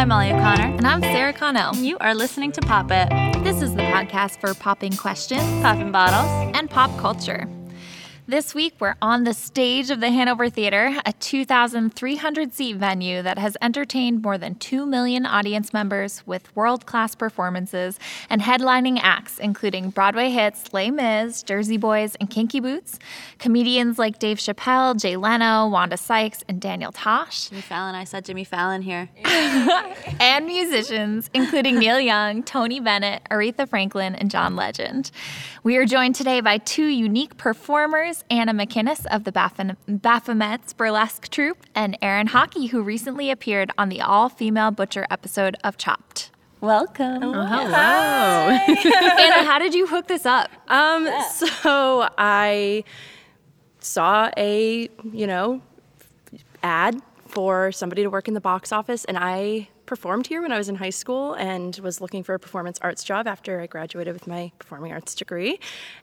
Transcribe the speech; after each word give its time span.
I'm 0.00 0.08
Molly 0.08 0.32
O'Connor. 0.32 0.76
And 0.78 0.86
I'm 0.86 1.02
Sarah 1.02 1.34
Connell. 1.34 1.76
You 1.76 1.98
are 1.98 2.14
listening 2.14 2.52
to 2.52 2.62
Pop 2.62 2.90
It, 2.90 3.10
This 3.44 3.60
is 3.60 3.74
the 3.74 3.82
podcast 3.82 4.40
for 4.40 4.54
popping 4.54 4.96
questions 4.96 5.42
Poppin' 5.60 5.92
Bottles. 5.92 6.56
and 6.56 6.70
pop 6.70 6.90
culture. 6.98 7.46
This 8.30 8.54
week, 8.54 8.74
we're 8.78 8.94
on 9.02 9.24
the 9.24 9.34
stage 9.34 9.90
of 9.90 9.98
the 9.98 10.12
Hanover 10.12 10.48
Theater, 10.48 10.96
a 11.04 11.12
2,300 11.14 12.52
seat 12.52 12.76
venue 12.76 13.22
that 13.22 13.38
has 13.38 13.56
entertained 13.60 14.22
more 14.22 14.38
than 14.38 14.54
2 14.54 14.86
million 14.86 15.26
audience 15.26 15.72
members 15.72 16.24
with 16.28 16.54
world 16.54 16.86
class 16.86 17.16
performances 17.16 17.98
and 18.28 18.40
headlining 18.40 19.00
acts, 19.02 19.40
including 19.40 19.90
Broadway 19.90 20.30
hits 20.30 20.72
Les 20.72 20.92
Mis, 20.92 21.42
Jersey 21.42 21.76
Boys, 21.76 22.14
and 22.20 22.30
Kinky 22.30 22.60
Boots, 22.60 23.00
comedians 23.40 23.98
like 23.98 24.20
Dave 24.20 24.38
Chappelle, 24.38 24.96
Jay 24.96 25.16
Leno, 25.16 25.66
Wanda 25.66 25.96
Sykes, 25.96 26.44
and 26.48 26.60
Daniel 26.60 26.92
Tosh, 26.92 27.48
Jimmy 27.48 27.62
Fallon. 27.62 27.96
I 27.96 28.04
said 28.04 28.24
Jimmy 28.24 28.44
Fallon 28.44 28.82
here. 28.82 29.08
and 30.20 30.46
musicians, 30.46 31.28
including 31.34 31.80
Neil 31.80 31.98
Young, 31.98 32.44
Tony 32.44 32.78
Bennett, 32.78 33.22
Aretha 33.28 33.68
Franklin, 33.68 34.14
and 34.14 34.30
John 34.30 34.54
Legend. 34.54 35.10
We 35.64 35.76
are 35.78 35.84
joined 35.84 36.14
today 36.14 36.40
by 36.40 36.58
two 36.58 36.86
unique 36.86 37.36
performers 37.36 38.19
Anna 38.28 38.52
McInnes 38.52 39.06
of 39.06 39.24
the 39.24 39.32
Baphom- 39.32 39.76
Baphomets 39.88 40.76
Burlesque 40.76 41.28
Troupe 41.28 41.64
and 41.74 41.96
Erin 42.02 42.28
Hockey, 42.28 42.66
who 42.66 42.82
recently 42.82 43.30
appeared 43.30 43.70
on 43.78 43.88
the 43.88 44.00
all 44.00 44.28
female 44.28 44.70
Butcher 44.70 45.06
episode 45.10 45.56
of 45.64 45.76
Chopped. 45.76 46.30
Welcome. 46.60 47.22
Hello. 47.22 48.50
Anna, 48.50 49.44
how 49.44 49.58
did 49.58 49.74
you 49.74 49.86
hook 49.86 50.08
this 50.08 50.26
up? 50.26 50.50
Um, 50.68 51.08
so 51.32 52.08
I 52.18 52.84
saw 53.78 54.30
a, 54.36 54.88
you 55.10 55.26
know, 55.26 55.62
ad 56.62 57.00
for 57.26 57.72
somebody 57.72 58.02
to 58.02 58.10
work 58.10 58.28
in 58.28 58.34
the 58.34 58.40
box 58.40 58.72
office 58.72 59.04
and 59.06 59.16
I 59.18 59.68
performed 59.90 60.28
here 60.28 60.40
when 60.40 60.52
I 60.52 60.56
was 60.56 60.68
in 60.68 60.76
high 60.76 60.90
school 61.02 61.34
and 61.34 61.76
was 61.82 62.00
looking 62.00 62.22
for 62.22 62.32
a 62.32 62.38
performance 62.38 62.78
arts 62.80 63.02
job 63.02 63.26
after 63.26 63.60
I 63.60 63.66
graduated 63.66 64.14
with 64.14 64.28
my 64.28 64.52
performing 64.60 64.92
arts 64.92 65.16
degree. 65.16 65.58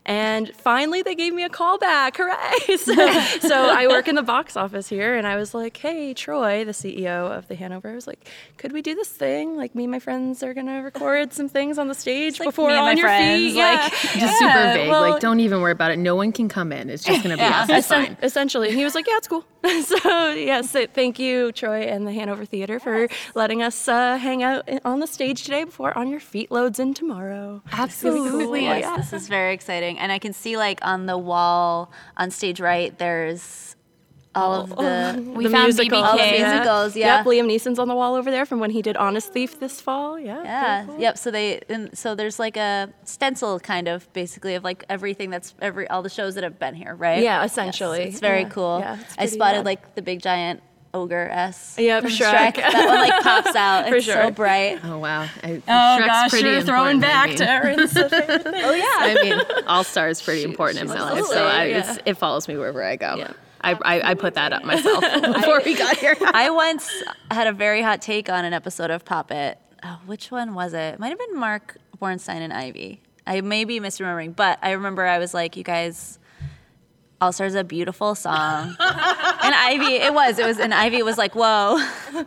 And 0.05 0.53
finally 0.55 1.01
they 1.01 1.15
gave 1.15 1.33
me 1.33 1.43
a 1.43 1.49
call 1.49 1.77
back. 1.77 2.17
Hooray! 2.17 2.35
So, 2.77 2.93
so 3.39 3.69
I 3.69 3.87
work 3.87 4.07
in 4.09 4.15
the 4.15 4.23
box 4.23 4.55
office 4.57 4.87
here 4.89 5.15
and 5.15 5.25
I 5.25 5.35
was 5.37 5.53
like, 5.53 5.75
"Hey, 5.77 6.13
Troy, 6.13 6.63
the 6.65 6.73
CEO 6.73 7.31
of 7.37 7.47
the 7.47 7.55
Hanover, 7.55 7.89
I 7.89 7.95
was 7.95 8.07
like, 8.07 8.29
could 8.57 8.71
we 8.73 8.81
do 8.81 8.93
this 8.93 9.07
thing? 9.09 9.55
Like 9.55 9.73
me 9.73 9.83
and 9.85 9.91
my 9.91 9.99
friends 9.99 10.43
are 10.43 10.53
going 10.53 10.67
to 10.67 10.79
record 10.79 11.31
some 11.33 11.47
things 11.47 11.77
on 11.77 11.87
the 11.87 11.95
stage 11.95 12.39
like 12.39 12.47
before 12.49 12.67
me 12.69 12.75
and 12.75 12.83
my 12.85 12.91
on 12.91 12.97
your 12.97 13.07
friends, 13.07 13.53
feet." 13.53 13.55
like- 13.55 13.91
yeah. 13.91 14.19
just 14.19 14.39
super 14.39 14.63
vague. 14.73 14.89
well- 14.89 15.11
like, 15.11 15.21
don't 15.21 15.39
even 15.39 15.61
worry 15.61 15.71
about 15.71 15.91
it. 15.91 15.97
No 15.97 16.15
one 16.15 16.31
can 16.33 16.49
come 16.49 16.71
in. 16.73 16.89
It's 16.89 17.03
just 17.05 17.23
gonna 17.23 17.37
be 17.37 17.43
us. 17.43 17.69
It's 17.69 17.89
Essen- 17.91 18.05
fine. 18.05 18.17
Essentially, 18.21 18.67
and 18.69 18.77
he 18.77 18.83
was 18.83 18.95
like, 18.95 19.07
"Yeah, 19.07 19.17
it's 19.17 19.27
cool." 19.29 19.45
so 19.83 20.29
yes, 20.31 20.75
thank 20.93 21.19
you, 21.19 21.51
Troy 21.51 21.81
and 21.83 22.05
the 22.05 22.13
Hanover 22.13 22.45
Theater 22.45 22.79
for 22.79 23.07
letting 23.35 23.61
us 23.61 23.75
uh, 23.87 24.15
hang 24.17 24.43
out 24.43 24.63
on 24.85 24.99
the 25.01 25.07
stage 25.07 25.43
today 25.43 25.65
before 25.65 25.97
On 25.97 26.07
Your 26.09 26.21
Feet 26.21 26.49
loads 26.51 26.79
in 26.79 26.93
tomorrow. 26.93 27.61
Absolutely. 27.73 28.61
Yes, 28.63 29.11
this 29.11 29.21
is 29.23 29.27
very 29.27 29.53
exciting. 29.53 29.99
And 29.99 30.09
I 30.11 30.19
can 30.19 30.31
see, 30.31 30.55
like, 30.55 30.79
on 30.83 31.05
the 31.05 31.17
wall 31.17 31.91
on 32.15 32.31
stage 32.31 32.61
right, 32.61 32.97
there's 32.97 33.75
all 34.35 34.53
of 34.61 34.69
the. 34.69 35.31
We 35.35 35.45
The 35.45 35.49
found 35.49 35.63
musical. 35.63 35.97
BB 35.99 36.03
All 36.03 36.17
the 36.17 36.23
musicals, 36.23 36.95
yeah. 36.95 37.17
Yep, 37.17 37.25
Liam 37.25 37.47
Neeson's 37.47 37.79
on 37.79 37.87
the 37.87 37.95
wall 37.95 38.13
over 38.15 38.29
there 38.29 38.45
from 38.45 38.59
when 38.59 38.69
he 38.69 38.83
did 38.83 38.95
Honest 38.95 39.33
Thief 39.33 39.59
this 39.59 39.81
fall. 39.81 40.19
Yeah. 40.19 40.43
Yeah. 40.43 40.85
cool. 40.85 40.99
Yep. 40.99 41.17
So 41.17 41.31
they 41.31 41.61
and 41.69 41.97
so 41.97 42.13
there's 42.13 42.37
like 42.37 42.55
a 42.55 42.93
stencil 43.03 43.59
kind 43.59 43.87
of 43.87 44.11
basically 44.13 44.53
of 44.53 44.63
like 44.63 44.83
everything 44.89 45.31
that's 45.31 45.55
every 45.59 45.87
all 45.89 46.03
the 46.03 46.09
shows 46.09 46.35
that 46.35 46.43
have 46.43 46.59
been 46.59 46.75
here, 46.75 46.93
right? 46.93 47.23
Yeah, 47.23 47.41
Yes, 47.41 47.51
essentially. 47.51 48.03
it's 48.03 48.19
very 48.19 48.41
Yeah. 48.41 48.49
cool. 48.49 48.79
Yeah, 48.79 48.97
it's 49.01 49.15
I 49.17 49.25
spotted 49.25 49.65
like 49.65 49.95
the 49.95 50.03
big 50.03 50.21
giant 50.21 50.61
ogre 50.93 51.29
S. 51.29 51.75
Yep, 51.77 52.03
from 52.03 52.11
Shrek. 52.11 52.55
That 52.55 52.85
one 52.87 53.09
like 53.09 53.23
pops 53.23 53.55
out. 53.55 53.87
For 53.89 53.95
it's 53.95 54.05
so 54.05 54.13
sure. 54.13 54.31
bright. 54.31 54.79
Oh 54.83 54.97
wow. 54.99 55.21
I, 55.43 55.61
Oh 55.67 55.97
Shrek's 55.99 56.05
gosh, 56.07 56.29
pretty 56.29 56.49
you're 56.49 56.61
throwing 56.61 56.99
back 56.99 57.35
to 57.35 57.49
Erin's 57.49 57.93
thing. 57.93 58.09
Oh 58.09 58.73
yeah. 58.73 58.83
I 58.99 59.17
mean, 59.21 59.65
All 59.67 59.83
Star 59.83 60.09
is 60.09 60.21
pretty 60.21 60.43
important 60.43 60.79
in 60.81 60.87
my 60.87 60.99
life, 60.99 61.25
so 61.25 61.45
I, 61.45 61.69
absolutely, 61.69 61.71
it's, 61.73 61.87
yeah. 61.97 62.11
it 62.11 62.17
follows 62.17 62.47
me 62.47 62.57
wherever 62.57 62.83
I 62.83 62.95
go. 62.95 63.15
Yeah. 63.17 63.33
I, 63.61 63.73
I, 63.73 64.11
I 64.11 64.13
put 64.13 64.35
that 64.35 64.53
up 64.53 64.63
myself 64.63 65.01
before 65.35 65.61
we 65.65 65.75
got 65.75 65.97
here. 65.97 66.15
I 66.21 66.49
once 66.51 66.91
had 67.31 67.47
a 67.47 67.51
very 67.51 67.81
hot 67.81 68.01
take 68.01 68.29
on 68.29 68.45
an 68.45 68.53
episode 68.53 68.91
of 68.91 69.03
Pop 69.03 69.31
It. 69.31 69.57
Oh, 69.83 69.99
which 70.05 70.31
one 70.31 70.53
was 70.53 70.73
it? 70.73 70.93
It 70.93 70.99
might 70.99 71.09
have 71.09 71.17
been 71.19 71.37
Mark 71.39 71.77
Bornstein 71.99 72.35
and 72.41 72.53
Ivy. 72.53 73.01
I 73.25 73.41
may 73.41 73.65
be 73.65 73.79
misremembering, 73.79 74.35
but 74.35 74.59
I 74.61 74.71
remember 74.71 75.05
I 75.05 75.17
was 75.17 75.33
like, 75.33 75.57
you 75.57 75.63
guys, 75.63 76.19
All 77.19 77.31
Stars 77.31 77.55
a 77.55 77.63
beautiful 77.63 78.13
song. 78.13 78.75
and 78.79 79.55
Ivy, 79.55 79.95
it 79.95 80.13
was, 80.13 80.37
it 80.37 80.45
was, 80.45 80.59
and 80.59 80.71
Ivy 80.71 81.01
was 81.01 81.17
like, 81.17 81.33
whoa. 81.33 81.79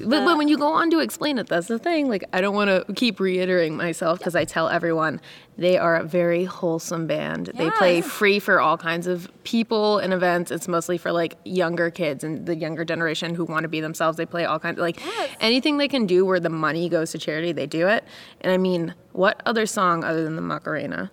But, 0.00 0.24
but 0.24 0.36
when 0.36 0.48
you 0.48 0.58
go 0.58 0.72
on 0.72 0.90
to 0.90 0.98
explain 0.98 1.38
it, 1.38 1.46
that's 1.46 1.68
the 1.68 1.78
thing. 1.78 2.08
Like, 2.08 2.24
I 2.32 2.40
don't 2.40 2.54
want 2.54 2.68
to 2.68 2.92
keep 2.94 3.20
reiterating 3.20 3.76
myself 3.76 4.18
because 4.18 4.34
I 4.34 4.44
tell 4.44 4.68
everyone 4.68 5.20
they 5.56 5.78
are 5.78 5.96
a 5.96 6.02
very 6.02 6.44
wholesome 6.44 7.06
band. 7.06 7.52
They 7.54 7.70
play 7.70 8.00
free 8.00 8.40
for 8.40 8.60
all 8.60 8.76
kinds 8.76 9.06
of 9.06 9.30
people 9.44 9.98
and 9.98 10.12
events. 10.12 10.50
It's 10.50 10.66
mostly 10.66 10.98
for 10.98 11.12
like 11.12 11.36
younger 11.44 11.90
kids 11.90 12.24
and 12.24 12.44
the 12.44 12.56
younger 12.56 12.84
generation 12.84 13.34
who 13.34 13.44
want 13.44 13.62
to 13.62 13.68
be 13.68 13.80
themselves. 13.80 14.16
They 14.16 14.26
play 14.26 14.44
all 14.44 14.58
kinds 14.58 14.78
like 14.78 15.00
anything 15.40 15.76
they 15.76 15.88
can 15.88 16.06
do 16.06 16.26
where 16.26 16.40
the 16.40 16.50
money 16.50 16.88
goes 16.88 17.12
to 17.12 17.18
charity, 17.18 17.52
they 17.52 17.66
do 17.66 17.86
it. 17.86 18.04
And 18.40 18.52
I 18.52 18.56
mean, 18.56 18.94
what 19.12 19.40
other 19.46 19.66
song 19.66 20.02
other 20.02 20.24
than 20.24 20.34
the 20.36 20.42
Macarena 20.42 21.12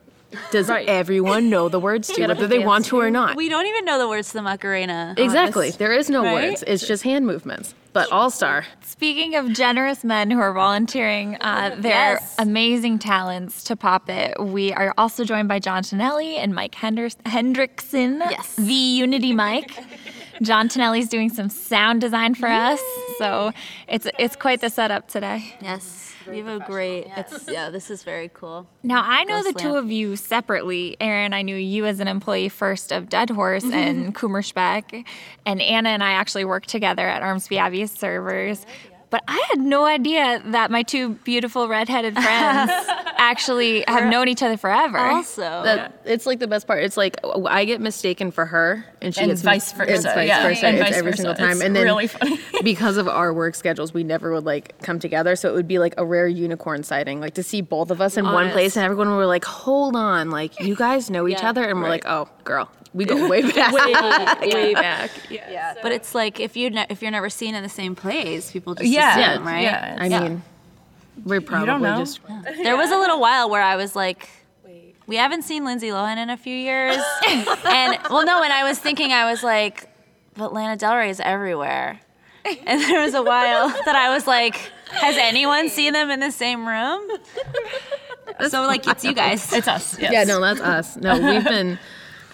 does 0.51 0.69
Right. 0.69 0.87
everyone 0.87 1.49
know 1.49 1.69
the 1.69 1.79
words 1.79 2.07
to, 2.13 2.21
it? 2.21 2.27
whether 2.27 2.47
they 2.47 2.59
want 2.59 2.85
to 2.85 2.97
or 2.99 3.09
not? 3.09 3.35
We 3.35 3.49
don't 3.49 3.65
even 3.65 3.85
know 3.85 3.97
the 3.97 4.07
words 4.07 4.27
to 4.29 4.33
the 4.35 4.41
Macarena. 4.41 5.13
Exactly. 5.17 5.71
There 5.71 5.91
is 5.93 6.09
no 6.09 6.23
Right? 6.23 6.49
words. 6.51 6.63
It's 6.67 6.87
just 6.87 7.03
hand 7.03 7.25
movements. 7.25 7.73
But 7.91 8.11
All 8.11 8.29
Star. 8.29 8.65
Speaking 8.85 9.33
of 9.35 9.51
generous 9.51 10.03
men 10.03 10.29
who 10.29 10.39
are 10.39 10.53
volunteering 10.53 11.37
uh, 11.41 11.75
their 11.79 12.13
Yes. 12.13 12.35
amazing 12.37 12.99
talents 12.99 13.63
to 13.63 13.75
pop 13.75 14.09
it, 14.09 14.39
we 14.39 14.71
are 14.73 14.93
also 14.97 15.23
joined 15.23 15.47
by 15.47 15.57
John 15.57 15.81
Tonelli 15.81 16.35
and 16.37 16.53
Mike 16.53 16.75
Henders- 16.75 17.17
Hendrickson, 17.25 18.19
Yes. 18.29 18.55
the 18.55 18.73
Unity 18.73 19.33
Mike. 19.33 19.71
John 20.41 20.69
Tonelli's 20.69 21.09
doing 21.09 21.29
some 21.29 21.49
sound 21.49 22.01
design 22.01 22.35
for 22.35 22.47
us, 22.47 22.81
so 23.17 23.51
it's 23.87 24.07
it's 24.17 24.35
quite 24.35 24.61
the 24.61 24.69
setup 24.69 25.07
today. 25.07 25.55
Yes. 25.61 26.05
You 26.27 26.45
have 26.45 26.61
a 26.61 26.65
great, 26.65 27.07
it's, 27.17 27.49
yeah, 27.49 27.71
this 27.71 27.89
is 27.89 28.03
very 28.03 28.29
cool. 28.31 28.67
Now 28.83 29.01
I 29.03 29.23
know 29.23 29.41
the 29.41 29.53
Ghost 29.53 29.63
two 29.63 29.75
of 29.75 29.89
you 29.89 30.15
separately. 30.15 30.95
Erin, 30.99 31.33
I 31.33 31.41
knew 31.41 31.55
you 31.55 31.85
as 31.85 31.99
an 31.99 32.07
employee 32.07 32.49
first 32.49 32.91
of 32.91 33.09
Dead 33.09 33.31
Horse 33.31 33.63
mm-hmm. 33.63 33.73
and 33.73 34.15
Kummerspeck, 34.15 35.05
and 35.47 35.61
Anna 35.61 35.89
and 35.89 36.03
I 36.03 36.11
actually 36.11 36.45
worked 36.45 36.69
together 36.69 37.07
at 37.07 37.23
Armsby 37.23 37.57
Abbey 37.57 37.87
servers. 37.87 38.65
But 39.11 39.23
I 39.27 39.43
had 39.49 39.59
no 39.59 39.85
idea 39.85 40.39
that 40.47 40.69
my 40.69 40.83
two 40.83 41.09
beautiful 41.23 41.67
redheaded 41.67 42.13
friends 42.13 42.71
actually 43.17 43.83
have 43.87 44.07
known 44.09 44.27
each 44.27 44.43
other 44.43 44.55
forever. 44.55 44.99
Also, 44.99 45.41
That 45.41 45.99
it's 46.05 46.25
like 46.25 46.37
the 46.39 46.47
best 46.47 46.67
part. 46.67 46.83
It's 46.83 46.95
like 46.97 47.17
I 47.47 47.65
get 47.65 47.81
mistaken 47.81 48.29
for 48.31 48.45
her, 48.45 48.85
and 49.01 49.13
she 49.13 49.21
And 49.21 49.31
gets 49.31 49.41
vice 49.41 49.71
versa, 49.73 49.91
It's 49.93 50.03
vice 50.05 50.27
yeah. 50.27 50.43
versa. 50.43 50.67
And 50.67 50.77
it's 50.77 50.89
vice 50.89 50.97
every 50.97 51.11
versa. 51.11 51.21
single 51.23 51.35
time. 51.35 51.51
It's 51.53 51.61
and 51.61 51.75
then 51.75 51.85
really 51.85 52.05
funny. 52.07 52.39
because 52.63 52.97
of 52.97 53.07
our 53.07 53.33
work 53.33 53.55
schedules, 53.55 53.93
we 53.93 54.03
never 54.03 54.31
would 54.31 54.45
like 54.45 54.79
come 54.83 54.99
together. 54.99 55.35
So 55.35 55.49
it 55.49 55.53
would 55.53 55.67
be 55.67 55.79
like 55.79 55.95
a 55.97 56.05
rare 56.05 56.27
unicorn 56.27 56.83
sighting, 56.83 57.19
like 57.19 57.33
to 57.33 57.43
see 57.43 57.61
both 57.61 57.89
of 57.91 58.01
us 58.01 58.15
in 58.15 58.25
one 58.25 58.51
place, 58.51 58.75
and 58.77 58.85
everyone 58.85 59.09
were 59.15 59.25
like, 59.25 59.43
"Hold 59.45 59.95
on, 59.95 60.29
like 60.29 60.59
you 60.59 60.75
guys 60.75 61.09
know 61.09 61.27
each 61.27 61.41
Yeah. 61.41 61.49
other," 61.49 61.63
and 61.63 61.81
we're 61.81 61.89
like, 61.89 62.05
"Oh, 62.07 62.29
girl, 62.43 62.69
we 62.93 63.05
go 63.05 63.27
way 63.27 63.41
back." 63.51 63.73
way, 63.73 63.93
way 64.53 64.73
back. 64.73 65.11
Yeah. 65.29 65.49
yeah. 65.51 65.73
But 65.81 65.91
it's 65.91 66.13
like 66.15 66.39
if 66.39 66.55
you 66.57 66.69
ne- 66.69 66.87
if 66.89 67.01
you're 67.01 67.11
never 67.11 67.29
seen 67.29 67.55
in 67.55 67.63
the 67.63 67.69
same 67.69 67.95
place, 67.95 68.51
people 68.51 68.75
just 68.75 68.89
Yeah, 68.89 69.31
assume, 69.33 69.47
right? 69.47 69.61
yeah. 69.63 69.97
I 69.99 70.05
Yeah. 70.07 70.19
mean, 70.21 70.43
we're 71.25 71.41
probably 71.41 71.67
don't 71.67 71.81
know. 71.81 71.97
just 71.99 72.19
There 72.63 72.77
was 72.77 72.91
a 72.91 72.97
little 72.97 73.19
while 73.27 73.49
where 73.49 73.61
I 73.61 73.75
was 73.75 73.95
like, 73.95 74.29
we 75.07 75.15
haven't 75.17 75.41
seen 75.41 75.65
Lindsay 75.65 75.87
Lohan 75.89 76.17
in 76.17 76.29
a 76.29 76.37
few 76.37 76.55
years. 76.55 76.97
and, 77.27 77.97
well, 78.11 78.23
no, 78.25 78.43
and 78.43 78.53
I 78.53 78.63
was 78.63 78.77
thinking, 78.79 79.11
I 79.11 79.29
was 79.29 79.43
like, 79.43 79.89
but 80.35 80.53
Lana 80.53 80.77
Del 80.77 80.95
Rey 80.95 81.09
is 81.09 81.19
everywhere. 81.19 81.99
And 82.45 82.79
there 82.81 83.01
was 83.01 83.15
a 83.15 83.21
while 83.23 83.69
that 83.85 83.95
I 83.95 84.13
was 84.13 84.25
like, 84.27 84.55
has 84.91 85.17
anyone 85.17 85.67
seen 85.69 85.93
them 85.93 86.09
in 86.11 86.19
the 86.19 86.31
same 86.31 86.65
room? 86.67 87.01
So, 88.49 88.61
like, 88.63 88.87
it's 88.87 89.03
you 89.03 89.13
guys. 89.13 89.51
It's 89.51 89.67
us. 89.67 89.99
Yes. 89.99 90.11
Yeah, 90.13 90.23
no, 90.23 90.39
that's 90.39 90.61
us. 90.61 90.95
No, 90.95 91.19
we've 91.19 91.43
been. 91.43 91.77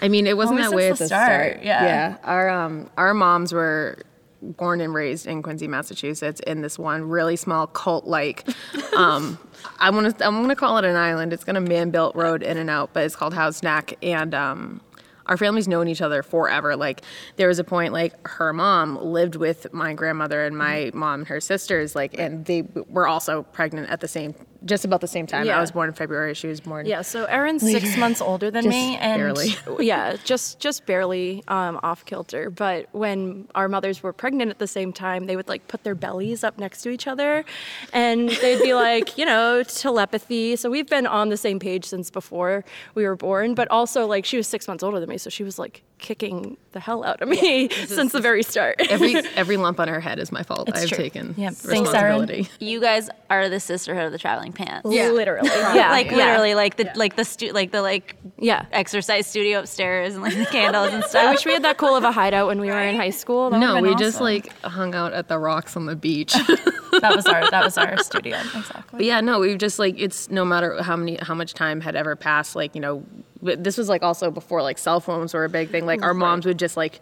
I 0.02 0.08
mean, 0.08 0.28
it 0.28 0.36
wasn't 0.38 0.60
Always 0.60 0.70
that 0.72 0.76
way 0.76 0.90
at 0.90 0.98
the 0.98 1.08
start, 1.08 1.52
start. 1.52 1.64
yeah. 1.64 1.86
yeah. 1.86 2.18
Our 2.24 2.50
um, 2.50 2.90
our 2.98 3.14
moms 3.14 3.54
were 3.54 4.00
born 4.42 4.80
and 4.82 4.94
raised 4.94 5.26
in 5.26 5.42
Quincy, 5.42 5.68
Massachusetts, 5.68 6.40
in 6.42 6.62
this 6.62 6.78
one 6.78 7.04
really 7.10 7.36
small 7.36 7.68
cult-like. 7.68 8.48
Um, 8.96 9.38
I 9.80 9.90
want 9.90 10.18
to. 10.18 10.26
I'm 10.26 10.36
going 10.36 10.48
to 10.48 10.56
call 10.56 10.78
it 10.78 10.86
an 10.86 10.96
island. 10.96 11.34
It's 11.34 11.44
got 11.44 11.58
a 11.58 11.60
man-built 11.60 12.16
road 12.16 12.42
in 12.44 12.58
and 12.58 12.70
out, 12.70 12.92
but 12.94 13.04
it's 13.04 13.14
called 13.16 13.34
Houghs 13.34 13.62
Neck, 13.62 13.94
and 14.02 14.34
um, 14.34 14.80
our 15.26 15.36
family's 15.36 15.68
known 15.68 15.90
each 15.90 16.02
other 16.02 16.24
forever. 16.24 16.78
Like 16.78 17.02
there 17.36 17.50
was 17.50 17.60
a 17.60 17.66
point 17.66 17.92
like 17.92 18.14
her 18.26 18.54
mom 18.54 18.96
lived 19.04 19.36
with 19.36 19.74
my 19.74 19.94
grandmother 19.94 20.46
and 20.46 20.58
my 20.58 20.92
mom 20.94 21.22
and 21.22 21.28
her 21.28 21.42
sisters, 21.42 21.94
like, 21.94 22.18
and 22.18 22.46
they 22.46 22.64
were 22.88 23.06
also 23.06 23.44
pregnant 23.44 23.90
at 23.90 24.00
the 24.00 24.08
same 24.08 24.34
just 24.66 24.86
about 24.86 25.02
the 25.02 25.08
same 25.08 25.28
time. 25.28 25.46
Yeah. 25.46 25.58
I 25.58 25.62
was 25.62 25.72
born 25.72 25.90
in 25.90 25.94
February. 25.94 26.34
She 26.34 26.48
was 26.48 26.60
born. 26.60 26.86
Yeah, 26.86 27.02
so 27.02 27.26
Erin's 27.26 27.62
six 27.62 27.98
months 27.98 28.22
older 28.22 28.50
than 28.50 28.68
me, 28.70 28.98
and 28.98 29.20
barely. 29.20 29.56
yeah, 29.86 30.18
just 30.24 30.60
just 30.60 30.86
barely 30.86 31.44
um, 31.48 31.80
off 31.84 32.06
kilter. 32.06 32.50
But 32.50 32.88
when 32.92 33.48
our 33.56 33.70
mothers 33.70 34.02
were 34.02 34.14
pregnant 34.14 34.52
at 34.52 34.60
the 34.60 34.68
same 34.68 34.92
time, 34.92 35.28
they 35.28 35.36
would 35.36 35.48
like 35.48 35.68
put 35.68 35.84
their 35.84 35.96
bellies 35.96 36.44
up 36.44 36.58
next 36.58 36.82
to 36.82 36.90
each 36.90 37.08
other, 37.08 37.46
and 37.94 38.30
they'd 38.30 38.62
be 38.62 38.74
like, 38.74 39.18
you 39.18 39.26
know, 39.26 39.64
telepathy. 39.64 40.56
So 40.56 40.70
we've 40.70 40.90
been 40.90 41.08
on 41.08 41.30
the 41.30 41.38
same 41.38 41.60
page 41.60 41.86
since 41.86 42.10
before 42.10 42.66
we 42.96 43.06
were 43.06 43.16
born. 43.16 43.54
But 43.54 43.70
also, 43.70 44.06
like, 44.08 44.26
she 44.26 44.38
was 44.38 44.48
six 44.48 44.68
months 44.68 44.84
older 44.84 45.00
than 45.00 45.10
me, 45.10 45.18
so 45.18 45.30
she 45.30 45.44
was 45.44 45.60
like 45.60 45.84
kicking 45.98 46.58
the 46.72 46.80
hell 46.80 47.06
out 47.06 47.22
of 47.22 47.30
me 47.30 47.70
since 47.88 48.12
the 48.12 48.20
very 48.20 48.44
start. 48.44 48.76
Every 48.90 49.16
every 49.36 49.58
lump 49.58 49.80
on 49.80 49.88
her 49.88 50.00
head 50.00 50.20
is 50.20 50.32
my 50.32 50.44
fault. 50.44 50.70
I've 50.74 50.88
true. 50.90 50.98
taken 50.98 51.34
Yeah. 51.38 51.52
Thanks, 51.52 51.94
Erin. 51.94 52.20
responsibility. 52.20 52.50
You 52.60 52.82
guys 52.82 53.10
are 53.30 53.48
the 53.50 53.60
sisterhood 53.60 54.06
of 54.06 54.12
the 54.12 54.18
traveling 54.18 54.52
pants. 54.52 54.90
Yeah. 54.92 55.10
literally, 55.10 55.50
yeah, 55.50 55.90
like 55.90 56.08
yeah. 56.12 56.18
literally, 56.18 56.56
like 56.56 56.76
the 56.78 56.92
like 56.96 57.16
the 57.16 57.24
stu- 57.24 57.54
like 57.54 57.72
the 57.72 57.82
like 57.82 58.16
yeah. 58.38 58.66
exercise 58.72 59.28
studio 59.28 59.60
upstairs 59.60 60.14
and 60.16 60.24
like 60.24 60.36
the 60.36 60.46
candles 60.46 60.94
and 60.94 61.04
stuff. 61.04 61.26
I 61.26 61.32
wish 61.32 61.46
we 61.46 61.54
had 61.54 61.64
that 61.64 61.78
cool 61.78 61.96
of 61.96 62.04
a 62.04 62.12
hideout 62.12 62.48
when 62.48 62.60
we 62.60 62.68
were 62.68 62.82
in 62.82 62.96
high 62.96 63.10
school. 63.10 63.50
That 63.50 63.60
No, 63.60 63.82
we 63.82 63.90
been 63.90 63.98
just 63.98 64.20
like 64.20 64.52
hung 64.64 64.96
out 64.96 65.14
at 65.14 65.28
the 65.28 65.40
rocks 65.40 65.78
on 65.78 65.86
the 65.86 65.96
beach. 65.96 66.34
that 66.34 67.14
was 67.16 67.26
our 67.26 67.50
that 67.52 67.64
was 67.64 67.78
our 67.78 67.98
studio 68.04 68.38
exactly. 68.38 68.98
But 68.98 69.06
yeah, 69.06 69.22
no, 69.22 69.40
we've 69.40 69.58
just 69.58 69.80
like 69.80 69.96
it's 69.98 70.30
no 70.30 70.44
matter 70.44 70.82
how 70.84 70.96
many 70.96 71.18
how 71.22 71.36
much 71.36 71.54
time 71.54 71.82
had 71.82 71.96
ever 71.96 72.16
passed, 72.16 72.56
like 72.56 72.76
you 72.76 72.82
know, 72.82 73.04
but 73.35 73.35
this 73.46 73.78
was 73.78 73.90
like 73.90 74.04
also 74.04 74.32
before 74.32 74.62
like 74.62 74.78
cell 74.78 75.00
phones 75.00 75.34
were 75.34 75.46
a 75.46 75.50
big 75.50 75.70
thing. 75.70 75.86
Like 75.86 76.02
our 76.02 76.14
mm, 76.14 76.18
moms 76.18 76.46
would 76.46 76.60
just 76.60 76.78
like, 76.78 77.00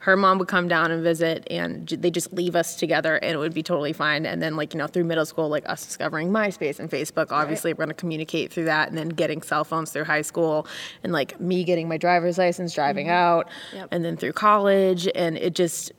her 0.00 0.16
mom 0.16 0.38
would 0.38 0.46
come 0.46 0.68
down 0.68 0.92
and 0.92 1.02
visit, 1.02 1.46
and 1.50 1.88
they 1.88 2.10
just 2.10 2.32
leave 2.32 2.54
us 2.54 2.76
together, 2.76 3.16
and 3.16 3.32
it 3.32 3.38
would 3.38 3.54
be 3.54 3.62
totally 3.62 3.92
fine. 3.92 4.24
And 4.24 4.40
then 4.40 4.54
like 4.56 4.72
you 4.74 4.78
know 4.78 4.86
through 4.86 5.04
middle 5.04 5.26
school, 5.26 5.48
like 5.48 5.68
us 5.68 5.84
discovering 5.84 6.30
MySpace 6.30 6.78
and 6.78 6.90
Facebook, 6.90 7.32
obviously 7.32 7.72
we're 7.72 7.84
gonna 7.86 7.94
communicate 7.94 8.52
through 8.52 8.66
that, 8.66 8.88
and 8.88 8.96
then 8.96 9.08
getting 9.08 9.42
cell 9.42 9.64
phones 9.64 9.90
through 9.90 10.04
high 10.04 10.22
school, 10.22 10.66
and 11.02 11.12
like 11.12 11.40
me 11.40 11.64
getting 11.64 11.88
my 11.88 11.96
driver's 11.96 12.38
license, 12.38 12.74
driving 12.74 13.06
mm-hmm. 13.06 13.14
out, 13.14 13.48
Yep. 13.72 13.88
and 13.90 14.04
then 14.04 14.16
through 14.16 14.32
college, 14.32 15.08
and 15.14 15.36
it 15.36 15.54
just 15.54 15.92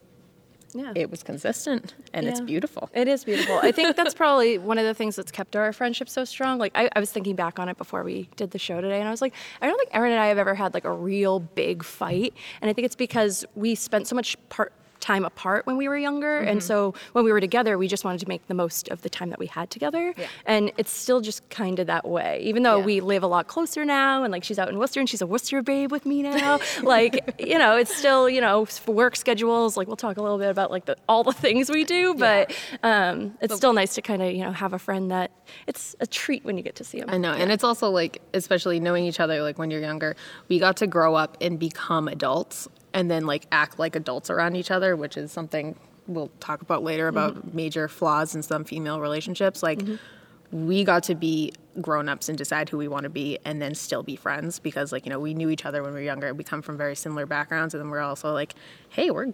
Yeah. 0.77 0.93
it 0.95 1.09
was 1.09 1.23
consistent, 1.23 1.95
and 2.13 2.27
it's 2.27 2.41
beautiful. 2.41 2.89
It 2.93 3.07
is 3.07 3.23
beautiful. 3.23 3.59
I 3.61 3.71
think 3.71 3.95
that's 3.95 4.13
probably 4.13 4.57
one 4.57 4.77
of 4.77 4.85
the 4.85 4.93
things 4.93 5.15
that's 5.15 5.31
kept 5.31 5.55
our 5.55 5.73
friendship 5.73 6.09
so 6.09 6.23
strong. 6.25 6.57
Like 6.59 6.71
I, 6.75 6.89
I 6.95 6.99
was 6.99 7.11
thinking 7.11 7.35
back 7.35 7.59
on 7.59 7.69
it 7.69 7.77
before 7.77 8.03
we 8.03 8.29
did 8.35 8.51
the 8.51 8.59
show 8.59 8.79
today, 8.81 8.99
and 8.99 9.07
I 9.07 9.11
was 9.11 9.21
like, 9.21 9.33
I 9.61 9.67
don't 9.67 9.77
think 9.77 9.89
Erin 9.93 10.11
and 10.11 10.21
I 10.21 10.27
have 10.27 10.37
ever 10.37 10.55
had 10.55 10.73
like 10.73 10.85
a 10.85 10.91
real 10.91 11.39
big 11.39 11.83
fight, 11.83 12.33
and 12.61 12.69
I 12.69 12.73
think 12.73 12.85
it's 12.85 12.95
because 12.95 13.45
we 13.55 13.75
spent 13.75 14.07
so 14.07 14.15
much 14.15 14.37
part 14.49 14.73
time 14.99 15.23
apart 15.25 15.65
when 15.67 15.77
we 15.77 15.87
were 15.87 15.97
younger, 15.97 16.39
and 16.39 16.61
so 16.63 16.93
when 17.13 17.23
we 17.25 17.31
were 17.31 17.39
together, 17.39 17.77
we 17.77 17.87
just 17.87 18.03
wanted 18.03 18.19
to 18.21 18.27
make 18.27 18.45
the 18.47 18.53
most 18.53 18.87
of 18.89 19.01
the 19.01 19.09
time 19.09 19.29
that 19.29 19.39
we 19.39 19.45
had 19.47 19.69
together. 19.69 20.13
And 20.45 20.71
it's 20.77 20.91
still 20.91 21.21
just 21.21 21.47
kind 21.49 21.79
of 21.79 21.87
that 21.87 22.07
way, 22.07 22.41
even 22.43 22.63
though 22.63 22.79
Yeah. 22.79 22.85
we 22.85 22.99
live 23.01 23.23
a 23.23 23.27
lot 23.27 23.47
closer 23.47 23.85
now, 23.85 24.23
and 24.23 24.31
like 24.31 24.43
she's 24.43 24.59
out 24.59 24.69
in 24.69 24.77
Worcester, 24.77 24.99
and 24.99 25.09
she's 25.09 25.21
a 25.21 25.27
Worcester 25.27 25.61
babe 25.61 25.91
with 25.91 26.05
me 26.05 26.23
now. 26.23 26.59
like 26.83 27.35
you 27.39 27.57
know, 27.57 27.77
it's 27.77 27.95
still 27.95 28.29
you 28.29 28.41
know 28.41 28.67
work 28.87 29.15
schedules. 29.15 29.77
Like 29.77 29.87
we'll 29.87 29.95
talk 29.97 30.17
a 30.17 30.21
little 30.21 30.37
bit 30.37 30.49
about 30.49 30.71
like 30.71 30.85
the 30.85 30.95
all 31.07 31.23
the 31.23 31.33
things 31.33 31.69
we 31.69 31.83
do, 31.83 32.13
but 32.15 32.53
um, 32.83 33.37
it's 33.41 33.55
still 33.55 33.73
nice 33.73 33.95
to 33.95 34.01
kind 34.01 34.21
of 34.21 34.31
you 34.33 34.43
know 34.43 34.51
have 34.51 34.73
a 34.73 34.79
friend 34.79 35.11
that 35.11 35.31
it's 35.67 35.95
a 35.99 36.07
treat 36.07 36.43
when 36.43 36.57
you 36.57 36.63
get 36.63 36.75
to 36.75 36.83
see 36.83 36.99
them. 36.99 37.09
I 37.09 37.17
know, 37.17 37.31
and 37.33 37.51
it's 37.51 37.63
also 37.63 37.89
like, 37.89 38.21
especially 38.33 38.79
knowing 38.79 39.05
each 39.05 39.19
other, 39.19 39.41
like 39.41 39.57
when 39.57 39.71
you're 39.71 39.81
younger, 39.81 40.15
we 40.49 40.59
got 40.59 40.77
to 40.77 40.87
grow 40.87 41.15
up 41.15 41.37
and 41.41 41.57
become 41.59 42.07
adults, 42.07 42.67
and 42.97 43.11
then 43.11 43.27
like 43.27 43.45
act 43.51 43.77
like 43.77 43.95
adults 43.95 44.31
around 44.31 44.55
each 44.55 44.71
other, 44.71 44.95
which 44.95 45.17
is 45.17 45.31
something 45.31 45.75
we'll 46.07 46.31
talk 46.39 46.63
about 46.63 46.81
later 46.83 47.07
about 47.07 47.35
mm-hmm. 47.35 47.55
major 47.55 47.87
flaws 47.87 48.33
in 48.33 48.41
some 48.41 48.63
female 48.63 48.99
relationships. 48.99 49.61
Like, 49.61 49.77
mm-hmm. 49.77 50.67
we 50.67 50.83
got 50.83 51.03
to 51.03 51.13
be 51.13 51.53
grown-ups 51.79 52.27
and 52.27 52.35
decide 52.35 52.69
who 52.69 52.77
we 52.77 52.87
want 52.87 53.03
to 53.03 53.09
be, 53.09 53.37
and 53.45 53.61
then 53.61 53.75
still 53.75 54.01
be 54.01 54.15
friends 54.15 54.57
because, 54.57 54.91
like, 54.91 55.05
you 55.05 55.11
know, 55.11 55.19
we 55.19 55.35
knew 55.35 55.51
each 55.51 55.63
other 55.63 55.83
when 55.83 55.93
we 55.93 55.99
were 55.99 56.05
younger. 56.05 56.33
We 56.33 56.43
come 56.43 56.63
from 56.63 56.75
very 56.75 56.95
similar 56.95 57.27
backgrounds, 57.27 57.75
and 57.75 57.83
then 57.83 57.91
we're 57.91 57.99
also 57.99 58.33
like, 58.33 58.55
hey, 58.89 59.11
we're 59.11 59.31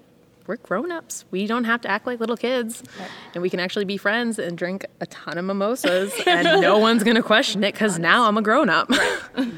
we're 0.48 0.58
grown-ups. 0.58 1.26
We 1.32 1.48
don't 1.48 1.64
have 1.64 1.82
to 1.82 1.90
act 1.90 2.06
like 2.06 2.20
little 2.20 2.38
kids, 2.38 2.84
and 3.34 3.42
we 3.42 3.50
can 3.50 3.60
actually 3.60 3.86
be 3.86 3.98
friends 3.98 4.38
and 4.40 4.58
drink 4.58 4.86
a 5.00 5.06
ton 5.06 5.38
of 5.38 5.46
mimosas, 5.46 6.14
and 6.28 6.62
no 6.62 6.78
one's 6.78 7.04
gonna 7.04 7.24
question 7.24 7.64
it 7.64 7.74
because 7.74 7.98
now 8.00 8.26
I'm 8.28 8.38
a 8.38 8.42
grown-up. 8.42 8.90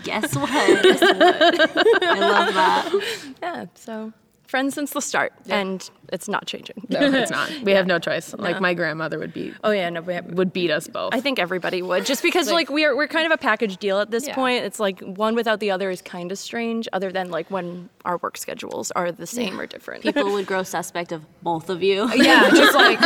Guess 0.04 0.36
what? 0.36 0.50
I 0.52 2.20
love 2.20 2.54
that. 2.54 2.92
Yeah, 3.42 3.66
so 3.76 4.14
friends 4.48 4.74
since 4.76 4.92
the 4.92 5.02
start, 5.02 5.34
and 5.50 5.90
it's 6.12 6.28
not 6.28 6.46
changing. 6.48 6.86
No, 6.90 7.00
it's 7.13 7.31
not. 7.31 7.52
We 7.63 7.72
have 7.74 7.88
no 7.88 8.00
choice. 8.00 8.34
Like 8.38 8.60
my 8.62 8.74
grandmother 8.74 9.19
would 9.19 9.34
be 9.34 9.54
Oh 9.63 9.72
yeah, 9.72 9.90
no, 9.90 10.02
we 10.02 10.13
have, 10.13 10.25
would 10.25 10.54
beat 10.54 10.72
us 10.72 10.88
both. 10.88 11.13
I 11.13 11.22
think 11.22 11.40
everybody 11.40 11.81
would, 11.81 12.06
just 12.06 12.24
because 12.30 12.52
like, 12.52 12.69
we're 12.69 12.96
we're 12.96 13.07
kind 13.07 13.25
of 13.25 13.31
a 13.31 13.38
package 13.38 13.78
deal 13.78 14.00
at 14.00 14.12
this 14.12 14.28
Yeah. 14.28 14.36
point. 14.36 14.63
It's 14.66 14.80
like 14.80 15.00
one 15.02 15.36
without 15.36 15.60
the 15.60 15.72
other 15.72 15.90
is 15.90 16.02
kind 16.02 16.31
of 16.31 16.38
strange, 16.38 16.88
other 16.94 17.12
than 17.12 17.30
like 17.31 17.50
when 17.52 17.90
our 18.06 18.18
work 18.18 18.38
schedules 18.38 18.92
are 18.92 19.12
the 19.12 19.28
same 19.28 19.60
or 19.60 19.66
different. 19.66 20.04
People 20.04 20.31
would 20.34 20.46
grow 20.46 20.63
suspect 20.63 21.12
of 21.12 21.24
both 21.42 21.69
of 21.69 21.81
you. 21.84 22.10
yeah, 22.16 22.50
just 22.52 22.75
like 22.75 23.00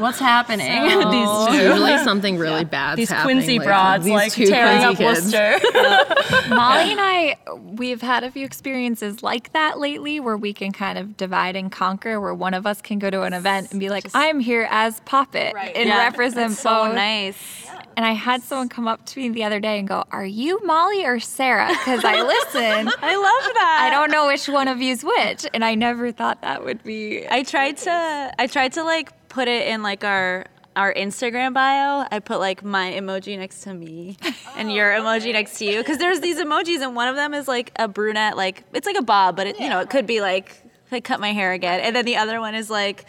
what's 0.00 0.18
happening? 0.18 0.66
these 1.10 1.58
two. 1.58 1.68
usually 1.68 1.98
something 1.98 2.38
really 2.38 2.64
bad. 2.64 2.96
these 2.98 3.08
happening. 3.10 3.36
Quincy 3.38 3.58
like, 3.58 3.66
broads 3.66 4.04
these 4.04 4.12
like 4.14 4.32
two 4.32 4.46
tearing 4.46 4.82
up 4.82 4.96
Quincy 4.96 5.32
kids. 5.32 5.32
Worcester. 5.34 6.48
Molly 6.48 6.90
and 6.92 7.00
I, 7.00 7.36
we've 7.58 8.00
had 8.02 8.24
a 8.24 8.30
few 8.30 8.44
experiences 8.44 9.22
like 9.22 9.52
that 9.52 9.78
lately 9.78 10.20
where 10.20 10.36
we 10.36 10.52
can 10.52 10.72
kind 10.72 10.98
of 10.98 11.16
divide 11.16 11.56
and 11.56 11.70
conquer, 11.70 12.20
where 12.20 12.34
one 12.42 12.54
of 12.54 12.66
us 12.66 12.82
can 12.82 12.98
go 12.98 13.08
to 13.08 13.22
an 13.22 13.32
event 13.32 13.70
and 13.70 13.78
be 13.80 13.88
like, 13.88 14.04
I'm 14.14 14.40
here 14.40 14.66
as 14.70 15.00
Poppet 15.06 15.54
and 15.56 15.88
Yeah, 15.88 15.98
represent 16.08 16.50
that's 16.50 16.60
so 16.60 16.86
both. 16.86 16.94
nice. 16.96 17.38
And 17.96 18.04
I 18.04 18.12
had 18.12 18.42
someone 18.42 18.68
come 18.68 18.88
up 18.88 19.04
to 19.06 19.20
me 19.20 19.28
the 19.28 19.44
other 19.44 19.60
day 19.60 19.78
and 19.78 19.86
go, 19.86 20.04
Are 20.10 20.24
you 20.24 20.60
Molly 20.64 21.04
or 21.04 21.20
Sarah? 21.20 21.68
Because 21.68 22.04
I 22.04 22.22
listen. 22.22 22.88
I 23.02 23.16
love 23.16 23.54
that. 23.54 23.80
I 23.86 23.90
don't 23.90 24.10
know 24.10 24.26
which 24.26 24.48
one 24.48 24.66
of 24.68 24.80
you's 24.80 25.04
which. 25.04 25.46
And 25.54 25.64
I 25.64 25.74
never 25.74 26.10
thought 26.10 26.40
that 26.42 26.64
would 26.64 26.82
be. 26.82 27.26
I 27.28 27.42
tried 27.42 27.76
to 27.78 28.34
I 28.38 28.46
tried 28.46 28.72
to 28.74 28.82
like 28.82 29.10
put 29.28 29.46
it 29.48 29.68
in 29.68 29.82
like 29.82 30.04
our 30.04 30.46
our 30.74 30.94
Instagram 30.94 31.52
bio. 31.52 32.06
I 32.10 32.18
put 32.20 32.40
like 32.40 32.64
my 32.64 32.92
emoji 32.92 33.36
next 33.38 33.60
to 33.64 33.74
me 33.74 34.16
and 34.56 34.72
your 34.72 34.90
emoji 34.92 35.32
next 35.34 35.58
to 35.58 35.66
you 35.66 35.76
because 35.78 35.98
there's 35.98 36.20
these 36.20 36.38
emojis 36.38 36.80
and 36.80 36.96
one 36.96 37.08
of 37.08 37.16
them 37.16 37.34
is 37.34 37.46
like 37.46 37.72
a 37.76 37.88
brunette 37.88 38.38
like 38.38 38.64
it's 38.72 38.86
like 38.86 38.96
a 38.96 39.02
bob 39.02 39.36
but 39.36 39.46
it 39.48 39.60
you 39.60 39.68
know 39.68 39.80
it 39.80 39.90
could 39.90 40.06
be 40.06 40.22
like 40.22 40.61
I 40.92 41.00
cut 41.00 41.20
my 41.20 41.32
hair 41.32 41.52
again. 41.52 41.80
And 41.80 41.94
then 41.94 42.04
the 42.04 42.16
other 42.16 42.40
one 42.40 42.54
is 42.54 42.70
like 42.70 43.04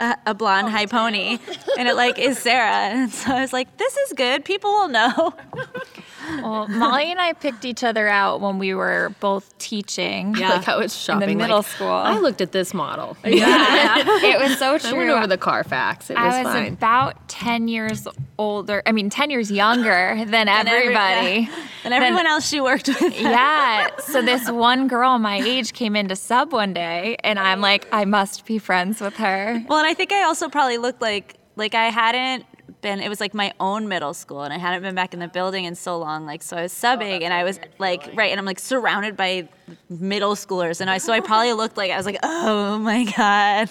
a, 0.00 0.16
a 0.26 0.34
blonde 0.34 0.68
oh, 0.68 0.70
high 0.70 0.86
pony. 0.86 1.38
And 1.78 1.88
it 1.88 1.94
like 1.94 2.18
is 2.18 2.38
Sarah. 2.38 2.70
And 2.70 3.10
so 3.10 3.32
I 3.32 3.40
was 3.40 3.52
like 3.52 3.76
this 3.76 3.96
is 3.96 4.12
good. 4.14 4.44
People 4.44 4.70
will 4.70 4.88
know 4.88 5.34
Well, 6.42 6.68
Molly 6.68 7.10
and 7.10 7.20
I 7.20 7.32
picked 7.32 7.64
each 7.64 7.84
other 7.84 8.08
out 8.08 8.40
when 8.40 8.58
we 8.58 8.74
were 8.74 9.14
both 9.20 9.56
teaching. 9.58 10.34
Yeah. 10.36 10.50
Like 10.54 10.64
how 10.64 10.80
it's 10.80 10.96
shopping. 10.96 11.38
middle 11.38 11.58
like, 11.58 11.66
school. 11.66 11.88
I 11.88 12.18
looked 12.18 12.40
at 12.40 12.52
this 12.52 12.74
model. 12.74 13.16
Yeah. 13.24 13.96
it 13.98 14.40
was 14.40 14.58
so 14.58 14.78
true. 14.78 14.88
I 14.88 14.92
true. 14.92 14.98
went 14.98 15.10
over 15.10 15.26
the 15.26 15.36
Carfax. 15.38 16.08
It 16.10 16.16
was, 16.16 16.34
I 16.34 16.42
was 16.44 16.52
fine. 16.52 16.72
about 16.74 17.28
10 17.28 17.68
years 17.68 18.06
older, 18.38 18.82
I 18.86 18.92
mean, 18.92 19.10
10 19.10 19.30
years 19.30 19.50
younger 19.50 20.24
than 20.26 20.48
every- 20.48 20.70
everybody. 20.72 21.48
and 21.84 21.92
everyone 21.92 22.26
else 22.26 22.46
she 22.46 22.60
worked 22.60 22.88
with 22.88 23.20
yeah. 23.20 23.88
So 23.98 24.22
this 24.22 24.50
one 24.50 24.88
girl 24.88 25.18
my 25.18 25.38
age 25.38 25.72
came 25.72 25.96
into 25.96 26.16
sub 26.16 26.52
one 26.52 26.72
day, 26.72 27.16
and 27.24 27.38
I'm 27.38 27.60
like, 27.60 27.86
I 27.92 28.04
must 28.04 28.46
be 28.46 28.58
friends 28.58 29.00
with 29.00 29.16
her. 29.16 29.62
Well, 29.68 29.78
and 29.78 29.86
I 29.86 29.94
think 29.94 30.12
I 30.12 30.24
also 30.24 30.48
probably 30.48 30.78
looked 30.78 31.02
like 31.02 31.34
like 31.56 31.74
I 31.74 31.86
hadn't 31.90 32.44
been. 32.84 33.00
It 33.00 33.08
was 33.08 33.18
like 33.18 33.34
my 33.34 33.52
own 33.58 33.88
middle 33.88 34.14
school, 34.14 34.42
and 34.42 34.52
I 34.52 34.58
hadn't 34.58 34.82
been 34.82 34.94
back 34.94 35.12
in 35.12 35.18
the 35.18 35.26
building 35.26 35.64
in 35.64 35.74
so 35.74 35.98
long. 35.98 36.26
Like, 36.26 36.42
so 36.42 36.56
I 36.56 36.62
was 36.62 36.72
subbing, 36.72 37.22
and 37.22 37.32
I 37.32 37.42
was 37.42 37.58
like, 37.78 38.10
right, 38.14 38.30
and 38.30 38.38
I'm 38.38 38.44
like 38.44 38.60
surrounded 38.60 39.16
by 39.16 39.48
middle 39.88 40.36
schoolers, 40.36 40.80
and 40.80 40.88
I 40.88 40.98
so 40.98 41.12
I 41.12 41.20
probably 41.20 41.54
looked 41.54 41.76
like 41.76 41.90
I 41.90 41.96
was 41.96 42.06
like, 42.06 42.18
oh 42.22 42.78
my 42.78 43.04
god. 43.16 43.70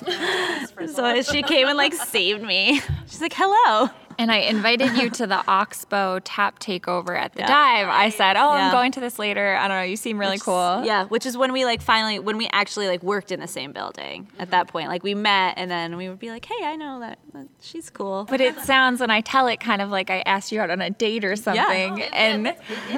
so 0.90 1.22
she 1.22 1.44
came 1.44 1.68
and 1.70 1.78
like 1.78 1.94
saved 1.94 2.44
me. 2.44 2.82
She's 3.08 3.22
like, 3.22 3.34
hello. 3.34 3.90
And 4.18 4.32
I 4.32 4.38
invited 4.38 4.98
you 4.98 5.10
to 5.12 5.28
the 5.28 5.44
Oxbow 5.48 6.20
tap 6.24 6.60
takeover 6.60 7.18
at 7.18 7.34
the 7.34 7.42
Yeah. 7.42 7.48
dive. 7.48 7.88
I 7.90 8.10
said, 8.10 8.36
Oh, 8.38 8.54
Yeah. 8.56 8.68
I'm 8.68 8.72
going 8.72 8.92
to 8.94 9.00
this 9.00 9.18
later. 9.20 9.56
I 9.56 9.68
don't 9.68 9.78
know. 9.78 9.84
You 9.84 9.96
seem 9.98 10.18
really 10.20 10.38
cool. 10.40 10.82
Yeah, 10.86 11.06
which 11.06 11.26
is 11.26 11.38
when 11.38 11.52
we 11.54 11.66
like 11.66 11.82
finally 11.82 12.20
when 12.20 12.38
we 12.38 12.48
actually 12.52 12.88
like 12.88 13.04
worked 13.04 13.32
in 13.32 13.40
the 13.40 13.48
same 13.48 13.72
building. 13.72 14.28
At 14.40 14.52
that 14.52 14.68
point, 14.68 14.88
like 14.90 15.04
we 15.04 15.16
met, 15.16 15.56
and 15.58 15.70
then 15.70 15.98
we 15.98 16.10
would 16.10 16.20
be 16.20 16.30
like, 16.30 16.46
hey, 16.46 16.64
I 16.66 16.76
know 16.76 17.00
that, 17.02 17.20
that 17.34 17.48
she's 17.62 17.90
cool. 17.90 18.26
But 18.30 18.42
it 18.42 18.58
sounds, 18.60 19.00
when 19.00 19.10
I 19.12 19.22
tell 19.22 19.48
it, 19.48 19.60
kind 19.60 19.82
of 19.82 19.90
like 19.90 20.10
I 20.10 20.22
asked 20.26 20.52
you 20.52 20.60
out 20.62 20.70
on 20.70 20.82
a 20.82 20.90
date 20.90 21.24
or 21.26 21.36
something. 21.36 21.98
yeah. 21.98 22.10
And 22.14 22.46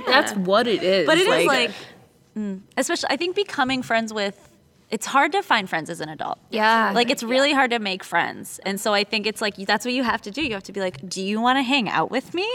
That's 0.08 0.34
what 0.34 0.68
it 0.68 0.84
is. 0.84 1.06
But 1.08 1.18
it 1.18 1.28
is 1.28 1.46
like, 1.48 1.72
mm, 2.38 2.62
especially 2.78 3.10
I 3.10 3.18
think 3.18 3.36
becoming 3.36 3.82
friends 3.82 4.14
with. 4.14 4.52
It's 4.92 5.06
hard 5.08 5.32
to 5.32 5.42
find 5.42 5.68
friends 5.68 5.90
as 5.90 6.00
an 6.00 6.10
adult. 6.10 6.38
Yeah. 6.52 6.92
Like 6.94 7.10
it's 7.10 7.24
really 7.24 7.54
hard 7.54 7.72
to 7.72 7.80
make 7.80 8.04
friends. 8.04 8.60
And 8.66 8.80
so 8.80 8.94
I 8.94 9.04
think 9.04 9.26
it's 9.26 9.42
like 9.42 9.56
that's 9.56 9.84
what 9.84 9.94
you 9.94 10.04
have 10.04 10.22
to 10.24 10.32
do. 10.32 10.44
You 10.44 10.54
have 10.54 10.64
to 10.64 10.74
be 10.74 10.80
like, 10.80 11.08
"Do 11.10 11.24
you 11.24 11.42
want 11.42 11.58
to 11.58 11.64
hang 11.64 11.90
out 11.90 12.12
with 12.12 12.34
me?" 12.34 12.48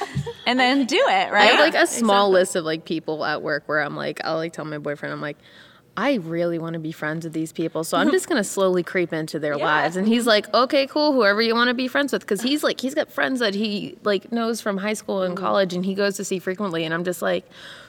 and 0.46 0.58
then 0.58 0.86
do 0.86 0.96
it, 0.96 1.32
right? 1.32 1.34
I 1.34 1.44
have 1.46 1.60
like 1.60 1.74
a 1.74 1.86
small 1.86 2.30
list 2.30 2.56
of 2.56 2.64
like 2.64 2.84
people 2.84 3.24
at 3.24 3.42
work 3.42 3.64
where 3.66 3.80
I'm 3.80 3.96
like, 3.96 4.20
I'll 4.24 4.36
like 4.36 4.52
tell 4.52 4.64
my 4.64 4.78
boyfriend, 4.78 5.12
I'm 5.12 5.20
like, 5.20 5.38
I 5.96 6.14
really 6.14 6.58
want 6.58 6.74
to 6.74 6.78
be 6.78 6.92
friends 6.92 7.24
with 7.24 7.32
these 7.32 7.52
people, 7.52 7.82
so 7.82 7.96
I'm 7.96 8.10
just 8.16 8.28
gonna 8.28 8.44
slowly 8.44 8.82
creep 8.82 9.12
into 9.12 9.38
their 9.38 9.56
lives. 9.56 9.96
And 9.96 10.06
he's 10.06 10.26
like, 10.26 10.52
okay, 10.52 10.86
cool, 10.86 11.12
whoever 11.12 11.40
you 11.40 11.54
want 11.54 11.68
to 11.68 11.74
be 11.74 11.88
friends 11.88 12.12
with, 12.12 12.22
because 12.22 12.42
he's 12.42 12.62
like, 12.62 12.80
he's 12.80 12.94
got 12.94 13.10
friends 13.10 13.40
that 13.40 13.54
he 13.54 13.96
like 14.02 14.30
knows 14.30 14.60
from 14.60 14.76
high 14.76 14.92
school 14.94 15.22
and 15.22 15.34
mm-hmm. 15.34 15.44
college, 15.44 15.72
and 15.72 15.84
he 15.84 15.94
goes 15.94 16.16
to 16.16 16.24
see 16.24 16.38
frequently. 16.38 16.84
And 16.84 16.92
I'm 16.92 17.04
just 17.04 17.22
like, 17.22 17.48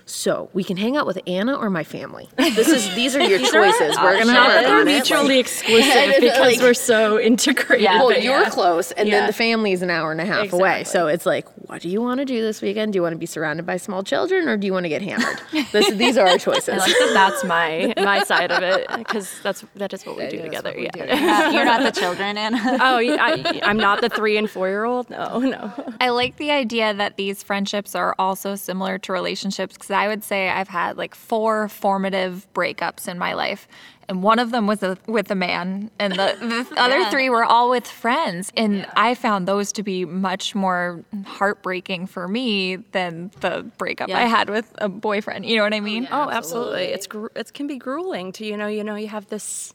so 0.09 0.49
we 0.53 0.63
can 0.63 0.77
hang 0.77 0.95
out 0.97 1.05
with 1.05 1.19
Anna 1.27 1.53
or 1.55 1.69
my 1.69 1.83
family. 1.83 2.29
This 2.37 2.69
is 2.69 2.93
these 2.95 3.15
are 3.15 3.21
your 3.21 3.39
choices. 3.53 3.97
We're 4.01 4.17
gonna 4.19 4.31
Not 4.33 4.47
that 4.47 4.63
work 4.63 4.85
they're 4.85 4.85
mutually 4.85 5.27
Like- 5.35 5.39
exclusive 5.41 6.13
because 6.19 6.39
Like- 6.39 6.59
we're 6.61 6.73
so 6.73 7.19
integrated. 7.19 7.83
Yeah. 7.83 7.97
well, 8.03 8.11
you're 8.17 8.39
yeah. 8.41 8.49
close, 8.49 8.91
and 8.93 9.07
Yeah. 9.07 9.19
then 9.19 9.27
the 9.27 9.33
family 9.33 9.73
is 9.73 9.81
an 9.81 9.89
hour 9.89 10.11
and 10.11 10.21
a 10.21 10.25
half 10.25 10.53
away. 10.53 10.85
So 10.85 11.07
it's 11.07 11.25
like, 11.25 11.45
what 11.69 11.81
do 11.81 11.89
you 11.89 12.01
want 12.01 12.19
to 12.19 12.25
do 12.25 12.41
this 12.41 12.61
weekend? 12.61 12.93
Do 12.93 12.97
you 12.97 13.03
want 13.03 13.13
to 13.13 13.17
be 13.19 13.25
surrounded 13.25 13.65
by 13.65 13.75
small 13.77 14.01
children, 14.01 14.47
or 14.47 14.55
do 14.57 14.65
you 14.65 14.71
want 14.73 14.85
to 14.85 14.89
get 14.89 15.01
hammered? 15.01 15.41
this, 15.73 15.91
these 15.91 16.17
are 16.17 16.25
our 16.25 16.37
choices. 16.37 16.69
I 16.69 16.77
like 16.77 16.87
that 16.87 17.11
that's 17.13 17.43
my 17.43 17.93
my 17.97 18.23
side 18.23 18.51
of 18.51 18.63
it 18.63 18.87
because 18.97 19.29
that's 19.43 19.65
that 19.75 19.93
is 19.93 20.05
what 20.05 20.15
we 20.17 20.27
do 20.29 20.37
is 20.37 20.43
together. 20.43 20.73
we 20.75 20.85
yeah. 20.85 20.91
do. 20.91 21.01
Uh, 21.01 21.49
You're 21.51 21.65
not 21.65 21.83
the 21.83 21.99
children, 21.99 22.37
Anna. 22.37 22.57
oh, 22.81 22.97
I, 22.97 23.59
I'm 23.63 23.77
not 23.77 23.99
the 24.01 24.09
three 24.09 24.37
and 24.37 24.49
four 24.49 24.69
year 24.69 24.85
old. 24.85 25.09
No, 25.09 25.39
no. 25.39 25.73
I 25.99 26.09
like 26.09 26.37
the 26.37 26.51
idea 26.51 26.93
that 26.93 27.17
these 27.17 27.43
friendships 27.43 27.93
are 27.93 28.15
also 28.17 28.55
similar 28.55 28.97
to 28.99 29.11
relationships 29.11 29.73
because 29.73 29.89
I 29.97 30.07
would 30.07 30.23
say 30.23 30.49
I've 30.49 30.67
had 30.67 30.97
like 30.97 31.15
four 31.15 31.67
formative 31.69 32.47
breakups 32.53 33.07
in 33.07 33.17
my 33.17 33.33
life. 33.33 33.67
And 34.09 34.23
one 34.23 34.39
of 34.39 34.51
them 34.51 34.67
was 34.67 34.83
a, 34.83 34.97
with 35.05 35.29
a 35.31 35.35
man, 35.35 35.91
and 35.99 36.13
the, 36.13 36.37
the 36.71 36.75
other 36.81 37.03
three 37.11 37.29
were 37.29 37.43
all 37.43 37.69
with 37.69 37.85
friends. 37.85 38.53
And 38.55 38.87
I 38.95 39.15
found 39.15 39.49
those 39.49 39.73
to 39.73 39.83
be 39.83 40.05
much 40.05 40.55
more 40.55 41.03
heartbreaking 41.25 42.07
for 42.07 42.29
me 42.29 42.77
than 42.93 43.31
the 43.41 43.69
breakup 43.77 44.09
I 44.09 44.21
had 44.21 44.49
with 44.49 44.73
a 44.77 44.87
boyfriend. 44.87 45.45
You 45.45 45.57
know 45.57 45.63
what 45.63 45.73
I 45.73 45.81
mean? 45.81 46.07
Oh, 46.09 46.29
absolutely. 46.29 46.85
It's 46.85 47.05
gr- 47.05 47.27
it 47.35 47.53
can 47.53 47.67
be 47.67 47.75
grueling 47.75 48.31
to 48.33 48.45
you 48.45 48.55
know 48.55 48.67
you 48.67 48.83
know 48.85 48.95
you 48.95 49.09
have 49.09 49.27
this 49.27 49.73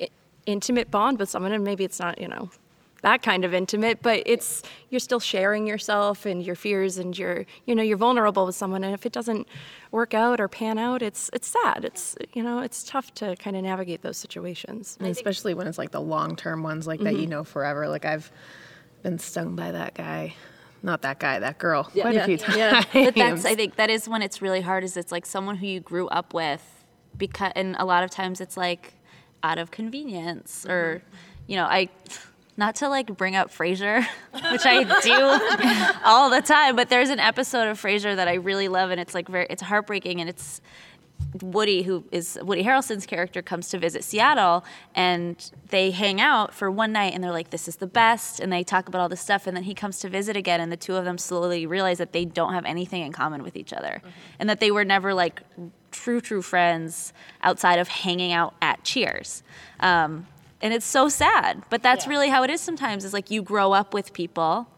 I- 0.00 0.08
intimate 0.46 0.90
bond 0.90 1.18
with 1.18 1.28
someone, 1.28 1.52
and 1.52 1.62
maybe 1.62 1.84
it's 1.84 2.00
not 2.00 2.18
you 2.18 2.28
know 2.28 2.48
that 3.02 3.22
kind 3.22 3.44
of 3.44 3.52
intimate, 3.52 4.00
but 4.00 4.22
it's 4.26 4.62
you're 4.88 5.00
still 5.00 5.20
sharing 5.20 5.66
yourself 5.66 6.24
and 6.24 6.42
your 6.42 6.54
fears 6.54 6.98
and 6.98 7.16
your 7.18 7.44
you 7.66 7.74
know 7.74 7.82
you're 7.82 7.96
vulnerable 7.96 8.46
with 8.46 8.54
someone, 8.54 8.82
and 8.84 8.94
if 8.94 9.04
it 9.04 9.12
doesn't 9.12 9.46
work 9.90 10.14
out 10.14 10.40
or 10.40 10.48
pan 10.48 10.78
out, 10.78 11.02
it's 11.02 11.28
it's 11.32 11.48
sad. 11.48 11.84
It's 11.84 12.16
you 12.32 12.42
know 12.42 12.60
it's 12.60 12.84
tough 12.84 13.12
to 13.14 13.36
kind 13.36 13.56
of 13.56 13.62
navigate 13.62 14.02
those 14.02 14.16
situations. 14.16 14.96
And 15.00 15.08
especially 15.08 15.54
when 15.54 15.66
it's 15.66 15.78
like 15.78 15.90
the 15.90 16.00
long 16.00 16.36
term 16.36 16.62
ones 16.62 16.86
like 16.86 17.00
that 17.00 17.14
you 17.14 17.22
mm-hmm. 17.22 17.30
know 17.30 17.44
forever. 17.44 17.88
Like 17.88 18.04
I've 18.04 18.30
been 19.02 19.18
stung 19.18 19.56
by 19.56 19.72
that 19.72 19.94
guy. 19.94 20.34
Not 20.84 21.02
that 21.02 21.20
guy, 21.20 21.38
that 21.38 21.58
girl. 21.58 21.84
Quite 21.84 22.14
Yeah. 22.14 22.22
a 22.22 22.26
few 22.26 22.38
times. 22.38 22.56
Yeah. 22.56 22.84
But 22.92 23.14
that's 23.14 23.44
I 23.44 23.54
think 23.54 23.76
that 23.76 23.90
is 23.90 24.08
when 24.08 24.22
it's 24.22 24.40
really 24.40 24.60
hard. 24.60 24.84
Is 24.84 24.96
it's 24.96 25.12
like 25.12 25.26
someone 25.26 25.56
who 25.56 25.66
you 25.66 25.80
grew 25.80 26.08
up 26.08 26.34
with, 26.34 26.84
because 27.16 27.52
and 27.54 27.76
a 27.78 27.84
lot 27.84 28.04
of 28.04 28.10
times 28.10 28.40
it's 28.40 28.56
like 28.56 28.94
out 29.44 29.58
of 29.58 29.72
convenience 29.72 30.64
or, 30.68 31.02
mm-hmm. 31.04 31.16
you 31.48 31.56
know, 31.56 31.64
I. 31.64 31.88
Not 32.62 32.76
to 32.76 32.88
like 32.88 33.16
bring 33.16 33.34
up 33.34 33.50
Frasier, 33.50 34.06
which 34.52 34.64
I 34.64 34.84
do 35.00 35.98
all 36.04 36.30
the 36.30 36.40
time, 36.40 36.76
but 36.76 36.90
there's 36.90 37.10
an 37.10 37.18
episode 37.18 37.66
of 37.66 37.76
Frasier 37.76 38.14
that 38.14 38.28
I 38.28 38.34
really 38.34 38.68
love, 38.68 38.92
and 38.92 39.00
it's 39.00 39.14
like 39.14 39.26
very, 39.26 39.48
it's 39.50 39.62
heartbreaking, 39.62 40.20
and 40.20 40.30
it's 40.30 40.60
Woody, 41.40 41.82
who 41.82 42.04
is 42.12 42.38
Woody 42.40 42.62
Harrelson's 42.62 43.04
character, 43.04 43.42
comes 43.42 43.68
to 43.70 43.78
visit 43.78 44.04
Seattle 44.04 44.64
and 44.94 45.50
they 45.70 45.90
hang 45.90 46.20
out 46.20 46.54
for 46.54 46.70
one 46.70 46.92
night 46.92 47.14
and 47.14 47.24
they're 47.24 47.32
like, 47.32 47.50
this 47.50 47.66
is 47.66 47.76
the 47.76 47.86
best. 47.88 48.38
And 48.38 48.52
they 48.52 48.62
talk 48.62 48.86
about 48.86 49.00
all 49.00 49.08
this 49.08 49.20
stuff. 49.20 49.48
And 49.48 49.56
then 49.56 49.64
he 49.64 49.74
comes 49.74 49.98
to 49.98 50.08
visit 50.08 50.36
again, 50.36 50.60
and 50.60 50.70
the 50.70 50.76
two 50.76 50.94
of 50.94 51.04
them 51.04 51.18
slowly 51.18 51.66
realize 51.66 51.98
that 51.98 52.12
they 52.12 52.24
don't 52.24 52.54
have 52.54 52.64
anything 52.64 53.02
in 53.02 53.10
common 53.10 53.42
with 53.42 53.56
each 53.56 53.72
other 53.72 54.00
and 54.38 54.48
that 54.48 54.60
they 54.60 54.70
were 54.70 54.84
never 54.84 55.14
like 55.14 55.42
true, 55.90 56.20
true 56.20 56.42
friends 56.42 57.12
outside 57.42 57.80
of 57.80 57.88
hanging 57.88 58.32
out 58.32 58.54
at 58.62 58.84
Cheers. 58.84 59.42
Um, 59.80 60.28
and 60.62 60.72
it's 60.72 60.86
so 60.86 61.08
sad, 61.08 61.62
but 61.68 61.82
that's 61.82 62.06
really 62.06 62.28
how 62.28 62.44
it 62.44 62.50
is 62.50 62.60
sometimes 62.60 63.04
is 63.04 63.12
like 63.12 63.30
you 63.30 63.42
grow 63.42 63.72
up 63.72 63.92
with 63.92 64.12
people 64.12 64.68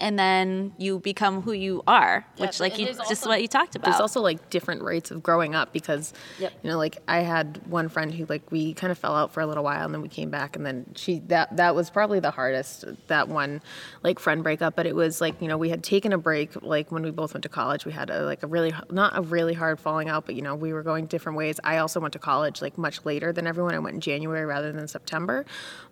and 0.00 0.18
then 0.18 0.72
you 0.76 0.98
become 0.98 1.40
who 1.42 1.52
you 1.52 1.82
are, 1.86 2.26
which 2.36 2.60
like 2.60 2.78
you 2.78 2.86
just 3.08 3.26
what 3.26 3.40
you 3.40 3.48
talked 3.48 3.76
about. 3.76 3.86
There's 3.90 4.00
also 4.00 4.20
like 4.20 4.50
different 4.50 4.82
rates 4.82 5.10
of 5.10 5.22
growing 5.22 5.54
up 5.54 5.72
because, 5.72 6.12
Yep. 6.38 6.52
you 6.62 6.70
know, 6.70 6.76
like 6.76 6.98
I 7.08 7.20
had 7.20 7.60
one 7.66 7.88
friend 7.88 8.12
who 8.12 8.26
like 8.28 8.50
we 8.50 8.74
kind 8.74 8.90
of 8.90 8.98
fell 8.98 9.14
out 9.14 9.32
for 9.32 9.40
a 9.40 9.46
little 9.46 9.64
while 9.64 9.84
and 9.84 9.94
then 9.94 10.02
we 10.02 10.08
came 10.08 10.28
back 10.30 10.54
and 10.54 10.66
then 10.66 10.86
she 10.96 11.20
that 11.28 11.56
that 11.56 11.74
was 11.74 11.88
probably 11.88 12.20
the 12.20 12.30
hardest 12.30 12.84
that 13.06 13.28
one 13.28 13.62
like 14.02 14.18
friend 14.18 14.42
breakup. 14.42 14.76
But 14.76 14.86
it 14.86 14.94
was 14.94 15.20
like 15.20 15.40
you 15.40 15.48
know 15.48 15.56
we 15.56 15.70
had 15.70 15.82
taken 15.82 16.12
a 16.12 16.18
break 16.18 16.62
like 16.62 16.92
when 16.92 17.02
we 17.02 17.10
both 17.10 17.32
went 17.32 17.42
to 17.44 17.48
college. 17.48 17.86
We 17.86 17.92
had 17.92 18.10
a, 18.10 18.22
like 18.24 18.42
a 18.42 18.46
really 18.46 18.74
not 18.90 19.16
a 19.16 19.22
really 19.22 19.54
hard 19.54 19.80
falling 19.80 20.08
out, 20.08 20.26
but 20.26 20.34
you 20.34 20.42
know 20.42 20.54
we 20.54 20.72
were 20.72 20.82
going 20.82 21.06
different 21.06 21.38
ways. 21.38 21.58
I 21.64 21.78
also 21.78 22.00
went 22.00 22.12
to 22.12 22.18
college 22.18 22.60
like 22.60 22.76
much 22.76 23.04
later 23.04 23.32
than 23.32 23.46
everyone. 23.46 23.74
I 23.74 23.78
went 23.78 23.94
in 23.94 24.00
January 24.00 24.44
rather 24.44 24.72
than 24.72 24.86
September, 24.88 25.46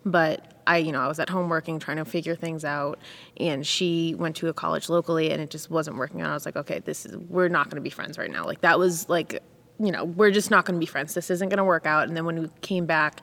but 0.05 0.51
I, 0.67 0.77
you 0.77 0.91
know, 0.91 1.01
I 1.01 1.07
was 1.07 1.19
at 1.19 1.29
home 1.29 1.49
working, 1.49 1.79
trying 1.79 1.97
to 1.97 2.05
figure 2.05 2.35
things 2.35 2.65
out, 2.65 2.99
and 3.37 3.65
she 3.65 4.15
went 4.15 4.35
to 4.37 4.47
a 4.47 4.53
college 4.53 4.89
locally, 4.89 5.31
and 5.31 5.41
it 5.41 5.49
just 5.49 5.69
wasn't 5.69 5.97
working 5.97 6.21
out. 6.21 6.31
I 6.31 6.33
was 6.33 6.45
like, 6.45 6.55
okay, 6.55 6.79
this 6.79 7.05
is 7.05 7.17
we're 7.17 7.49
not 7.49 7.69
going 7.69 7.75
to 7.77 7.81
be 7.81 7.89
friends 7.89 8.17
right 8.17 8.31
now. 8.31 8.45
Like 8.45 8.61
that 8.61 8.79
was 8.79 9.07
like, 9.09 9.41
you 9.79 9.91
know, 9.91 10.05
we're 10.05 10.31
just 10.31 10.49
not 10.51 10.65
going 10.65 10.75
to 10.75 10.79
be 10.79 10.85
friends. 10.85 11.13
This 11.13 11.29
isn't 11.29 11.49
going 11.49 11.57
to 11.57 11.63
work 11.63 11.85
out. 11.85 12.07
And 12.07 12.15
then 12.15 12.25
when 12.25 12.39
we 12.39 12.49
came 12.61 12.85
back, 12.85 13.21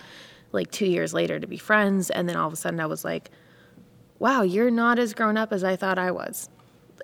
like 0.52 0.70
two 0.70 0.86
years 0.86 1.14
later, 1.14 1.40
to 1.40 1.46
be 1.46 1.56
friends, 1.56 2.10
and 2.10 2.28
then 2.28 2.36
all 2.36 2.46
of 2.46 2.52
a 2.52 2.56
sudden 2.56 2.80
I 2.80 2.86
was 2.86 3.04
like, 3.04 3.30
wow, 4.18 4.42
you're 4.42 4.70
not 4.70 4.98
as 4.98 5.14
grown 5.14 5.36
up 5.36 5.52
as 5.52 5.64
I 5.64 5.76
thought 5.76 5.98
I 5.98 6.10
was. 6.10 6.48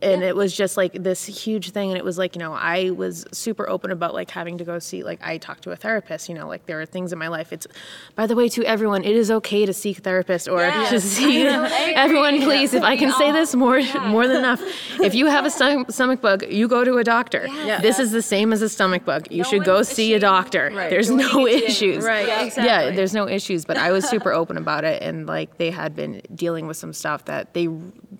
And 0.02 0.22
it 0.22 0.34
was 0.36 0.56
just 0.56 0.76
like 0.76 0.92
this 0.92 1.24
huge 1.26 1.70
thing. 1.70 1.90
And 1.90 1.98
it 1.98 2.04
was 2.04 2.18
like, 2.18 2.34
you 2.34 2.40
know, 2.40 2.52
I 2.52 2.90
was 2.90 3.24
super 3.32 3.68
open 3.68 3.90
about 3.90 4.14
like 4.14 4.30
having 4.30 4.58
to 4.58 4.64
go 4.64 4.78
see, 4.78 5.02
like, 5.02 5.20
I 5.22 5.38
talked 5.38 5.62
to 5.64 5.70
a 5.72 5.76
therapist, 5.76 6.28
you 6.28 6.34
know, 6.34 6.46
like 6.48 6.66
there 6.66 6.80
are 6.80 6.86
things 6.86 7.12
in 7.12 7.18
my 7.18 7.28
life. 7.28 7.52
It's, 7.52 7.66
by 8.14 8.26
the 8.26 8.34
way, 8.36 8.48
to 8.50 8.64
everyone, 8.64 9.04
it 9.04 9.16
is 9.16 9.30
okay 9.30 9.66
to 9.66 9.72
seek 9.72 9.98
therapist 9.98 10.48
or 10.48 10.60
to 10.60 11.00
see 11.14 11.46
everyone, 11.46 12.40
please. 12.42 12.74
If 12.74 12.82
I 12.82 12.96
can 12.96 13.12
say 13.12 13.32
this 13.32 13.54
more, 13.54 13.80
more 14.06 14.26
than 14.26 14.36
enough, 14.38 14.62
if 15.00 15.14
you 15.14 15.26
have 15.26 15.44
a 15.44 15.50
stomach, 15.50 15.90
stomach 15.90 16.20
bug, 16.20 16.44
you 16.50 16.68
go 16.68 16.84
to 16.84 16.98
a 16.98 17.04
doctor. 17.04 17.46
This 17.80 17.98
is 17.98 18.10
the 18.12 18.22
same 18.22 18.52
as 18.52 18.62
a 18.62 18.68
stomach 18.68 19.04
bug. 19.04 19.28
You 19.30 19.44
should 19.44 19.64
go 19.64 19.82
see 19.82 20.14
a 20.14 20.18
doctor. 20.20 20.70
There's 20.90 21.10
no 21.10 21.46
issues. 21.46 22.04
Right, 22.04 22.26
Yeah, 22.26 22.42
exactly. 22.44 22.64
yeah 22.64 22.90
there's 22.90 23.14
no 23.14 23.28
issues, 23.28 23.64
but 23.64 23.76
I 23.76 23.90
was 23.92 24.08
super 24.08 24.32
open 24.40 24.56
about 24.56 24.84
it, 24.84 25.02
and 25.02 25.26
like 25.26 25.56
they 25.58 25.70
had 25.70 25.94
been 25.94 26.22
dealing 26.34 26.66
with 26.66 26.76
some 26.76 26.92
stuff 26.92 27.24
that 27.26 27.54
they, 27.54 27.68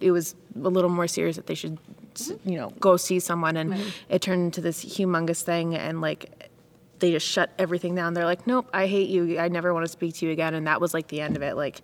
it 0.01 0.11
was 0.11 0.35
a 0.65 0.69
little 0.69 0.91
more 0.91 1.07
serious 1.07 1.37
that 1.37 1.47
they 1.47 1.55
should, 1.55 1.79
mm-hmm. 2.15 2.49
you 2.49 2.59
know, 2.59 2.71
go 2.81 2.97
see 2.97 3.21
someone, 3.21 3.57
and 3.57 3.75
it 4.09 4.23
turned 4.23 4.43
into 4.43 4.61
this 4.61 4.85
humongous 4.85 5.43
thing, 5.43 5.75
and 5.75 6.01
like 6.01 6.51
they 6.99 7.13
just 7.13 7.27
shut 7.27 7.51
everything 7.59 7.95
down. 7.95 8.15
They're 8.15 8.25
like, 8.25 8.47
nope, 8.47 8.69
I 8.73 8.87
hate 8.87 9.09
you. 9.09 9.39
I 9.39 9.49
never 9.49 9.73
want 9.73 9.87
to 9.87 9.93
speak 9.93 10.15
to 10.17 10.27
you 10.27 10.33
again, 10.33 10.55
and 10.55 10.67
that 10.67 10.81
was 10.81 10.95
like 10.95 11.09
the 11.09 11.21
end 11.21 11.37
of 11.37 11.43
it. 11.43 11.57
Like. 11.57 11.83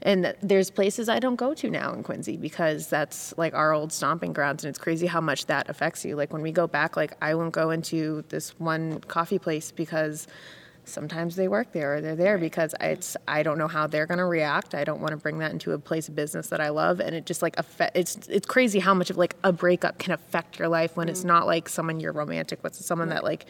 And 0.00 0.32
there's 0.40 0.70
places 0.70 1.08
I 1.08 1.18
don't 1.18 1.34
go 1.34 1.54
to 1.54 1.68
now 1.68 1.92
in 1.92 2.04
Quincy 2.04 2.36
because 2.36 2.86
that's 2.86 3.34
like 3.36 3.52
our 3.54 3.72
old 3.72 3.92
stomping 3.92 4.32
grounds, 4.32 4.62
and 4.62 4.70
it's 4.70 4.78
crazy 4.78 5.08
how 5.08 5.20
much 5.20 5.46
that 5.46 5.68
affects 5.68 6.04
you. 6.04 6.14
Like 6.14 6.32
when 6.32 6.40
we 6.40 6.52
go 6.52 6.68
back, 6.68 6.96
like 6.96 7.14
I 7.20 7.34
won't 7.34 7.52
go 7.52 7.70
into 7.70 8.22
this 8.28 8.50
one 8.60 9.00
coffee 9.00 9.40
place 9.40 9.72
because 9.72 10.28
sometimes 10.88 11.36
they 11.36 11.48
work 11.48 11.72
there 11.72 11.96
or 11.96 12.00
they're 12.00 12.16
there 12.16 12.38
because 12.38 12.74
I- 12.80 12.86
it's 12.88 13.16
I 13.26 13.42
don't 13.42 13.58
know 13.58 13.68
how 13.68 13.86
they're 13.86 14.06
gonna 14.06 14.26
react. 14.26 14.74
I 14.74 14.84
don't 14.84 15.00
want 15.00 15.12
to 15.12 15.16
bring 15.16 15.38
that 15.38 15.52
into 15.52 15.72
a 15.72 15.78
place 15.78 16.08
of 16.08 16.14
business 16.14 16.48
that 16.48 16.60
I 16.60 16.70
love, 16.70 17.00
and 17.00 17.14
it 17.14 17.26
just 17.26 17.42
like 17.42 17.58
affect. 17.58 17.96
It's 17.96 18.16
it's 18.28 18.46
crazy 18.46 18.78
how 18.78 18.94
much 18.94 19.10
of 19.10 19.16
like 19.16 19.36
a 19.44 19.52
breakup 19.52 19.98
can 19.98 20.12
affect 20.12 20.58
your 20.58 20.68
life 20.68 20.96
when 20.96 21.08
it's 21.08 21.22
mm. 21.22 21.26
not 21.26 21.46
like 21.46 21.68
someone 21.68 22.00
you're 22.00 22.12
romantic 22.12 22.62
with, 22.62 22.72
it's 22.76 22.86
someone 22.86 23.08
that 23.10 23.24
like 23.24 23.46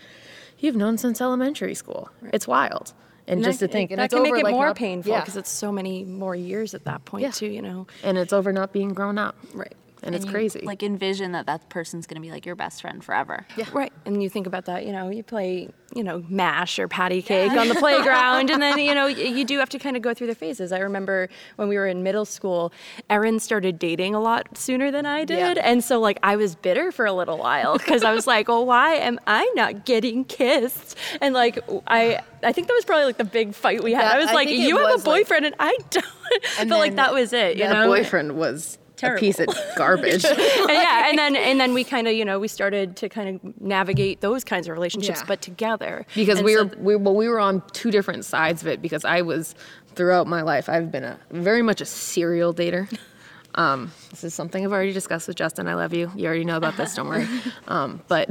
you've 0.59 0.77
known 0.77 0.99
since 0.99 1.21
elementary 1.21 1.75
school. 1.75 2.11
It's 2.33 2.47
wild, 2.49 2.93
and, 3.27 3.43
just 3.45 3.61
to 3.61 3.69
think, 3.69 3.91
and 3.91 3.99
that 3.99 4.07
it's 4.07 4.15
can 4.15 4.23
over 4.23 4.33
make 4.33 4.41
it 4.41 4.45
like 4.45 4.55
more 4.55 4.67
not- 4.67 4.77
painful 4.77 5.13
yeah. 5.13 5.21
because 5.21 5.37
it's 5.37 5.51
so 5.51 5.71
many 5.71 6.05
more 6.05 6.35
years 6.35 6.75
at 6.75 6.85
that 6.85 7.05
point 7.05 7.23
Yeah. 7.23 7.31
too. 7.31 7.47
You 7.47 7.63
know, 7.63 7.87
and 8.03 8.19
it's 8.19 8.33
over 8.33 8.53
not 8.53 8.73
being 8.73 8.95
grown 8.95 9.19
up. 9.19 9.37
Right. 9.55 9.75
And, 10.03 10.15
it's 10.15 10.25
you, 10.25 10.31
crazy. 10.31 10.61
Like 10.61 10.83
envision 10.83 11.33
that 11.33 11.47
that 11.47 11.69
person's 11.69 12.07
gonna 12.07 12.21
be 12.21 12.31
like 12.31 12.47
your 12.47 12.55
best 12.55 12.81
friend 12.83 13.03
forever. 13.03 13.47
Yeah. 13.57 13.67
Right. 13.73 13.93
And 14.07 14.23
you 14.23 14.29
think 14.31 14.47
about 14.47 14.67
that, 14.67 14.87
you 14.87 14.93
know, 14.93 15.09
you 15.11 15.23
play, 15.23 15.69
you 15.95 16.05
know, 16.05 16.25
MASH 16.29 16.79
or 16.79 16.87
patty 16.89 17.21
cake 17.23 17.51
on 17.53 17.69
the 17.69 17.75
playground. 17.79 18.51
And 18.51 18.63
then, 18.63 18.79
you 18.79 18.95
know, 18.95 19.07
you 19.07 19.45
do 19.45 19.59
have 19.59 19.69
to 19.71 19.79
kind 19.79 19.97
of 19.97 20.03
go 20.03 20.15
through 20.15 20.29
the 20.29 20.35
phases. 20.35 20.71
I 20.73 20.79
remember 20.79 21.29
when 21.57 21.69
we 21.69 21.77
were 21.77 21.87
in 21.87 22.03
middle 22.03 22.25
school, 22.25 22.73
Erin 23.11 23.41
started 23.41 23.79
dating 23.79 24.15
a 24.15 24.21
lot 24.21 24.57
sooner 24.57 24.91
than 24.91 25.05
I 25.07 25.25
did. 25.25 25.59
And 25.59 25.83
so, 25.83 25.99
like, 25.99 26.19
I 26.23 26.37
was 26.37 26.55
bitter 26.55 26.93
for 26.93 27.05
a 27.07 27.13
little 27.13 27.39
while 27.39 27.77
because 27.79 28.05
I 28.05 28.13
was 28.13 28.27
like, 28.27 28.49
well, 28.49 28.65
why 28.67 28.95
am 28.95 29.19
I 29.27 29.51
not 29.57 29.85
getting 29.85 30.25
kissed? 30.25 30.97
And, 31.21 31.35
like, 31.35 31.59
I. 31.87 32.21
I 32.41 32.53
think 32.53 32.69
that 32.69 32.75
was 32.75 32.85
probably 32.85 33.05
like 33.07 33.17
the 33.17 33.25
big 33.25 33.53
fight 33.53 33.83
we 33.83 33.93
had. 33.95 34.03
That- 34.05 34.15
I 34.15 34.19
was 34.19 34.29
I 34.29 34.35
like, 34.35 34.47
think 34.49 34.61
it 34.61 34.69
you 34.69 34.77
have 34.77 34.91
a 34.91 34.93
was, 34.93 35.05
like- 35.05 35.23
boyfriend 35.23 35.47
and 35.47 35.55
I 35.59 35.77
don't. 35.91 36.05
And 36.61 36.69
but 36.71 36.79
like 36.79 36.95
that 36.97 37.13
was 37.15 37.33
it, 37.33 37.57
you 37.57 37.65
that 37.65 37.73
know. 37.73 37.87
boyfriend 37.89 38.37
was 38.37 38.77
a 39.03 39.17
piece 39.19 39.39
of 39.39 39.49
garbage. 39.77 40.25
and 40.25 40.39
yeah, 40.39 41.09
and 41.09 41.19
then 41.19 41.37
and 41.49 41.59
then 41.61 41.75
we 41.75 41.85
kind 41.85 42.07
of 42.09 42.15
you 42.15 42.25
know 42.25 42.39
we 42.39 42.49
started 42.49 42.97
to 42.97 43.09
kind 43.09 43.41
of 43.45 43.61
navigate 43.61 44.21
those 44.21 44.45
kinds 44.45 44.67
of 44.69 44.73
relationships, 44.73 45.21
Yeah. 45.21 45.27
but 45.27 45.41
together 45.43 46.07
because 46.15 46.39
And 46.39 46.45
we 46.45 46.55
so 46.55 46.65
were 46.65 46.71
we, 46.79 46.97
well, 46.97 47.15
we 47.15 47.29
were 47.29 47.41
on 47.41 47.63
two 47.73 47.91
different 47.91 48.25
sides 48.25 48.63
of 48.63 48.69
it 48.69 48.81
because 48.83 49.05
I 49.05 49.23
was 49.23 49.55
throughout 49.95 50.27
my 50.27 50.43
life 50.43 50.69
I've 50.69 50.93
been 50.93 51.05
a 51.05 51.19
very 51.31 51.63
much 51.63 51.81
a 51.81 51.87
serial 51.87 52.55
dater. 52.55 52.89
Um, 53.55 53.91
this 54.11 54.23
is 54.23 54.35
something 54.35 54.65
I've 54.65 54.71
already 54.73 54.93
discussed 54.93 55.27
with 55.27 55.37
Justin. 55.37 55.67
I 55.67 55.75
love 55.75 55.93
you. 55.93 56.13
You 56.15 56.27
already 56.27 56.45
know 56.45 56.57
about 56.59 56.77
this. 56.77 56.95
Don't 56.95 57.09
worry. 57.09 57.27
Um, 57.67 58.03
but 58.07 58.29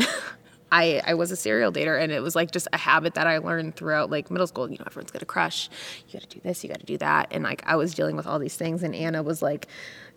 I, 0.72 1.02
I 1.06 1.14
was 1.14 1.32
a 1.32 1.36
serial 1.36 1.72
dater 1.72 2.02
and 2.02 2.12
it 2.12 2.22
was 2.22 2.36
like 2.36 2.52
just 2.52 2.68
a 2.74 2.78
habit 2.78 3.14
that 3.14 3.26
I 3.28 3.38
learned 3.38 3.76
throughout 3.76 4.10
like 4.12 4.30
middle 4.30 4.48
school. 4.48 4.70
You 4.70 4.78
know, 4.78 4.84
everyone's 4.86 5.12
got 5.12 5.22
a 5.22 5.26
crush. 5.26 5.70
You 6.08 6.20
got 6.20 6.30
to 6.30 6.36
do 6.36 6.42
this, 6.44 6.64
you 6.64 6.70
got 6.70 6.80
to 6.80 6.86
do 6.86 6.98
that. 6.98 7.28
And 7.32 7.44
like 7.44 7.64
I 7.66 7.76
was 7.76 7.94
dealing 7.94 8.16
with 8.18 8.28
all 8.28 8.40
these 8.40 8.56
things 8.56 8.84
and 8.84 8.94
Anna 8.96 9.24
was 9.24 9.42
like 9.42 9.68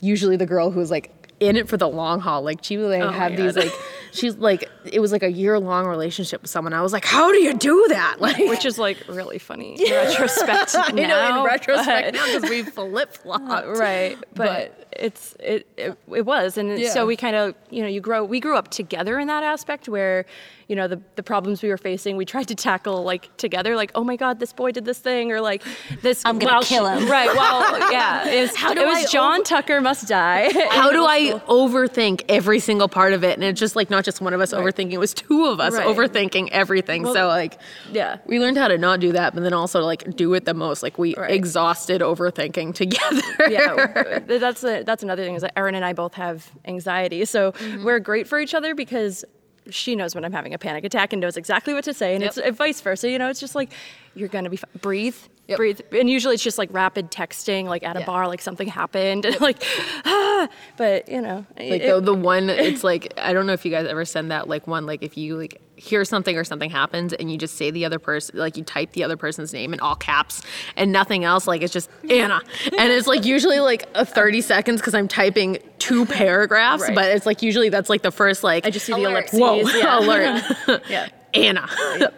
usually 0.01 0.37
the 0.37 0.47
girl 0.47 0.71
who 0.71 0.81
was 0.81 0.91
like 0.91 1.13
in 1.41 1.57
it 1.57 1.69
for 1.69 1.77
the 1.77 1.89
long 1.89 2.21
haul. 2.21 2.43
Like 2.43 2.63
she 2.63 2.77
would 2.77 2.91
like, 2.91 3.03
Oh 3.03 3.11
have 3.11 3.37
these 3.37 3.57
like 3.57 3.73
she's 4.13 4.37
like 4.37 4.69
it 4.85 5.01
was 5.01 5.13
like 5.13 5.23
a 5.23 5.31
year 5.31 5.59
long 5.59 5.87
relationship 5.87 6.43
with 6.43 6.51
someone. 6.51 6.73
I 6.73 6.83
was 6.83 6.93
like, 6.93 7.05
how 7.05 7.31
do 7.33 7.39
you 7.39 7.55
do 7.55 7.87
that? 7.91 8.17
Like 8.21 8.39
Which 8.39 8.67
is 8.67 8.79
like 8.79 8.99
really 9.09 9.39
funny 9.39 9.75
in 9.75 9.93
retrospect 9.93 10.75
I 10.75 10.91
know 10.91 11.03
now. 11.07 11.39
in 11.39 11.45
retrospect 11.47 12.13
but- 12.13 12.15
now 12.15 12.27
because 12.27 12.51
we 12.51 12.63
flip 12.65 13.13
flop. 13.13 13.67
right 13.67 14.19
but, 14.35 14.90
it's 15.01 15.35
it, 15.41 15.67
it 15.77 15.99
it 16.15 16.27
was 16.27 16.59
and 16.59 16.79
Yeah. 16.79 16.91
so 16.91 17.07
we 17.07 17.17
kind 17.17 17.35
of 17.37 17.55
you 17.71 17.83
know 17.83 17.89
you 17.89 18.01
grow 18.01 18.25
we 18.25 18.39
grew 18.41 18.57
up 18.57 18.69
together 18.69 19.19
in 19.19 19.29
that 19.29 19.43
aspect 19.43 19.89
where 19.89 20.27
you 20.69 20.77
know 20.77 20.87
the 20.87 21.01
the 21.17 21.23
problems 21.23 21.63
we 21.63 21.69
were 21.71 21.79
facing 21.79 22.17
we 22.17 22.25
tried 22.25 22.47
to 22.49 22.55
tackle 22.55 23.03
like 23.03 23.35
together 23.37 23.75
like 23.77 23.91
oh 23.95 24.05
my 24.05 24.15
god 24.17 24.39
this 24.39 24.53
boy 24.53 24.71
did 24.71 24.85
this 24.85 24.99
thing 24.99 25.33
or 25.33 25.41
like 25.41 25.63
this 26.03 26.23
I'm 26.25 26.39
gonna 26.39 26.53
while 26.53 26.63
kill 26.63 26.87
him. 26.87 27.09
right 27.11 27.35
well 27.35 27.91
yeah 27.91 28.29
it 28.37 28.43
was, 28.43 28.55
How 28.57 28.75
do 28.75 28.83
it 28.83 28.87
was 28.87 29.05
I 29.07 29.07
John 29.09 29.43
Tucker 29.43 29.81
must 29.81 30.07
die 30.07 30.51
How 30.71 30.93
do 30.93 31.05
I 31.05 31.41
overthink 31.49 32.23
every 32.29 32.61
single 32.61 32.89
part 32.89 33.13
of 33.13 33.25
it? 33.25 33.35
And 33.35 33.43
it's 33.45 33.59
just 33.59 33.75
like 33.75 33.91
not 33.91 34.05
just 34.05 34.21
one 34.21 34.35
of 34.35 34.41
us 34.41 34.53
overthinking, 34.53 34.93
it 34.93 34.99
was 34.99 35.15
two 35.15 35.47
of 35.47 35.61
us 35.61 35.75
Right. 35.75 35.87
overthinking 35.87 36.51
everything. 36.51 37.05
so 37.07 37.27
like 37.27 37.59
yeah. 37.93 38.19
we 38.27 38.39
learned 38.39 38.57
how 38.59 38.69
to 38.69 38.79
not 38.79 39.01
do 39.01 39.13
that, 39.13 39.35
but 39.35 39.43
then 39.43 39.53
also 39.55 39.81
like 39.81 40.15
do 40.17 40.35
it 40.35 40.45
the 40.45 40.55
most. 40.55 40.83
Like 40.83 40.99
we 40.99 41.15
Right. 41.17 41.31
exhausted 41.33 42.01
overthinking 42.01 42.75
together. 42.83 43.23
yeah, 43.51 44.21
that's 44.21 44.63
a, 44.65 44.85
that's 44.91 45.03
another 45.03 45.25
thing 45.25 45.35
is 45.35 45.43
that 45.43 45.57
Erin 45.59 45.75
and 45.75 45.85
I 45.85 45.93
both 45.93 46.15
have 46.15 46.51
anxiety, 46.65 47.25
so 47.25 47.53
Mm-hmm. 47.53 47.85
we're 47.85 48.01
great 48.01 48.27
for 48.27 48.39
each 48.41 48.55
other 48.55 48.75
because 48.75 49.25
she 49.71 49.97
knows 49.97 50.15
when 50.15 50.25
I'm 50.25 50.33
having 50.33 50.55
a 50.55 50.59
panic 50.59 50.85
attack 50.85 51.13
and 51.13 51.21
knows 51.21 51.37
exactly 51.37 51.75
what 51.75 51.85
to 51.85 51.95
say, 51.95 52.15
and 52.15 52.23
Yep. 52.23 52.37
it's 52.39 52.57
vice 52.57 52.81
versa. 52.81 53.09
You 53.11 53.19
know, 53.19 53.29
it's 53.29 53.41
just 53.41 53.55
like 53.55 53.71
you're 54.15 54.29
gonna 54.29 54.51
be 54.51 54.57
fi- 54.57 54.69
breathe, 54.81 55.17
Yep. 55.49 55.57
breathe, 55.57 55.81
and 55.93 56.09
usually 56.11 56.35
it's 56.35 56.43
just 56.43 56.59
like 56.59 56.69
rapid 56.73 57.11
texting, 57.11 57.65
like 57.67 57.83
at 57.85 57.97
a 57.97 58.01
Yeah. 58.01 58.07
bar, 58.07 58.29
like 58.29 58.41
something 58.43 58.69
happened, 58.69 59.25
and 59.25 59.41
like, 59.41 59.63
ah, 60.05 60.49
but 60.77 61.09
you 61.09 61.21
know, 61.21 61.47
like 61.59 61.83
it- 61.83 61.87
the, 61.95 62.01
the 62.01 62.15
one 62.15 62.49
it's 62.51 62.83
like 62.85 63.13
i 63.19 63.33
don't 63.33 63.47
know 63.47 63.53
if 63.53 63.65
you 63.65 63.71
guys 63.71 63.87
ever 63.87 64.05
send 64.05 64.31
that 64.31 64.49
like 64.49 64.67
one 64.67 64.87
like 64.87 65.03
if 65.03 65.17
you 65.17 65.37
like 65.37 65.61
hear 65.77 66.05
something 66.05 66.37
or 66.37 66.45
something 66.45 66.71
happens 66.71 67.13
and 67.15 67.31
you 67.31 67.39
just 67.39 67.57
say 67.57 67.71
the 67.71 67.85
other 67.85 67.99
person 67.99 68.39
like 68.39 68.57
you 68.57 68.63
type 68.65 68.93
the 68.93 69.03
other 69.05 69.17
person's 69.17 69.53
name 69.53 69.73
in 69.73 69.81
all 69.81 69.95
caps 69.97 70.43
and 70.77 70.93
nothing 70.93 71.25
else 71.25 71.47
like 71.47 71.63
it's 71.63 71.73
just 71.73 71.89
anna 72.11 72.41
and 72.79 72.93
it's 72.93 73.07
like 73.07 73.25
usually 73.25 73.61
like 73.61 73.89
a 73.95 74.05
30 74.05 74.41
seconds 74.41 74.81
because 74.81 74.95
i'm 74.95 75.09
typing 75.09 75.59
two 75.81 76.07
paragraphs 76.21 76.83
Right. 76.85 76.95
but 76.95 77.07
it's 77.07 77.27
like 77.27 77.43
usually 77.43 77.69
that's 77.71 77.91
like 77.91 78.03
the 78.03 78.13
first 78.13 78.45
like 78.45 78.65
I 78.65 78.71
just 78.71 78.87
see 78.87 78.93
the 78.93 78.99
Alert. 79.01 79.33
ellipses. 79.33 79.41
whoa 79.41 79.57
yeah. 79.79 79.99
alert 80.69 80.83
yeah. 80.89 81.09
anna 81.35 81.69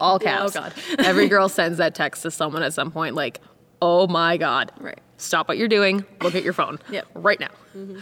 all 0.00 0.16
oh, 0.16 0.18
caps 0.18 0.54
Oh, 0.56 0.60
God. 0.60 0.74
every 0.98 1.28
girl 1.28 1.48
sends 1.48 1.78
that 1.78 1.94
text 1.94 2.22
to 2.22 2.30
someone 2.30 2.62
at 2.62 2.74
some 2.74 2.90
point 2.90 3.14
like 3.14 3.40
oh 3.80 4.06
my 4.06 4.36
god 4.36 4.70
Right. 4.78 4.98
stop 5.16 5.48
what 5.48 5.56
you're 5.58 5.68
doing 5.68 6.04
look 6.20 6.34
at 6.34 6.42
your 6.44 6.52
phone 6.52 6.78
Yep. 6.90 7.06
right 7.14 7.40
now 7.40 7.50
mm-hmm. 7.76 7.98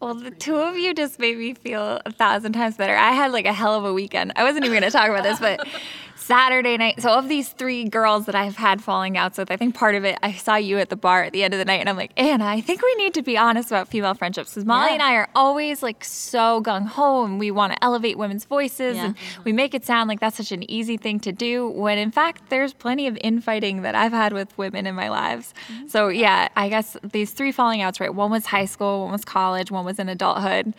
Well, 0.00 0.14
the 0.16 0.32
two 0.32 0.56
of 0.56 0.76
you 0.76 0.94
just 0.94 1.20
made 1.20 1.38
me 1.38 1.54
feel 1.54 2.00
a 2.04 2.10
thousand 2.10 2.54
times 2.54 2.76
better. 2.76 2.96
I 2.96 3.12
had 3.12 3.30
like 3.30 3.46
a 3.46 3.52
hell 3.52 3.76
of 3.78 3.84
a 3.84 3.92
weekend. 3.92 4.32
I 4.34 4.42
wasn't 4.42 4.64
even 4.64 4.80
going 4.80 4.90
to 4.90 4.98
talk 4.98 5.08
about 5.08 5.22
this, 5.22 5.38
but 5.38 5.64
Saturday 6.24 6.76
night. 6.76 7.00
So, 7.02 7.12
of 7.12 7.28
these 7.28 7.48
three 7.50 7.84
girls 7.84 8.26
that 8.26 8.34
I've 8.34 8.56
had 8.56 8.82
falling 8.82 9.16
outs 9.16 9.38
with, 9.38 9.50
I 9.50 9.56
think 9.56 9.74
part 9.74 9.94
of 9.94 10.04
it, 10.04 10.18
I 10.22 10.32
saw 10.32 10.56
you 10.56 10.78
at 10.78 10.88
the 10.88 10.96
bar 10.96 11.24
at 11.24 11.32
the 11.32 11.42
end 11.42 11.54
of 11.54 11.58
the 11.58 11.64
night, 11.64 11.80
and 11.80 11.88
I'm 11.88 11.96
like, 11.96 12.12
Anna, 12.16 12.46
I 12.46 12.60
think 12.60 12.82
we 12.82 12.94
need 12.96 13.14
to 13.14 13.22
be 13.22 13.36
honest 13.36 13.70
about 13.70 13.88
female 13.88 14.14
friendships 14.14 14.50
because 14.50 14.64
Molly 14.64 14.88
Yeah. 14.88 14.92
and 14.94 15.02
I 15.02 15.14
are 15.14 15.28
always 15.34 15.82
like 15.82 16.04
so 16.04 16.62
gung 16.62 16.86
ho 16.86 17.24
and 17.24 17.38
we 17.38 17.50
want 17.50 17.72
to 17.72 17.84
elevate 17.84 18.16
women's 18.18 18.44
voices 18.44 18.96
Yeah. 18.96 19.06
and 19.06 19.16
we 19.44 19.52
make 19.52 19.74
it 19.74 19.84
sound 19.84 20.08
like 20.08 20.20
that's 20.20 20.36
such 20.36 20.52
an 20.52 20.68
easy 20.70 20.96
thing 20.96 21.20
to 21.20 21.32
do 21.32 21.68
when 21.68 21.98
in 21.98 22.10
fact 22.10 22.50
there's 22.50 22.72
plenty 22.72 23.06
of 23.06 23.18
infighting 23.22 23.82
that 23.82 23.94
I've 23.94 24.12
had 24.12 24.32
with 24.32 24.56
women 24.56 24.86
in 24.86 24.94
my 24.94 25.08
lives. 25.08 25.52
Mm-hmm. 25.72 25.88
So, 25.88 26.08
yeah, 26.08 26.48
I 26.56 26.68
guess 26.68 26.96
these 27.02 27.32
three 27.32 27.52
falling 27.52 27.82
outs, 27.82 28.00
right? 28.00 28.14
One 28.14 28.30
was 28.30 28.46
high 28.46 28.66
school, 28.66 29.02
one 29.02 29.12
was 29.12 29.24
college, 29.24 29.70
one 29.70 29.84
was 29.84 29.98
in 29.98 30.08
adulthood. 30.08 30.74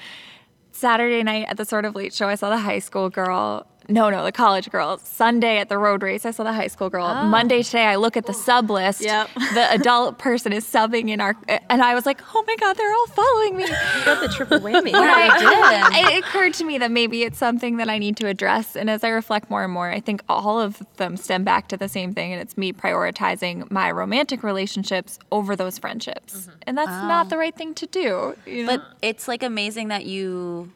Saturday 0.71 1.21
night 1.21 1.45
at 1.49 1.57
the 1.57 1.65
sort 1.65 1.85
of 1.85 1.95
late 1.95 2.13
show, 2.13 2.27
I 2.27 2.35
saw 2.35 2.49
the 2.49 2.57
high 2.57 2.79
school 2.79 3.09
girl. 3.09 3.67
No, 3.89 4.09
no, 4.09 4.23
the 4.23 4.31
college 4.31 4.69
girl. 4.69 4.97
Sunday 4.99 5.57
at 5.57 5.69
the 5.69 5.77
road 5.77 6.03
race, 6.03 6.25
I 6.25 6.31
saw 6.31 6.43
the 6.43 6.53
high 6.53 6.67
school 6.67 6.89
girl. 6.89 7.05
Ah. 7.05 7.25
Monday 7.25 7.63
today, 7.63 7.85
I 7.85 7.95
look 7.95 8.15
at 8.15 8.25
the 8.25 8.33
sub 8.33 8.69
list. 8.69 9.01
Yep. 9.01 9.29
The 9.53 9.71
adult 9.71 10.17
person 10.17 10.51
is 10.51 10.65
subbing 10.65 11.09
in 11.09 11.21
our, 11.21 11.35
and 11.47 11.83
I 11.83 11.93
was 11.93 12.07
like, 12.07 12.21
oh 12.33 12.43
my 12.47 12.55
god, 12.55 12.75
they're 12.75 12.91
all 12.91 13.07
following 13.07 13.57
me. 13.57 13.63
You 13.63 14.05
got 14.05 14.19
the 14.19 14.27
triple 14.29 14.59
whammy. 14.59 14.91
I 14.95 15.93
did. 16.01 16.15
It 16.15 16.23
occurred 16.23 16.55
to 16.55 16.63
me 16.63 16.79
that 16.79 16.89
maybe 16.89 17.21
it's 17.21 17.37
something 17.37 17.77
that 17.77 17.89
I 17.89 17.99
need 17.99 18.17
to 18.17 18.27
address. 18.27 18.75
And 18.75 18.89
as 18.89 19.03
I 19.03 19.09
reflect 19.09 19.51
more 19.51 19.63
and 19.63 19.71
more, 19.71 19.91
I 19.91 19.99
think 19.99 20.23
all 20.27 20.59
of 20.59 20.81
them 20.97 21.17
stem 21.17 21.43
back 21.43 21.67
to 21.67 21.77
the 21.77 21.87
same 21.87 22.13
thing. 22.13 22.33
And 22.33 22.41
it's 22.41 22.57
me 22.57 22.73
prioritizing 22.73 23.69
my 23.69 23.91
romantic 23.91 24.41
relationships 24.41 25.19
over 25.31 25.55
those 25.55 25.77
friendships. 25.77 26.33
Mm-hmm. 26.33 26.51
And 26.63 26.77
that's 26.77 26.89
not 26.89 27.27
ah. 27.27 27.29
the 27.29 27.37
right 27.37 27.55
thing 27.55 27.75
to 27.75 27.85
do. 27.85 28.35
You 28.47 28.65
know? 28.65 28.77
But 28.77 28.85
it's 29.03 29.27
like 29.27 29.43
amazing 29.43 29.89
that 29.89 30.05
you 30.05 30.71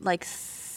like 0.00 0.24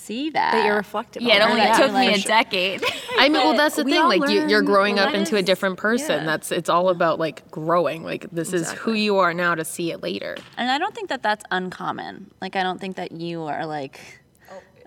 see 0.02 0.30
that. 0.32 0.52
that 0.54 0.66
you're 0.66 0.76
reflective. 0.76 1.22
yeah, 1.22 1.36
it 1.38 1.42
only 1.50 1.62
Yeah. 1.62 1.78
took 1.78 1.94
me 1.94 2.14
a 2.14 2.18
decade. 2.20 2.84
I 3.18 3.30
mean, 3.30 3.34
well, 3.44 3.56
that's 3.56 3.76
the 3.76 3.84
we 3.90 3.92
thing. 3.94 4.04
Like, 4.04 4.30
you, 4.30 4.48
you're 4.48 4.62
growing 4.62 5.00
up 5.00 5.08
what 5.08 5.16
into 5.16 5.36
a 5.38 5.42
different 5.42 5.78
person. 5.78 6.20
yeah. 6.22 6.26
That's 6.26 6.52
it's 6.52 6.70
all 6.70 6.90
about 6.90 7.20
like 7.20 7.50
growing. 7.52 8.04
Like, 8.04 8.26
this 8.32 8.54
is 8.54 8.72
who 8.74 8.94
you 8.94 9.18
are 9.18 9.34
now 9.34 9.56
to 9.56 9.64
see 9.66 9.92
it 9.92 10.02
later. 10.02 10.36
And 10.58 10.70
I 10.72 10.78
don't 10.78 10.94
think 10.96 11.10
that 11.10 11.22
that's 11.24 11.44
uncommon. 11.52 12.32
Like 12.42 12.56
I 12.56 12.64
don't 12.64 12.80
think 12.80 12.96
that 12.98 13.12
you 13.12 13.44
are 13.44 13.66
like 13.66 14.00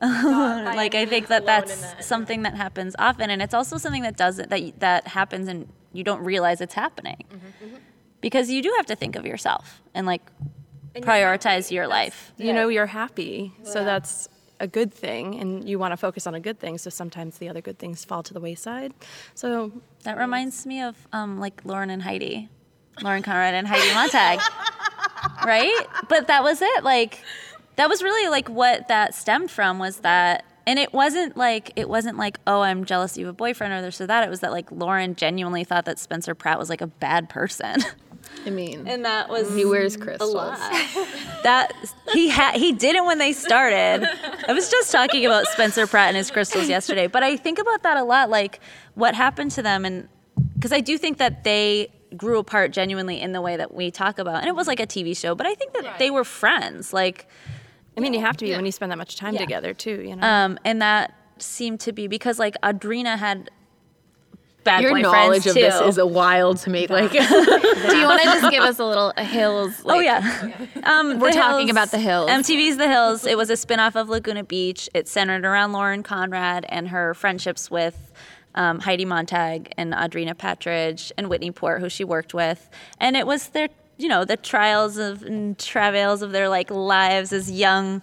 Oh, 0.03 0.62
like 0.77 0.94
I 0.94 1.07
think 1.07 1.29
that 1.29 1.46
that's 1.46 2.05
something 2.05 2.42
that 2.42 2.55
happens 2.57 2.94
often 2.98 3.31
and 3.31 3.40
it's 3.40 3.55
also 3.55 3.79
something 3.79 4.03
that 4.03 4.16
doesn't 4.16 4.50
that 4.50 4.81
that 4.81 5.07
happens 5.07 5.48
and 5.48 5.68
you 5.92 6.03
don't 6.03 6.22
realize 6.24 6.61
it's 6.61 6.74
happening. 6.74 7.22
Mm-hmm, 7.33 7.77
Because 8.20 8.50
you 8.50 8.61
do 8.61 8.72
have 8.77 8.87
to 8.87 8.96
think 8.96 9.14
of 9.16 9.24
yourself 9.24 9.81
and 9.94 10.05
like 10.07 10.22
prioritize 10.96 11.70
your 11.70 11.87
life. 11.87 12.33
you 12.37 12.53
know 12.53 12.68
you're 12.68 12.87
happy 12.87 13.53
so 13.62 13.85
that's 13.85 14.29
a 14.60 14.66
good 14.66 14.92
thing 14.92 15.34
and 15.40 15.68
you 15.68 15.78
want 15.78 15.92
to 15.92 15.96
focus 15.96 16.26
on 16.26 16.34
a 16.34 16.40
good 16.40 16.58
thing 16.60 16.78
so 16.78 16.88
sometimes 16.88 17.38
the 17.38 17.48
other 17.48 17.60
good 17.60 17.78
things 17.78 18.04
fall 18.04 18.22
to 18.22 18.32
the 18.32 18.40
wayside 18.40 18.92
so 19.34 19.72
That 20.04 20.18
reminds 20.18 20.66
me 20.66 20.82
of 20.82 20.96
um, 21.12 21.40
like 21.40 21.62
Lauren 21.64 21.88
and 21.90 22.02
Heidi, 22.02 22.48
Lauren 23.02 23.22
Conrad 23.22 23.54
and 23.54 23.66
Heidi 23.66 23.92
Montag, 23.94 24.38
right? 25.46 25.86
But 26.08 26.26
that 26.26 26.42
was 26.42 26.60
it. 26.60 26.84
Like 26.84 27.20
that 27.76 27.88
was 27.88 28.02
really 28.02 28.28
like 28.28 28.48
what 28.48 28.88
that 28.88 29.14
stemmed 29.14 29.50
from 29.50 29.78
was 29.78 29.98
that, 29.98 30.44
and 30.66 30.78
it 30.78 30.92
wasn't 30.92 31.36
like 31.38 31.72
it 31.76 31.88
wasn't 31.88 32.18
like 32.18 32.38
oh 32.46 32.60
I'm 32.60 32.84
jealous 32.84 33.16
you 33.16 33.24
have 33.26 33.34
a 33.34 33.36
boyfriend 33.36 33.72
or 33.72 33.80
this 33.80 33.98
or 34.00 34.06
that. 34.06 34.24
It 34.24 34.30
was 34.30 34.40
that 34.40 34.52
like 34.52 34.70
Lauren 34.70 35.14
genuinely 35.16 35.64
thought 35.64 35.86
that 35.86 35.98
Spencer 35.98 36.34
Pratt 36.34 36.58
was 36.58 36.68
like 36.68 36.82
a 36.82 36.86
bad 36.86 37.30
person, 37.30 37.76
I 38.47 38.51
mean, 38.51 38.87
and 38.87 39.05
that 39.05 39.29
was 39.29 39.55
he 39.55 39.64
wears 39.64 39.97
crystals. 39.97 40.35
that 41.42 41.73
he 42.12 42.29
had 42.29 42.57
he 42.57 42.73
did 42.73 42.97
it 42.97 43.05
when 43.05 43.18
they 43.18 43.33
started. 43.33 44.09
I 44.49 44.53
was 44.53 44.70
just 44.70 44.92
talking 44.92 45.25
about 45.25 45.47
Spencer 45.47 45.87
Pratt 45.87 46.09
and 46.09 46.16
his 46.16 46.31
crystals 46.31 46.68
yesterday, 46.68 47.07
but 47.07 47.23
I 47.23 47.37
think 47.37 47.59
about 47.59 47.83
that 47.83 47.97
a 47.97 48.05
lot, 48.05 48.31
like 48.31 48.61
what 48.94 49.14
happened 49.14 49.51
to 49.53 49.62
them, 49.62 49.85
and 49.85 50.09
because 50.55 50.73
I 50.73 50.81
do 50.81 50.99
think 50.99 51.18
that 51.18 51.44
they 51.44 51.90
grew 52.16 52.38
apart 52.38 52.70
genuinely 52.70 53.20
in 53.20 53.33
the 53.33 53.40
way 53.40 53.57
that 53.57 53.75
we 53.75 53.90
talk 53.90 54.18
about, 54.18 54.37
and 54.37 54.47
it 54.47 54.55
was 54.55 54.66
like 54.66 54.81
a 54.81 54.87
TV 54.87 55.16
show, 55.16 55.35
but 55.35 55.47
I 55.47 55.55
think 55.55 55.73
that 55.75 55.99
they 55.99 56.11
were 56.11 56.25
friends, 56.25 56.92
like, 56.92 57.29
i 57.97 58.01
mean 58.01 58.12
you 58.12 58.20
have 58.20 58.37
to 58.37 58.44
be 58.44 58.51
when 58.51 58.66
you 58.66 58.73
spend 58.73 58.90
that 58.90 58.99
much 58.99 59.14
time 59.14 59.37
together 59.37 59.73
too 59.73 60.03
you 60.03 60.16
know? 60.16 60.27
Um, 60.27 60.59
and 60.64 60.83
that 60.83 61.14
seemed 61.38 61.81
to 61.81 61.92
be 61.92 62.07
because 62.07 62.38
like 62.38 62.57
Audrina 62.62 63.16
had 63.16 63.51
bad 64.64 64.83
Your 64.83 64.92
boyfriends 64.92 65.03
knowledge 65.03 65.42
too. 65.44 65.50
of 65.50 65.55
this 65.55 65.81
is 65.83 65.98
a 65.98 66.07
wild 66.07 66.57
to 66.59 66.70
me. 66.70 66.87
Like, 66.87 67.12
Do 67.12 67.18
you 67.18 68.07
want 68.07 68.20
to 68.22 68.27
just 68.29 68.50
give 68.50 68.62
us 68.64 68.79
a 68.79 68.85
little 68.85 69.12
hills? 69.18 69.83
oh 69.85 69.88
like- 69.88 70.05
yeah, 70.05 70.50
um, 70.83 71.18
We're 71.20 71.31
The 71.33 71.38
talking 71.38 71.70
about 71.70 71.90
The 71.90 71.98
Hills. 71.98 72.31
MTV's 72.31 72.77
The 72.77 72.88
Hills. 72.88 73.27
It 73.27 73.37
was 73.37 73.50
a 73.50 73.55
spinoff 73.55 73.94
of 73.94 74.09
Laguna 74.09 74.42
Beach. 74.44 74.88
It 74.94 75.07
centered 75.09 75.44
around 75.44 75.72
Lauren 75.72 76.03
Conrad 76.03 76.66
and 76.68 76.88
her 76.88 77.14
friendships 77.14 77.70
with 77.70 78.12
um, 78.55 78.81
Heidi 78.81 79.05
Montag 79.05 79.72
and 79.77 79.92
Audrina 79.92 80.35
Patridge 80.35 81.12
and 81.18 81.29
Whitney 81.29 81.50
Port, 81.50 81.81
who 81.81 81.88
she 81.88 82.05
worked 82.05 82.33
with, 82.35 82.68
and 83.00 83.16
it 83.16 83.27
was 83.27 83.48
their, 83.48 83.68
you 83.98 84.09
know, 84.09 84.24
the 84.24 84.37
trials 84.37 84.96
of 84.96 85.22
and 85.22 85.59
travails 85.59 86.22
of 86.22 86.33
their 86.33 86.48
like 86.48 86.70
lives 86.70 87.33
as 87.33 87.50
young. 87.50 88.00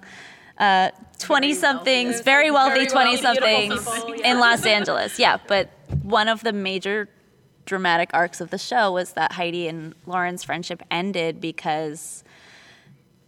Twenty 1.19 1.53
somethings, 1.53 2.21
very 2.21 2.51
wealthy 2.51 2.85
twenty 2.85 3.17
somethings 3.17 3.87
in 4.23 4.39
Los 4.39 4.65
Angeles. 4.65 5.17
Yeah, 5.17 5.37
but 5.47 5.69
one 6.03 6.27
of 6.27 6.41
the 6.41 6.53
major 6.53 7.09
dramatic 7.65 8.09
arcs 8.13 8.41
of 8.41 8.49
the 8.49 8.57
show 8.57 8.91
was 8.91 9.13
that 9.13 9.33
Heidi 9.33 9.67
and 9.67 9.93
Lauren's 10.05 10.43
friendship 10.43 10.81
ended 10.89 11.39
because 11.39 12.23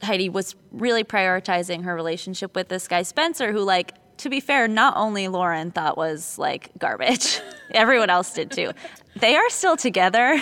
Heidi 0.02 0.30
was 0.30 0.56
really 0.72 1.04
prioritizing 1.04 1.84
her 1.84 1.96
relationship 1.96 2.56
with 2.56 2.68
this 2.68 2.88
guy 2.88 3.04
Spencer, 3.04 3.52
who, 3.52 3.60
like, 3.60 3.94
to 4.18 4.30
be 4.30 4.40
fair, 4.40 4.68
not 4.68 4.96
only 4.98 5.28
Lauren 5.28 5.72
thought 5.72 5.98
was 5.98 6.38
like 6.38 6.72
garbage, 6.78 7.40
everyone 7.72 8.10
else 8.10 8.34
did 8.34 8.52
too. 8.52 8.72
They 9.16 9.36
are 9.36 9.50
still 9.50 9.78
together. 9.78 10.42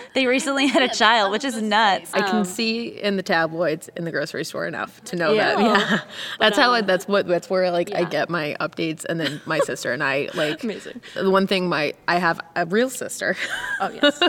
They 0.14 0.26
recently 0.26 0.66
had 0.66 0.82
a 0.82 0.94
child, 0.94 1.32
which 1.32 1.44
is 1.44 1.60
nuts. 1.60 2.12
I 2.12 2.20
can 2.22 2.44
see 2.44 2.88
in 2.88 3.16
the 3.16 3.22
tabloids 3.22 3.88
in 3.96 4.04
the 4.04 4.10
grocery 4.10 4.44
store 4.44 4.66
enough 4.66 5.02
to 5.04 5.16
know 5.16 5.32
Yeah. 5.32 5.54
that. 5.54 5.60
Yeah, 5.90 6.00
that's 6.38 6.58
how. 6.58 6.72
I, 6.72 6.82
that's 6.82 7.08
what. 7.08 7.26
That's 7.26 7.48
where 7.48 7.70
like 7.70 7.94
I 7.94 8.04
get 8.04 8.28
my 8.28 8.56
updates, 8.60 9.04
and 9.08 9.18
then 9.18 9.40
my 9.46 9.58
sister 9.60 9.92
and 9.92 10.02
I 10.02 10.28
like. 10.34 10.62
Amazing. 10.64 11.00
The 11.14 11.30
one 11.30 11.46
thing 11.46 11.68
my 11.68 11.94
I 12.06 12.18
have 12.18 12.40
a 12.56 12.66
real 12.66 12.90
sister. 12.90 13.36
Oh 13.80 13.90
yes. 13.90 14.20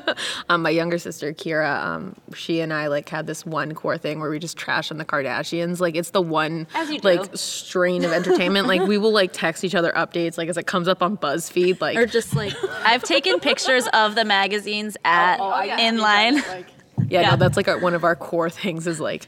um, 0.50 0.62
my 0.62 0.70
younger 0.70 0.98
sister 0.98 1.34
Kira. 1.34 1.84
Um, 1.84 2.16
she 2.34 2.60
and 2.62 2.72
I 2.74 2.88
like 2.88 3.10
had 3.10 3.28
this 3.28 3.46
one 3.46 3.74
core 3.76 3.98
thing 3.98 4.20
where 4.20 4.30
we 4.30 4.40
just 4.40 4.58
trash 4.58 4.90
on 4.92 4.98
the 4.98 5.06
Kardashians. 5.06 5.80
Like 5.80 5.96
it's 5.96 6.12
the 6.12 6.22
one 6.22 6.68
As 6.76 6.90
you 6.90 7.00
do. 7.00 7.08
like 7.08 7.30
strain 7.36 8.04
of 8.06 8.12
entertainment. 8.12 8.68
like 8.68 8.82
we 8.82 8.98
will 8.98 9.12
like 9.12 9.32
text 9.34 9.64
each 9.64 9.76
other 9.76 9.92
updates 9.92 10.38
like 10.38 10.48
as 10.50 10.58
it 10.58 10.66
comes 10.68 10.88
up 10.88 11.02
on 11.04 11.18
BuzzFeed. 11.18 11.82
Like 11.82 11.98
or 11.98 12.06
just 12.06 12.36
like 12.36 12.54
I've 12.86 13.04
taken 13.04 13.40
pictures 13.40 13.88
of 13.94 14.16
the 14.16 14.24
magazines 14.26 14.96
at 15.04 15.38
Oh, 15.54 15.78
in 15.78 15.98
line. 15.98 16.36
yeah, 16.38 16.64
Yeah. 17.10 17.30
no, 17.32 17.36
that's 17.38 17.58
like 17.58 17.68
our, 17.68 17.78
one 17.80 17.94
of 17.94 18.04
our 18.04 18.16
core 18.16 18.50
things 18.50 18.88
is 18.88 19.00
like. 19.00 19.28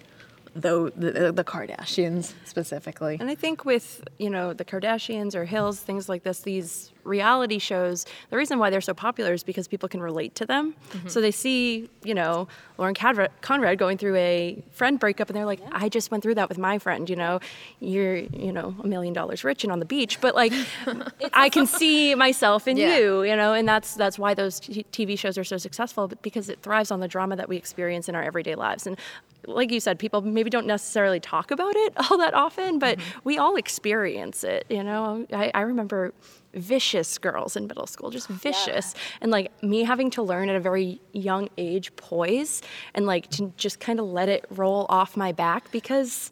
Though 0.57 0.87
the, 0.87 1.33
the 1.33 1.43
Kardashians 1.43 2.33
specifically. 2.45 3.17
And 3.19 3.29
I 3.29 3.35
think 3.35 3.65
with, 3.65 4.01
you 4.17 4.29
know, 4.29 4.53
the 4.53 4.63
Kardashians 4.63 5.35
or 5.35 5.43
Hills, 5.43 5.81
things 5.81 6.07
like 6.07 6.23
this, 6.23 6.39
these 6.39 6.93
reality 7.05 7.59
shows, 7.59 8.05
the 8.29 8.37
reason 8.37 8.59
why 8.59 8.69
they're 8.69 8.81
so 8.81 8.93
popular 8.93 9.33
is 9.33 9.43
because 9.43 9.67
people 9.67 9.87
can 9.87 10.01
relate 10.01 10.35
to 10.35 10.45
them. 10.45 10.75
Mm-hmm. 10.91 11.07
So 11.07 11.21
they 11.21 11.31
see, 11.31 11.89
you 12.03 12.13
know, 12.13 12.47
Lauren 12.77 12.95
Cadra- 12.95 13.29
Conrad 13.41 13.77
going 13.77 13.97
through 13.97 14.15
a 14.15 14.63
friend 14.71 14.99
breakup 14.99 15.29
and 15.29 15.37
they're 15.37 15.45
like, 15.45 15.61
I 15.71 15.89
just 15.89 16.11
went 16.11 16.23
through 16.23 16.35
that 16.35 16.49
with 16.49 16.57
my 16.57 16.79
friend, 16.79 17.09
you 17.09 17.15
know, 17.15 17.39
you're, 17.79 18.15
you 18.17 18.51
know, 18.51 18.75
a 18.83 18.87
million 18.87 19.13
dollars 19.13 19.43
rich 19.43 19.63
and 19.63 19.71
on 19.71 19.79
the 19.79 19.85
beach, 19.85 20.19
but 20.19 20.35
like 20.35 20.53
I 21.33 21.49
can 21.49 21.67
see 21.79 22.15
myself 22.15 22.67
in 22.67 22.77
Yeah. 22.77 22.97
you, 22.97 23.23
you 23.23 23.35
know, 23.35 23.53
and 23.53 23.67
that's 23.67 23.93
that's 23.95 24.19
why 24.19 24.33
those 24.33 24.59
t- 24.59 24.85
TV 24.91 25.17
shows 25.17 25.37
are 25.37 25.43
so 25.43 25.57
successful 25.57 26.07
but 26.07 26.21
because 26.21 26.49
it 26.49 26.61
thrives 26.61 26.91
on 26.91 26.99
the 26.99 27.07
drama 27.07 27.35
that 27.35 27.47
we 27.47 27.57
experience 27.57 28.09
in 28.09 28.15
our 28.15 28.23
everyday 28.23 28.55
lives. 28.55 28.87
And 28.87 28.97
like 29.47 29.71
you 29.71 29.79
said, 29.79 29.99
people 29.99 30.21
maybe 30.21 30.49
don't 30.49 30.67
necessarily 30.67 31.19
talk 31.19 31.51
about 31.51 31.75
it 31.75 31.93
all 32.09 32.17
that 32.17 32.33
often, 32.33 32.79
but 32.79 32.97
mm-hmm. 32.97 33.19
we 33.23 33.37
all 33.37 33.55
experience 33.55 34.43
it. 34.43 34.65
You 34.69 34.83
know, 34.83 35.25
I, 35.31 35.51
I 35.53 35.61
remember 35.61 36.13
vicious 36.55 37.17
girls 37.17 37.55
in 37.55 37.67
middle 37.67 37.87
school, 37.87 38.09
just 38.09 38.27
vicious, 38.27 38.95
and 39.21 39.31
like 39.31 39.51
me 39.63 39.83
having 39.83 40.09
to 40.11 40.23
learn 40.23 40.49
at 40.49 40.55
a 40.55 40.59
very 40.59 41.01
young 41.13 41.49
age 41.57 41.95
poise 41.95 42.61
and 42.93 43.05
like 43.05 43.29
to 43.31 43.53
just 43.57 43.79
kind 43.79 43.99
of 43.99 44.05
let 44.05 44.29
it 44.29 44.45
roll 44.49 44.85
off 44.89 45.15
my 45.15 45.31
back 45.31 45.71
because 45.71 46.31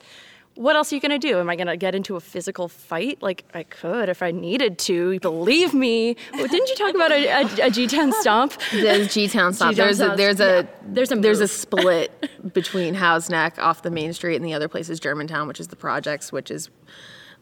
what 0.55 0.75
else 0.75 0.91
are 0.91 0.95
you 0.95 1.01
going 1.01 1.19
to 1.19 1.27
do? 1.27 1.39
Am 1.39 1.49
I 1.49 1.55
going 1.55 1.67
to 1.67 1.77
get 1.77 1.95
into 1.95 2.15
a 2.15 2.19
physical 2.19 2.67
fight? 2.67 3.21
Like, 3.21 3.43
I 3.53 3.63
could 3.63 4.09
if 4.09 4.21
I 4.21 4.31
needed 4.31 4.77
to. 4.79 5.19
Believe 5.19 5.73
me. 5.73 6.15
Well, 6.33 6.47
didn't 6.47 6.69
you 6.69 6.75
talk 6.75 6.93
about 6.93 7.11
a, 7.11 7.27
a, 7.27 7.41
a 7.41 7.69
G10 7.71 8.13
stomp? 8.13 8.53
The 8.71 9.07
G 9.11 9.27
Town 9.27 9.53
stop. 9.53 9.71
G-Town 9.71 9.87
There's 9.87 9.99
a 9.99 10.15
there's 10.15 10.39
a 10.39 10.43
yeah. 10.43 10.77
There's 10.85 11.11
a 11.11 11.15
there's 11.15 11.39
a 11.39 11.47
split 11.47 12.29
between 12.53 12.93
Houghs 12.93 13.29
Neck 13.29 13.57
off 13.57 13.81
the 13.81 13.91
main 13.91 14.13
street 14.13 14.35
and 14.35 14.45
the 14.45 14.53
other 14.53 14.67
place 14.67 14.89
is 14.89 14.99
Germantown, 14.99 15.47
which 15.47 15.59
is 15.59 15.69
the 15.69 15.75
projects, 15.75 16.31
which 16.31 16.51
is 16.51 16.69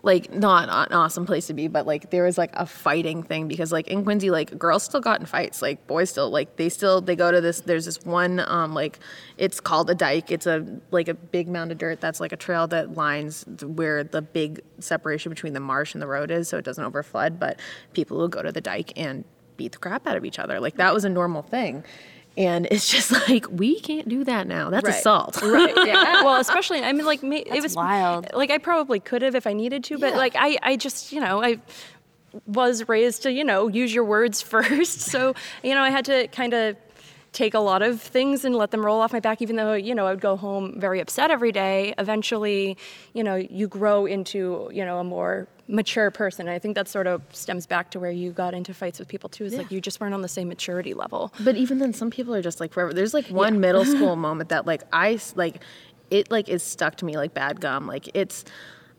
like 0.04 0.34
not 0.34 0.64
an 0.70 0.96
awesome 0.96 1.26
place 1.26 1.48
to 1.48 1.54
be, 1.54 1.68
but 1.68 1.86
like 1.86 2.10
there 2.10 2.24
was 2.24 2.38
like 2.38 2.52
a 2.54 2.66
fighting 2.66 3.22
thing 3.22 3.48
because 3.48 3.72
like 3.72 3.88
in 3.88 4.04
Quincy, 4.04 4.32
like 4.32 4.58
girls 4.58 4.84
still 4.84 5.00
got 5.00 5.20
in 5.20 5.26
fights, 5.26 5.62
like 5.62 5.86
boys 5.86 6.10
still 6.10 6.30
like 6.30 6.56
they 6.56 6.70
still 6.70 7.02
they 7.02 7.16
go 7.16 7.32
to 7.32 7.40
this. 7.40 7.62
There's 7.62 7.86
this 7.86 8.00
one 8.04 8.40
um 8.48 8.74
like 8.74 9.00
it's 9.38 9.60
called 9.60 9.90
a 9.90 9.96
dike. 9.96 10.32
It's 10.32 10.48
a 10.48 10.66
like 10.90 11.08
a 11.08 11.14
big 11.14 11.48
mound 11.48 11.72
of 11.72 11.78
dirt 11.78 12.02
that's 12.02 12.20
like 12.20 12.32
a 12.32 12.38
trail 12.38 12.68
that 12.68 12.96
lines 12.96 13.46
where 13.64 14.04
the 14.04 14.22
big 14.22 14.62
separation 14.80 15.30
between 15.30 15.54
the 15.54 15.60
marsh 15.60 15.94
and 15.94 16.02
the 16.02 16.08
road 16.08 16.32
is, 16.32 16.50
so 16.50 16.58
it 16.58 16.66
doesn't 16.66 16.84
overflood. 16.84 17.38
But 17.38 17.60
people 17.94 18.18
will 18.18 18.28
go 18.28 18.42
to 18.42 18.52
the 18.52 18.62
dike 18.62 18.94
and 18.96 19.24
beat 19.58 19.74
the 19.74 19.78
crap 19.78 20.08
out 20.08 20.18
of 20.18 20.26
each 20.26 20.40
other. 20.40 20.60
Like 20.60 20.78
that 20.78 20.94
was 20.94 21.06
a 21.06 21.10
normal 21.10 21.44
thing. 21.44 21.84
And 22.38 22.68
it's 22.72 22.88
just 22.90 23.12
like 23.30 23.46
we 23.52 23.80
can't 23.82 24.08
do 24.08 24.24
that 24.24 24.48
now. 24.48 24.70
That's 24.70 24.86
Right. 24.86 24.96
assault. 24.96 25.42
right 25.42 25.76
yeah 25.86 26.24
well 26.24 26.40
especially 26.40 26.82
i 26.82 26.92
mean 26.94 27.06
like 27.06 27.22
ma- 27.24 27.36
it 27.36 27.62
was 27.62 27.76
wild. 27.76 28.28
like 28.34 28.50
i 28.52 28.58
probably 28.58 29.00
could 29.00 29.22
have 29.22 29.36
if 29.36 29.46
i 29.46 29.54
needed 29.54 29.84
to 29.86 29.98
but 29.98 30.16
like 30.16 30.34
i 30.38 30.58
i 30.64 30.76
just 30.78 31.12
you 31.12 31.20
know 31.20 31.44
i 31.44 31.60
was 32.48 32.88
raised 32.88 33.24
to 33.24 33.32
you 33.32 33.44
know 33.44 33.68
use 33.68 33.94
your 33.94 34.06
words 34.06 34.42
first 34.54 35.02
so 35.02 35.34
you 35.64 35.76
know 35.76 35.82
i 35.82 35.90
had 35.90 36.06
to 36.06 36.28
kind 36.30 36.54
of 36.54 36.78
take 37.34 37.54
a 37.54 37.60
lot 37.60 37.82
of 37.82 38.02
things 38.02 38.44
and 38.44 38.56
let 38.56 38.72
them 38.72 38.86
roll 38.86 39.00
off 39.00 39.14
my 39.14 39.20
back 39.20 39.42
even 39.42 39.56
though 39.56 39.74
you 39.74 39.96
know 39.96 40.06
i 40.06 40.12
would 40.12 40.20
go 40.20 40.36
home 40.36 40.78
very 40.80 41.00
upset 41.00 41.32
every 41.32 41.52
day 41.52 41.94
eventually 41.98 42.78
you 43.14 43.24
know 43.24 43.36
you 43.36 43.68
grow 43.68 44.06
into 44.06 44.70
you 44.74 44.84
know 44.84 45.00
a 45.00 45.04
more 45.04 45.48
mature 45.70 46.12
person 46.12 46.50
i 46.50 46.60
think 46.60 46.76
that 46.76 46.90
sort 46.90 47.08
of 47.08 47.22
stems 47.32 47.66
back 47.66 47.90
to 47.90 48.00
where 48.02 48.12
you 48.12 48.32
got 48.32 48.54
into 48.54 48.74
fights 48.74 49.00
with 49.00 49.08
people 49.08 49.30
too 49.30 49.46
is 49.46 49.56
like 49.56 49.72
you 49.72 49.80
just 49.80 50.02
weren't 50.02 50.14
on 50.14 50.22
the 50.22 50.28
same 50.28 50.50
maturity 50.50 50.94
level 50.94 51.32
But 51.40 51.56
even 51.56 51.80
then, 51.80 51.94
some 51.94 52.10
people 52.10 52.34
are 52.36 52.42
just 52.42 52.60
like 52.60 52.74
forever. 52.74 52.94
There's 52.94 53.14
like 53.14 53.28
one 53.28 53.60
middle 53.60 53.86
school 53.86 54.16
moment 54.28 54.50
that 54.50 54.66
like 54.66 54.84
I 54.92 55.20
like, 55.36 55.64
it 56.10 56.30
like 56.32 56.50
is 56.50 56.64
stuck 56.64 56.96
to 56.98 57.06
me 57.06 57.18
like 57.18 57.34
bad 57.34 57.62
gum. 57.62 57.88
Like 57.88 58.10
it's, 58.14 58.44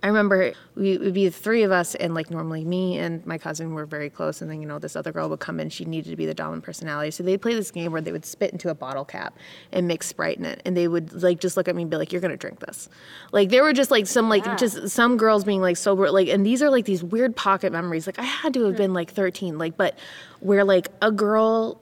I 0.02 0.08
remember 0.08 0.52
we 0.74 0.98
would 0.98 1.14
be 1.14 1.26
the 1.26 1.32
three 1.32 1.62
of 1.62 1.70
us, 1.70 1.94
and 1.94 2.12
like 2.12 2.28
normally 2.28 2.64
me 2.64 2.98
and 2.98 3.24
my 3.24 3.38
cousin 3.38 3.72
were 3.72 3.86
very 3.86 4.10
close, 4.10 4.42
and 4.42 4.50
then 4.50 4.60
you 4.60 4.66
know 4.66 4.80
this 4.80 4.96
other 4.96 5.12
girl 5.12 5.28
would 5.28 5.38
come 5.38 5.60
in. 5.60 5.70
She 5.70 5.84
needed 5.84 6.10
to 6.10 6.16
be 6.16 6.26
the 6.26 6.34
dominant 6.34 6.64
personality, 6.64 7.12
so 7.12 7.22
they'd 7.22 7.40
play 7.40 7.54
this 7.54 7.70
game 7.70 7.92
where 7.92 8.00
they 8.00 8.10
would 8.10 8.24
spit 8.24 8.50
into 8.50 8.68
a 8.68 8.74
bottle 8.74 9.04
cap 9.04 9.36
and 9.70 9.86
mix 9.86 10.08
Sprite 10.08 10.38
in 10.38 10.44
it, 10.44 10.60
and 10.64 10.76
they 10.76 10.88
would 10.88 11.22
like 11.22 11.38
just 11.38 11.56
look 11.56 11.68
at 11.68 11.76
me 11.76 11.82
and 11.82 11.90
be 11.90 11.96
like, 11.96 12.12
"You're 12.12 12.20
gonna 12.20 12.36
drink 12.36 12.58
this." 12.58 12.88
Like 13.30 13.50
there 13.50 13.62
were 13.62 13.72
just 13.72 13.92
like 13.92 14.08
some 14.08 14.28
like 14.28 14.58
just 14.58 14.88
some 14.88 15.16
girls 15.16 15.44
being 15.44 15.60
like 15.60 15.76
sober, 15.76 16.10
like, 16.10 16.28
and 16.28 16.44
these 16.44 16.62
are 16.62 16.70
like 16.70 16.84
these 16.84 17.04
weird 17.04 17.36
pocket 17.36 17.72
memories. 17.72 18.06
Like 18.06 18.18
I 18.18 18.24
had 18.24 18.54
to 18.54 18.64
have 18.64 18.76
been 18.76 18.92
like 18.94 19.12
13, 19.12 19.56
like, 19.56 19.76
but 19.76 19.96
where 20.40 20.64
like 20.64 20.88
a 21.00 21.12
girl 21.12 21.80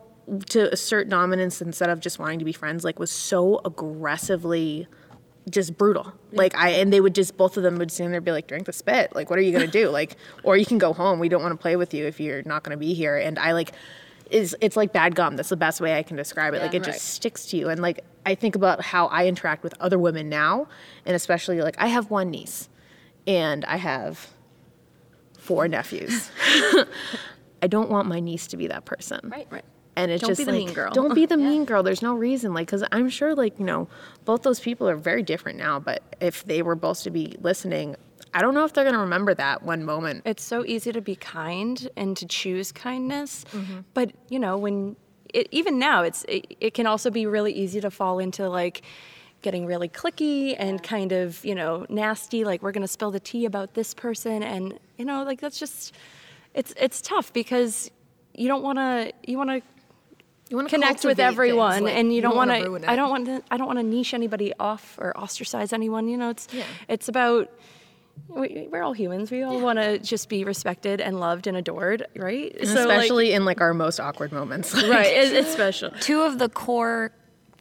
to 0.51 0.73
assert 0.73 1.09
dominance 1.09 1.63
instead 1.63 1.89
of 1.89 2.01
just 2.01 2.19
wanting 2.19 2.39
to 2.39 2.45
be 2.45 2.53
friends 2.53 2.85
like 2.85 2.99
was 2.99 3.11
so 3.11 3.61
aggressively 3.65 4.87
just 5.51 5.77
brutal. 5.77 6.13
Like 6.33 6.55
i 6.57 6.71
and 6.71 6.93
they 6.93 7.01
would 7.01 7.15
just 7.15 7.37
both 7.37 7.57
of 7.57 7.63
them 7.63 7.77
would 7.77 7.91
stand 7.91 8.13
there 8.13 8.19
and 8.19 8.25
be 8.25 8.33
like 8.33 8.47
drink 8.47 8.67
the 8.67 8.73
spit. 8.73 9.15
Like 9.15 9.31
what 9.31 9.39
are 9.39 9.43
you 9.43 9.53
going 9.53 9.67
to 9.67 9.71
do? 9.71 9.91
Like 10.01 10.17
or 10.45 10.57
you 10.57 10.65
can 10.65 10.79
go 10.79 10.93
home. 10.93 11.19
We 11.19 11.29
don't 11.29 11.43
want 11.43 11.53
to 11.53 11.59
play 11.61 11.77
with 11.77 11.93
you 11.93 12.07
if 12.07 12.21
you're 12.21 12.43
not 12.45 12.63
going 12.63 12.71
to 12.71 12.79
be 12.79 12.95
here. 12.95 13.17
And 13.17 13.39
i 13.39 13.53
like 13.53 13.73
is 14.31 14.57
it's 14.61 14.77
like 14.77 14.93
bad 14.93 15.15
gum. 15.15 15.37
That's 15.37 15.49
the 15.49 15.57
best 15.57 15.81
way 15.81 15.99
i 15.99 16.03
can 16.03 16.17
describe 16.17 16.55
it. 16.55 16.63
Like 16.63 16.75
it 16.75 16.85
just 16.85 17.03
sticks 17.03 17.47
to 17.47 17.57
you. 17.57 17.69
And 17.69 17.83
like 17.83 18.01
i 18.25 18.35
think 18.35 18.55
about 18.55 18.83
how 18.83 19.07
i 19.09 19.27
interact 19.27 19.63
with 19.63 19.75
other 19.81 19.99
women 19.99 20.29
now 20.29 20.69
and 21.05 21.17
especially 21.17 21.61
like 21.61 21.77
i 21.79 21.89
have 21.89 22.11
one 22.11 22.31
niece 22.31 22.69
and 23.27 23.65
i 23.65 23.77
have 23.77 24.29
four 25.39 25.69
nephews. 25.69 26.31
I 27.63 27.67
don't 27.67 27.91
want 27.91 28.09
my 28.09 28.21
niece 28.21 28.47
to 28.49 28.57
be 28.57 28.69
that 28.69 28.85
person. 28.85 29.21
Right 29.25 29.47
right 29.51 29.65
and 29.97 30.11
it's 30.11 30.21
Don't 30.23 30.31
just 30.31 30.39
be 30.39 30.45
the 30.45 30.53
like, 30.53 30.59
mean 30.67 30.73
girl. 30.75 30.93
Don't 30.93 31.15
be 31.15 31.27
the 31.27 31.37
mean 31.51 31.65
girl. 31.65 31.83
There's 31.83 32.03
no 32.03 32.15
reason, 32.15 32.55
like, 32.55 32.67
because 32.67 32.85
I'm 32.93 33.09
sure, 33.09 33.35
like, 33.35 33.59
you 33.59 33.65
know, 33.65 33.89
both 34.25 34.43
those 34.43 34.61
people 34.61 34.89
are 34.89 34.97
very 34.97 35.23
different 35.23 35.59
now. 35.59 35.79
But 35.81 36.03
if 36.21 36.45
they 36.45 36.63
were 36.63 36.75
both 36.77 37.03
to 37.03 37.11
be 37.11 37.37
listening, 37.41 37.97
I 38.33 38.43
don't 38.43 38.55
know 38.55 38.65
if 38.65 38.73
they're 38.73 38.85
gonna 38.85 38.99
remember 38.99 39.35
that 39.35 39.63
one 39.65 39.85
moment. 39.85 40.23
it's 40.25 40.45
so 40.45 40.65
easy 40.65 40.93
to 40.93 41.01
be 41.01 41.17
kind 41.17 41.89
and 41.97 42.17
to 42.17 42.27
choose 42.27 42.71
kindness 42.71 43.45
Mm-hmm. 43.53 43.81
but 43.93 44.13
you 44.29 44.39
know 44.39 44.57
when 44.57 44.95
it, 45.35 45.49
even 45.51 45.79
now 45.81 46.03
it's 46.05 46.25
it, 46.29 46.57
it 46.61 46.75
can 46.75 46.87
also 46.87 47.11
be 47.11 47.27
really 47.27 47.53
easy 47.53 47.81
to 47.81 47.91
fall 47.91 48.21
into 48.21 48.49
like 48.49 48.83
getting 49.43 49.67
really 49.67 49.89
clicky 49.89 50.55
and 50.59 50.81
kind 50.83 51.11
of 51.11 51.45
you 51.45 51.55
know 51.57 51.85
nasty 51.89 52.45
like 52.45 52.63
we're 52.63 52.71
going 52.73 52.83
to 52.83 52.89
spill 52.89 53.11
the 53.11 53.19
tea 53.19 53.47
about 53.47 53.75
this 53.75 53.95
person 53.95 54.45
and 54.45 54.79
you 54.97 55.05
know 55.05 55.25
like 55.25 55.41
that's 55.41 55.59
just 55.59 55.95
it's 56.55 56.73
it's 56.77 57.01
tough 57.01 57.33
because 57.33 57.91
you 58.35 58.47
don't 58.47 58.63
want 58.63 58.79
to 58.79 59.13
you 59.27 59.37
want 59.39 59.51
to 59.51 59.61
You 60.51 60.57
want 60.57 60.69
to 60.69 60.75
connect 60.75 61.05
with 61.05 61.21
everyone 61.21 61.87
and 61.87 62.13
you 62.13 62.21
don't 62.21 62.35
want 62.35 62.51
to 62.51 62.91
i 62.91 62.97
don't 62.97 63.09
want 63.09 63.27
to 63.27 63.43
i 63.53 63.57
don't 63.57 63.69
want 63.69 63.79
to 63.79 63.85
niche 63.85 64.15
anybody 64.15 64.53
off 64.59 64.99
or 65.01 65.17
ostracize 65.17 65.73
anyone 65.73 66.09
you 66.09 66.17
know? 66.17 66.31
It's 66.31 66.49
yeah. 66.53 66.65
it's 66.89 67.09
about 67.09 67.51
we, 68.29 68.69
we're 68.71 68.83
all 68.83 68.93
humans. 68.93 69.31
We 69.31 69.43
all 69.43 69.61
want 69.61 69.79
to 69.79 69.99
just 69.99 70.29
be 70.29 70.45
respected 70.45 71.01
and 71.01 71.19
loved 71.19 71.47
and 71.47 71.57
adored 71.57 72.07
right? 72.15 72.55
So, 72.67 72.75
like- 72.75 72.99
especially 72.99 73.33
in 73.33 73.45
like 73.45 73.61
our 73.61 73.75
most 73.75 73.99
awkward 73.99 74.33
moments. 74.33 74.75
right 74.89 75.07
it, 75.07 75.33
it's 75.33 75.51
special. 75.51 75.91
Two 76.01 76.23
of 76.23 76.39
the 76.39 76.49
core 76.49 77.13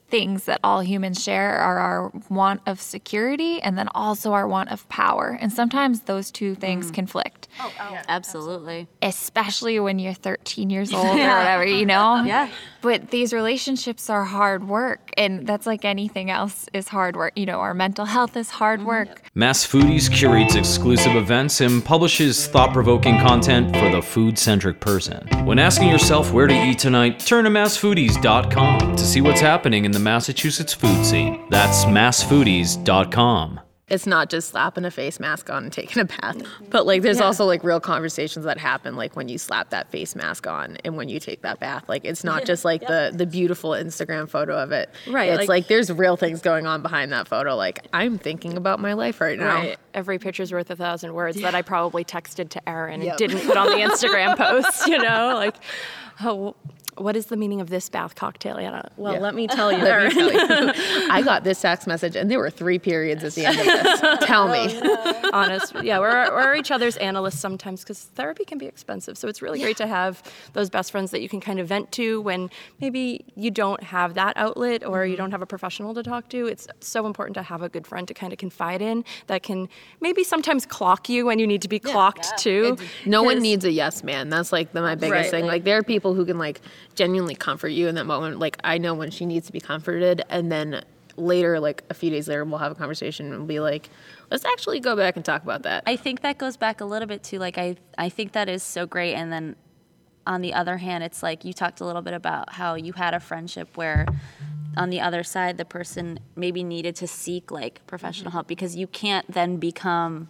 things 0.10 0.46
that 0.46 0.60
all 0.64 0.82
humans 0.82 1.24
share 1.24 1.56
are 1.56 1.80
our 1.80 2.12
want 2.30 2.62
of 2.66 2.82
security 2.82 3.62
and 3.62 3.78
then 3.78 3.88
also 3.94 4.34
our 4.34 4.48
want 4.48 4.70
of 4.70 4.88
power. 4.90 5.38
And 5.40 5.52
sometimes 5.54 6.02
those 6.02 6.32
two 6.32 6.56
things 6.56 6.92
mm. 6.92 6.96
conflict, 6.96 7.48
Oh, 7.60 7.72
oh 7.80 7.98
Absolutely. 8.08 8.88
especially 9.02 9.80
when 9.80 10.00
you're 10.00 10.14
13 10.14 10.70
years 10.70 10.94
old 10.94 11.06
or 11.06 11.10
whatever, 11.12 11.66
you 11.66 11.86
know? 11.86 12.24
Yeah. 12.24 12.50
But 12.82 13.12
these 13.12 13.34
relationships 13.34 14.10
are 14.10 14.24
hard 14.24 14.68
work. 14.68 15.12
And 15.18 15.46
that's 15.46 15.68
like 15.68 15.86
anything 15.86 16.32
else 16.32 16.68
is 16.74 16.88
hard 16.88 17.16
work. 17.16 17.34
You 17.36 17.46
know, 17.46 17.60
our 17.60 17.74
mental 17.74 18.06
health 18.06 18.38
is 18.38 18.50
hard 18.50 18.80
mm-hmm. 18.80 18.90
work. 18.90 19.30
Mass 19.36 19.66
Foodies 19.66 20.12
curates 20.12 20.56
exclusive 20.56 21.16
events 21.16 21.62
and 21.62 21.84
publishes 21.84 22.48
thought 22.48 22.74
provoking 22.74 23.18
content 23.20 23.76
for 23.76 23.90
the 23.90 24.02
food 24.02 24.38
centric 24.40 24.80
person. 24.80 25.28
When 25.46 25.60
asking 25.60 25.90
yourself 25.90 26.32
where 26.32 26.48
to 26.48 26.54
eat 26.54 26.80
tonight, 26.80 27.20
turn 27.20 27.44
to 27.44 27.50
massfoodies.com 27.50 28.96
to 28.96 29.04
see 29.04 29.22
what's 29.22 29.42
happening 29.42 29.86
in 29.86 29.92
the 29.92 29.99
Massachusetts 30.04 30.74
food 30.74 31.06
scene. 31.06 31.46
That's 31.50 31.86
massfoodies.com. 31.86 33.60
it's 33.90 34.06
not 34.06 34.30
just 34.30 34.50
slapping 34.50 34.86
a 34.86 34.92
face 34.92 35.20
mask 35.20 35.50
on 35.50 35.64
and 35.64 35.74
taking 35.74 36.00
a 36.00 36.06
bath, 36.06 36.38
but 36.70 36.86
like 36.86 37.02
there's 37.02 37.20
also 37.20 37.46
like 37.46 37.64
real 37.64 37.80
conversations 37.80 38.46
that 38.46 38.60
happen 38.60 38.96
like 38.96 39.16
when 39.16 39.28
you 39.28 39.38
slap 39.40 39.72
that 39.72 39.90
face 39.90 40.16
mask 40.16 40.46
on 40.46 40.78
and 40.86 40.96
when 40.96 41.10
you 41.10 41.20
take 41.20 41.42
that 41.42 41.60
bath. 41.60 41.84
Like 41.90 42.06
it's 42.06 42.24
not 42.24 42.46
just 42.46 42.64
like 42.64 42.82
the 42.86 43.12
the 43.14 43.26
beautiful 43.26 43.72
Instagram 43.72 44.30
photo 44.30 44.56
of 44.62 44.72
it. 44.72 44.92
Right, 45.08 45.30
It's 45.30 45.40
like- 45.40 45.50
like, 45.50 45.68
there's 45.68 45.92
real 45.92 46.18
things 46.18 46.40
going 46.42 46.68
on 46.68 46.84
behind 46.84 47.12
that 47.14 47.28
photo. 47.28 47.56
Like 47.56 47.88
I'm 47.92 48.20
thinking 48.20 48.58
about 48.58 48.80
my 48.80 48.94
life 48.94 49.20
right 49.22 49.40
now. 49.40 49.56
Right. 49.56 49.78
Every 49.96 50.20
picture's 50.20 50.52
worth 50.52 50.70
a 50.70 50.76
thousand 50.76 51.14
words 51.16 51.42
that 51.42 51.56
I 51.56 51.64
probably 51.64 52.06
texted 52.06 52.50
to 52.50 52.70
Erin 52.70 53.02
Yep. 53.02 53.10
and 53.10 53.18
didn't 53.18 53.48
put 53.48 53.58
on 53.58 53.66
the 53.68 53.78
Instagram 53.78 54.38
post, 54.46 54.86
you 54.88 55.00
know? 55.00 55.34
Like, 55.34 55.56
oh, 56.22 56.56
what 57.00 57.16
is 57.16 57.28
the 57.28 57.38
meaning 57.38 57.62
of 57.62 57.70
this 57.70 57.90
bath 57.90 58.16
cocktail, 58.16 58.58
Anna? 58.58 58.90
Well, 58.98 59.14
Yeah. 59.14 59.20
let 59.20 59.36
me 59.36 59.48
tell 59.48 59.72
you, 59.78 59.80
Let 59.84 60.14
me 60.16 60.30
tell 60.32 60.66
you. 60.66 60.74
I 61.12 61.22
got 61.24 61.44
this 61.44 61.62
text 61.62 61.88
message 61.88 62.16
and 62.16 62.30
there 62.30 62.40
were 62.40 62.50
three 62.50 62.80
periods 62.80 63.24
at 63.24 63.34
the 63.34 63.46
end 63.46 63.60
of 63.60 63.66
this. 63.66 64.00
Oh, 64.10 64.18
tell 64.26 64.48
me. 64.48 64.80
honest. 65.34 65.74
Yeah, 65.84 66.00
we're, 66.00 66.32
we're 66.32 66.56
each 66.56 66.72
other's 66.72 66.98
analysts 66.98 67.40
sometimes 67.40 67.82
because 67.84 68.04
therapy 68.16 68.44
can 68.46 68.58
be 68.58 68.66
expensive. 68.66 69.18
So 69.18 69.28
it's 69.28 69.42
really 69.42 69.60
great 69.60 69.78
to 69.78 69.88
have 69.88 70.24
those 70.54 70.70
best 70.70 70.92
friends 70.92 71.12
that 71.12 71.22
you 71.22 71.30
can 71.30 71.40
kind 71.40 71.60
of 71.60 71.68
vent 71.68 71.92
to 71.94 72.22
when 72.22 72.50
maybe 72.80 73.26
you 73.36 73.52
don't 73.52 73.82
have 73.84 74.14
that 74.16 74.36
outlet 74.38 74.86
or 74.86 75.06
you 75.06 75.16
don't 75.16 75.28
mm-hmm. 75.28 75.32
have 75.34 75.42
a 75.42 75.46
professional 75.46 75.94
to 75.94 76.04
talk 76.04 76.30
to. 76.30 76.48
It's 76.48 76.68
so 76.80 77.06
important 77.06 77.36
to 77.36 77.44
have 77.44 77.62
a 77.62 77.70
good 77.70 77.86
friend 77.86 78.08
to 78.08 78.14
kind 78.14 78.32
of 78.34 78.40
confide 78.40 78.82
in 78.82 79.04
that 79.28 79.44
can 79.44 79.70
maybe 80.02 80.24
sometimes 80.24 80.66
clock 80.66 81.10
you 81.10 81.26
when 81.26 81.40
you 81.40 81.48
need 81.48 81.62
to 81.62 81.70
be 81.70 81.80
clocked 81.80 82.38
too. 82.38 82.78
No 83.06 83.24
one 83.24 83.40
needs 83.42 83.66
a 83.66 83.72
yes 83.72 84.04
man. 84.04 84.30
That's 84.30 84.52
like 84.52 84.72
the, 84.74 84.82
my 84.82 84.96
biggest 84.96 85.12
Right, 85.12 85.32
thing. 85.32 85.44
like- 85.44 85.60
Like 85.60 85.64
there 85.66 85.78
are 85.78 85.84
people 85.84 86.14
who 86.14 86.26
can 86.26 86.38
like 86.38 86.62
genuinely 87.00 87.34
comfort 87.34 87.70
you 87.70 87.88
in 87.88 87.96
that 87.96 88.06
moment. 88.06 88.40
Like 88.40 88.58
I 88.62 88.78
know 88.78 88.94
when 88.94 89.10
she 89.10 89.26
needs 89.26 89.48
to 89.48 89.54
be 89.54 89.62
comforted, 89.62 90.22
and 90.30 90.52
then 90.52 90.84
later, 91.16 91.58
like 91.62 91.82
a 91.90 91.94
few 91.94 92.10
days 92.10 92.28
later, 92.28 92.44
we'll 92.44 92.60
have 92.60 92.74
a 92.74 92.76
conversation 92.76 93.32
and 93.32 93.48
be 93.48 93.62
like, 93.62 93.90
let's 94.30 94.44
actually 94.44 94.82
go 94.82 94.98
back 94.98 95.16
and 95.16 95.24
talk 95.24 95.42
about 95.42 95.64
that. 95.64 95.84
I 95.88 95.96
think 95.96 96.22
that 96.22 96.38
goes 96.38 96.58
back 96.58 96.82
a 96.82 96.86
little 96.86 97.08
bit 97.08 97.24
to 97.24 97.40
like 97.40 97.58
I 97.58 97.78
I 97.98 98.10
think 98.10 98.34
that 98.34 98.50
is 98.50 98.64
so 98.64 98.86
great 98.86 99.16
and 99.16 99.32
then 99.32 99.56
on 100.28 100.42
the 100.42 100.54
other 100.54 100.78
hand 100.78 101.04
it's 101.04 101.24
like 101.24 101.46
you 101.46 101.54
talked 101.54 101.80
a 101.80 101.86
little 101.86 102.02
bit 102.02 102.14
about 102.14 102.52
how 102.54 102.76
you 102.76 102.92
had 102.92 103.14
a 103.14 103.20
friendship 103.20 103.78
where 103.78 104.06
on 104.76 104.90
the 104.90 105.00
other 105.00 105.24
side 105.24 105.58
the 105.58 105.66
person 105.66 106.20
maybe 106.36 106.64
needed 106.64 106.98
to 106.98 107.08
seek 107.08 107.50
like 107.50 107.82
professional 107.88 108.30
mm-hmm. 108.30 108.38
help 108.38 108.48
because 108.48 108.76
you 108.76 108.88
can't 108.88 109.26
then 109.32 109.56
become 109.56 110.28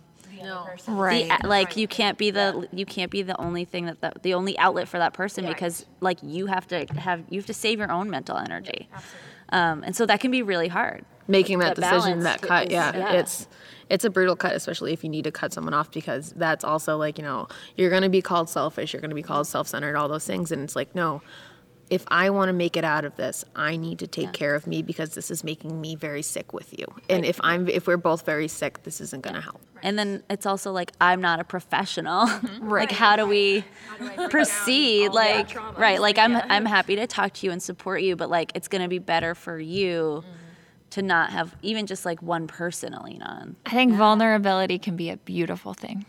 Right. 0.87 1.31
the, 1.41 1.47
like 1.47 1.77
you 1.77 1.87
can't 1.87 2.17
be 2.17 2.31
the 2.31 2.67
you 2.71 2.85
can't 2.85 3.11
be 3.11 3.21
the 3.21 3.39
only 3.39 3.65
thing 3.65 3.85
that 3.85 4.01
the, 4.01 4.11
the 4.21 4.33
only 4.33 4.57
outlet 4.57 4.87
for 4.87 4.97
that 4.99 5.13
person 5.13 5.45
because 5.45 5.85
like 6.01 6.17
you 6.21 6.45
have 6.47 6.67
to 6.67 6.85
have 6.97 7.23
you 7.29 7.39
have 7.39 7.45
to 7.47 7.53
save 7.53 7.79
your 7.79 7.91
own 7.91 8.09
mental 8.09 8.37
energy. 8.37 8.89
um, 9.49 9.83
and 9.83 9.95
so 9.95 10.05
that 10.05 10.19
can 10.19 10.31
be 10.31 10.41
really 10.41 10.67
hard. 10.67 11.05
Making 11.27 11.59
that 11.59 11.75
the 11.75 11.81
decision, 11.83 12.21
that 12.21 12.41
cut, 12.41 12.67
is- 12.67 12.71
yeah, 12.73 12.95
yeah. 12.97 13.13
it's 13.13 13.47
it's 13.89 14.03
a 14.03 14.09
brutal 14.09 14.35
cut, 14.35 14.55
especially 14.55 14.93
if 14.93 15.03
you 15.03 15.09
need 15.09 15.23
to 15.25 15.31
cut 15.31 15.53
someone 15.53 15.73
off 15.75 15.91
because 15.91 16.31
that's 16.35 16.63
also 16.63 16.97
like 16.97 17.17
you 17.19 17.23
know 17.23 17.47
you're 17.77 17.91
gonna 17.91 18.09
be 18.09 18.21
called 18.21 18.49
selfish, 18.49 18.93
you're 18.93 19.01
gonna 19.01 19.13
be 19.15 19.21
called 19.23 19.45
self-centered, 19.45 19.95
all 19.95 20.07
those 20.07 20.25
things, 20.25 20.51
and 20.51 20.63
it's 20.63 20.75
like 20.75 20.95
no. 20.95 21.21
If 21.89 22.05
I 22.09 22.29
want 22.29 22.49
to 22.49 22.53
make 22.53 22.77
it 22.77 22.83
out 22.83 23.03
of 23.05 23.15
this, 23.15 23.43
I 23.55 23.75
need 23.77 23.99
to 23.99 24.07
take 24.07 24.31
care 24.31 24.53
of 24.53 24.67
me 24.67 24.81
because 24.83 25.11
this 25.15 25.31
is 25.31 25.43
making 25.43 25.81
me 25.81 25.95
very 25.95 26.21
sick 26.21 26.53
with 26.53 26.77
you. 26.77 26.85
And 27.09 27.25
if 27.25 27.39
I'm 27.43 27.67
if 27.67 27.87
we're 27.87 27.97
both 27.97 28.25
very 28.25 28.47
sick, 28.47 28.83
this 28.83 29.01
isn't 29.01 29.23
going 29.23 29.35
to 29.35 29.41
help. 29.41 29.59
and 29.81 29.97
then 29.97 30.21
it's 30.29 30.45
also 30.45 30.71
like 30.73 30.91
i'm 30.99 31.21
not 31.21 31.39
a 31.39 31.43
professional. 31.43 32.27
Mm-hmm. 32.27 32.69
Right. 32.69 32.89
like 32.89 32.91
how 32.91 33.15
do 33.15 33.25
we 33.25 33.63
proceed? 34.29 35.09
like 35.09 35.55
right 35.79 35.99
like 36.01 36.17
i'm 36.17 36.35
i'm 36.35 36.65
happy 36.65 36.95
to 36.97 37.07
talk 37.07 37.33
to 37.33 37.45
you 37.45 37.51
and 37.51 37.61
support 37.63 38.01
you 38.01 38.15
but 38.15 38.29
like 38.29 38.51
it's 38.55 38.67
going 38.67 38.81
to 38.81 38.87
be 38.87 38.99
better 38.99 39.33
for 39.35 39.59
you 39.59 40.23
to 40.91 41.01
not 41.01 41.29
have 41.31 41.55
even 41.61 41.85
just 41.85 42.03
like 42.05 42.21
one 42.21 42.47
person 42.47 42.93
to 42.93 43.03
lean 43.03 43.21
on 43.21 43.55
I 43.65 43.71
think 43.71 43.93
vulnerability 43.93 44.79
can 44.79 44.95
be 44.95 45.09
a 45.11 45.17
beautiful 45.17 45.73
thing. 45.73 46.05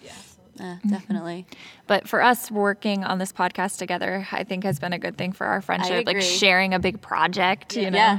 Yeah, 0.57 0.77
definitely 0.89 1.47
But 1.87 2.09
for 2.09 2.23
us 2.23 2.51
working 2.51 3.05
on 3.05 3.19
this 3.19 3.33
podcast 3.33 3.79
together, 3.79 4.27
I 4.33 4.45
think 4.45 4.65
has 4.65 4.79
been 4.79 4.93
a 4.93 4.99
good 4.99 5.17
thing 5.17 5.33
for 5.33 5.47
our 5.47 5.61
friendship. 5.63 6.07
Like 6.07 6.21
sharing 6.21 6.75
a 6.75 6.79
big 6.79 7.01
project, 7.01 7.77
you 7.77 7.91
know. 7.91 7.97
yeah 7.99 8.19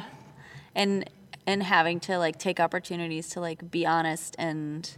and 0.76 1.10
and 1.46 1.64
having 1.64 2.00
to 2.00 2.18
like 2.18 2.38
take 2.40 2.60
opportunities 2.60 3.30
to 3.30 3.40
like 3.42 3.70
be 3.72 3.86
honest 3.86 4.36
and 4.40 4.98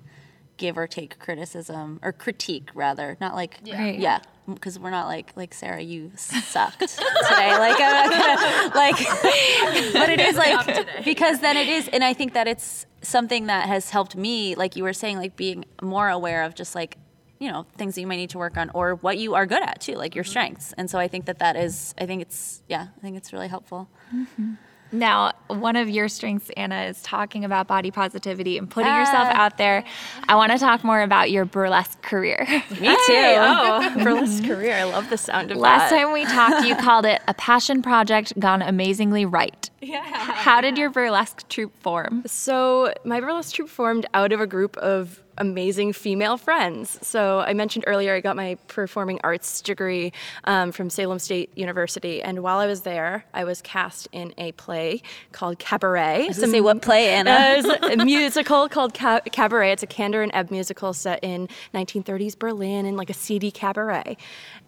give 0.57 0.77
or 0.77 0.85
take 0.85 1.17
criticism 1.17 1.99
or 2.03 2.11
critique 2.13 2.69
rather 2.75 3.17
not 3.19 3.33
like 3.33 3.59
Right. 3.71 3.97
yeah 3.97 4.19
because 4.47 4.77
we're 4.77 4.91
not 4.91 5.07
like 5.07 5.31
like 5.35 5.51
sarah 5.53 5.81
you 5.81 6.11
sucked 6.15 6.79
today 6.79 7.57
like 7.57 7.75
i'm 7.79 8.09
not 8.09 8.11
gonna 8.11 8.75
like 8.75 8.95
but 9.93 10.09
it 10.09 10.19
is 10.19 10.35
like 10.35 11.03
because 11.03 11.39
then 11.39 11.57
it 11.57 11.67
is 11.67 11.87
and 11.87 12.03
i 12.03 12.13
think 12.13 12.33
that 12.33 12.47
it's 12.47 12.85
something 13.01 13.47
that 13.47 13.67
has 13.67 13.89
helped 13.89 14.15
me 14.15 14.53
like 14.55 14.75
you 14.75 14.83
were 14.83 14.93
saying 14.93 15.17
like 15.17 15.35
being 15.35 15.65
more 15.81 16.07
aware 16.09 16.43
of 16.43 16.53
just 16.53 16.75
like 16.75 16.97
you 17.43 17.51
know 17.51 17.65
things 17.77 17.95
that 17.95 18.01
you 18.01 18.07
might 18.07 18.15
need 18.15 18.29
to 18.29 18.37
work 18.37 18.55
on 18.55 18.71
or 18.73 18.95
what 18.95 19.17
you 19.17 19.35
are 19.35 19.45
good 19.45 19.61
at 19.61 19.81
too 19.81 19.95
like 19.95 20.15
your 20.15 20.23
mm-hmm. 20.23 20.29
strengths 20.29 20.73
and 20.77 20.89
so 20.89 20.97
i 20.97 21.09
think 21.09 21.25
that 21.25 21.39
that 21.39 21.57
is 21.57 21.93
i 21.99 22.05
think 22.05 22.21
it's 22.21 22.63
yeah 22.69 22.87
i 22.97 23.01
think 23.01 23.17
it's 23.17 23.33
really 23.33 23.49
helpful 23.49 23.89
mm-hmm. 24.15 24.53
Now, 24.93 25.33
one 25.47 25.75
of 25.75 25.89
your 25.89 26.07
strengths, 26.07 26.51
Anna, 26.55 26.83
is 26.83 27.01
talking 27.01 27.43
about 27.43 27.67
body 27.67 27.89
positivity 27.89 28.59
and 28.59 28.69
putting 28.69 28.91
ah. 28.91 28.99
yourself 28.99 29.27
out 29.29 29.57
there. 29.57 29.83
I 30.27 30.35
want 30.35 30.51
to 30.51 30.59
talk 30.59 30.83
more 30.83 31.01
about 31.01 31.31
your 31.31 31.45
burlesque 31.45 31.99
career. 32.03 32.45
me 32.47 32.55
too 33.07 33.13
Oh, 33.15 33.91
burlesque 34.03 34.43
career. 34.47 34.75
I 34.75 34.83
love 34.83 35.09
the 35.09 35.17
sound 35.17 35.49
of 35.49 35.57
that. 35.57 35.61
Last 35.61 35.89
that. 35.89 35.97
time 35.99 36.13
we 36.13 36.25
talked, 36.25 36.67
you 36.67 36.75
called 36.83 37.05
it 37.05 37.23
a 37.27 37.33
passion 37.33 37.81
project 37.81 38.39
gone 38.39 38.61
amazingly 38.61 39.25
right. 39.25 39.67
Yeah. 39.81 40.03
How 40.03 40.61
did 40.61 40.77
your 40.77 40.91
burlesque 40.91 41.47
troupe 41.49 41.75
form? 41.81 42.21
So 42.27 42.93
my 43.03 43.19
burlesque 43.19 43.55
troupe 43.55 43.69
formed 43.69 44.05
out 44.13 44.31
of 44.31 44.39
a 44.39 44.47
group 44.47 44.77
of 44.77 45.23
amazing 45.37 45.93
female 45.93 46.37
friends. 46.37 46.97
So 47.05 47.39
I 47.39 47.53
mentioned 47.53 47.85
earlier 47.87 48.13
I 48.15 48.19
got 48.21 48.35
my 48.35 48.55
performing 48.67 49.19
arts 49.23 49.61
degree 49.61 50.11
um, 50.45 50.71
from 50.71 50.89
Salem 50.89 51.19
State 51.19 51.49
University, 51.57 52.21
and 52.21 52.43
while 52.43 52.59
I 52.59 52.67
was 52.67 52.81
there, 52.81 53.25
I 53.33 53.43
was 53.43 53.61
cast 53.61 54.07
in 54.11 54.33
a 54.37 54.51
play 54.53 55.01
called 55.31 55.59
Cabaret. 55.59 56.25
I 56.25 56.27
was 56.27 56.39
gonna 56.39 56.51
say 56.51 56.61
what 56.61 56.81
play, 56.81 57.09
Anna? 57.13 57.31
Uh, 57.31 57.61
There's 57.61 57.99
a 57.99 58.05
musical 58.05 58.69
called 58.69 58.93
Ca- 58.93 59.21
Cabaret. 59.31 59.71
It's 59.71 59.83
a 59.83 59.87
Kander 59.87 60.21
and 60.23 60.31
Ebb 60.33 60.51
musical 60.51 60.93
set 60.93 61.19
in 61.23 61.47
1930s 61.73 62.37
Berlin 62.37 62.85
in 62.85 62.95
like 62.95 63.09
a 63.09 63.13
seedy 63.13 63.51
cabaret. 63.51 64.17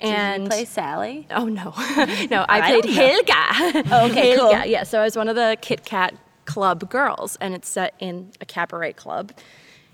And 0.01 0.43
you 0.43 0.49
play 0.49 0.65
Sally? 0.65 1.28
Oh 1.32 1.45
no, 1.45 1.73
no! 2.30 2.45
I 2.49 2.62
I 2.75 2.82
played. 2.82 2.86
Helga. 2.86 3.84
Oh, 3.91 4.08
okay, 4.10 4.32
Helga. 4.32 4.58
cool. 4.62 4.65
Yeah, 4.65 4.84
so 4.84 4.99
I 4.99 5.04
was 5.04 5.15
one 5.15 5.30
of 5.30 5.36
the 5.36 5.58
Kit 5.62 5.86
Kat 5.86 6.13
Club 6.45 6.89
girls, 6.89 7.38
and 7.41 7.54
it's 7.54 7.67
set 7.69 7.93
in 7.99 8.32
a 8.41 8.45
cabaret 8.45 8.93
club, 8.93 9.32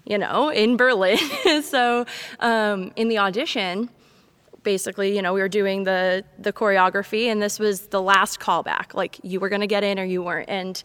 you 0.06 0.18
know, 0.18 0.50
in 0.50 0.78
Berlin. 0.78 1.20
so 1.64 2.06
um, 2.40 2.92
in 2.96 3.08
the 3.08 3.18
audition, 3.18 3.90
basically, 4.64 5.16
you 5.16 5.22
know, 5.22 5.34
we 5.34 5.42
were 5.42 5.50
doing 5.50 5.84
the 5.84 6.24
the 6.40 6.54
choreography, 6.54 7.26
and 7.26 7.42
this 7.42 7.60
was 7.60 7.88
the 7.88 8.02
last 8.02 8.40
callback. 8.40 8.94
Like 8.94 9.20
you 9.24 9.40
were 9.40 9.50
gonna 9.50 9.68
get 9.68 9.84
in 9.84 10.00
or 10.00 10.06
you 10.06 10.24
weren't, 10.24 10.50
and 10.50 10.82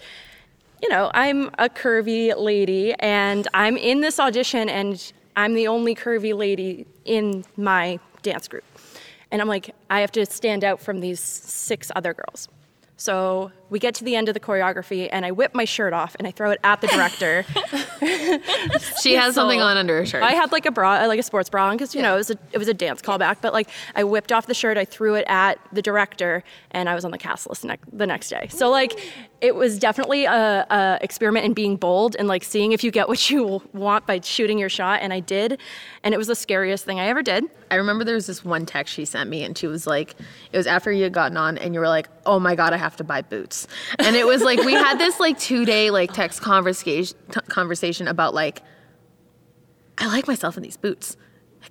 you 0.83 0.88
know, 0.88 1.11
I'm 1.14 1.48
a 1.59 1.68
curvy 1.68 2.37
lady 2.37 2.94
and 2.94 3.48
I'm 3.55 3.76
in 3.76 4.00
this 4.00 4.20
audition 4.20 4.68
and 4.68 5.12
I'm 5.35 5.55
the 5.55 5.68
only 5.68 5.94
curvy 5.94 6.37
lady 6.37 6.87
in 7.05 7.44
my 7.57 7.98
dance 8.22 8.48
group. 8.48 8.64
And 9.31 9.40
I'm 9.40 9.48
like, 9.48 9.74
I 9.90 10.00
have 10.00 10.12
to 10.12 10.26
stand 10.26 10.64
out 10.64 10.81
from 10.81 11.00
these 11.00 11.20
six 11.20 11.90
other 11.96 12.14
girls. 12.14 12.48
So 12.96 13.52
we 13.68 13.79
get 13.79 13.94
to 13.96 14.05
the 14.05 14.14
end 14.14 14.29
of 14.29 14.35
the 14.35 14.40
choreography 14.40 15.09
and 15.11 15.26
I 15.26 15.33
whip 15.33 15.55
my 15.55 15.64
shirt 15.64 15.92
off 15.92 16.14
and 16.18 16.26
I 16.26 16.31
throw 16.31 16.50
it 16.50 16.61
at 16.62 16.81
the 16.81 16.87
director. 16.88 17.44
She 19.02 19.14
has 19.14 19.35
something 19.35 19.61
on 19.61 19.76
under 19.76 19.96
her 19.98 20.07
shirt. 20.07 20.22
I 20.22 20.33
had 20.33 20.52
like 20.52 20.66
a 20.66 20.70
bra, 20.70 21.07
like 21.07 21.20
a 21.20 21.22
sports 21.22 21.48
bra 21.48 21.68
on, 21.68 21.76
because 21.76 21.94
you 21.94 22.02
know 22.02 22.14
it 22.14 22.18
was 22.18 22.31
a 22.31 22.38
it 22.52 22.59
was 22.59 22.68
a 22.68 22.74
dance 22.74 23.00
callback. 23.00 23.38
But 23.40 23.52
like 23.52 23.68
I 23.94 24.05
whipped 24.05 24.33
off 24.33 24.46
the 24.46 24.55
shirt, 24.55 24.76
I 24.76 24.85
threw 24.85 25.14
it 25.14 25.24
at 25.29 25.59
the 25.72 25.83
director, 25.83 26.42
and 26.72 26.88
I 26.88 26.94
was 26.94 27.05
on 27.05 27.11
the 27.11 27.18
cast 27.18 27.48
list 27.48 27.64
ne- 27.64 27.79
the 27.92 28.07
next 28.07 28.29
day. 28.29 28.48
So 28.50 28.70
like 28.70 28.98
it 29.40 29.55
was 29.55 29.79
definitely 29.79 30.24
a, 30.24 30.66
a 30.68 30.98
experiment 31.02 31.44
in 31.44 31.52
being 31.52 31.76
bold 31.76 32.16
and 32.18 32.26
like 32.26 32.42
seeing 32.42 32.72
if 32.72 32.83
you 32.83 32.90
get 32.90 33.07
what 33.07 33.31
you 33.31 33.62
want 33.72 34.07
by 34.07 34.20
shooting 34.20 34.59
your 34.59 34.68
shot, 34.68 35.00
and 35.02 35.12
I 35.12 35.20
did, 35.20 35.59
and 36.02 36.14
it 36.14 36.18
was 36.18 36.26
the 36.26 36.35
scariest 36.37 36.85
thing 36.85 36.98
I 37.00 37.07
ever 37.07 37.22
did. 37.22 37.44
I 37.70 37.76
remember 37.76 38.05
there 38.05 38.14
was 38.14 38.26
this 38.26 38.44
one 38.44 38.66
text 38.66 38.94
she 38.94 39.05
sent 39.05 39.29
me, 39.31 39.42
and 39.42 39.57
she 39.57 39.66
was 39.66 39.87
like, 39.87 40.14
it 40.52 40.57
was 40.57 40.66
after 40.66 40.90
you 40.92 41.05
had 41.05 41.12
gotten 41.12 41.37
on, 41.37 41.59
and 41.59 41.74
you 41.74 41.81
were 41.81 41.88
like, 41.88 42.09
oh 42.24 42.38
my 42.38 42.55
God, 42.55 42.72
I 42.72 42.76
have 42.76 42.96
to 42.96 43.05
buy 43.05 43.22
boots. 43.22 43.56
And 43.99 44.16
it 44.16 44.27
was 44.27 44.42
like, 44.42 44.62
we 44.64 44.73
had 44.73 44.99
this 44.99 45.21
like 45.21 45.38
two 45.38 45.64
day 45.64 45.90
like 45.90 46.12
text 46.12 46.42
conversation, 46.42 47.16
conversation 47.49 48.09
about 48.09 48.35
like, 48.35 48.62
I 49.99 50.09
like 50.09 50.27
myself 50.27 50.57
in 50.57 50.62
these 50.62 50.77
boots. 50.77 51.16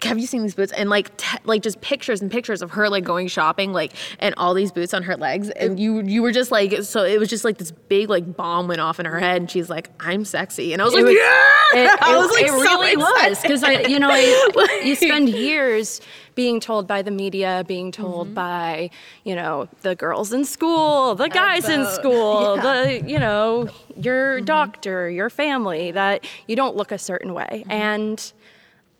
Have 0.03 0.19
you 0.19 0.27
seen 0.27 0.41
these 0.43 0.55
boots? 0.55 0.71
And 0.73 0.89
like, 0.89 1.15
t- 1.17 1.37
like 1.45 1.61
just 1.61 1.81
pictures 1.81 2.21
and 2.21 2.29
pictures 2.31 2.61
of 2.61 2.71
her 2.71 2.89
like 2.89 3.03
going 3.03 3.27
shopping, 3.27 3.71
like, 3.73 3.93
and 4.19 4.33
all 4.37 4.53
these 4.53 4.71
boots 4.71 4.93
on 4.93 5.03
her 5.03 5.15
legs. 5.17 5.49
And 5.51 5.79
you, 5.79 6.01
you 6.01 6.21
were 6.21 6.31
just 6.31 6.51
like, 6.51 6.83
so 6.83 7.03
it 7.03 7.19
was 7.19 7.29
just 7.29 7.43
like 7.45 7.57
this 7.57 7.71
big 7.71 8.09
like 8.09 8.35
bomb 8.35 8.67
went 8.67 8.81
off 8.81 8.99
in 8.99 9.05
her 9.05 9.19
head, 9.19 9.37
and 9.41 9.49
she's 9.51 9.69
like, 9.69 9.89
I'm 9.99 10.25
sexy, 10.25 10.73
and 10.73 10.81
I 10.81 10.85
was 10.85 10.93
like, 10.93 11.05
was- 11.05 11.13
yeah, 11.13 11.83
It, 11.93 11.99
I 12.01 12.13
it- 12.13 12.17
was 12.17 12.31
like, 12.31 12.43
it 12.45 12.49
so 12.49 12.59
really 12.59 12.97
was 12.97 13.41
because 13.41 13.63
I, 13.63 13.81
you 13.81 13.99
know, 13.99 14.09
I, 14.11 14.81
you 14.85 14.95
spend 14.95 15.29
years 15.29 16.01
being 16.35 16.59
told 16.59 16.85
by 16.85 17.01
the 17.01 17.11
media, 17.11 17.63
being 17.67 17.91
told 17.91 18.27
Mm-hmm. 18.27 18.33
by, 18.33 18.89
you 19.23 19.35
know, 19.35 19.67
the 19.81 19.95
girls 19.95 20.33
in 20.33 20.43
school, 20.43 21.15
the 21.15 21.29
guys 21.29 21.69
in 21.69 21.85
school, 21.93 22.57
the, 22.57 23.01
you 23.07 23.17
know, 23.19 23.69
your 23.97 24.35
Mm-hmm. 24.37 24.45
doctor, 24.45 25.09
your 25.09 25.29
family, 25.29 25.91
that 25.91 26.25
you 26.47 26.55
don't 26.57 26.75
look 26.75 26.91
a 26.91 26.97
certain 26.97 27.33
way. 27.33 27.63
Mm-hmm. 27.65 27.71
And 27.71 28.33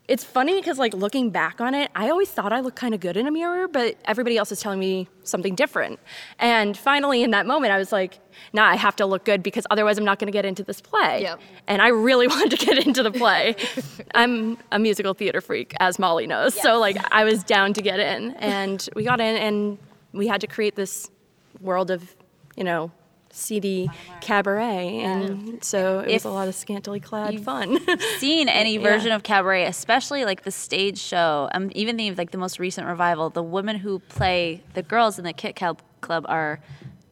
it's 0.08 0.22
funny 0.22 0.60
because, 0.60 0.78
like, 0.78 0.94
looking 0.94 1.30
back 1.30 1.60
on 1.60 1.74
it, 1.74 1.90
I 1.94 2.10
always 2.10 2.30
thought 2.30 2.52
I 2.52 2.60
looked 2.60 2.76
kind 2.76 2.94
of 2.94 3.00
good 3.00 3.16
in 3.16 3.26
a 3.26 3.30
mirror, 3.30 3.66
but 3.66 3.96
everybody 4.04 4.36
else 4.36 4.52
is 4.52 4.60
telling 4.60 4.78
me 4.78 5.08
something 5.24 5.56
different. 5.56 5.98
And 6.38 6.76
finally, 6.76 7.24
in 7.24 7.32
that 7.32 7.44
moment, 7.46 7.72
I 7.72 7.78
was 7.78 7.90
like, 7.90 8.20
nah, 8.52 8.66
I 8.66 8.76
have 8.76 8.94
to 8.96 9.06
look 9.06 9.24
good 9.24 9.42
because 9.42 9.66
otherwise 9.68 9.98
I'm 9.98 10.04
not 10.04 10.20
going 10.20 10.28
to 10.28 10.32
get 10.32 10.44
into 10.44 10.62
this 10.62 10.80
play. 10.80 11.22
Yep. 11.22 11.40
And 11.66 11.82
I 11.82 11.88
really 11.88 12.26
wanted 12.28 12.56
to 12.56 12.64
get 12.64 12.86
into 12.86 13.02
the 13.02 13.10
play. 13.10 13.56
I'm 14.14 14.58
a 14.70 14.78
musical 14.78 15.12
theater 15.12 15.40
freak, 15.40 15.74
as 15.80 15.98
Molly 15.98 16.28
knows. 16.28 16.54
So, 16.54 16.78
like, 16.78 16.98
I 17.12 17.24
was 17.24 17.42
down 17.42 17.72
to 17.74 17.82
get 17.82 17.98
in. 17.98 18.32
And 18.36 18.88
we 18.94 19.02
got 19.02 19.20
in, 19.20 19.36
and 19.36 19.78
we 20.12 20.28
had 20.28 20.40
to 20.42 20.46
create 20.46 20.76
this 20.76 21.10
world 21.60 21.90
of, 21.90 22.14
you 22.56 22.62
know, 22.64 22.92
seedy 23.36 23.88
cabaret. 24.20 25.00
And 25.00 25.62
so 25.62 26.00
it 26.00 26.12
was 26.12 26.24
a 26.24 26.30
lot 26.30 26.48
of 26.48 26.54
scantily 26.54 27.00
clad 27.00 27.38
fun. 27.44 27.78
seen 28.18 28.48
any 28.48 28.74
Yeah. 28.76 28.82
version 28.82 29.12
of 29.12 29.22
cabaret, 29.22 29.64
especially 29.66 30.24
like 30.24 30.42
the 30.42 30.50
stage 30.50 30.98
show. 30.98 31.48
I'm 31.52 31.70
even 31.74 31.96
thinking 31.96 32.12
of 32.12 32.18
like 32.18 32.30
the 32.30 32.38
most 32.38 32.58
recent 32.58 32.86
revival. 32.86 33.30
The 33.30 33.42
women 33.42 33.76
who 33.76 33.98
play 34.00 34.62
the 34.74 34.82
girls 34.82 35.18
in 35.18 35.24
the 35.24 35.32
Kit 35.32 35.54
Kat 35.56 35.80
Club 36.00 36.24
are 36.28 36.60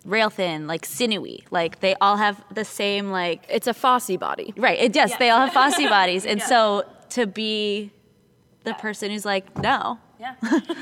rail 0.05 0.31
thin, 0.31 0.67
like 0.67 0.85
sinewy. 0.85 1.45
Like 1.51 1.81
they 1.81 1.95
all 2.01 2.17
have 2.17 2.43
the 2.53 2.65
same 2.65 3.11
like 3.11 3.45
it's 3.49 3.67
a 3.67 3.75
Fosse 3.75 4.17
body. 4.19 4.53
right. 4.57 4.79
It 4.79 4.95
yes, 4.95 5.15
they 5.19 5.31
all 5.31 5.47
have 5.47 5.53
Fosse 5.53 5.83
bodies, 5.89 6.25
and 6.27 6.41
so 6.53 6.85
to 7.11 7.27
be 7.27 7.91
the 8.65 8.75
person 8.75 9.11
who's 9.11 9.25
like 9.25 9.59
no. 9.59 9.99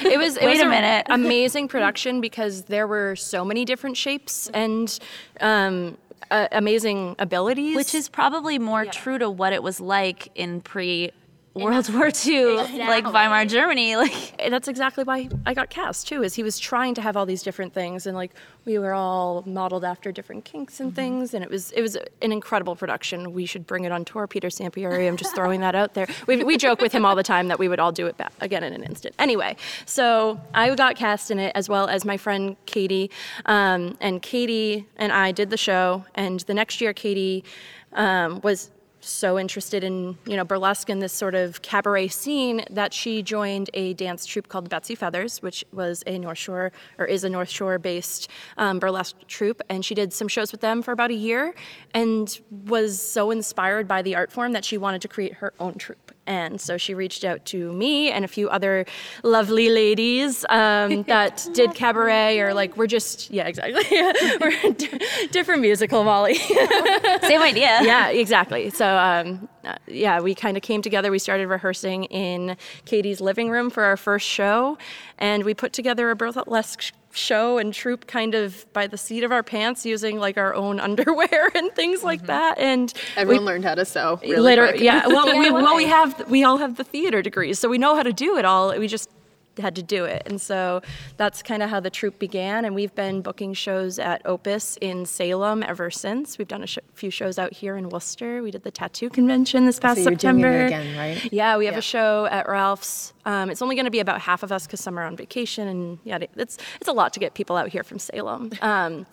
It 0.05 0.19
was. 0.19 0.37
It 0.37 0.45
Wait 0.45 0.53
was 0.53 0.61
a 0.61 0.67
minute. 0.67 1.07
amazing 1.11 1.69
production 1.69 2.21
because 2.21 2.63
there 2.63 2.87
were 2.87 3.17
so 3.17 3.45
many 3.45 3.65
different 3.65 3.97
shapes 3.97 4.51
and 4.53 4.99
um, 5.41 5.97
uh, 6.31 6.49
amazing 6.53 7.17
abilities. 7.19 7.77
which 7.77 7.95
is 7.95 8.09
probably 8.09 8.59
more 8.59 8.85
true 8.85 9.19
to 9.19 9.31
what 9.31 9.53
it 9.53 9.63
was 9.63 9.81
like 9.81 10.29
in 10.35 10.61
pre 10.61 11.13
World 11.55 11.93
War 11.93 12.11
II, 12.25 12.57
like 12.79 13.05
Weimar 13.05 13.45
Germany. 13.47 13.97
Like 14.03 14.51
that's 14.51 14.69
exactly 14.69 15.05
why 15.05 15.29
I 15.47 15.55
got 15.55 15.71
cast 15.71 16.09
too. 16.09 16.23
Is 16.23 16.35
he 16.35 16.43
was 16.43 16.59
trying 16.59 16.95
to 16.95 17.03
have 17.03 17.17
all 17.17 17.27
these 17.27 17.43
different 17.43 17.73
things, 17.73 18.07
and 18.07 18.17
like 18.17 18.33
we 18.65 18.79
were 18.79 18.95
all 18.95 19.43
modeled 19.47 19.85
after 19.85 20.11
different 20.11 20.45
kinks 20.45 20.81
and 20.81 20.95
things, 20.95 21.35
and 21.35 21.45
it 21.45 21.51
was 21.51 21.71
it 21.73 21.83
was 21.83 21.97
an 21.97 22.33
incredible 22.33 22.75
production. 22.75 23.33
We 23.33 23.47
should 23.47 23.67
bring 23.67 23.85
it 23.85 23.93
on 23.93 24.05
tour, 24.05 24.27
Peter 24.27 24.49
Sampieri. 24.49 25.07
I'm 25.07 25.17
just 25.17 25.35
throwing 25.37 25.61
that 25.61 25.75
out 25.75 25.95
there. 25.95 26.09
We, 26.27 26.43
we 26.43 26.57
joke 26.57 26.81
with 26.81 26.91
him 26.91 27.05
all 27.05 27.15
the 27.15 27.23
time 27.23 27.49
that 27.49 27.59
we 27.59 27.69
would 27.69 27.79
all 27.79 27.93
do 27.93 28.07
it 28.07 28.17
back 28.17 28.33
again 28.41 28.65
in 28.65 28.73
an 28.73 28.83
instant. 28.83 29.15
Anyway, 29.19 29.57
so 29.87 30.41
I 30.55 30.75
got 30.75 30.97
cast 30.97 31.31
in 31.31 31.39
it 31.39 31.53
as 31.55 31.69
well 31.69 31.87
as 31.87 32.05
my 32.05 32.17
friend 32.17 32.57
Katie, 32.67 33.11
um, 33.47 33.97
and 34.01 34.21
Katie 34.21 34.87
and 34.97 35.13
I 35.13 35.31
did 35.31 35.51
the 35.51 35.57
show, 35.57 36.05
and 36.15 36.41
the 36.41 36.55
next 36.55 36.81
year 36.81 36.93
Katie 36.93 37.45
um, 37.93 38.41
was 38.43 38.71
so 39.05 39.39
interested 39.39 39.85
in 39.85 40.17
you 40.27 40.37
know 40.37 40.45
burlesque 40.45 40.89
and 40.89 41.03
this 41.03 41.13
sort 41.13 41.35
of 41.35 41.63
cabaret 41.63 42.09
scene 42.09 42.65
that 42.71 42.95
she 42.95 43.23
joined 43.23 43.71
a 43.75 43.95
dance 43.95 44.27
troupe 44.27 44.49
called 44.49 44.69
Betsy 44.69 44.95
Feathers, 44.95 45.43
which 45.43 45.65
was 45.73 46.03
a 46.07 46.19
North 46.19 46.39
Shore 46.39 46.73
or 46.99 47.07
is 47.07 47.25
a 47.25 47.29
North 47.29 47.51
Shore 47.51 47.79
based 47.79 48.29
um, 48.57 48.79
burlesque 48.79 49.17
troupe, 49.29 49.63
and 49.69 49.85
she 49.85 49.95
did 49.95 50.13
some 50.13 50.29
shows 50.29 50.53
with 50.53 50.61
them 50.61 50.83
for 50.83 50.93
about 50.93 51.11
a 51.11 51.15
year, 51.15 51.55
and 51.95 52.41
was 52.67 53.01
so 53.01 53.31
inspired 53.31 53.89
by 53.89 54.03
the 54.03 54.15
art 54.15 54.33
form 54.33 54.53
that 54.53 54.65
she 54.65 54.79
wanted 54.79 55.03
to 55.03 55.09
create 55.09 55.35
her 55.35 55.53
own 55.59 55.75
troupe. 55.75 56.13
And 56.27 56.61
so 56.61 56.77
she 56.77 56.95
reached 56.95 57.25
out 57.25 57.45
to 57.47 57.73
me 57.73 58.11
and 58.11 58.25
a 58.25 58.29
few 58.29 58.49
other 58.49 58.87
lovely 59.23 59.71
ladies 59.71 60.45
um, 60.49 61.03
that 61.09 61.47
did 61.53 61.75
cabaret 61.75 62.39
or 62.41 62.55
like 62.55 62.77
we're 62.77 62.87
just 62.87 63.31
yeah 63.31 63.47
exactly 63.47 63.85
we're 64.41 64.73
d- 64.73 65.01
different 65.31 65.63
musical 65.63 66.05
Molly. 66.05 66.35
same 67.23 67.43
idea. 67.43 67.81
yeah, 67.83 68.09
exactly. 68.09 68.71
So, 68.71 68.97
um, 68.97 69.49
uh, 69.65 69.77
yeah, 69.87 70.21
we 70.21 70.35
kind 70.35 70.57
of 70.57 70.63
came 70.63 70.83
together. 70.83 71.11
We 71.11 71.19
started 71.19 71.47
rehearsing 71.49 72.05
in 72.05 72.57
Katie's 72.85 73.21
living 73.21 73.51
room 73.51 73.71
for 73.71 73.85
our 73.85 73.97
first 73.97 74.27
show, 74.27 74.79
and 75.19 75.45
we 75.45 75.55
put 75.55 75.73
together 75.73 76.11
a 76.11 76.17
burlesque 76.17 76.93
show 77.13 77.59
and 77.59 77.73
troop 77.73 78.07
kind 78.07 78.35
of 78.35 78.67
by 78.73 78.87
the 78.87 78.97
seat 78.97 79.23
of 79.23 79.33
our 79.33 79.43
pants 79.43 79.85
using 79.85 80.19
like 80.19 80.39
our 80.39 80.55
own 80.55 80.81
underwear 80.89 81.51
and 81.55 81.73
things 81.75 82.03
like 82.03 82.21
mm-hmm. 82.21 82.27
that. 82.29 82.59
And 82.59 82.93
Everyone 83.17 83.45
we, 83.45 83.53
learned 83.53 83.65
how 83.65 83.75
to 83.75 83.85
sew. 83.85 84.19
Really 84.23 84.39
literally, 84.39 84.73
quick. 84.73 84.83
yeah. 84.85 85.07
Well, 85.07 85.27
we, 85.39 85.51
well, 85.51 85.77
we 85.77 85.87
have 85.87 86.29
we 86.31 86.45
all 86.45 86.59
have 86.59 86.77
the 86.77 86.85
theater 86.85 87.23
degrees, 87.23 87.59
so 87.59 87.69
we 87.69 87.79
know 87.79 87.95
how 87.95 88.03
to 88.03 88.13
do 88.13 88.37
it 88.37 88.45
all. 88.45 88.77
We 88.79 88.89
just 88.89 89.09
had 89.59 89.75
to 89.77 89.83
do 89.83 90.05
it, 90.05 90.23
and 90.27 90.41
so 90.41 90.81
that's 91.17 91.43
kind 91.43 91.63
of 91.63 91.71
how 91.71 91.81
the 91.81 91.91
troupe 91.91 92.19
began. 92.19 92.65
And 92.65 92.75
we've 92.75 92.95
been 92.95 93.21
booking 93.23 93.53
shows 93.55 93.99
at 93.99 94.23
Opus 94.25 94.79
in 94.81 95.05
Salem 95.07 95.63
ever 95.63 95.91
since. 95.91 96.39
We've 96.39 96.49
done 96.49 96.63
a 96.63 96.67
sh- 96.67 96.79
few 96.95 97.11
shows 97.11 97.39
out 97.39 97.53
here 97.53 97.77
in 97.77 97.89
Worcester. 97.91 98.43
We 98.43 98.51
did 98.51 98.63
the 98.63 98.71
tattoo 98.71 99.11
convention 99.11 99.67
this 99.67 99.79
past 99.79 99.97
So 100.03 100.11
you're 100.11 100.17
doing 100.17 100.19
September. 100.43 100.49
it 100.63 100.67
again, 100.67 100.97
right? 100.97 101.33
Yeah, 101.33 101.57
we 101.59 101.67
have 101.67 101.75
Yeah. 101.75 101.79
a 101.79 101.83
show 101.83 102.27
at 102.31 102.49
Ralph's. 102.49 103.13
Um, 103.27 103.51
it's 103.51 103.63
only 103.63 103.75
going 103.77 103.85
to 103.85 103.91
be 103.91 104.01
about 104.01 104.21
half 104.21 104.43
of 104.43 104.51
us 104.53 104.67
because 104.67 104.81
some 104.81 104.99
are 104.99 105.05
on 105.05 105.17
vacation, 105.17 105.69
and 105.69 105.99
yeah, 106.05 106.19
it's 106.37 106.59
it's 106.81 106.89
a 106.89 106.93
lot 106.93 107.13
to 107.13 107.21
get 107.21 107.35
people 107.35 107.57
out 107.57 107.69
here 107.69 107.83
from 107.85 107.99
Salem. 107.99 108.51
Um, 108.63 109.07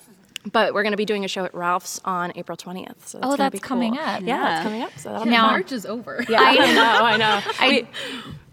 but 0.53 0.73
we're 0.73 0.83
going 0.83 0.93
to 0.93 0.97
be 0.97 1.05
doing 1.05 1.25
a 1.25 1.27
show 1.27 1.43
at 1.43 1.53
Ralph's 1.53 1.99
on 2.05 2.31
April 2.35 2.55
20th. 2.57 3.05
So 3.07 3.19
Oh, 3.19 3.21
gonna 3.23 3.37
that's 3.37 3.51
be 3.51 3.59
cool. 3.59 3.67
coming 3.67 3.97
up. 3.97 4.21
Yeah, 4.21 4.25
Yeah. 4.25 4.55
it's 4.55 4.63
coming 4.63 4.81
up. 4.83 4.91
So 4.97 5.09
that'll 5.09 5.25
be 5.25 5.31
Now- 5.31 5.41
fun. 5.49 5.51
March 5.51 5.71
is 5.73 5.85
over. 5.85 6.23
Yeah, 6.29 6.39
I, 6.41 6.55
know, 6.73 7.05
I 7.05 7.17
know. 7.17 7.41
I, 7.59 7.87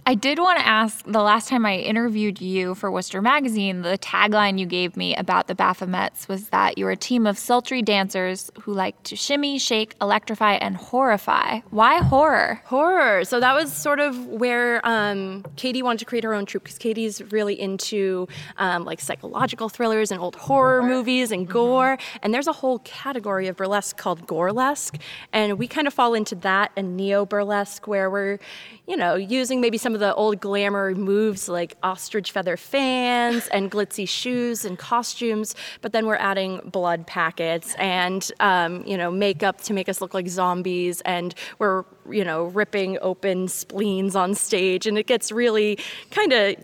I 0.09 0.15
did 0.15 0.39
want 0.39 0.61
to 0.61 0.65
ask 0.65 1.05
the 1.05 1.21
last 1.21 1.49
time 1.49 1.67
I 1.67 1.79
interviewed 1.79 2.41
you 2.41 2.77
for 2.77 2.93
Worcester 2.93 3.21
Magazine, 3.21 3.83
the 3.83 3.99
tagline 3.99 4.57
you 4.57 4.65
gave 4.65 4.97
me 4.97 5.17
about 5.17 5.49
the 5.49 5.57
Baphomets 5.57 6.29
was 6.29 6.51
that 6.51 6.79
you're 6.79 6.93
a 6.93 6.97
team 6.97 7.27
of 7.27 7.37
sultry 7.37 7.83
dancers 7.83 8.49
who 8.61 8.73
like 8.73 9.03
to 9.03 9.17
shimmy, 9.17 9.59
shake, 9.59 9.97
electrify, 10.01 10.53
and 10.53 10.77
horrify. 10.77 11.59
Why 11.71 11.99
horror? 11.99 12.63
horror. 12.67 13.25
So 13.25 13.41
that 13.41 13.53
was 13.53 13.73
sort 13.73 13.99
of 13.99 14.25
where 14.29 14.81
um, 14.87 15.45
Katie 15.57 15.83
wanted 15.83 15.99
to 15.99 16.05
create 16.05 16.23
her 16.23 16.35
own 16.35 16.47
troupe 16.47 16.63
because 16.63 16.79
Katie's 16.79 17.21
really 17.33 17.61
into 17.61 18.29
um, 18.59 18.85
like 18.85 19.01
psychological 19.01 19.69
thrillers 19.69 20.13
and 20.13 20.21
old 20.21 20.37
horror 20.37 20.85
movies 20.85 21.33
and 21.33 21.49
gore. 21.49 21.99
And 22.23 22.33
there's 22.33 22.47
a 22.47 22.53
whole 22.53 22.79
category 22.85 23.49
of 23.49 23.57
burlesque 23.57 23.97
called 23.97 24.25
gorelesque, 24.29 25.01
and 25.33 25.59
we 25.59 25.67
kind 25.67 25.89
of 25.89 25.95
fall 25.95 26.15
into 26.15 26.37
that 26.37 26.71
and 26.77 26.97
neo 26.97 27.27
burlesque 27.27 27.89
where 27.89 28.09
we're, 28.09 28.39
you 28.87 28.97
know, 28.97 29.17
using 29.17 29.61
maybe 29.61 29.77
some 29.77 29.96
of 29.97 30.01
the 30.01 30.15
old 30.15 30.41
glamour 30.41 30.95
moves 30.95 31.49
like 31.49 31.77
ostrich 31.83 32.31
feather 32.31 32.57
fans 32.57 33.49
and 33.49 33.71
glitzy 33.71 34.09
shoes 34.09 34.65
and 34.65 34.79
costumes, 34.79 35.55
but 35.81 35.93
then 35.93 36.07
we're 36.07 36.17
adding 36.17 36.61
blood 36.71 37.07
packets 37.07 37.75
and 37.77 38.31
um, 38.41 38.85
you 38.87 38.97
know 38.97 39.11
makeup 39.11 39.61
to 39.63 39.73
make 39.73 39.89
us 39.89 40.01
look 40.01 40.15
like 40.15 40.29
zombies, 40.29 41.01
and 41.03 41.35
we're 41.59 41.85
you 42.09 42.25
know 42.25 42.45
ripping 42.45 42.99
open 43.01 43.49
spleens 43.49 44.15
on 44.15 44.35
stage, 44.35 44.87
and 44.87 44.99
it 44.99 45.07
gets 45.07 45.33
really 45.33 45.79
kind 46.11 46.33
of 46.33 46.57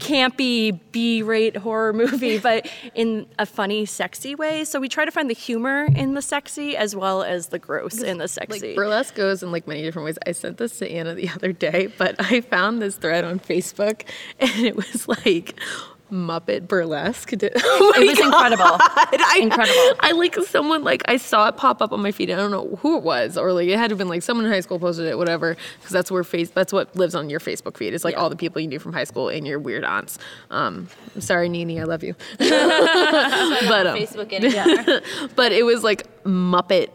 campy 0.00 0.78
B-rate 0.92 1.56
horror 1.56 1.92
movie, 1.92 2.38
but 2.50 2.68
in 2.94 3.26
a 3.38 3.46
funny, 3.46 3.86
sexy 3.86 4.34
way. 4.34 4.64
So 4.64 4.80
we 4.80 4.88
try 4.88 5.04
to 5.04 5.10
find 5.10 5.30
the 5.30 5.34
humor 5.34 5.84
in 5.94 6.14
the 6.14 6.22
sexy 6.22 6.76
as 6.76 6.96
well 6.96 7.22
as 7.22 7.48
the 7.48 7.58
gross 7.58 8.02
in 8.02 8.18
the 8.18 8.28
sexy. 8.28 8.68
Like 8.68 8.76
burlesque 8.76 9.14
goes 9.14 9.42
in 9.42 9.52
like 9.52 9.66
many 9.66 9.82
different 9.82 10.06
ways. 10.06 10.18
I 10.26 10.32
sent 10.32 10.58
this 10.58 10.78
to 10.78 10.90
Anna 10.90 11.14
the 11.14 11.28
other 11.34 11.52
day, 11.52 11.92
but 11.98 12.16
I 12.18 12.40
found 12.40 12.82
this 12.82 12.96
thread 12.96 13.24
on 13.24 13.38
Facebook 13.38 14.02
and 14.38 14.66
it 14.66 14.76
was 14.76 15.06
like 15.06 15.60
Muppet 16.10 16.66
burlesque. 16.68 17.30
Did- 17.36 17.52
oh 17.56 17.92
It 17.96 18.06
was 18.06 18.18
incredible. 18.18 18.64
I, 18.64 19.38
Incredible. 19.40 19.96
I 20.00 20.12
like 20.12 20.34
someone 20.46 20.84
like 20.84 21.02
I 21.06 21.16
saw 21.16 21.48
it 21.48 21.56
pop 21.56 21.80
up 21.80 21.92
on 21.92 22.02
my 22.02 22.12
feed. 22.12 22.30
I 22.30 22.36
don't 22.36 22.50
know 22.50 22.78
who 22.82 22.96
it 22.98 23.02
was, 23.02 23.36
or 23.38 23.52
like 23.52 23.68
it 23.68 23.78
had 23.78 23.88
to 23.88 23.92
have 23.92 23.98
been 23.98 24.08
like 24.08 24.22
someone 24.22 24.46
in 24.46 24.52
high 24.52 24.60
school 24.60 24.78
posted 24.78 25.06
it, 25.06 25.16
whatever. 25.18 25.56
Because 25.78 25.92
that's 25.92 26.10
where 26.10 26.24
face 26.24 26.50
that's 26.50 26.72
what 26.72 26.94
lives 26.96 27.14
on 27.14 27.30
your 27.30 27.40
Facebook 27.40 27.76
feed. 27.76 27.94
It's 27.94 28.04
like 28.04 28.16
all 28.16 28.30
the 28.30 28.36
people 28.36 28.60
you 28.60 28.68
knew 28.68 28.78
from 28.78 28.92
high 28.92 29.04
school 29.04 29.28
and 29.28 29.46
your 29.46 29.58
weird 29.58 29.84
aunts. 29.84 30.18
Um, 30.50 30.88
I'm 31.14 31.20
sorry, 31.20 31.48
Nini, 31.48 31.80
I 31.80 31.84
love 31.84 32.02
you. 32.02 32.14
but 32.38 32.50
um, 33.86 33.96
Facebook 33.96 34.32
anytime. 34.32 35.00
but 35.36 35.52
it 35.52 35.64
was 35.64 35.82
like 35.82 36.06
Muppet 36.24 36.90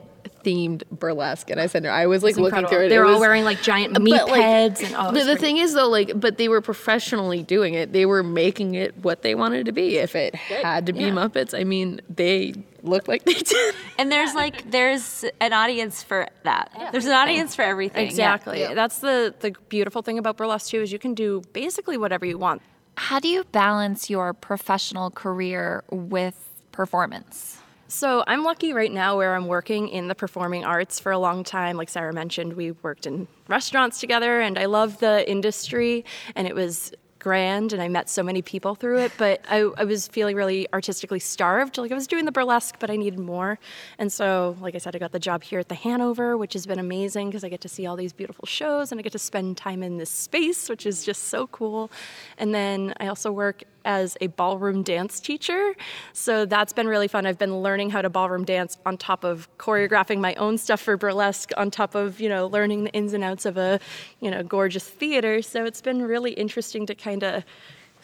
themed 0.45 0.83
burlesque, 0.91 1.49
and 1.49 1.59
I 1.59 1.65
said 1.65 1.83
no. 1.83 1.89
I 1.89 2.05
was 2.05 2.21
like 2.23 2.37
looking 2.37 2.67
through 2.67 2.85
it. 2.85 2.89
They 2.89 2.97
it 2.97 3.01
all 3.01 3.13
was- 3.13 3.19
wearing 3.19 3.43
like 3.43 3.61
giant 3.63 3.99
meat 4.01 4.11
but, 4.11 4.29
like, 4.29 4.41
heads 4.41 4.81
and 4.81 4.93
oh, 4.93 5.05
but 5.11 5.13
the 5.13 5.23
pretty- 5.23 5.39
thing 5.41 5.57
is 5.57 5.73
though, 5.73 5.89
like, 5.89 6.11
but 6.19 6.37
they 6.37 6.47
were 6.47 6.61
professionally 6.61 7.41
doing 7.41 7.73
it. 7.73 7.91
They 7.93 8.05
were 8.05 8.21
making 8.23 8.75
it 8.75 8.95
what 9.03 9.23
they 9.23 9.33
wanted 9.35 9.61
it 9.61 9.63
to 9.65 9.71
be. 9.71 9.97
If 9.97 10.15
it 10.15 10.35
had 10.35 10.85
to 10.85 10.93
be 10.93 10.99
Yeah. 11.05 11.09
Muppets, 11.11 11.59
I 11.59 11.63
mean, 11.63 11.99
they 12.09 12.53
looked 12.83 13.07
like 13.07 13.25
they 13.25 13.33
did. 13.33 13.75
And 13.97 14.11
there's 14.11 14.33
like 14.35 14.69
there's 14.69 15.25
an 15.41 15.51
audience 15.53 16.03
for 16.03 16.27
that. 16.43 16.71
There's 16.91 17.05
an 17.07 17.13
audience 17.13 17.55
for 17.55 17.63
everything. 17.63 18.03
yeah. 18.05 18.09
Exactly. 18.11 18.67
That's 18.75 18.99
the 18.99 19.33
the 19.39 19.55
beautiful 19.69 20.01
thing 20.03 20.19
about 20.19 20.37
burlesque 20.37 20.69
too 20.69 20.81
is 20.81 20.91
you 20.91 20.99
can 20.99 21.13
do 21.15 21.41
basically 21.53 21.97
whatever 21.97 22.25
you 22.25 22.37
want. 22.37 22.61
How 22.97 23.19
do 23.19 23.27
you 23.27 23.43
balance 23.51 24.09
your 24.09 24.33
professional 24.33 25.09
career 25.09 25.83
with 25.91 26.49
performance? 26.71 27.57
So 27.87 28.23
I'm 28.25 28.43
lucky 28.43 28.73
right 28.73 28.91
now 28.91 29.15
where 29.15 29.35
I'm 29.35 29.45
working 29.47 29.89
in 29.89 30.07
the 30.07 30.15
performing 30.15 30.65
arts 30.65 30.99
for 30.99 31.11
a 31.11 31.19
long 31.19 31.43
time. 31.43 31.77
Like 31.77 31.89
Sarah 31.89 32.13
mentioned, 32.13 32.53
we 32.53 32.71
worked 32.71 33.05
in 33.05 33.27
restaurants 33.47 33.99
together, 33.99 34.41
and 34.41 34.57
I 34.57 34.65
love 34.65 34.99
the 34.99 35.29
industry, 35.29 36.03
and 36.35 36.47
it 36.47 36.55
was 36.55 36.91
grand, 37.19 37.73
and 37.73 37.81
I 37.81 37.87
met 37.87 38.09
so 38.09 38.21
many 38.23 38.41
people 38.41 38.75
through 38.75 38.99
it. 38.99 39.11
But 39.17 39.41
I, 39.49 39.69
I 39.77 39.83
was 39.83 40.07
feeling 40.07 40.35
really 40.35 40.67
artistically 40.73 41.19
starved. 41.19 41.77
Like 41.77 41.91
I 41.91 41.95
was 41.95 42.07
doing 42.07 42.25
the 42.25 42.31
burlesque, 42.31 42.75
but 42.79 42.89
I 42.89 42.95
needed 42.95 43.19
more. 43.19 43.59
And 43.99 44.11
so, 44.11 44.57
like 44.61 44.73
I 44.73 44.79
said, 44.79 44.95
I 44.95 44.99
got 44.99 45.11
the 45.11 45.19
job 45.19 45.43
here 45.43 45.59
at 45.59 45.69
the 45.69 45.75
Hanover, 45.75 46.37
which 46.37 46.53
has 46.53 46.65
been 46.65 46.79
amazing 46.79 47.29
because 47.29 47.43
I 47.43 47.49
get 47.49 47.61
to 47.61 47.69
see 47.69 47.85
all 47.85 47.95
these 47.95 48.13
beautiful 48.13 48.47
shows, 48.47 48.91
and 48.91 48.99
I 48.99 49.03
get 49.03 49.11
to 49.11 49.19
spend 49.19 49.57
time 49.57 49.83
in 49.83 49.97
this 49.97 50.09
space, 50.09 50.69
which 50.69 50.87
is 50.87 51.03
just 51.03 51.25
so 51.25 51.45
cool. 51.47 51.91
And 52.39 52.53
then 52.53 52.95
I 52.99 53.07
also 53.07 53.31
work 53.31 53.63
as 53.85 54.17
a 54.19 54.27
ballroom 54.27 54.83
dance 54.83 55.19
teacher. 55.19 55.75
So 56.11 56.45
that's 56.45 56.73
been 56.73 56.87
really 56.87 57.07
fun. 57.07 57.25
I've 57.25 57.37
been 57.37 57.59
learning 57.59 57.91
how 57.91 58.01
to 58.01 58.09
ballroom 58.09 58.43
dance 58.43 58.77
on 58.85 58.97
top 58.97 59.23
of 59.23 59.47
choreographing 59.57 60.19
my 60.19 60.33
own 60.35 60.57
stuff 60.57 60.81
for 60.81 60.97
burlesque, 60.97 61.51
on 61.55 61.71
top 61.71 61.95
of, 61.95 62.19
you 62.19 62.27
know, 62.27 62.47
learning 62.47 62.85
the 62.85 62.91
ins 62.91 63.13
and 63.13 63.23
outs 63.23 63.45
of 63.45 63.57
a, 63.57 63.79
you 64.19 64.29
know, 64.29 64.43
gorgeous 64.43 64.87
theater. 64.87 65.41
So 65.41 65.63
it's 65.63 65.81
been 65.81 66.01
really 66.01 66.31
interesting 66.31 66.85
to 66.87 66.95
kind 66.95 67.23
of 67.23 67.45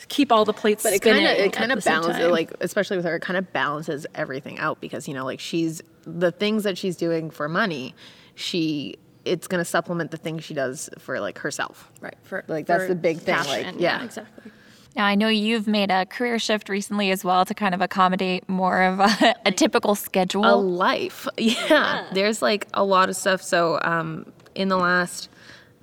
keep 0.07 0.31
all 0.31 0.45
the 0.45 0.53
plates 0.53 0.83
But 0.83 0.93
it 0.93 1.01
kind 1.01 1.17
of 1.17 1.31
it 1.31 1.53
kind 1.53 1.71
of 1.71 1.83
balances 1.83 2.31
like 2.31 2.51
especially 2.59 2.97
with 2.97 3.05
her 3.05 3.17
it 3.17 3.21
kind 3.21 3.37
of 3.37 3.53
balances 3.53 4.07
everything 4.15 4.57
out 4.57 4.81
because 4.81 5.07
you 5.07 5.13
know 5.13 5.25
like 5.25 5.39
she's 5.39 5.79
the 6.05 6.31
things 6.31 6.63
that 6.63 6.75
she's 6.75 6.95
doing 6.95 7.29
for 7.29 7.47
money 7.47 7.93
she 8.33 8.95
it's 9.25 9.47
going 9.47 9.59
to 9.59 9.65
supplement 9.65 10.09
the 10.09 10.17
things 10.17 10.43
she 10.43 10.55
does 10.55 10.89
for 10.97 11.19
like 11.19 11.37
herself 11.37 11.91
right 12.01 12.15
for 12.23 12.43
like 12.47 12.65
that's 12.65 12.87
the 12.87 12.95
big 12.95 13.19
thing 13.19 13.35
like 13.35 13.45
passion. 13.45 13.79
yeah, 13.79 14.03
exactly. 14.03 14.51
Now, 14.95 15.05
I 15.05 15.15
know 15.15 15.29
you've 15.29 15.67
made 15.67 15.89
a 15.89 16.05
career 16.05 16.37
shift 16.37 16.67
recently 16.67 17.11
as 17.11 17.23
well 17.23 17.45
to 17.45 17.53
kind 17.53 17.73
of 17.73 17.81
accommodate 17.81 18.47
more 18.49 18.81
of 18.81 18.99
a, 18.99 19.35
a 19.45 19.51
typical 19.51 19.95
schedule. 19.95 20.45
a 20.45 20.55
life 20.55 21.27
yeah. 21.37 22.07
there's 22.13 22.41
like 22.41 22.67
a 22.73 22.83
lot 22.83 23.09
of 23.09 23.15
stuff 23.15 23.41
so 23.41 23.79
um 23.83 24.25
in 24.53 24.67
the 24.67 24.77
last 24.77 25.29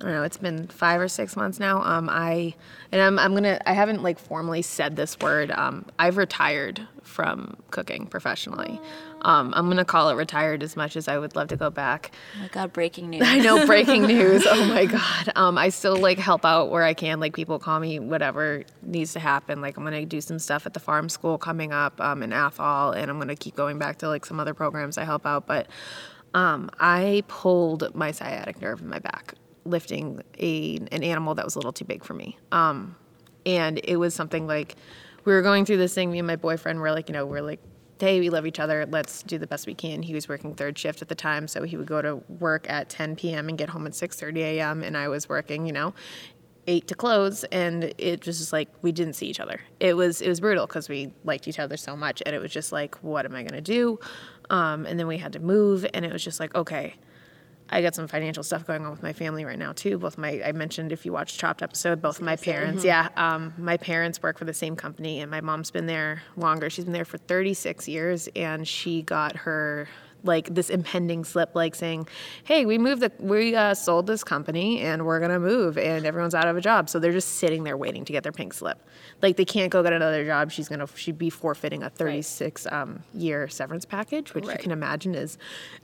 I 0.01 0.05
don't 0.05 0.13
know. 0.13 0.23
It's 0.23 0.37
been 0.37 0.67
five 0.67 1.01
or 1.01 1.09
six 1.09 1.35
months 1.35 1.59
now. 1.59 1.81
Um, 1.83 2.07
I 2.09 2.55
and 2.91 3.01
I'm 3.01 3.19
I'm 3.19 3.33
gonna. 3.33 3.59
I 3.65 3.73
haven't 3.73 4.01
like 4.01 4.17
formally 4.17 4.61
said 4.61 4.95
this 4.95 5.19
word. 5.19 5.51
Um, 5.51 5.85
I've 5.99 6.15
retired 6.15 6.87
from 7.03 7.57
cooking 7.69 8.05
professionally. 8.05 8.79
Um, 9.21 9.53
I'm 9.55 9.67
gonna 9.67 9.85
call 9.85 10.09
it 10.09 10.15
retired 10.15 10.63
as 10.63 10.75
much 10.75 10.95
as 10.95 11.07
I 11.07 11.17
would 11.17 11.35
love 11.35 11.49
to 11.49 11.57
go 11.57 11.69
back. 11.69 12.11
Oh 12.37 12.41
my 12.41 12.47
God, 12.49 12.73
breaking 12.73 13.09
news. 13.09 13.23
I 13.25 13.39
know 13.39 13.65
breaking 13.65 14.03
news. 14.07 14.45
Oh 14.47 14.65
my 14.65 14.85
god. 14.85 15.31
Um, 15.35 15.57
I 15.57 15.69
still 15.69 15.97
like 15.97 16.17
help 16.17 16.45
out 16.45 16.69
where 16.69 16.83
I 16.83 16.93
can. 16.93 17.19
Like 17.19 17.33
people 17.33 17.59
call 17.59 17.79
me 17.79 17.99
whatever 17.99 18.63
needs 18.81 19.13
to 19.13 19.19
happen. 19.19 19.61
Like 19.61 19.77
I'm 19.77 19.83
gonna 19.83 20.05
do 20.05 20.21
some 20.21 20.39
stuff 20.39 20.65
at 20.65 20.73
the 20.73 20.79
farm 20.79 21.09
school 21.09 21.37
coming 21.37 21.71
up 21.71 21.99
um, 22.01 22.23
in 22.23 22.31
Athol, 22.31 22.91
and 22.91 23.09
I'm 23.09 23.19
gonna 23.19 23.35
keep 23.35 23.55
going 23.55 23.77
back 23.77 23.97
to 23.99 24.07
like 24.07 24.25
some 24.25 24.39
other 24.39 24.53
programs 24.53 24.97
I 24.97 25.03
help 25.03 25.25
out. 25.25 25.47
But 25.47 25.67
um, 26.33 26.69
I 26.79 27.23
pulled 27.27 27.93
my 27.95 28.11
sciatic 28.11 28.61
nerve 28.61 28.81
in 28.81 28.89
my 28.89 28.99
back 28.99 29.33
lifting 29.65 30.21
a 30.39 30.77
an 30.91 31.03
animal 31.03 31.35
that 31.35 31.45
was 31.45 31.55
a 31.55 31.59
little 31.59 31.73
too 31.73 31.85
big 31.85 32.03
for 32.03 32.13
me. 32.13 32.37
Um, 32.51 32.95
and 33.45 33.79
it 33.83 33.97
was 33.97 34.13
something 34.13 34.47
like 34.47 34.75
we 35.25 35.33
were 35.33 35.41
going 35.41 35.65
through 35.65 35.77
this 35.77 35.93
thing. 35.93 36.11
Me 36.11 36.19
and 36.19 36.27
my 36.27 36.35
boyfriend 36.35 36.79
were 36.79 36.91
like, 36.91 37.09
you 37.09 37.13
know, 37.13 37.25
we're 37.25 37.41
like, 37.41 37.59
hey, 37.99 38.19
we 38.19 38.29
love 38.29 38.45
each 38.45 38.59
other. 38.59 38.85
Let's 38.89 39.23
do 39.23 39.37
the 39.37 39.47
best 39.47 39.67
we 39.67 39.73
can. 39.73 40.01
He 40.01 40.13
was 40.13 40.27
working 40.29 40.55
third 40.55 40.77
shift 40.77 41.01
at 41.01 41.09
the 41.09 41.15
time, 41.15 41.47
so 41.47 41.63
he 41.63 41.77
would 41.77 41.87
go 41.87 42.01
to 42.01 42.15
work 42.39 42.69
at 42.69 42.89
10 42.89 43.15
p.m. 43.15 43.49
and 43.49 43.57
get 43.57 43.69
home 43.69 43.85
at 43.85 43.93
6:30 43.93 44.37
a.m. 44.37 44.83
And 44.83 44.97
I 44.97 45.07
was 45.07 45.27
working, 45.27 45.65
you 45.65 45.73
know, 45.73 45.93
eight 46.67 46.87
to 46.87 46.95
close, 46.95 47.43
and 47.45 47.93
it 47.97 48.25
was 48.25 48.37
just 48.39 48.53
like 48.53 48.69
we 48.81 48.91
didn't 48.91 49.13
see 49.13 49.27
each 49.27 49.39
other. 49.39 49.59
It 49.79 49.95
was 49.95 50.21
it 50.21 50.29
was 50.29 50.39
brutal 50.39 50.67
because 50.67 50.87
we 50.87 51.11
liked 51.23 51.47
each 51.47 51.59
other 51.59 51.77
so 51.77 51.95
much, 51.95 52.23
and 52.25 52.35
it 52.35 52.39
was 52.39 52.51
just 52.51 52.71
like, 52.71 52.95
what 53.03 53.25
am 53.25 53.35
I 53.35 53.43
gonna 53.43 53.61
do? 53.61 53.99
Um, 54.49 54.85
and 54.85 54.99
then 54.99 55.07
we 55.07 55.17
had 55.17 55.33
to 55.33 55.39
move, 55.39 55.85
and 55.93 56.05
it 56.05 56.13
was 56.13 56.23
just 56.23 56.39
like, 56.39 56.55
okay. 56.55 56.95
I 57.71 57.81
got 57.81 57.95
some 57.95 58.07
financial 58.07 58.43
stuff 58.43 58.65
going 58.65 58.83
on 58.85 58.91
with 58.91 59.03
my 59.03 59.13
family 59.13 59.45
right 59.45 59.59
now 59.59 59.73
too. 59.73 59.97
Both 59.97 60.17
my 60.17 60.41
I 60.43 60.51
mentioned 60.51 60.91
if 60.91 61.05
you 61.05 61.13
watched 61.13 61.39
Chopped 61.39 61.61
episode, 61.61 62.01
both 62.01 62.21
my 62.21 62.35
parents, 62.35 62.83
yeah, 62.83 63.09
um, 63.15 63.53
my 63.57 63.77
parents 63.77 64.21
work 64.21 64.37
for 64.37 64.45
the 64.45 64.53
same 64.53 64.75
company, 64.75 65.21
and 65.21 65.29
my 65.29 65.41
mom's 65.41 65.71
been 65.71 65.85
there 65.85 66.21
longer. 66.35 66.69
She's 66.69 66.85
been 66.85 66.93
there 66.93 67.05
for 67.05 67.17
36 67.17 67.87
years, 67.87 68.27
and 68.35 68.67
she 68.67 69.01
got 69.01 69.35
her 69.37 69.87
like 70.23 70.53
this 70.53 70.69
impending 70.69 71.23
slip, 71.23 71.55
like 71.55 71.75
saying, 71.75 72.07
"Hey, 72.43 72.65
we 72.65 72.77
moved 72.77 73.01
the 73.01 73.11
we 73.19 73.55
uh, 73.55 73.73
sold 73.73 74.07
this 74.07 74.23
company, 74.23 74.81
and 74.81 75.05
we're 75.05 75.19
gonna 75.19 75.39
move, 75.39 75.77
and 75.77 76.05
everyone's 76.05 76.35
out 76.35 76.47
of 76.47 76.57
a 76.57 76.61
job." 76.61 76.89
So 76.89 76.99
they're 76.99 77.11
just 77.11 77.35
sitting 77.35 77.63
there 77.63 77.77
waiting 77.77 78.05
to 78.05 78.11
get 78.11 78.23
their 78.23 78.31
pink 78.31 78.53
slip. 78.53 78.79
Like 79.21 79.37
they 79.37 79.45
can't 79.45 79.71
go 79.71 79.83
get 79.83 79.93
another 79.93 80.25
job. 80.25 80.51
She's 80.51 80.67
gonna 80.67 80.87
she'd 80.95 81.17
be 81.17 81.29
forfeiting 81.29 81.83
a 81.83 81.89
36 81.89 82.67
um, 82.71 83.03
year 83.13 83.47
severance 83.47 83.85
package, 83.85 84.33
which 84.33 84.45
you 84.45 84.57
can 84.57 84.71
imagine 84.71 85.15
is 85.15 85.37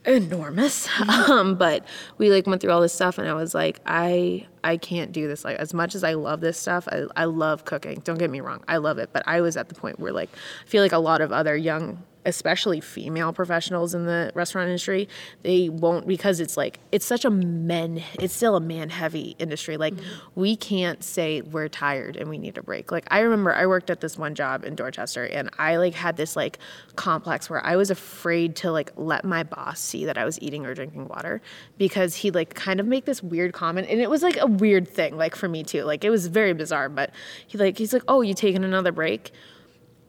enormous. 0.05 0.87
um, 1.29 1.55
but 1.55 1.85
we 2.17 2.29
like 2.29 2.47
went 2.47 2.61
through 2.61 2.71
all 2.71 2.81
this 2.81 2.93
stuff, 2.93 3.17
and 3.17 3.27
I 3.27 3.33
was 3.33 3.53
like, 3.53 3.79
I 3.85 4.47
I 4.63 4.77
can't 4.77 5.11
do 5.11 5.27
this. 5.27 5.45
Like 5.45 5.57
as 5.57 5.73
much 5.73 5.95
as 5.95 6.03
I 6.03 6.13
love 6.13 6.41
this 6.41 6.57
stuff, 6.57 6.87
I, 6.91 7.03
I 7.15 7.25
love 7.25 7.65
cooking. 7.65 8.01
Don't 8.03 8.17
get 8.17 8.29
me 8.29 8.41
wrong, 8.41 8.63
I 8.67 8.77
love 8.77 8.97
it. 8.97 9.09
But 9.13 9.23
I 9.27 9.41
was 9.41 9.57
at 9.57 9.69
the 9.69 9.75
point 9.75 9.99
where 9.99 10.11
like 10.11 10.29
I 10.33 10.67
feel 10.67 10.81
like 10.83 10.91
a 10.91 10.97
lot 10.97 11.21
of 11.21 11.31
other 11.31 11.55
young 11.55 12.03
especially 12.25 12.81
female 12.81 13.31
professionals 13.31 13.93
in 13.93 14.05
the 14.05 14.31
restaurant 14.33 14.67
industry, 14.67 15.07
they 15.43 15.69
won't 15.69 16.07
because 16.07 16.39
it's 16.39 16.57
like 16.57 16.79
it's 16.91 17.05
such 17.05 17.25
a 17.25 17.29
men 17.29 18.03
it's 18.19 18.33
still 18.33 18.55
a 18.55 18.59
man 18.59 18.89
heavy 18.89 19.35
industry. 19.39 19.77
Like 19.77 19.93
mm-hmm. 19.93 20.39
we 20.39 20.55
can't 20.55 21.03
say 21.03 21.41
we're 21.41 21.67
tired 21.67 22.17
and 22.17 22.29
we 22.29 22.37
need 22.37 22.57
a 22.57 22.63
break. 22.63 22.91
Like 22.91 23.05
I 23.11 23.19
remember 23.19 23.53
I 23.53 23.65
worked 23.65 23.89
at 23.89 24.01
this 24.01 24.17
one 24.17 24.35
job 24.35 24.65
in 24.65 24.75
Dorchester 24.75 25.25
and 25.25 25.49
I 25.57 25.77
like 25.77 25.93
had 25.93 26.17
this 26.17 26.35
like 26.35 26.59
complex 26.95 27.49
where 27.49 27.63
I 27.65 27.75
was 27.75 27.91
afraid 27.91 28.55
to 28.57 28.71
like 28.71 28.91
let 28.95 29.23
my 29.23 29.43
boss 29.43 29.79
see 29.79 30.05
that 30.05 30.17
I 30.17 30.25
was 30.25 30.41
eating 30.41 30.65
or 30.65 30.73
drinking 30.73 31.07
water 31.07 31.41
because 31.77 32.15
he'd 32.15 32.35
like 32.35 32.53
kind 32.53 32.79
of 32.79 32.85
make 32.85 33.05
this 33.05 33.21
weird 33.21 33.53
comment 33.53 33.87
and 33.89 34.01
it 34.01 34.09
was 34.09 34.23
like 34.23 34.37
a 34.37 34.47
weird 34.47 34.87
thing 34.87 35.17
like 35.17 35.35
for 35.35 35.47
me 35.47 35.63
too. 35.63 35.83
Like 35.83 36.03
it 36.03 36.09
was 36.09 36.27
very 36.27 36.53
bizarre, 36.53 36.89
but 36.89 37.11
he 37.47 37.57
like 37.57 37.77
he's 37.77 37.93
like, 37.93 38.03
"Oh, 38.07 38.21
you 38.21 38.33
taking 38.33 38.63
another 38.63 38.91
break?" 38.91 39.31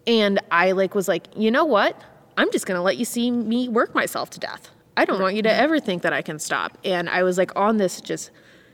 And 0.06 0.40
I 0.50 0.72
like 0.72 0.94
was 0.94 1.08
like, 1.08 1.26
you 1.36 1.50
know 1.50 1.64
what? 1.64 2.00
I'm 2.36 2.50
just 2.52 2.66
gonna 2.66 2.82
let 2.82 2.96
you 2.96 3.04
see 3.04 3.30
me 3.30 3.68
work 3.68 3.94
myself 3.94 4.30
to 4.30 4.40
death. 4.40 4.70
I 4.96 5.04
don't 5.04 5.20
want 5.20 5.36
you 5.36 5.42
to 5.42 5.52
ever 5.52 5.78
think 5.78 6.02
that 6.02 6.12
I 6.12 6.22
can 6.22 6.38
stop. 6.38 6.78
And 6.84 7.08
I 7.08 7.22
was 7.22 7.36
like 7.36 7.54
on 7.54 7.76
this 7.76 8.00
just 8.00 8.30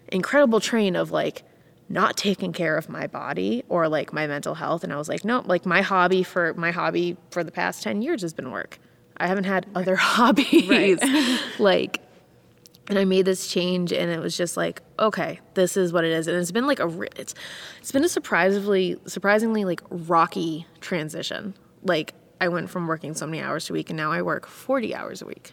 incredible 0.08 0.60
train 0.60 0.94
of 0.94 1.10
like 1.10 1.42
not 1.88 2.16
taking 2.16 2.52
care 2.52 2.76
of 2.76 2.88
my 2.88 3.06
body 3.06 3.64
or 3.68 3.88
like 3.88 4.12
my 4.12 4.26
mental 4.26 4.54
health. 4.54 4.84
And 4.84 4.92
I 4.92 4.96
was 4.96 5.08
like, 5.08 5.24
no, 5.24 5.42
like 5.44 5.66
my 5.66 5.82
hobby 5.82 6.22
for 6.22 6.54
my 6.54 6.70
hobby 6.70 7.16
for 7.30 7.42
the 7.44 7.52
past 7.52 7.82
10 7.82 8.02
years 8.02 8.22
has 8.22 8.32
been 8.32 8.50
work. 8.50 8.78
I 9.16 9.26
haven't 9.26 9.44
had 9.44 9.66
other 9.74 9.96
hobbies. 10.00 11.00
like 11.58 12.00
and 12.88 12.98
I 12.98 13.04
made 13.04 13.24
this 13.24 13.46
change, 13.46 13.92
and 13.92 14.10
it 14.10 14.20
was 14.20 14.36
just 14.36 14.56
like, 14.56 14.82
okay, 14.98 15.40
this 15.54 15.76
is 15.76 15.92
what 15.92 16.04
it 16.04 16.12
is, 16.12 16.26
and 16.26 16.36
it's 16.36 16.50
been 16.50 16.66
like 16.66 16.80
a, 16.80 17.02
it's, 17.16 17.34
it's 17.80 17.92
been 17.92 18.04
a 18.04 18.08
surprisingly, 18.08 18.96
surprisingly 19.06 19.64
like 19.64 19.80
rocky 19.90 20.66
transition. 20.80 21.54
Like 21.84 22.14
I 22.40 22.48
went 22.48 22.70
from 22.70 22.86
working 22.86 23.14
so 23.14 23.26
many 23.26 23.40
hours 23.40 23.70
a 23.70 23.72
week, 23.72 23.90
and 23.90 23.96
now 23.96 24.10
I 24.12 24.22
work 24.22 24.46
forty 24.46 24.94
hours 24.94 25.22
a 25.22 25.26
week. 25.26 25.52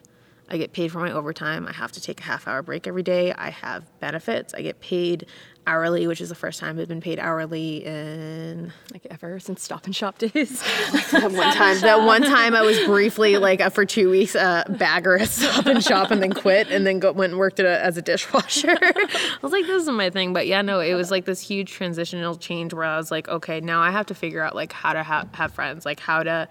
I 0.49 0.57
get 0.57 0.73
paid 0.73 0.91
for 0.91 0.99
my 0.99 1.11
overtime. 1.11 1.67
I 1.67 1.73
have 1.73 1.91
to 1.93 2.01
take 2.01 2.19
a 2.19 2.23
half 2.23 2.47
hour 2.47 2.61
break 2.61 2.87
every 2.87 3.03
day. 3.03 3.33
I 3.33 3.51
have 3.51 3.83
benefits. 3.99 4.53
I 4.53 4.61
get 4.61 4.81
paid 4.81 5.27
hourly, 5.67 6.07
which 6.07 6.19
is 6.19 6.29
the 6.29 6.35
first 6.35 6.59
time 6.59 6.79
I've 6.79 6.87
been 6.87 7.01
paid 7.01 7.19
hourly 7.19 7.85
in 7.85 8.73
Like 8.91 9.05
ever 9.11 9.39
since 9.39 9.61
Stop 9.61 9.85
and 9.85 9.95
Shop 9.95 10.17
days. 10.17 10.33
that 11.11 11.31
one 11.31 11.53
time. 11.53 11.79
That 11.81 12.01
one 12.01 12.23
time 12.23 12.55
I 12.55 12.63
was 12.63 12.79
briefly 12.85 13.37
like 13.37 13.61
uh, 13.61 13.69
for 13.69 13.85
two 13.85 14.09
weeks 14.09 14.33
a 14.33 14.65
bagger 14.67 15.19
at 15.19 15.29
Stop 15.29 15.67
and 15.67 15.83
Shop 15.83 16.09
and 16.09 16.23
then 16.23 16.33
quit 16.33 16.71
and 16.71 16.87
then 16.87 16.97
go, 16.97 17.11
went 17.11 17.33
and 17.33 17.39
worked 17.39 17.59
at 17.59 17.67
a, 17.67 17.83
as 17.83 17.97
a 17.97 18.01
dishwasher. 18.01 18.75
I 18.81 19.37
was 19.43 19.51
like, 19.51 19.67
this 19.67 19.83
is 19.83 19.89
my 19.89 20.09
thing. 20.09 20.33
But 20.33 20.47
yeah, 20.47 20.63
no, 20.63 20.79
it 20.79 20.95
was 20.95 21.11
like 21.11 21.25
this 21.25 21.39
huge 21.39 21.71
transitional 21.71 22.35
change 22.35 22.73
where 22.73 22.85
I 22.85 22.97
was 22.97 23.11
like, 23.11 23.27
okay, 23.27 23.61
now 23.61 23.81
I 23.81 23.91
have 23.91 24.07
to 24.07 24.15
figure 24.15 24.41
out 24.41 24.55
like 24.55 24.73
how 24.73 24.93
to 24.93 25.03
ha- 25.03 25.27
have 25.33 25.53
friends, 25.53 25.85
like 25.85 25.99
how 25.99 26.23
to 26.23 26.49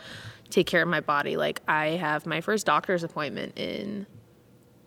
take 0.50 0.66
care 0.66 0.82
of 0.82 0.88
my 0.88 1.00
body. 1.00 1.36
Like 1.36 1.60
I 1.68 1.88
have 1.88 2.26
my 2.26 2.40
first 2.40 2.66
doctor's 2.66 3.04
appointment 3.04 3.58
in 3.58 4.06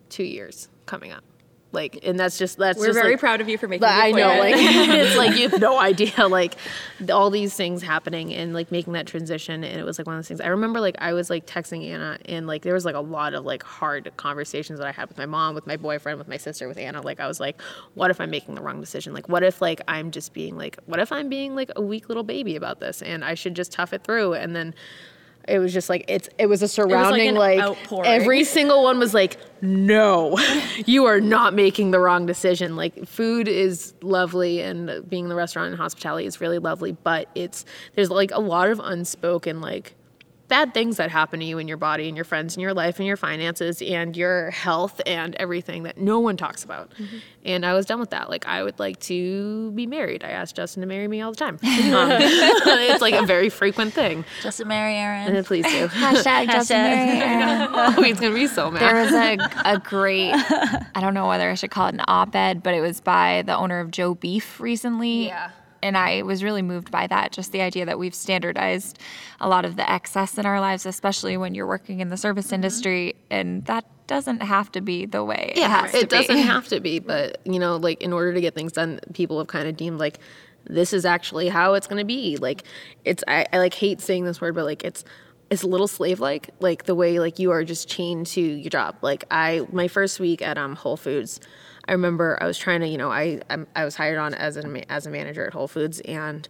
two 0.08 0.24
years 0.24 0.68
coming 0.86 1.12
up. 1.12 1.24
Like, 1.72 2.00
and 2.02 2.20
that's 2.20 2.36
just 2.36 2.58
that's 2.58 2.78
We're 2.78 2.88
just 2.88 2.98
very 2.98 3.12
like, 3.12 3.20
proud 3.20 3.40
of 3.40 3.48
you 3.48 3.56
for 3.56 3.66
making. 3.66 3.88
I 3.88 4.10
know, 4.10 4.38
like, 4.38 4.54
it's 4.58 5.16
like 5.16 5.38
you 5.38 5.48
have 5.48 5.60
no 5.60 5.78
idea, 5.80 6.28
like, 6.28 6.54
all 7.10 7.30
these 7.30 7.54
things 7.54 7.82
happening 7.82 8.32
and 8.34 8.52
like 8.52 8.70
making 8.70 8.92
that 8.92 9.06
transition. 9.06 9.64
And 9.64 9.80
it 9.80 9.84
was 9.84 9.98
like 9.98 10.06
one 10.06 10.16
of 10.16 10.18
those 10.18 10.28
things. 10.28 10.42
I 10.42 10.48
remember, 10.48 10.80
like, 10.80 10.96
I 10.98 11.14
was 11.14 11.30
like 11.30 11.46
texting 11.46 11.88
Anna, 11.88 12.18
and 12.26 12.46
like, 12.46 12.62
there 12.62 12.74
was 12.74 12.84
like 12.84 12.94
a 12.94 13.00
lot 13.00 13.32
of 13.32 13.46
like 13.46 13.62
hard 13.62 14.12
conversations 14.18 14.78
that 14.78 14.86
I 14.86 14.92
had 14.92 15.08
with 15.08 15.16
my 15.16 15.26
mom, 15.26 15.54
with 15.54 15.66
my 15.66 15.78
boyfriend, 15.78 16.18
with 16.18 16.28
my 16.28 16.36
sister, 16.36 16.68
with 16.68 16.76
Anna. 16.76 17.00
Like, 17.00 17.20
I 17.20 17.26
was 17.26 17.40
like, 17.40 17.60
what 17.94 18.10
if 18.10 18.20
I'm 18.20 18.30
making 18.30 18.54
the 18.54 18.62
wrong 18.62 18.78
decision? 18.78 19.14
Like, 19.14 19.28
what 19.30 19.42
if 19.42 19.62
like 19.62 19.80
I'm 19.88 20.10
just 20.10 20.34
being 20.34 20.58
like, 20.58 20.78
what 20.84 21.00
if 21.00 21.10
I'm 21.10 21.30
being 21.30 21.54
like 21.54 21.70
a 21.74 21.80
weak 21.80 22.08
little 22.08 22.24
baby 22.24 22.54
about 22.54 22.80
this, 22.80 23.00
and 23.00 23.24
I 23.24 23.32
should 23.32 23.54
just 23.54 23.72
tough 23.72 23.94
it 23.94 24.04
through? 24.04 24.34
And 24.34 24.54
then 24.54 24.74
it 25.48 25.58
was 25.58 25.72
just 25.72 25.88
like 25.88 26.04
it's 26.08 26.28
it 26.38 26.46
was 26.46 26.62
a 26.62 26.68
surrounding 26.68 27.34
like, 27.34 27.58
outpouring. 27.58 28.06
every 28.06 28.44
single 28.44 28.82
one 28.82 28.98
was 28.98 29.12
like 29.14 29.36
no 29.60 30.38
you 30.86 31.04
are 31.04 31.20
not 31.20 31.54
making 31.54 31.90
the 31.90 31.98
wrong 31.98 32.26
decision 32.26 32.76
like 32.76 33.06
food 33.06 33.48
is 33.48 33.94
lovely 34.02 34.60
and 34.60 35.08
being 35.08 35.24
in 35.24 35.28
the 35.28 35.34
restaurant 35.34 35.68
and 35.68 35.76
hospitality 35.76 36.26
is 36.26 36.40
really 36.40 36.58
lovely 36.58 36.92
but 36.92 37.28
it's 37.34 37.64
there's 37.94 38.10
like 38.10 38.30
a 38.30 38.40
lot 38.40 38.68
of 38.68 38.80
unspoken 38.80 39.60
like 39.60 39.94
bad 40.52 40.74
things 40.74 40.98
that 40.98 41.10
happen 41.10 41.40
to 41.40 41.46
you 41.46 41.56
and 41.56 41.66
your 41.66 41.78
body 41.78 42.08
and 42.08 42.14
your 42.14 42.26
friends 42.26 42.54
and 42.54 42.60
your 42.62 42.74
life 42.74 42.98
and 42.98 43.06
your 43.06 43.16
finances 43.16 43.80
and 43.80 44.14
your 44.14 44.50
health 44.50 45.00
and 45.06 45.34
everything 45.36 45.84
that 45.84 45.96
no 45.96 46.20
one 46.20 46.36
talks 46.36 46.62
about. 46.62 46.90
Mm-hmm. 46.90 47.16
And 47.46 47.64
I 47.64 47.72
was 47.72 47.86
done 47.86 47.98
with 47.98 48.10
that. 48.10 48.28
Like 48.28 48.46
I 48.46 48.62
would 48.62 48.78
like 48.78 49.00
to 49.00 49.70
be 49.70 49.86
married. 49.86 50.22
I 50.22 50.28
asked 50.28 50.54
Justin 50.54 50.82
to 50.82 50.86
marry 50.86 51.08
me 51.08 51.22
all 51.22 51.30
the 51.30 51.38
time. 51.38 51.58
Um, 51.92 52.10
it's 52.20 53.00
like 53.00 53.14
a 53.14 53.24
very 53.24 53.48
frequent 53.48 53.92
thing. 53.94 54.24
Justin 54.42 54.68
marry 54.68 54.94
Erin. 54.94 55.34
And 55.34 55.46
please 55.46 55.64
do. 55.64 55.88
Hashtag 55.88 56.46
Justin 56.46 56.82
Mary 56.82 57.18
Erin. 57.18 57.68
oh, 57.72 58.02
he's 58.02 58.20
gonna 58.20 58.34
be 58.34 58.46
so 58.46 58.70
There 58.70 58.92
mad. 58.92 59.38
was 59.38 59.54
a, 59.64 59.72
a 59.74 59.78
great, 59.78 60.32
I 60.32 61.00
don't 61.00 61.14
know 61.14 61.28
whether 61.28 61.50
I 61.50 61.54
should 61.54 61.70
call 61.70 61.88
it 61.88 61.94
an 61.94 62.02
op 62.08 62.34
ed, 62.34 62.62
but 62.62 62.74
it 62.74 62.80
was 62.80 63.00
by 63.00 63.42
the 63.46 63.56
owner 63.56 63.80
of 63.80 63.90
Joe 63.90 64.14
Beef 64.14 64.60
recently. 64.60 65.26
Yeah. 65.26 65.50
And 65.82 65.96
I 65.96 66.22
was 66.22 66.44
really 66.44 66.62
moved 66.62 66.90
by 66.90 67.06
that, 67.08 67.32
just 67.32 67.52
the 67.52 67.60
idea 67.60 67.84
that 67.86 67.98
we've 67.98 68.14
standardized 68.14 68.98
a 69.40 69.48
lot 69.48 69.64
of 69.64 69.76
the 69.76 69.90
excess 69.90 70.38
in 70.38 70.46
our 70.46 70.60
lives, 70.60 70.86
especially 70.86 71.36
when 71.36 71.54
you're 71.54 71.66
working 71.66 72.00
in 72.00 72.08
the 72.08 72.16
service 72.16 72.52
industry. 72.52 73.16
And 73.30 73.64
that 73.66 73.84
doesn't 74.06 74.42
have 74.42 74.70
to 74.72 74.80
be 74.80 75.06
the 75.06 75.24
way 75.24 75.52
it 75.54 75.58
yeah, 75.58 75.82
has 75.82 75.94
it 75.94 76.00
to 76.00 76.06
doesn't 76.06 76.36
have 76.52 76.68
to 76.68 76.80
be, 76.80 76.98
but 76.98 77.38
you 77.44 77.58
know, 77.58 77.76
like 77.76 78.02
in 78.02 78.12
order 78.12 78.32
to 78.34 78.40
get 78.40 78.54
things 78.54 78.72
done, 78.72 79.00
people 79.12 79.38
have 79.38 79.48
kind 79.48 79.68
of 79.68 79.76
deemed 79.76 79.98
like 79.98 80.18
this 80.64 80.92
is 80.92 81.04
actually 81.04 81.48
how 81.48 81.74
it's 81.74 81.86
gonna 81.86 82.04
be. 82.04 82.36
Like 82.36 82.64
it's 83.04 83.24
I, 83.26 83.46
I 83.52 83.58
like 83.58 83.74
hate 83.74 84.00
saying 84.00 84.24
this 84.24 84.40
word, 84.40 84.54
but 84.54 84.64
like 84.64 84.84
it's 84.84 85.04
it's 85.50 85.62
a 85.62 85.66
little 85.66 85.88
slave 85.88 86.18
like, 86.18 86.48
like 86.60 86.84
the 86.84 86.94
way 86.94 87.18
like 87.18 87.38
you 87.38 87.50
are 87.50 87.62
just 87.62 87.86
chained 87.88 88.26
to 88.28 88.40
your 88.40 88.70
job. 88.70 88.96
Like 89.02 89.24
I 89.30 89.66
my 89.70 89.88
first 89.88 90.18
week 90.18 90.42
at 90.42 90.56
um 90.58 90.76
Whole 90.76 90.96
Foods, 90.96 91.40
I 91.86 91.92
remember 91.92 92.38
I 92.40 92.46
was 92.46 92.58
trying 92.58 92.80
to, 92.80 92.88
you 92.88 92.98
know, 92.98 93.10
I 93.10 93.40
I 93.74 93.84
was 93.84 93.96
hired 93.96 94.18
on 94.18 94.34
as 94.34 94.56
a 94.56 94.92
as 94.92 95.06
a 95.06 95.10
manager 95.10 95.46
at 95.46 95.52
Whole 95.52 95.68
Foods 95.68 96.00
and 96.00 96.48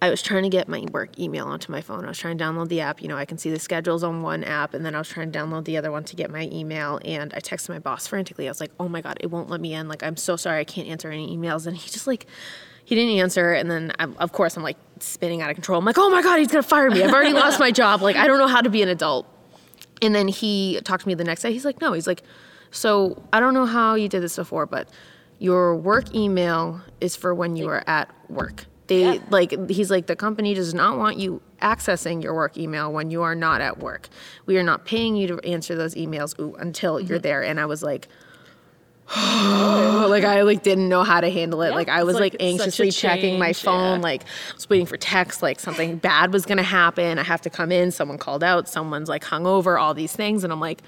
I 0.00 0.10
was 0.10 0.22
trying 0.22 0.44
to 0.44 0.48
get 0.48 0.68
my 0.68 0.86
work 0.92 1.18
email 1.18 1.46
onto 1.46 1.72
my 1.72 1.80
phone. 1.80 2.04
I 2.04 2.08
was 2.08 2.18
trying 2.18 2.38
to 2.38 2.44
download 2.44 2.68
the 2.68 2.80
app. 2.80 3.02
You 3.02 3.08
know, 3.08 3.16
I 3.16 3.24
can 3.24 3.36
see 3.36 3.50
the 3.50 3.58
schedules 3.58 4.04
on 4.04 4.22
one 4.22 4.44
app, 4.44 4.72
and 4.72 4.86
then 4.86 4.94
I 4.94 4.98
was 4.98 5.08
trying 5.08 5.32
to 5.32 5.38
download 5.38 5.64
the 5.64 5.76
other 5.76 5.90
one 5.90 6.04
to 6.04 6.14
get 6.14 6.30
my 6.30 6.48
email. 6.52 7.00
And 7.04 7.34
I 7.34 7.40
texted 7.40 7.70
my 7.70 7.80
boss 7.80 8.06
frantically. 8.06 8.46
I 8.46 8.50
was 8.50 8.60
like, 8.60 8.70
"Oh 8.78 8.88
my 8.88 9.00
god, 9.00 9.16
it 9.20 9.26
won't 9.26 9.50
let 9.50 9.60
me 9.60 9.74
in. 9.74 9.88
Like, 9.88 10.04
I'm 10.04 10.16
so 10.16 10.36
sorry, 10.36 10.60
I 10.60 10.64
can't 10.64 10.86
answer 10.86 11.10
any 11.10 11.36
emails." 11.36 11.66
And 11.66 11.76
he 11.76 11.90
just 11.90 12.06
like, 12.06 12.26
he 12.84 12.94
didn't 12.94 13.18
answer. 13.18 13.52
And 13.52 13.68
then, 13.68 13.92
I'm, 13.98 14.14
of 14.18 14.30
course, 14.30 14.56
I'm 14.56 14.62
like 14.62 14.76
spinning 15.00 15.42
out 15.42 15.50
of 15.50 15.56
control. 15.56 15.80
I'm 15.80 15.84
like, 15.84 15.98
"Oh 15.98 16.10
my 16.10 16.22
god, 16.22 16.38
he's 16.38 16.48
gonna 16.48 16.62
fire 16.62 16.90
me. 16.90 17.02
I've 17.02 17.12
already 17.12 17.32
lost 17.32 17.58
my 17.58 17.72
job. 17.72 18.00
Like, 18.00 18.14
I 18.14 18.28
don't 18.28 18.38
know 18.38 18.46
how 18.46 18.60
to 18.60 18.70
be 18.70 18.82
an 18.82 18.88
adult." 18.88 19.26
And 20.00 20.14
then 20.14 20.28
he 20.28 20.80
talked 20.84 21.02
to 21.02 21.08
me 21.08 21.14
the 21.14 21.24
next 21.24 21.42
day. 21.42 21.52
He's 21.52 21.64
like, 21.64 21.80
"No." 21.80 21.92
He's 21.92 22.06
like, 22.06 22.22
"So 22.70 23.22
I 23.32 23.40
don't 23.40 23.54
know 23.54 23.66
how 23.66 23.94
you 23.94 24.08
did 24.08 24.22
this 24.22 24.36
before, 24.36 24.66
but 24.66 24.88
your 25.38 25.76
work 25.76 26.14
email 26.14 26.80
is 27.00 27.16
for 27.16 27.34
when 27.34 27.56
you 27.56 27.68
are 27.68 27.84
at 27.86 28.12
work." 28.28 28.66
They 28.88 29.20
like 29.30 29.70
he's 29.70 29.90
like 29.90 30.06
the 30.06 30.16
company 30.16 30.54
does 30.54 30.72
not 30.72 30.96
want 30.98 31.18
you 31.18 31.42
accessing 31.60 32.22
your 32.22 32.34
work 32.34 32.56
email 32.56 32.90
when 32.92 33.10
you 33.10 33.22
are 33.22 33.34
not 33.34 33.60
at 33.60 33.78
work. 33.78 34.08
We 34.46 34.56
are 34.58 34.62
not 34.62 34.86
paying 34.86 35.14
you 35.14 35.28
to 35.28 35.38
answer 35.40 35.74
those 35.74 35.94
emails 35.94 36.38
ooh, 36.40 36.54
until 36.54 36.98
you're 36.98 37.18
there. 37.18 37.42
And 37.42 37.60
I 37.60 37.66
was 37.66 37.82
like, 37.82 38.08
like 39.14 40.24
I 40.24 40.40
like 40.42 40.62
didn't 40.62 40.88
know 40.88 41.02
how 41.02 41.20
to 41.20 41.30
handle 41.30 41.60
it. 41.62 41.72
like 41.72 41.90
I 41.90 42.02
was 42.04 42.14
like 42.14 42.32
like, 42.34 42.42
anxiously 42.42 42.90
checking 42.90 43.38
my 43.38 43.52
phone. 43.52 43.98
yeah. 43.98 44.02
Like 44.02 44.22
I 44.22 44.54
was 44.54 44.70
waiting 44.70 44.86
for 44.86 44.96
text. 44.96 45.42
Like 45.42 45.60
something 45.60 45.96
bad 45.96 46.32
was 46.32 46.46
gonna 46.46 46.62
happen. 46.62 47.18
I 47.18 47.24
have 47.24 47.42
to 47.42 47.50
come 47.50 47.70
in. 47.70 47.90
Someone 47.90 48.18
called 48.18 48.42
out. 48.42 48.68
Someone's 48.68 49.08
like 49.08 49.24
hung 49.24 49.46
over. 49.46 49.78
All 49.78 49.92
these 49.92 50.14
things, 50.14 50.44
and 50.44 50.52
I'm 50.52 50.60
like, 50.60 50.82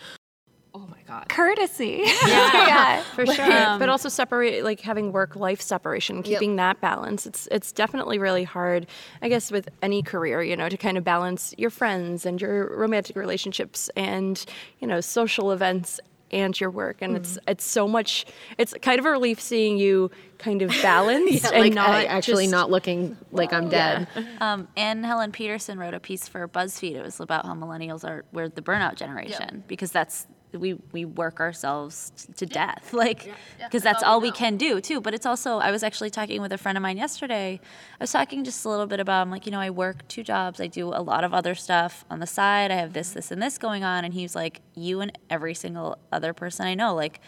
god. 1.20 1.28
Courtesy. 1.28 2.02
Yeah. 2.26 3.02
for 3.14 3.26
sure. 3.26 3.78
but 3.78 3.88
also 3.88 4.08
separate, 4.08 4.64
like 4.64 4.80
having 4.80 5.12
work-life 5.12 5.60
separation, 5.60 6.22
keeping 6.22 6.56
that 6.56 6.80
balance. 6.80 7.26
It's 7.26 7.48
it's 7.50 7.72
definitely 7.72 8.18
really 8.18 8.44
hard, 8.44 8.86
I 9.22 9.28
guess, 9.28 9.50
with 9.50 9.68
any 9.82 10.02
career, 10.02 10.42
you 10.42 10.56
know, 10.56 10.68
to 10.68 10.76
kind 10.76 10.96
of 10.98 11.04
balance 11.04 11.54
your 11.58 11.70
friends 11.70 12.26
and 12.26 12.40
your 12.40 12.76
romantic 12.76 13.16
relationships 13.16 13.90
and 13.96 14.44
you 14.78 14.86
know 14.86 15.00
social 15.00 15.52
events 15.52 16.00
and 16.32 16.58
your 16.60 16.70
work. 16.70 16.98
And 17.00 17.16
it's 17.16 17.38
it's 17.48 17.64
so 17.64 17.88
much. 17.88 18.24
It's 18.56 18.72
kind 18.82 19.00
of 19.00 19.04
a 19.06 19.10
relief 19.10 19.40
seeing 19.40 19.78
you 19.78 20.10
kind 20.38 20.62
of 20.62 20.70
balanced 20.82 21.44
and 21.52 21.60
like 21.60 21.72
not 21.74 22.04
actually 22.04 22.44
just- 22.44 22.52
not 22.52 22.70
looking 22.70 23.16
like 23.32 23.52
I'm 23.52 23.68
dead. 23.68 24.06
Um, 24.40 24.68
Anne 24.76 25.02
Helen 25.04 25.32
Petersen 25.32 25.78
wrote 25.78 25.92
a 25.94 26.00
piece 26.00 26.28
for 26.28 26.46
BuzzFeed. 26.48 26.94
It 26.94 27.02
was 27.02 27.18
about 27.20 27.44
how 27.46 27.54
millennials 27.54 28.08
are 28.08 28.24
we're 28.32 28.48
the 28.48 28.62
burnout 28.62 28.94
generation 28.94 29.64
because 29.66 29.90
that's 29.92 30.26
we 30.53 30.74
we 30.92 31.05
work 31.05 31.40
ourselves 31.40 32.12
to 32.36 32.46
death, 32.46 32.92
like 32.92 33.32
because 33.59 33.82
that's 33.82 34.03
all 34.03 34.20
we 34.20 34.30
can 34.30 34.57
do 34.57 34.80
too. 34.80 35.01
But 35.01 35.14
it's 35.14 35.26
also 35.26 35.59
I 35.59 35.70
was 35.70 35.82
actually 35.82 36.11
talking 36.11 36.40
with 36.40 36.53
a 36.53 36.59
friend 36.59 36.76
of 36.76 36.82
mine 36.82 36.96
yesterday. 36.96 37.61
I 37.62 38.03
was 38.03 38.12
talking 38.12 38.44
just 38.44 38.64
a 38.64 38.68
little 38.68 38.86
bit 38.86 39.01
about 39.01 39.22
I'm 39.22 39.30
like 39.30 39.46
you 39.46 39.53
know 39.53 39.61
I 39.61 39.70
work 39.70 40.07
two 40.09 40.22
jobs. 40.22 40.61
I 40.61 40.66
do 40.66 40.88
a 40.88 41.03
lot 41.03 41.24
of 41.24 41.32
other 41.34 41.55
stuff 41.55 42.05
on 42.11 42.20
the 42.20 42.26
side. 42.26 42.70
I 42.70 42.76
have 42.76 42.92
this 42.92 43.11
this 43.11 43.30
and 43.30 43.42
this 43.42 43.59
going 43.59 43.84
on, 43.84 44.05
and 44.05 44.14
he's 44.14 44.34
like 44.34 44.61
you 44.74 45.01
and 45.01 45.16
every 45.28 45.55
single 45.55 45.98
other 46.12 46.32
person 46.32 46.66
I 46.66 46.74
know 46.74 46.94
like 46.94 47.20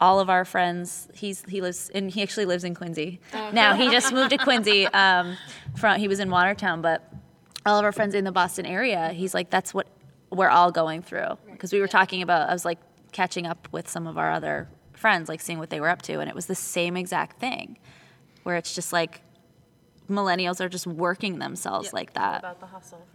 all 0.00 0.20
of 0.20 0.28
our 0.28 0.44
friends 0.44 1.08
he's 1.14 1.44
he 1.48 1.60
lives 1.60 1.88
in 1.90 2.08
he 2.08 2.22
actually 2.22 2.44
lives 2.46 2.64
in 2.64 2.74
quincy. 2.74 3.20
Now 3.52 3.74
he 3.74 3.90
just 3.90 4.12
moved 4.12 4.30
to 4.30 4.38
quincy 4.48 4.86
um, 4.88 5.36
from 5.76 5.98
he 5.98 6.08
was 6.08 6.20
in 6.20 6.30
watertown 6.30 6.82
but 6.82 7.10
all 7.66 7.78
of 7.78 7.84
our 7.84 7.92
friends 7.92 8.14
in 8.14 8.24
the 8.24 8.32
boston 8.32 8.66
area 8.66 9.10
he's 9.10 9.32
like 9.32 9.48
that's 9.50 9.72
what 9.72 9.86
we're 10.30 10.50
all 10.50 10.70
going 10.70 11.00
through 11.00 11.38
because 11.64 11.72
we 11.72 11.80
were 11.80 11.88
talking 11.88 12.20
about 12.20 12.50
i 12.50 12.52
was 12.52 12.66
like 12.66 12.78
catching 13.12 13.46
up 13.46 13.66
with 13.72 13.88
some 13.88 14.06
of 14.06 14.18
our 14.18 14.30
other 14.30 14.68
friends 14.92 15.30
like 15.30 15.40
seeing 15.40 15.58
what 15.58 15.70
they 15.70 15.80
were 15.80 15.88
up 15.88 16.02
to 16.02 16.20
and 16.20 16.28
it 16.28 16.34
was 16.34 16.44
the 16.44 16.54
same 16.54 16.94
exact 16.94 17.40
thing 17.40 17.78
where 18.42 18.56
it's 18.56 18.74
just 18.74 18.92
like 18.92 19.22
millennials 20.10 20.60
are 20.60 20.68
just 20.68 20.86
working 20.86 21.38
themselves 21.38 21.94
like 21.94 22.12
that 22.12 22.44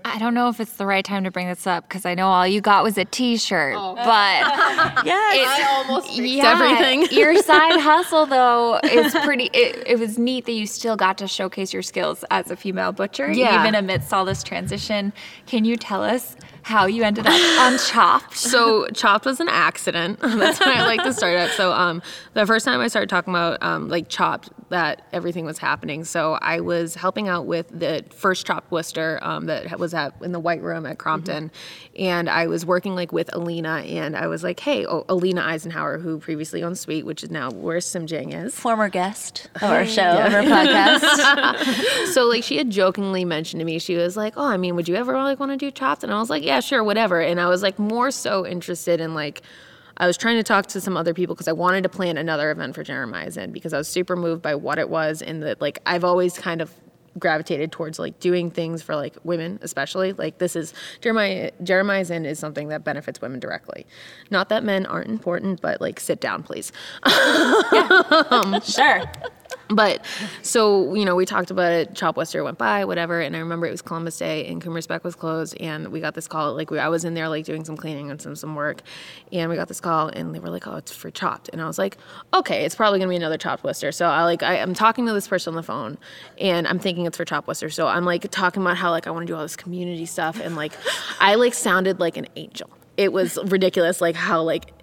I 0.04 0.18
don't 0.18 0.34
know 0.34 0.50
if 0.50 0.60
it's 0.60 0.72
the 0.78 0.88
right 0.88 1.06
time 1.06 1.24
to 1.26 1.30
bring 1.30 1.48
this 1.48 1.68
up 1.68 1.88
because 1.88 2.04
I 2.08 2.16
know 2.16 2.26
all 2.28 2.48
you 2.48 2.62
got 2.62 2.84
was 2.84 2.98
a 2.98 3.06
T-shirt, 3.06 3.76
Oh. 3.78 3.94
but 3.94 4.06
Yes. 5.06 5.68
almost 5.88 6.12
yeah, 6.18 6.52
everything. 6.52 7.08
your 7.16 7.36
side 7.44 7.80
hustle 7.80 8.26
though 8.26 8.80
is 8.84 9.14
pretty. 9.24 9.52
It, 9.54 9.84
it 9.86 10.00
was 10.00 10.18
neat 10.18 10.46
that 10.46 10.54
you 10.54 10.66
still 10.66 10.96
got 10.96 11.20
to 11.20 11.28
showcase 11.28 11.72
your 11.74 11.84
skills 11.84 12.26
as 12.32 12.50
a 12.50 12.56
female 12.56 12.92
butcher, 12.92 13.32
Yeah. 13.32 13.62
even 13.62 13.76
amidst 13.76 14.12
all 14.12 14.26
this 14.26 14.42
transition. 14.42 15.14
Can 15.46 15.66
you 15.66 15.76
tell 15.76 16.02
us 16.04 16.36
how 16.70 16.86
you 16.86 17.02
ended 17.04 17.26
up 17.26 17.34
on 17.60 17.80
Chopped? 17.80 18.38
so 18.38 18.86
chopped 18.94 19.26
was 19.26 19.40
an 19.40 19.50
accident. 19.50 20.20
That's 20.22 20.60
what 20.60 20.70
i 20.70 20.86
like 20.86 21.02
to 21.04 21.12
start 21.12 21.36
at. 21.36 21.50
So 21.52 21.72
um 21.74 22.02
the 22.36 22.46
first 22.46 22.64
time 22.64 22.80
i 22.80 22.88
started 22.88 23.10
talking 23.10 23.34
about 23.34 23.62
um 23.64 23.90
like 23.90 24.08
chopped 24.08 24.50
that 24.70 25.02
everything 25.12 25.46
was 25.46 25.58
happening 25.58 26.04
so 26.04 26.34
i 26.42 26.60
was 26.60 26.94
helping 26.94 27.28
out 27.28 27.48
with 27.48 27.68
the 27.70 28.06
first 28.12 28.46
chopped 28.46 28.72
worcester 28.72 29.18
um, 29.24 29.48
that 29.48 29.80
was 29.80 29.96
at 29.96 30.14
in 30.22 30.32
the 30.32 30.40
white 30.40 30.62
room 30.62 30.86
at 30.86 31.00
crompton. 31.00 31.50
And 31.98 32.30
i 32.30 32.46
was 32.46 32.68
working 32.68 32.94
like 32.94 33.12
with 33.12 33.34
alina 33.34 33.80
and 33.80 34.16
i 34.16 34.28
was 34.28 34.44
like 34.44 34.60
hey 34.60 34.86
oh, 34.86 35.06
alina 35.10 35.42
eisenhauer 35.42 36.00
who 36.00 36.20
previously 36.20 36.62
owned 36.62 36.78
sweet 36.78 37.04
which 37.04 37.24
is 37.24 37.32
now 37.32 37.50
where 37.50 37.82
sim 37.82 38.06
jing 38.06 38.32
is. 38.32 38.54
Former 38.54 38.90
guest 38.90 39.50
of 39.56 39.64
our 39.64 39.86
show 39.98 40.04
of 40.04 40.34
our 40.34 40.44
podcast. 40.44 42.06
So 42.14 42.26
like 42.26 42.44
she 42.44 42.58
had 42.58 42.70
jokingly 42.70 43.26
mentioned 43.26 43.60
to 43.60 43.66
me 43.66 43.80
she 43.80 43.96
was 43.96 44.16
like 44.16 44.36
oh 44.38 44.46
i 44.46 44.58
mean 44.58 44.76
would 44.76 44.88
you 44.88 44.96
ever 44.96 45.14
like 45.14 45.40
want 45.40 45.52
to 45.52 45.58
do 45.58 45.72
chopped? 45.72 46.04
And 46.04 46.14
i 46.14 46.20
was 46.20 46.30
like 46.30 46.44
yeah 46.44 46.59
sure 46.64 46.84
whatever. 46.84 47.22
And 47.22 47.40
i 47.40 47.48
was 47.48 47.64
like 47.64 47.80
more 47.80 48.12
so 48.12 48.46
interested 48.46 49.00
in 49.00 49.14
like 49.14 49.42
I 50.00 50.08
was 50.08 50.18
trying 50.18 50.38
to 50.38 50.44
talk 50.44 50.68
to 50.68 50.80
some 50.80 50.96
other 50.96 51.14
people 51.14 51.36
because 51.36 51.50
I 51.50 51.52
wanted 51.52 51.84
to 51.84 51.90
plan 51.90 52.18
another 52.18 52.52
event 52.52 52.74
for 52.74 52.84
Jeremiah's 52.84 53.36
Inn 53.36 53.52
because 53.52 53.74
I 53.74 53.78
was 53.78 53.88
super 53.88 54.16
moved 54.16 54.42
by 54.42 54.56
what 54.56 54.80
it 54.80 54.90
was 54.90 55.22
and 55.22 55.44
that 55.44 55.60
like 55.60 55.80
I've 55.86 56.06
always 56.06 56.38
kind 56.38 56.62
of 56.62 56.74
gravitated 57.18 57.72
towards 57.72 58.00
like 58.00 58.18
doing 58.20 58.50
things 58.50 58.82
for 58.82 58.96
like 58.96 59.18
women 59.26 59.60
especially. 59.62 60.14
Like 60.14 60.38
this 60.38 60.56
is 60.56 60.74
Jeremiah 61.02 61.52
Jeremiah's 61.64 62.12
Inn 62.12 62.26
is 62.26 62.40
something 62.40 62.70
that 62.70 62.86
benefits 62.86 63.20
women 63.20 63.42
directly. 63.42 63.86
Not 64.32 64.48
that 64.50 64.64
men 64.64 64.86
aren't 64.86 65.10
important 65.10 65.60
but 65.62 65.82
like 65.82 66.00
sit 66.00 66.22
down 66.22 66.44
please. 66.44 66.72
Um, 68.32 68.60
sure 68.62 69.04
But 69.70 70.04
so 70.42 70.96
you 70.96 71.06
know, 71.06 71.16
we 71.16 71.26
talked 71.26 71.52
about 71.52 71.72
it. 71.72 71.94
Chopped 71.94 72.18
Worcester 72.18 72.44
went 72.44 72.58
by, 72.58 72.86
whatever, 72.86 73.22
and 73.22 73.36
I 73.36 73.40
remember 73.40 73.68
it 73.68 73.72
was 73.72 73.84
Columbus 73.84 74.18
Day 74.18 74.48
and 74.48 74.62
Coomer 74.62 74.82
Spec 74.82 75.04
was 75.04 75.16
closed, 75.16 75.56
and 75.60 75.90
we 75.90 76.00
got 76.00 76.16
this 76.16 76.28
call. 76.28 76.56
Like 76.56 76.72
we, 76.72 76.80
I 76.80 76.90
was 76.90 77.06
in 77.06 77.14
there 77.14 77.30
like 77.30 77.46
doing 77.46 77.64
some 77.64 77.78
cleaning 77.78 78.10
and 78.10 78.20
some 78.20 78.36
some 78.36 78.56
work, 78.56 78.82
and 79.32 79.48
we 79.48 79.56
got 79.56 79.68
this 79.68 79.80
call, 79.80 80.08
and 80.08 80.34
they 80.34 80.40
were 80.40 80.50
like, 80.50 80.66
"Oh, 80.66 80.78
it's 80.78 80.92
for 80.92 81.12
Chopped," 81.12 81.50
and 81.54 81.62
I 81.62 81.68
was 81.68 81.78
like, 81.78 81.98
"Okay, 82.34 82.66
it's 82.66 82.74
probably 82.74 82.98
gonna 82.98 83.10
be 83.10 83.16
another 83.16 83.38
Chopped 83.38 83.64
Worcester." 83.64 83.92
So 83.92 84.08
I 84.08 84.24
like 84.24 84.42
I, 84.42 84.58
I'm 84.58 84.74
talking 84.74 85.06
to 85.06 85.14
this 85.14 85.28
person 85.28 85.52
on 85.52 85.56
the 85.56 85.64
phone, 85.64 86.00
and 86.40 86.68
I'm 86.68 86.80
thinking 86.80 87.06
it's 87.06 87.18
for 87.18 87.26
Chopped 87.26 87.48
Worcester. 87.48 87.70
So 87.70 87.88
I'm 87.88 88.06
like 88.06 88.30
talking 88.32 88.64
about 88.64 88.78
how 88.78 88.90
like 88.90 89.06
I 89.06 89.12
want 89.12 89.28
to 89.28 89.32
do 89.32 89.36
all 89.36 89.44
this 89.44 89.56
community 89.56 90.08
stuff, 90.08 90.40
and 90.40 90.56
like 90.56 90.74
I 91.20 91.36
like 91.36 91.54
sounded 91.54 92.00
like 92.00 92.18
an 92.18 92.28
angel. 92.36 92.72
It 92.98 93.14
was 93.14 93.38
ridiculous, 93.46 94.02
like 94.02 94.16
how 94.16 94.42
like 94.42 94.74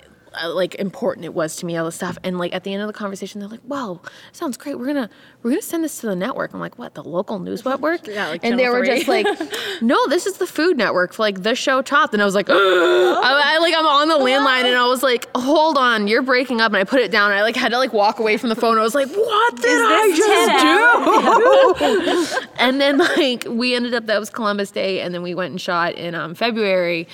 uh, 0.42 0.54
like 0.54 0.74
important 0.76 1.24
it 1.24 1.34
was 1.34 1.56
to 1.56 1.66
me 1.66 1.76
all 1.76 1.84
this 1.84 1.96
stuff. 1.96 2.18
And 2.22 2.38
like 2.38 2.54
at 2.54 2.64
the 2.64 2.72
end 2.72 2.82
of 2.82 2.86
the 2.86 2.92
conversation 2.92 3.40
they're 3.40 3.48
like 3.48 3.60
wow 3.64 4.00
sounds 4.32 4.56
great. 4.56 4.78
We're 4.78 4.86
gonna 4.86 5.10
we're 5.42 5.50
gonna 5.50 5.62
send 5.62 5.84
this 5.84 6.00
to 6.00 6.06
the 6.06 6.16
network. 6.16 6.54
I'm 6.54 6.60
like 6.60 6.78
what 6.78 6.94
the 6.94 7.04
local 7.04 7.38
news 7.38 7.64
network? 7.64 8.06
Yeah, 8.06 8.28
like 8.28 8.44
and 8.44 8.58
they 8.58 8.68
were 8.68 8.84
just 8.84 9.08
like 9.08 9.26
no 9.80 10.06
this 10.08 10.26
is 10.26 10.38
the 10.38 10.46
food 10.46 10.76
network 10.76 11.12
for 11.12 11.22
like 11.22 11.42
the 11.42 11.54
show 11.54 11.82
chopped 11.82 12.12
and 12.12 12.22
i 12.22 12.24
was 12.24 12.34
like 12.34 12.48
I, 12.50 12.54
I 12.54 13.58
like 13.58 13.74
i'm 13.76 13.86
on 13.86 14.08
the 14.08 14.14
landline 14.14 14.64
and 14.64 14.76
i 14.76 14.86
was 14.86 15.02
like 15.02 15.26
hold 15.36 15.76
on 15.76 16.08
you're 16.08 16.22
breaking 16.22 16.60
up. 16.60 16.72
And 16.72 16.78
i 16.78 16.84
put 16.84 17.00
it 17.00 17.10
down. 17.10 17.30
And 17.30 17.38
i 17.38 17.42
like 17.42 17.56
had 17.56 17.72
to 17.72 17.78
like 17.78 17.92
walk 17.92 18.18
away 18.18 18.36
from 18.36 18.48
the 18.48 18.56
phone. 18.56 18.78
I 18.78 18.82
was 18.82 18.94
like 18.94 19.08
what 19.08 19.56
did 19.56 19.64
i 19.68 20.12
just 20.16 22.40
do? 22.40 22.46
And 22.58 22.80
then 22.80 22.98
like 22.98 23.44
we 23.48 23.74
ended 23.74 23.94
up 23.94 24.06
that 24.06 24.18
was 24.18 24.30
Columbus 24.30 24.70
Day, 24.70 25.00
and 25.00 25.14
then 25.14 25.22
we 25.22 25.34
went 25.34 25.50
and 25.50 25.60
shot 25.60 25.94
in 25.94 26.14
um, 26.14 26.34
February, 26.34 27.06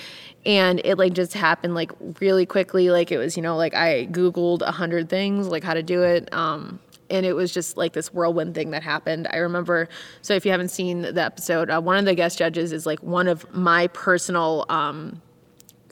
and 0.45 0.81
it 0.83 0.97
like 0.97 1.13
just 1.13 1.33
happened 1.33 1.75
like 1.75 1.91
really 2.19 2.45
quickly. 2.45 2.89
Like 2.89 3.11
it 3.11 3.17
was 3.17 3.37
you 3.37 3.43
know 3.43 3.55
like 3.55 3.73
I 3.73 4.07
googled 4.07 4.61
a 4.61 4.71
hundred 4.71 5.09
things 5.09 5.47
like 5.47 5.63
how 5.63 5.73
to 5.73 5.83
do 5.83 6.03
it. 6.03 6.33
Um, 6.33 6.79
and 7.09 7.25
it 7.25 7.33
was 7.33 7.53
just 7.53 7.77
like 7.77 7.93
this 7.93 8.13
whirlwind 8.13 8.55
thing 8.55 8.71
that 8.71 8.83
happened. 8.83 9.27
I 9.31 9.37
remember. 9.37 9.87
So 10.21 10.33
if 10.33 10.45
you 10.45 10.51
haven't 10.51 10.69
seen 10.69 11.01
the 11.01 11.21
episode, 11.23 11.69
uh, 11.69 11.79
one 11.81 11.97
of 11.97 12.05
the 12.05 12.15
guest 12.15 12.37
judges 12.37 12.73
is 12.73 12.85
like 12.85 12.99
one 13.03 13.27
of 13.27 13.51
my 13.53 13.87
personal, 13.87 14.65
um, 14.69 15.21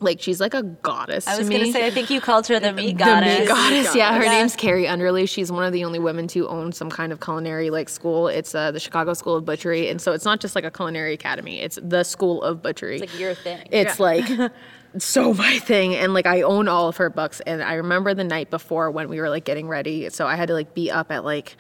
like 0.02 0.20
she's 0.22 0.40
like 0.42 0.54
a 0.54 0.64
goddess. 0.64 1.28
I 1.28 1.38
was 1.38 1.48
to 1.48 1.54
gonna 1.54 1.72
say, 1.72 1.86
I 1.86 1.92
think 1.92 2.10
you 2.10 2.20
called 2.20 2.48
her 2.48 2.60
the 2.60 2.74
meat 2.74 2.98
The 2.98 3.04
goddess. 3.04 3.40
meat 3.40 3.48
goddess. 3.48 3.96
Yeah, 3.96 4.16
her 4.16 4.24
Yeah. 4.24 4.32
name's 4.40 4.56
Kari 4.56 4.86
Underly. 4.86 5.30
She's 5.30 5.52
one 5.52 5.64
of 5.64 5.72
the 5.74 5.84
only 5.86 6.00
women 6.00 6.28
to 6.30 6.48
own 6.48 6.72
some 6.72 6.90
kind 6.90 7.12
of 7.12 7.20
culinary 7.22 7.70
like 7.70 7.88
school. 7.88 8.28
It's 8.28 8.54
uh, 8.56 8.72
the 8.72 8.80
Chicago 8.80 9.14
School 9.14 9.36
of 9.36 9.46
Butchery, 9.46 9.90
and 9.90 10.02
so 10.02 10.12
it's 10.12 10.26
not 10.26 10.40
just 10.40 10.56
like 10.56 10.64
a 10.66 10.72
culinary 10.72 11.14
academy. 11.14 11.60
It's 11.62 11.78
the 11.82 12.04
School 12.04 12.42
of 12.44 12.62
Butchery. 12.62 12.98
It's 13.00 13.12
like 13.14 13.20
your 13.20 13.36
thing. 13.36 13.66
It's 13.72 14.00
like 14.00 14.26
so 14.98 15.34
my 15.34 15.60
thing, 15.60 15.96
and 15.96 16.14
like 16.14 16.26
I 16.26 16.42
own 16.42 16.68
all 16.68 16.88
of 16.88 16.98
her 16.98 17.10
books. 17.10 17.40
And 17.46 17.62
I 17.64 17.76
remember 17.76 18.14
the 18.14 18.24
night 18.24 18.50
before 18.50 18.92
when 18.92 19.08
we 19.08 19.20
were 19.20 19.30
like 19.30 19.46
getting 19.46 19.68
ready, 19.68 20.10
so 20.10 20.26
I 20.28 20.36
had 20.36 20.48
to 20.48 20.54
like 20.54 20.74
be 20.74 20.90
up 20.92 21.12
at 21.12 21.24
like 21.24 21.56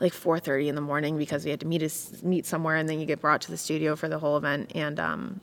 like 0.00 0.12
4:30 0.12 0.66
in 0.68 0.74
the 0.74 0.82
morning 0.82 1.16
because 1.16 1.44
we 1.44 1.50
had 1.50 1.60
to 1.60 1.66
meet 1.66 1.82
us 1.82 2.22
meet 2.22 2.44
somewhere, 2.46 2.76
and 2.76 2.88
then 2.88 3.00
you 3.00 3.06
get 3.06 3.20
brought 3.20 3.40
to 3.42 3.50
the 3.50 3.56
studio 3.56 3.96
for 3.96 4.08
the 4.08 4.18
whole 4.18 4.36
event. 4.36 4.72
And 4.74 5.00
um, 5.00 5.40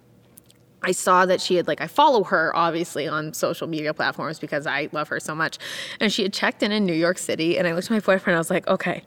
I 0.83 0.91
saw 0.91 1.25
that 1.25 1.41
she 1.41 1.55
had 1.55 1.67
like 1.67 1.81
I 1.81 1.87
follow 1.87 2.23
her 2.25 2.55
obviously 2.55 3.07
on 3.07 3.33
social 3.33 3.67
media 3.67 3.93
platforms 3.93 4.39
because 4.39 4.67
I 4.67 4.89
love 4.91 5.07
her 5.09 5.19
so 5.19 5.33
much, 5.35 5.57
and 5.99 6.11
she 6.11 6.23
had 6.23 6.33
checked 6.33 6.63
in 6.63 6.71
in 6.71 6.85
New 6.85 6.93
York 6.93 7.17
City, 7.17 7.57
and 7.57 7.67
I 7.67 7.73
looked 7.73 7.87
at 7.87 7.91
my 7.91 7.99
boyfriend, 7.99 8.35
I 8.35 8.39
was 8.39 8.49
like, 8.49 8.67
okay, 8.67 9.03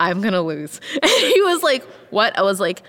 I'm 0.00 0.20
gonna 0.20 0.42
lose, 0.42 0.80
and 1.02 1.10
he 1.10 1.40
was 1.42 1.62
like, 1.62 1.84
what? 2.10 2.36
I 2.38 2.42
was 2.42 2.60
like. 2.60 2.82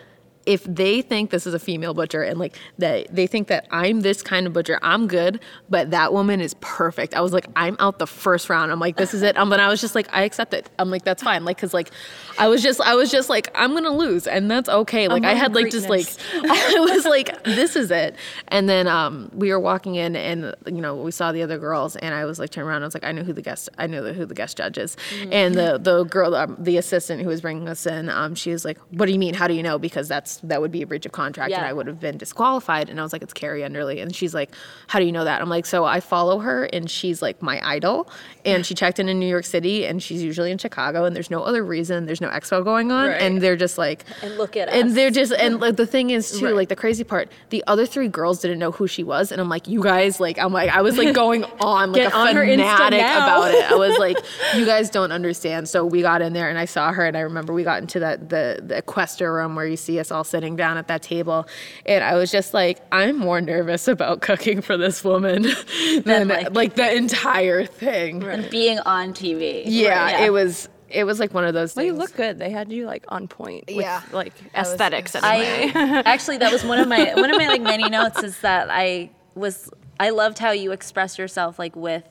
If 0.45 0.63
they 0.65 1.01
think 1.01 1.29
this 1.29 1.47
is 1.47 1.53
a 1.53 1.59
female 1.59 1.93
butcher 1.93 2.21
and 2.21 2.39
like 2.39 2.55
that 2.77 3.13
they 3.13 3.27
think 3.27 3.47
that 3.47 3.67
I'm 3.71 4.01
this 4.01 4.21
kind 4.21 4.47
of 4.47 4.53
butcher, 4.53 4.79
I'm 4.81 5.07
good, 5.07 5.39
but 5.69 5.91
that 5.91 6.13
woman 6.13 6.41
is 6.41 6.53
perfect. 6.61 7.13
I 7.13 7.21
was 7.21 7.33
like, 7.33 7.47
I'm 7.55 7.75
out 7.79 7.99
the 7.99 8.07
first 8.07 8.49
round. 8.49 8.71
I'm 8.71 8.79
like, 8.79 8.97
this 8.97 9.13
is 9.13 9.21
it. 9.21 9.37
Um, 9.37 9.49
but 9.49 9.59
I 9.59 9.69
was 9.69 9.81
just 9.81 9.95
like, 9.95 10.07
I 10.11 10.23
accept 10.23 10.53
it. 10.53 10.69
I'm 10.79 10.89
like, 10.89 11.03
that's 11.03 11.23
fine. 11.23 11.45
Like, 11.45 11.57
cause 11.57 11.73
like, 11.73 11.91
I 12.37 12.47
was 12.47 12.61
just, 12.63 12.81
I 12.81 12.95
was 12.95 13.11
just 13.11 13.29
like, 13.29 13.49
I'm 13.55 13.73
gonna 13.73 13.95
lose, 13.95 14.27
and 14.27 14.49
that's 14.49 14.69
okay. 14.69 15.07
Like, 15.07 15.23
I 15.23 15.33
had 15.33 15.53
like 15.53 15.69
just 15.71 15.89
like, 15.89 16.07
I 16.33 16.75
was 16.79 17.05
like, 17.05 17.43
this 17.43 17.75
is 17.75 17.91
it. 17.91 18.15
And 18.47 18.67
then 18.67 18.87
um, 18.87 19.29
we 19.33 19.51
were 19.51 19.59
walking 19.59 19.95
in, 19.95 20.15
and 20.15 20.53
you 20.65 20.81
know, 20.81 20.95
we 20.95 21.11
saw 21.11 21.31
the 21.31 21.41
other 21.41 21.57
girls, 21.57 21.95
and 21.97 22.13
I 22.13 22.25
was 22.25 22.39
like, 22.39 22.49
turned 22.49 22.67
around, 22.67 22.81
I 22.81 22.85
was 22.85 22.93
like, 22.93 23.03
I 23.03 23.11
know 23.11 23.23
who 23.23 23.33
the 23.33 23.41
guest, 23.41 23.69
I 23.77 23.87
know 23.87 24.13
who 24.13 24.25
the 24.25 24.33
guest 24.33 24.57
judge 24.57 24.77
is. 24.77 24.97
And 25.31 25.55
the 25.55 25.77
the 25.77 26.03
girl, 26.05 26.35
um, 26.35 26.55
the 26.59 26.77
assistant 26.77 27.21
who 27.21 27.27
was 27.27 27.41
bringing 27.41 27.67
us 27.69 27.85
in, 27.85 28.09
um, 28.09 28.35
she 28.35 28.51
was 28.51 28.65
like, 28.65 28.79
what 28.91 29.05
do 29.05 29.11
you 29.11 29.19
mean? 29.19 29.33
How 29.33 29.47
do 29.47 29.53
you 29.53 29.63
know? 29.63 29.77
Because 29.77 30.07
that's 30.07 30.32
that 30.43 30.61
would 30.61 30.71
be 30.71 30.81
a 30.81 30.87
breach 30.87 31.05
of 31.05 31.11
contract, 31.11 31.51
and 31.53 31.65
I 31.65 31.73
would 31.73 31.87
have 31.87 31.99
been 31.99 32.17
disqualified. 32.17 32.89
And 32.89 32.99
I 32.99 33.03
was 33.03 33.13
like, 33.13 33.21
it's 33.21 33.33
Kari 33.33 33.61
Underly, 33.61 34.01
and 34.01 34.15
she's 34.15 34.33
like, 34.33 34.51
how 34.87 34.99
do 34.99 35.05
you 35.05 35.11
know 35.11 35.23
that? 35.23 35.41
I'm 35.41 35.49
like, 35.49 35.65
so 35.65 35.85
I 35.85 35.99
follow 35.99 36.39
her, 36.39 36.65
and 36.65 36.89
she's 36.89 37.21
like 37.21 37.41
my 37.41 37.59
idol, 37.67 38.09
and 38.45 38.65
she 38.65 38.73
checked 38.73 38.99
in 38.99 39.09
in 39.09 39.19
New 39.19 39.27
York 39.27 39.45
City, 39.45 39.85
and 39.85 40.01
she's 40.01 40.23
usually 40.23 40.51
in 40.51 40.57
Chicago, 40.57 41.05
and 41.05 41.15
there's 41.15 41.29
no 41.31 41.43
other 41.43 41.63
reason, 41.63 42.05
there's 42.05 42.21
no 42.21 42.29
expo 42.29 42.63
going 42.63 42.91
on, 42.91 43.09
Right. 43.09 43.21
and 43.21 43.41
they're 43.41 43.55
just 43.55 43.77
like, 43.77 44.03
And 44.21 44.37
look 44.37 44.57
at 44.57 44.69
and 44.69 44.89
us. 44.89 44.95
they're 44.95 45.11
just 45.11 45.31
and 45.33 45.59
like 45.59 45.75
the 45.75 45.85
thing 45.87 46.09
is 46.09 46.31
too 46.39 46.45
Right. 46.45 46.55
like 46.55 46.69
the 46.69 46.75
crazy 46.75 47.03
part 47.03 47.31
the 47.49 47.63
other 47.67 47.85
three 47.85 48.07
girls 48.07 48.41
didn't 48.41 48.59
know 48.59 48.71
who 48.71 48.87
she 48.87 49.03
was 49.03 49.31
and 49.31 49.39
i'm 49.41 49.49
like 49.49 49.67
you 49.67 49.81
guys 49.81 50.19
like 50.19 50.37
i'm 50.39 50.51
like 50.53 50.69
i 50.69 50.81
was 50.81 50.97
like 50.97 51.13
going 51.13 51.43
on 51.59 51.91
like 51.91 52.01
Get 52.03 52.11
a 52.11 52.15
on 52.15 52.33
fanatic 52.35 52.99
about 52.99 53.53
it 53.53 53.69
i 53.71 53.75
was 53.75 53.97
like 53.97 54.17
you 54.55 54.65
guys 54.65 54.89
don't 54.89 55.11
understand 55.11 55.67
so 55.69 55.85
we 55.85 56.01
got 56.01 56.21
in 56.21 56.33
there 56.33 56.49
and 56.49 56.57
i 56.57 56.65
saw 56.65 56.91
her 56.91 57.05
and 57.05 57.15
i 57.17 57.21
remember 57.21 57.53
we 57.53 57.63
got 57.63 57.81
into 57.81 57.99
that 57.99 58.29
the 58.29 58.59
the 58.65 58.81
equester 58.81 59.33
room 59.33 59.55
where 59.55 59.65
you 59.67 59.77
see 59.77 59.99
us 59.99 60.11
all 60.11 60.22
sitting 60.23 60.55
down 60.55 60.77
at 60.77 60.87
that 60.87 61.01
table 61.01 61.47
and 61.85 62.03
i 62.03 62.15
was 62.15 62.31
just 62.31 62.53
like 62.53 62.79
i'm 62.91 63.17
more 63.17 63.41
nervous 63.41 63.87
about 63.87 64.21
cooking 64.21 64.61
for 64.61 64.77
this 64.77 65.03
woman 65.03 65.43
than 66.05 66.27
like- 66.27 66.53
like, 66.55 66.75
the 66.75 66.95
entire 66.95 67.65
thing 67.65 68.23
and 68.23 68.49
being 68.49 68.79
on 68.79 69.13
TV. 69.13 69.63
yeah, 69.65 70.21
it 70.25 70.31
was 70.31 70.69
it 70.89 71.05
was 71.05 71.19
like 71.19 71.33
one 71.33 71.43
of 71.43 71.53
those 71.55 71.75
Well, 71.75 71.83
things 71.85 71.93
you 71.93 71.99
look 71.99 72.15
good. 72.15 72.37
They 72.37 72.51
had 72.51 72.71
you 72.71 72.85
like 72.85 73.03
on 73.07 73.27
point 73.27 73.63
with 73.67 73.77
Yeah. 73.77 74.01
like 74.11 74.33
aesthetics 74.55 75.15
I 75.15 75.41
anyway. 75.43 75.71
actually 76.05 76.37
that 76.37 76.51
was 76.51 76.63
one 76.63 76.79
of 76.79 76.87
my 76.87 77.13
one 77.15 77.29
of 77.31 77.37
my 77.37 77.47
like 77.47 77.61
many 77.61 77.89
notes 77.89 78.21
is 78.23 78.39
that 78.41 78.67
I 78.69 79.09
was 79.35 79.69
I 79.99 80.11
loved 80.11 80.37
how 80.37 80.51
you 80.51 80.71
expressed 80.71 81.17
yourself 81.17 81.57
like 81.57 81.75
with 81.75 82.03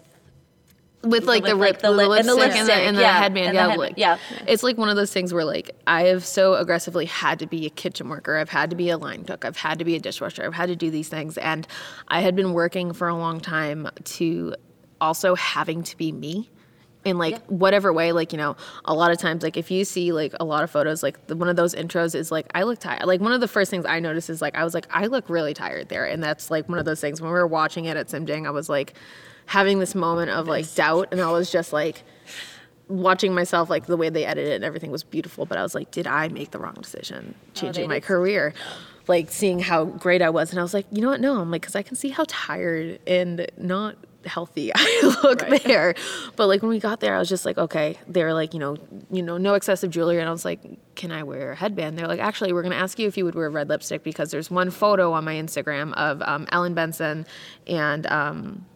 with 1.03 1.25
like 1.25 1.45
the 1.45 1.55
like, 1.55 1.73
rip, 1.75 1.83
the 1.83 1.91
lip- 1.91 2.19
and 2.21 2.29
the 2.29 2.35
lipstick 2.35 2.61
and 2.61 2.69
the, 2.69 2.73
lipstick, 2.73 2.89
and 2.89 2.97
the 2.97 3.01
yeah, 3.01 3.19
headband. 3.19 3.47
and 3.47 3.55
yeah, 3.55 3.69
head- 3.71 3.79
like, 3.79 3.95
yeah. 3.97 4.19
It's 4.47 4.63
like 4.63 4.79
one 4.79 4.89
of 4.89 4.97
those 4.97 5.13
things 5.13 5.35
where 5.35 5.45
like 5.45 5.71
I 5.87 6.05
have 6.05 6.25
so 6.25 6.55
aggressively 6.55 7.07
had 7.07 7.39
to 7.41 7.47
be 7.47 7.67
a 7.67 7.71
kitchen 7.71 8.09
worker. 8.09 8.37
I've 8.37 8.49
had 8.49 8.71
to 8.71 8.77
be 8.77 8.91
a 8.91 8.99
line 8.99 9.25
cook. 9.25 9.45
I've 9.45 9.57
had 9.57 9.79
to 9.81 9.85
be 9.85 9.97
a 9.97 10.01
dishwasher. 10.01 10.45
I've 10.45 10.55
had 10.55 10.67
to 10.67 10.77
do 10.77 10.91
these 10.91 11.09
things, 11.09 11.37
and 11.39 11.67
I 12.09 12.21
had 12.21 12.37
been 12.37 12.53
working 12.53 12.93
for 12.93 13.09
a 13.09 13.17
long 13.17 13.41
time 13.41 13.89
to 14.05 14.55
also 15.01 15.35
having 15.35 15.83
to 15.83 15.97
be 15.97 16.13
me. 16.13 16.49
In 17.05 17.19
like 17.19 17.45
whatever 17.47 17.93
way, 17.93 18.13
like 18.13 18.33
you 18.33 18.39
know, 18.39 18.57
a 18.85 18.95
lot 18.95 19.11
of 19.11 19.19
times, 19.19 19.43
like 19.43 19.57
if 19.57 19.71
you 19.71 19.85
see 19.85 20.13
like 20.13 20.35
a 20.39 20.45
lot 20.45 20.63
of 20.63 20.71
photos, 20.71 21.03
like 21.03 21.27
the, 21.27 21.35
one 21.35 21.49
of 21.49 21.57
those 21.57 21.75
intros 21.75 22.15
is 22.15 22.31
like 22.31 22.47
I 22.55 22.63
look 22.63 22.79
tired. 22.79 23.05
Like 23.05 23.21
one 23.21 23.33
of 23.33 23.41
the 23.41 23.49
first 23.49 23.71
things 23.71 23.85
I 23.85 23.99
noticed 23.99 24.31
is 24.31 24.41
like 24.41 24.55
I 24.55 24.63
was 24.63 24.73
like 24.73 24.87
I 24.91 25.07
look 25.07 25.29
really 25.29 25.53
tired 25.53 25.89
there, 25.89 26.05
and 26.05 26.23
that's 26.23 26.51
like 26.51 26.69
one 26.69 26.79
of 26.79 26.85
those 26.85 27.01
things. 27.01 27.21
When 27.21 27.31
we 27.31 27.39
were 27.39 27.47
watching 27.47 27.87
it 27.87 27.97
at 27.97 28.07
Simjing, 28.07 28.47
I 28.47 28.51
was 28.51 28.69
like 28.69 28.95
having 29.47 29.81
this 29.81 29.95
moment 29.95 30.31
of 30.31 30.47
like 30.47 30.73
doubt, 30.75 31.09
and 31.11 31.21
I 31.21 31.33
was 31.33 31.51
just 31.51 31.73
like 31.73 32.05
watching 32.89 33.35
myself 33.35 33.71
like 33.71 33.87
the 33.87 33.97
way 33.97 34.09
they 34.11 34.25
edited 34.25 34.53
it 34.53 34.57
and 34.57 34.65
everything 34.65 34.91
was 34.91 35.03
beautiful 35.03 35.47
but 35.47 35.57
i 35.57 35.63
was 35.63 35.75
like 35.75 35.91
did 35.91 36.07
i 36.07 36.29
make 36.29 36.51
the 36.51 36.59
wrong 36.59 36.75
decision 36.75 37.35
oh, 37.39 37.51
changing 37.55 37.89
my 37.89 38.01
career? 38.01 38.53
Like 39.09 39.31
seeing 39.31 39.59
how 39.59 39.85
great 39.87 40.23
i 40.23 40.31
was 40.31 40.51
and 40.51 40.61
i 40.61 40.63
was 40.63 40.75
like 40.75 40.87
you 40.93 41.01
know 41.01 41.09
what? 41.09 41.21
No 41.21 41.41
i'm 41.41 41.51
like 41.51 41.63
because 41.63 41.75
i 41.75 41.83
can 41.83 41.97
see 41.97 42.11
how 42.11 42.25
tired 42.29 43.01
and 43.07 43.47
not 43.57 43.97
healthy 44.27 44.71
i 44.75 45.19
look 45.23 45.47
there. 45.63 45.95
But 46.37 46.47
like 46.49 46.63
when 46.63 46.71
we 46.71 46.81
got 46.81 47.01
there 47.01 47.15
i 47.15 47.19
was 47.19 47.29
just 47.29 47.45
like 47.45 47.59
okay. 47.59 47.99
They 48.09 48.25
were 48.25 48.33
like 48.33 48.55
you 48.55 48.61
know 48.61 48.77
you 49.11 49.23
know 49.23 49.39
no 49.39 49.55
excessive 49.55 49.91
jewelry. 49.91 50.19
And 50.19 50.29
i 50.29 50.33
was 50.33 50.45
like 50.45 50.61
can 50.95 51.11
i 51.11 51.23
wear 51.23 51.53
a 51.53 51.57
headband? 51.57 51.99
They're 51.99 52.09
like 52.09 52.21
actually 52.21 52.53
we're 52.53 52.63
going 52.63 52.73
to 52.73 52.79
ask 52.79 52.99
you 52.99 53.09
if 53.09 53.17
you 53.17 53.25
would 53.25 53.35
wear 53.35 53.51
red 53.51 53.69
lipstick 53.69 54.03
because 54.03 54.31
there's 54.31 54.51
one 54.51 54.71
photo 54.71 55.13
on 55.13 55.25
my 55.25 55.35
instagram 55.35 55.93
of 55.95 56.23
um, 56.23 56.47
ellen 56.53 56.75
benson 56.75 57.27
and 57.67 58.07
um, 58.07 58.67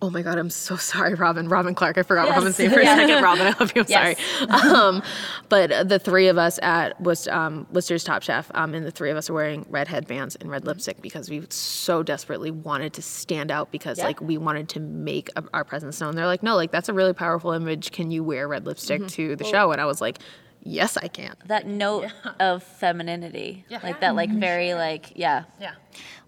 Oh 0.00 0.10
my 0.10 0.22
God, 0.22 0.38
I'm 0.38 0.50
so 0.50 0.76
sorry, 0.92 1.14
Robin. 1.14 1.48
Robin 1.48 1.74
Clark. 1.74 1.98
I 1.98 2.02
forgot 2.02 2.26
Yes. 2.28 2.36
Robin's 2.36 2.58
name 2.58 2.70
for 2.70 2.80
a 2.80 2.84
second. 2.84 3.22
Robin, 3.22 3.46
I 3.48 3.54
love 3.58 3.72
you. 3.74 3.82
I'm 3.82 3.86
Yes. 3.88 4.18
sorry. 4.40 4.48
Um, 4.50 5.02
but 5.48 5.88
the 5.88 5.98
three 5.98 6.28
of 6.28 6.38
us 6.38 6.58
at 6.62 7.00
was 7.00 7.26
um, 7.28 7.66
Worcester's 7.72 8.04
Top 8.04 8.22
Chef, 8.22 8.50
um, 8.54 8.74
and 8.74 8.86
the 8.86 8.90
three 8.92 9.10
of 9.10 9.16
us 9.16 9.28
are 9.28 9.34
wearing 9.34 9.66
red 9.68 9.88
headbands 9.88 10.36
and 10.36 10.50
red 10.50 10.64
lipstick 10.64 11.02
because 11.02 11.28
we 11.28 11.44
so 11.50 12.02
desperately 12.04 12.50
wanted 12.52 12.92
to 12.94 13.02
stand 13.02 13.50
out 13.50 13.72
because 13.72 13.98
Yeah. 13.98 14.04
like 14.06 14.20
we 14.20 14.38
wanted 14.38 14.68
to 14.70 14.80
make 14.80 15.30
a, 15.36 15.42
our 15.52 15.64
presence 15.64 16.00
known. 16.00 16.14
They're 16.14 16.26
like, 16.26 16.42
no, 16.44 16.54
like 16.54 16.70
that's 16.70 16.88
a 16.88 16.92
really 16.94 17.12
powerful 17.12 17.50
image. 17.52 17.90
Can 17.90 18.10
you 18.10 18.22
wear 18.22 18.46
red 18.46 18.66
lipstick 18.66 19.06
to 19.08 19.34
the 19.36 19.44
show? 19.44 19.72
And 19.72 19.80
I 19.80 19.84
was 19.86 20.00
like, 20.00 20.18
yes, 20.62 20.96
I 20.96 21.08
can. 21.08 21.34
That 21.46 21.66
note 21.66 22.06
of 22.38 22.62
femininity, 22.62 23.64
like 23.82 24.00
that, 24.00 24.14
like 24.14 24.30
very 24.30 24.74
like 24.74 25.12
yeah. 25.16 25.44
Yeah. 25.60 25.72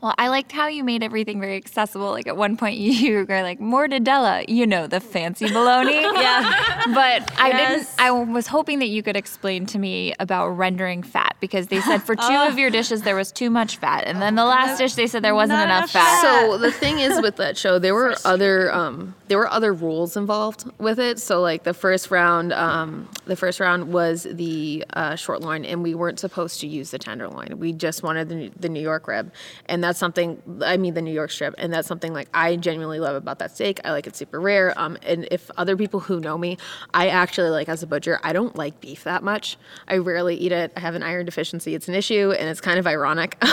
Well, 0.01 0.14
I 0.16 0.28
liked 0.28 0.51
how 0.53 0.66
you 0.68 0.82
made 0.82 1.03
everything 1.03 1.40
very 1.40 1.57
accessible. 1.57 2.11
Like 2.11 2.26
at 2.26 2.36
one 2.36 2.57
point, 2.57 2.78
you 2.78 3.26
were 3.28 3.42
like 3.42 3.59
mortadella, 3.61 4.44
you 4.48 4.66
know, 4.66 4.86
the 4.86 5.01
fancy 5.01 5.51
bologna. 5.51 6.01
Yeah. 6.20 6.82
But 6.94 7.30
I 7.40 7.48
Yes. 7.48 7.78
didn't. 7.86 7.88
I 7.98 8.11
was 8.11 8.46
hoping 8.46 8.78
that 8.80 8.88
you 8.88 9.03
could 9.03 9.16
explain 9.16 9.64
to 9.66 9.78
me 9.78 10.14
about 10.18 10.48
rendering 10.51 11.03
fat 11.03 11.36
because 11.40 11.68
they 11.68 11.80
said 11.80 11.98
for 12.03 12.14
two 12.14 12.22
of 12.48 12.59
your 12.59 12.70
dishes 12.70 13.03
there 13.03 13.16
was 13.16 13.32
too 13.32 13.48
much 13.51 13.76
fat, 13.78 14.05
and 14.07 14.20
then 14.20 14.34
the 14.34 14.44
last 14.44 14.78
dish 14.78 14.94
they 14.94 15.07
said 15.07 15.22
there 15.22 15.34
wasn't 15.34 15.59
Not 15.59 15.64
enough 15.66 15.78
enough 15.80 15.90
fat. 15.90 16.20
So 16.22 16.59
the 16.59 16.70
thing 16.72 16.98
is 16.98 17.20
with 17.22 17.36
that 17.36 17.57
show, 17.57 17.78
there 17.78 17.94
were 17.94 18.14
other 18.24 18.72
um, 18.72 19.14
there 19.28 19.38
were 19.38 19.48
other 19.51 19.72
rules 19.72 20.16
involved 20.16 20.70
with 20.78 20.98
it. 20.98 21.18
So 21.20 21.40
like 21.40 21.62
the 21.64 21.74
first 21.74 22.11
round, 22.11 22.53
um, 22.53 23.09
the 23.26 23.36
first 23.36 23.61
round 23.61 23.92
was 23.92 24.26
the 24.30 24.84
uh, 24.94 25.16
short 25.16 25.40
loin, 25.42 25.64
and 25.64 25.82
we 25.82 25.94
weren't 25.94 26.20
supposed 26.20 26.61
to 26.61 26.66
use 26.66 26.90
the 26.90 26.98
tenderloin. 26.98 27.59
We 27.59 27.72
just 27.72 28.03
wanted 28.03 28.28
the, 28.28 28.51
the 28.59 28.68
New 28.68 28.80
York 28.82 29.07
rib, 29.09 29.32
and 29.66 29.82
that's 29.82 29.89
something. 29.99 30.43
I 30.62 30.76
mean 30.76 30.95
the 30.95 31.03
New 31.03 31.12
York 31.12 31.30
strip, 31.30 31.55
and 31.59 31.72
that's 31.72 31.88
something 31.88 32.12
like 32.12 32.28
I 32.34 32.57
genuinely 32.57 33.01
love 33.01 33.16
about 33.16 33.38
that 33.41 33.53
steak. 33.55 33.80
I 33.84 33.93
like 33.93 34.07
it 34.07 34.16
super 34.16 34.41
rare. 34.41 34.78
Um, 34.78 34.99
and 35.03 35.26
if 35.30 35.51
other 35.57 35.76
people 35.76 36.01
who 36.01 36.20
know 36.20 36.36
me, 36.38 36.59
I 36.95 37.09
actually 37.09 37.51
like 37.51 37.68
as 37.68 37.82
a 37.82 37.86
butcher, 37.86 38.20
I 38.22 38.32
don't 38.32 38.57
like 38.57 38.80
beef 38.80 39.05
that 39.05 39.22
much. 39.22 39.57
I 39.88 39.99
rarely 39.99 40.36
eat 40.36 40.53
it. 40.53 40.72
I 40.76 40.80
have 40.80 40.95
an 40.95 41.03
iron 41.03 41.26
deficiency. 41.26 41.74
It's 41.74 41.88
an 41.88 41.95
issue, 41.95 42.32
and 42.32 42.49
it's 42.49 42.61
kind 42.61 42.78
of 42.78 42.86
ironic. 42.86 43.36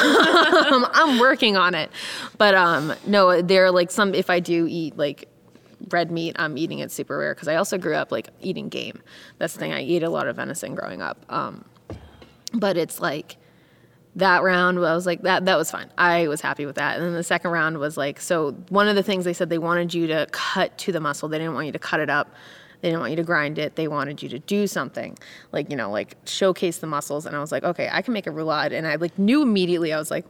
Um, 0.67 0.87
I'm 0.93 1.19
working 1.19 1.55
on 1.55 1.75
it, 1.75 1.91
but 2.37 2.55
um, 2.55 2.93
no, 3.05 3.41
there 3.41 3.65
are 3.65 3.71
like 3.71 3.91
some. 3.91 4.13
If 4.13 4.29
I 4.29 4.39
do 4.39 4.67
eat 4.69 4.97
like 4.97 5.29
red 5.89 6.11
meat, 6.11 6.35
I'm 6.39 6.57
eating 6.57 6.79
it 6.79 6.91
super 6.91 7.17
rare 7.17 7.33
because 7.33 7.47
I 7.47 7.55
also 7.55 7.77
grew 7.77 7.95
up 7.95 8.11
like 8.11 8.29
eating 8.41 8.69
game. 8.69 9.01
That's 9.37 9.53
the 9.53 9.59
thing. 9.59 9.73
I 9.73 9.81
eat 9.81 10.03
a 10.03 10.09
lot 10.09 10.27
of 10.27 10.35
venison 10.35 10.75
growing 10.75 11.01
up. 11.01 11.25
Um, 11.29 11.65
but 12.53 12.77
it's 12.77 12.99
like 12.99 13.36
that 14.17 14.41
round 14.43 14.79
I 14.79 14.95
was 14.95 15.05
like 15.05 15.21
that 15.21 15.45
that 15.45 15.57
was 15.57 15.71
fine. 15.71 15.89
I 15.97 16.27
was 16.27 16.41
happy 16.41 16.65
with 16.65 16.75
that. 16.75 16.97
And 16.97 17.05
then 17.05 17.13
the 17.13 17.23
second 17.23 17.51
round 17.51 17.77
was 17.77 17.97
like 17.97 18.19
so 18.19 18.51
one 18.69 18.87
of 18.87 18.95
the 18.95 19.03
things 19.03 19.25
they 19.25 19.33
said 19.33 19.49
they 19.49 19.57
wanted 19.57 19.93
you 19.93 20.07
to 20.07 20.27
cut 20.31 20.77
to 20.79 20.91
the 20.91 20.99
muscle. 20.99 21.29
They 21.29 21.37
didn't 21.37 21.53
want 21.53 21.67
you 21.67 21.71
to 21.71 21.79
cut 21.79 21.99
it 21.99 22.09
up. 22.09 22.33
They 22.81 22.89
didn't 22.89 22.99
want 22.99 23.11
you 23.11 23.17
to 23.17 23.23
grind 23.23 23.57
it. 23.57 23.75
They 23.75 23.87
wanted 23.87 24.21
you 24.21 24.29
to 24.29 24.39
do 24.39 24.67
something 24.67 25.17
like, 25.51 25.69
you 25.69 25.75
know, 25.75 25.89
like 25.89 26.15
showcase 26.25 26.77
the 26.77 26.87
muscles. 26.87 27.25
And 27.25 27.35
I 27.35 27.39
was 27.39 27.51
like, 27.51 27.63
okay, 27.63 27.89
I 27.91 28.01
can 28.01 28.13
make 28.13 28.27
a 28.27 28.31
roulade. 28.31 28.71
And 28.71 28.87
I 28.87 28.95
like 28.95 29.17
knew 29.17 29.41
immediately 29.41 29.93
I 29.93 29.97
was 29.97 30.11
like, 30.11 30.25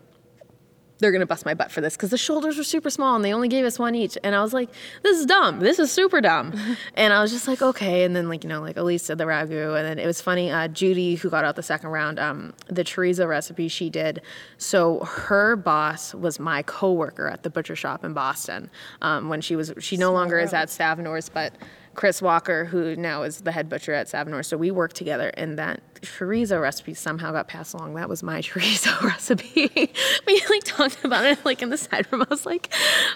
they're 0.99 1.11
gonna 1.11 1.25
bust 1.25 1.45
my 1.45 1.53
butt 1.53 1.71
for 1.71 1.81
this 1.81 1.95
because 1.95 2.09
the 2.09 2.17
shoulders 2.17 2.57
were 2.57 2.63
super 2.63 2.89
small 2.89 3.15
and 3.15 3.23
they 3.23 3.33
only 3.33 3.47
gave 3.47 3.65
us 3.65 3.77
one 3.77 3.95
each. 3.95 4.17
And 4.23 4.35
I 4.35 4.41
was 4.41 4.53
like, 4.53 4.69
this 5.03 5.17
is 5.17 5.25
dumb. 5.25 5.59
This 5.59 5.79
is 5.79 5.91
super 5.91 6.21
dumb. 6.21 6.53
and 6.95 7.13
I 7.13 7.21
was 7.21 7.31
just 7.31 7.47
like, 7.47 7.61
okay. 7.61 8.03
And 8.03 8.15
then 8.15 8.29
like 8.29 8.43
you 8.43 8.49
know 8.49 8.61
like 8.61 8.77
Elise 8.77 9.05
did 9.07 9.17
the 9.17 9.25
ragu, 9.25 9.77
and 9.77 9.87
then 9.87 9.99
it 9.99 10.05
was 10.05 10.21
funny. 10.21 10.51
Uh, 10.51 10.67
Judy, 10.67 11.15
who 11.15 11.29
got 11.29 11.45
out 11.45 11.55
the 11.55 11.63
second 11.63 11.89
round, 11.89 12.19
um, 12.19 12.53
the 12.67 12.83
chorizo 12.83 13.27
recipe 13.27 13.67
she 13.67 13.89
did. 13.89 14.21
So 14.57 14.99
her 14.99 15.55
boss 15.55 16.13
was 16.13 16.39
my 16.39 16.63
coworker 16.63 17.27
at 17.27 17.43
the 17.43 17.49
butcher 17.49 17.75
shop 17.75 18.03
in 18.03 18.13
Boston 18.13 18.69
um, 19.01 19.29
when 19.29 19.41
she 19.41 19.55
was. 19.55 19.73
She 19.79 19.97
no 19.97 20.11
longer 20.11 20.39
is 20.39 20.53
at 20.53 20.69
Savenor's, 20.69 21.29
but. 21.29 21.53
Chris 21.97 22.21
Walker, 22.21 22.63
who 22.65 22.95
now 22.95 23.23
is 23.23 23.41
the 23.41 23.51
head 23.51 23.67
butcher 23.67 23.91
at 23.91 24.07
Savenor. 24.07 24.43
So 24.43 24.55
we 24.55 24.69
worked 24.69 24.95
together, 24.95 25.29
and 25.35 25.57
that 25.57 25.81
chorizo 26.01 26.61
recipe 26.61 26.93
somehow 26.93 27.31
got 27.31 27.47
passed 27.47 27.73
along. 27.73 27.95
That 27.95 28.07
was 28.07 28.21
my 28.21 28.39
chorizo 28.43 29.01
recipe. 29.01 29.71
we 30.27 30.43
like 30.47 30.63
talked 30.63 31.03
about 31.03 31.25
it 31.25 31.43
like 31.43 31.63
in 31.63 31.71
the 31.71 31.77
side 31.77 32.07
room. 32.11 32.21
I 32.21 32.27
was 32.29 32.45
like, 32.45 32.71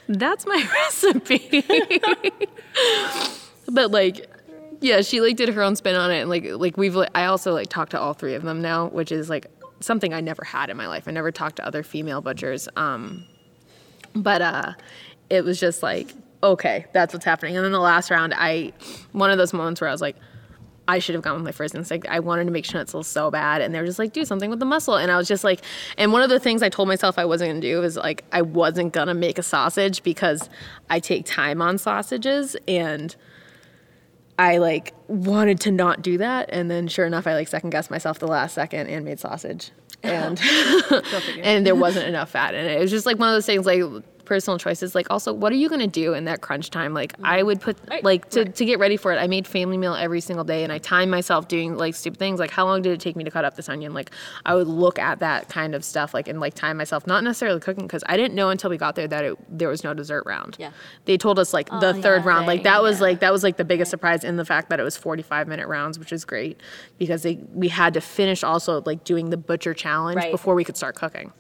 "That's 0.10 0.48
my 0.48 0.68
recipe." 0.74 1.64
but 3.72 3.92
like, 3.92 4.28
yeah, 4.82 5.02
she 5.02 5.22
like 5.22 5.38
did 5.38 5.50
her 5.50 5.62
own 5.62 5.76
spin 5.76 5.96
on 5.96 6.10
it, 6.10 6.22
and 6.22 6.30
like 6.30 6.46
like 6.46 6.76
we've 6.76 6.96
like, 6.96 7.12
I 7.14 7.26
also 7.26 7.54
like 7.54 7.70
talked 7.70 7.92
to 7.92 8.00
all 8.00 8.14
three 8.16 8.34
of 8.34 8.42
them 8.42 8.64
now, 8.64 8.88
which 8.88 9.12
is 9.12 9.30
like 9.30 9.46
something 9.80 10.12
I 10.12 10.22
never 10.22 10.44
had 10.44 10.72
in 10.72 10.76
my 10.76 10.88
life. 10.88 11.08
I 11.08 11.12
never 11.12 11.32
talked 11.32 11.58
to 11.58 11.68
other 11.68 11.84
female 11.84 12.22
butchers. 12.22 12.68
Um, 12.76 13.26
but 14.16 14.42
uh 14.42 14.74
it 15.30 15.46
was 15.46 15.60
just 15.60 15.84
like 15.84 16.14
okay 16.44 16.86
that's 16.94 17.14
what's 17.14 17.26
happening. 17.26 17.56
And 17.56 17.66
then 17.66 17.72
the 17.72 17.80
last 17.80 18.10
round 18.10 18.34
i 18.36 18.74
one 19.12 19.30
of 19.30 19.38
those 19.38 19.54
moments 19.54 19.82
where 19.82 19.90
i 19.90 19.92
was 19.92 20.02
like 20.02 20.16
i 20.88 21.00
should 21.00 21.16
have 21.16 21.24
gone 21.24 21.36
with 21.36 21.44
my 21.44 21.52
first 21.52 21.76
instinct. 21.76 22.08
I 22.10 22.20
wanted 22.20 22.46
to 22.46 22.52
make 22.52 22.66
schnitzel 22.66 23.04
so 23.04 23.32
bad 23.32 23.62
and 23.62 23.74
they 23.74 23.80
were 23.80 23.86
just 23.86 24.00
like 24.00 24.14
do 24.14 24.26
something 24.26 24.50
with 24.50 24.60
the 24.60 24.66
muscle. 24.66 24.96
And 24.96 25.12
i 25.12 25.18
was 25.18 25.28
just 25.28 25.44
like 25.44 25.62
and 25.98 26.12
one 26.12 26.22
of 26.22 26.30
the 26.30 26.40
things 26.40 26.62
i 26.64 26.70
told 26.70 26.88
myself 26.88 27.18
i 27.18 27.26
wasn't 27.26 27.52
going 27.52 27.62
to 27.62 27.68
do 27.68 27.84
is 27.84 27.98
like 27.98 28.26
i 28.32 28.42
wasn't 28.42 28.94
going 28.94 29.08
to 29.08 29.14
make 29.14 29.38
a 29.38 29.44
sausage 29.44 30.04
because 30.04 30.50
i 30.90 31.00
take 31.00 31.26
time 31.26 31.62
on 31.62 31.78
sausages 31.78 32.56
and 32.68 33.16
I 34.42 34.58
like 34.58 34.96
wanted 35.08 35.60
to 35.62 35.72
not 35.72 36.02
do 36.02 36.18
that, 36.18 36.50
and 36.52 36.72
then 36.72 36.88
sure 36.88 37.06
enough, 37.06 37.28
I 37.28 37.36
like 37.36 37.48
second 37.48 37.70
guessed 37.70 37.92
myself 37.92 38.18
the 38.18 38.28
last 38.28 38.56
second 38.56 38.88
and 38.88 39.06
made 39.06 39.20
sausage, 39.20 39.70
and 40.02 40.42
and 41.44 41.64
there 41.64 41.76
wasn't 41.76 42.08
enough 42.08 42.32
fat 42.32 42.56
in 42.56 42.66
it. 42.66 42.72
It 42.72 42.80
was 42.80 42.90
just 42.90 43.06
like 43.06 43.20
one 43.20 43.30
of 43.30 43.36
those 43.36 43.46
things, 43.46 43.68
like 43.68 43.84
personal 44.32 44.58
choices. 44.58 44.96
Like 44.96 45.08
also, 45.12 45.34
what 45.34 45.52
are 45.52 45.58
you 45.58 45.68
gonna 45.68 45.88
do 45.88 46.14
in 46.14 46.24
that 46.24 46.40
crunch 46.40 46.70
time? 46.70 46.94
Like 46.94 47.14
I 47.22 47.44
would 47.44 47.60
put 47.60 47.76
like 48.02 48.30
to 48.30 48.46
to 48.46 48.64
get 48.64 48.80
ready 48.80 48.96
for 48.96 49.12
it. 49.12 49.18
I 49.18 49.28
made 49.28 49.46
family 49.46 49.76
meal 49.78 49.94
every 49.94 50.22
single 50.22 50.46
day, 50.46 50.64
and 50.64 50.72
I 50.72 50.78
timed 50.78 51.12
myself 51.12 51.50
doing 51.50 51.76
like 51.76 51.96
stupid 51.96 52.18
things. 52.18 52.40
Like 52.40 52.50
how 52.50 52.64
long 52.66 52.82
did 52.82 52.94
it 52.94 53.02
take 53.02 53.18
me 53.18 53.26
to 53.26 53.30
cut 53.30 53.44
up 53.44 53.58
this 53.58 53.68
onion? 53.68 53.94
Like 53.94 54.12
I 54.46 54.56
would 54.56 54.70
look 54.70 54.98
at 55.00 55.20
that 55.20 55.50
kind 55.50 55.76
of 55.76 55.84
stuff, 55.84 56.14
like 56.14 56.30
and 56.30 56.40
like 56.40 56.54
time 56.54 56.78
myself, 56.78 57.06
not 57.06 57.26
necessarily 57.26 57.60
cooking, 57.60 57.86
because 57.86 58.06
I 58.06 58.16
didn't 58.16 58.34
know 58.34 58.48
until 58.48 58.70
we 58.70 58.78
got 58.78 58.96
there 58.96 59.06
that 59.10 59.26
it, 59.26 59.38
there 59.50 59.68
was 59.68 59.84
no 59.84 59.94
dessert 59.94 60.24
round. 60.26 60.56
Yeah. 60.58 60.72
they 61.04 61.18
told 61.18 61.38
us 61.38 61.54
like 61.54 61.68
the 61.70 61.90
oh, 61.90 62.02
third 62.02 62.24
yeah. 62.24 62.30
round. 62.30 62.48
Like 62.48 62.64
that 62.64 62.82
was 62.82 63.00
yeah. 63.00 63.08
like 63.08 63.20
that 63.20 63.34
was 63.34 63.44
like 63.44 63.58
the 63.58 63.66
biggest 63.66 63.92
surprise 63.92 64.24
in 64.24 64.38
the 64.38 64.46
fact 64.46 64.70
that 64.70 64.80
it 64.80 64.84
was 64.84 64.96
45 64.96 65.50
minute 65.50 65.68
rounds, 65.68 66.00
which 66.00 66.14
is 66.14 66.24
great 66.24 66.58
because 66.98 67.24
they 67.24 67.38
we 67.54 67.68
had 67.68 67.94
to 67.96 68.00
finish 68.00 68.46
also 68.46 68.82
like 68.86 69.04
doing 69.04 69.30
the 69.30 69.36
butcher 69.38 69.74
challenge 69.74 70.16
Right. 70.16 70.32
before 70.32 70.56
we 70.56 70.64
could 70.64 70.78
start 70.78 70.96
cooking. 70.96 71.34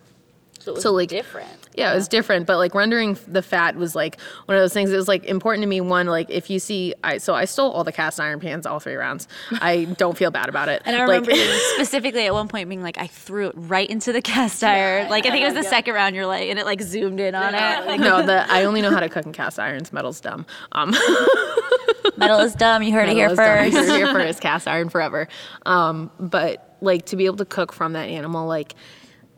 So, 0.60 0.72
it 0.72 0.76
was 0.76 0.84
So, 0.84 0.92
like- 0.92 1.08
different. 1.08 1.61
Yeah, 1.76 1.92
it 1.92 1.96
was 1.96 2.08
different, 2.08 2.48
but 2.48 2.58
like 2.58 2.76
rendering 2.76 3.18
the 3.28 3.42
fat 3.42 3.76
was 3.76 3.96
like 3.96 4.20
one 4.46 4.58
of 4.58 4.62
those 4.62 4.74
things. 4.74 4.92
It 4.92 4.96
was 4.96 5.08
like 5.08 5.24
important 5.26 5.64
to 5.64 5.68
me. 5.68 5.82
One, 5.82 6.08
like 6.08 6.30
if 6.30 6.50
you 6.50 6.60
see, 6.60 6.94
I 7.04 7.18
so 7.18 7.34
I 7.34 7.46
stole 7.46 7.72
all 7.72 7.84
the 7.84 7.92
cast 7.92 8.20
iron 8.20 8.40
pans 8.40 8.66
all 8.66 8.80
three 8.80 8.96
rounds. 8.96 9.28
I 9.52 9.86
don't 9.98 10.18
feel 10.18 10.32
bad 10.32 10.50
about 10.50 10.70
it. 10.70 10.82
And 10.86 10.96
I 10.96 11.02
remember 11.04 11.32
you 11.32 11.60
specifically 11.76 12.26
at 12.26 12.34
one 12.34 12.48
point 12.48 12.68
being 12.70 12.84
like, 12.84 12.98
I 12.98 13.08
threw 13.08 13.48
it 13.48 13.54
right 13.56 13.90
into 13.90 14.12
the 14.12 14.22
cast 14.22 14.64
iron. 14.64 15.10
like 15.10 15.26
I 15.26 15.32
think 15.32 15.44
it 15.44 15.54
was 15.54 15.64
the 15.64 15.70
second 15.70 15.94
round. 15.94 16.16
You're 16.16 16.26
like, 16.26 16.50
and 16.50 16.60
it 16.60 16.66
like 16.66 16.82
zoomed 16.82 17.20
in 17.20 17.36
on 17.36 17.54
it. 17.56 17.88
Like, 17.88 18.00
no, 18.00 18.26
the 18.26 18.46
I 18.52 18.66
only 18.66 18.82
know 18.82 18.92
how 18.92 19.00
to 19.00 19.10
cook 19.10 19.26
in 19.26 19.34
cast 19.34 19.60
irons. 19.60 19.94
Metal's 19.94 20.20
dumb. 20.20 20.46
Um, 20.74 20.92
metal 22.18 22.40
is 22.40 22.54
dumb. 22.56 22.84
You 22.84 22.94
heard 22.94 23.10
it 23.10 23.14
here 23.14 23.36
first. 23.36 23.74
dumb. 23.74 23.88
You're 23.88 23.96
here 23.96 24.14
first. 24.14 24.42
Cast 24.42 24.68
iron 24.68 24.90
forever. 24.90 25.28
Um, 25.66 26.12
but 26.20 26.78
like 26.82 27.06
to 27.08 27.16
be 27.16 27.26
able 27.26 27.38
to 27.38 27.46
cook 27.46 27.72
from 27.72 27.94
that 27.94 28.10
animal, 28.10 28.48
like 28.48 28.76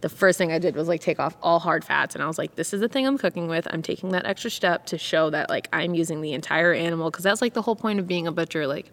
the 0.04 0.10
first 0.10 0.38
thing 0.38 0.52
I 0.52 0.60
did 0.60 0.76
was 0.76 0.90
like 0.90 1.00
take 1.00 1.18
off 1.18 1.38
all 1.42 1.60
hard 1.60 1.86
fats, 1.86 2.14
and 2.14 2.22
I 2.22 2.28
was 2.28 2.38
like, 2.38 2.56
this 2.56 2.74
is 2.74 2.82
the 2.82 2.90
thing 2.90 3.08
I'm 3.08 3.18
cooking 3.18 3.48
with. 3.48 3.66
I'm 3.72 3.82
taking 3.82 4.10
that 4.10 4.26
extra 4.26 4.52
step 4.52 4.86
to 4.88 4.98
show 4.98 5.30
that 5.30 5.50
like 5.50 5.70
I'm 5.72 5.94
using 5.94 6.20
the 6.20 6.34
entire 6.34 6.74
animal 6.74 7.10
because 7.10 7.24
that's 7.24 7.42
like 7.42 7.54
the 7.54 7.62
whole 7.62 7.78
point 7.78 8.00
of 8.00 8.06
being 8.06 8.28
a 8.28 8.32
butcher. 8.34 8.68
Like 8.68 8.92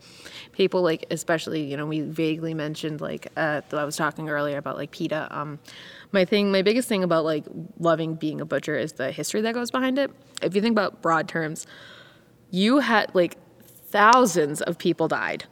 people 0.52 0.82
like 0.82 1.06
especially 1.10 1.62
you 1.62 1.76
know 1.76 1.84
we 1.84 2.00
vaguely 2.02 2.54
mentioned 2.54 3.00
like 3.00 3.26
uh, 3.36 3.60
I 3.72 3.84
was 3.84 3.96
talking 3.96 4.28
earlier 4.28 4.56
about 4.56 4.76
like 4.76 4.92
PETA. 4.92 5.26
Um, 5.36 5.58
my 6.12 6.24
thing, 6.24 6.52
my 6.52 6.62
biggest 6.62 6.88
thing 6.88 7.02
about 7.02 7.24
like 7.24 7.44
loving 7.80 8.14
being 8.14 8.40
a 8.40 8.44
butcher 8.44 8.78
is 8.78 8.92
the 8.92 9.10
history 9.10 9.40
that 9.40 9.52
goes 9.52 9.72
behind 9.72 9.98
it. 9.98 10.12
If 10.42 10.54
you 10.54 10.62
think 10.62 10.74
about 10.74 11.02
broad 11.02 11.26
terms, 11.26 11.66
you 12.52 12.78
had 12.78 13.12
like 13.16 13.36
thousands 13.88 14.62
of 14.62 14.78
people 14.78 15.08
died 15.08 15.44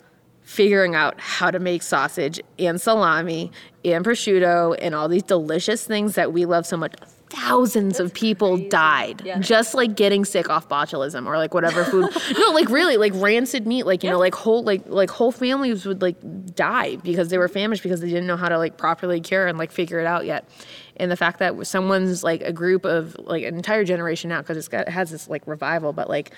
figuring 0.48 0.94
out 0.94 1.20
how 1.20 1.50
to 1.50 1.58
make 1.58 1.82
sausage 1.82 2.40
and 2.58 2.80
salami 2.80 3.52
and 3.84 4.02
prosciutto 4.02 4.74
and 4.80 4.94
all 4.94 5.06
these 5.06 5.22
delicious 5.22 5.84
things 5.84 6.14
that 6.14 6.32
we 6.32 6.46
love 6.46 6.64
so 6.64 6.74
much. 6.74 6.94
Thousands 7.28 8.00
of 8.00 8.14
people 8.14 8.56
died 8.56 9.22
just 9.40 9.74
like 9.74 9.94
getting 9.94 10.24
sick 10.24 10.48
off 10.48 10.66
botulism 10.66 11.26
or 11.26 11.36
like 11.36 11.52
whatever 11.52 11.84
food. 11.84 12.08
no, 12.38 12.52
like 12.52 12.70
really, 12.70 12.96
like 12.96 13.12
rancid 13.16 13.66
meat. 13.66 13.84
Like 13.84 14.02
you 14.02 14.08
know, 14.08 14.18
like 14.18 14.34
whole 14.34 14.62
like 14.62 14.84
like 14.86 15.10
whole 15.10 15.30
families 15.30 15.84
would 15.84 16.00
like 16.00 16.16
die 16.54 16.96
because 16.96 17.28
they 17.28 17.36
were 17.36 17.48
famished 17.48 17.82
because 17.82 18.00
they 18.00 18.08
didn't 18.08 18.26
know 18.26 18.38
how 18.38 18.48
to 18.48 18.56
like 18.56 18.78
properly 18.78 19.20
cure 19.20 19.46
and 19.46 19.58
like 19.58 19.70
figure 19.70 20.00
it 20.00 20.06
out 20.06 20.24
yet. 20.24 20.48
And 20.96 21.10
the 21.10 21.16
fact 21.16 21.40
that 21.40 21.66
someone's 21.66 22.24
like 22.24 22.40
a 22.40 22.54
group 22.54 22.86
of 22.86 23.14
like 23.18 23.44
an 23.44 23.54
entire 23.54 23.84
generation 23.84 24.30
now 24.30 24.40
because 24.40 24.56
it's 24.56 24.68
got 24.68 24.88
it 24.88 24.92
has 24.92 25.10
this 25.10 25.28
like 25.28 25.46
revival, 25.46 25.92
but 25.92 26.08
like 26.08 26.32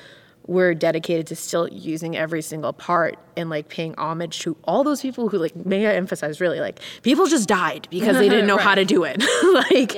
we're 0.50 0.74
dedicated 0.74 1.28
to 1.28 1.36
still 1.36 1.68
using 1.68 2.16
every 2.16 2.42
single 2.42 2.72
part 2.72 3.16
and 3.36 3.48
like 3.48 3.68
paying 3.68 3.94
homage 3.94 4.40
to 4.40 4.56
all 4.64 4.82
those 4.82 5.00
people 5.00 5.28
who 5.28 5.38
like 5.38 5.54
may 5.54 5.86
I 5.86 5.92
emphasize 5.94 6.40
really 6.40 6.58
like 6.58 6.80
people 7.02 7.28
just 7.28 7.48
died 7.48 7.86
because 7.88 8.16
they 8.16 8.28
didn't 8.28 8.46
know 8.48 8.56
how 8.56 8.74
to 8.74 8.84
do 8.84 9.04
it. 9.04 9.22
Like 9.70 9.96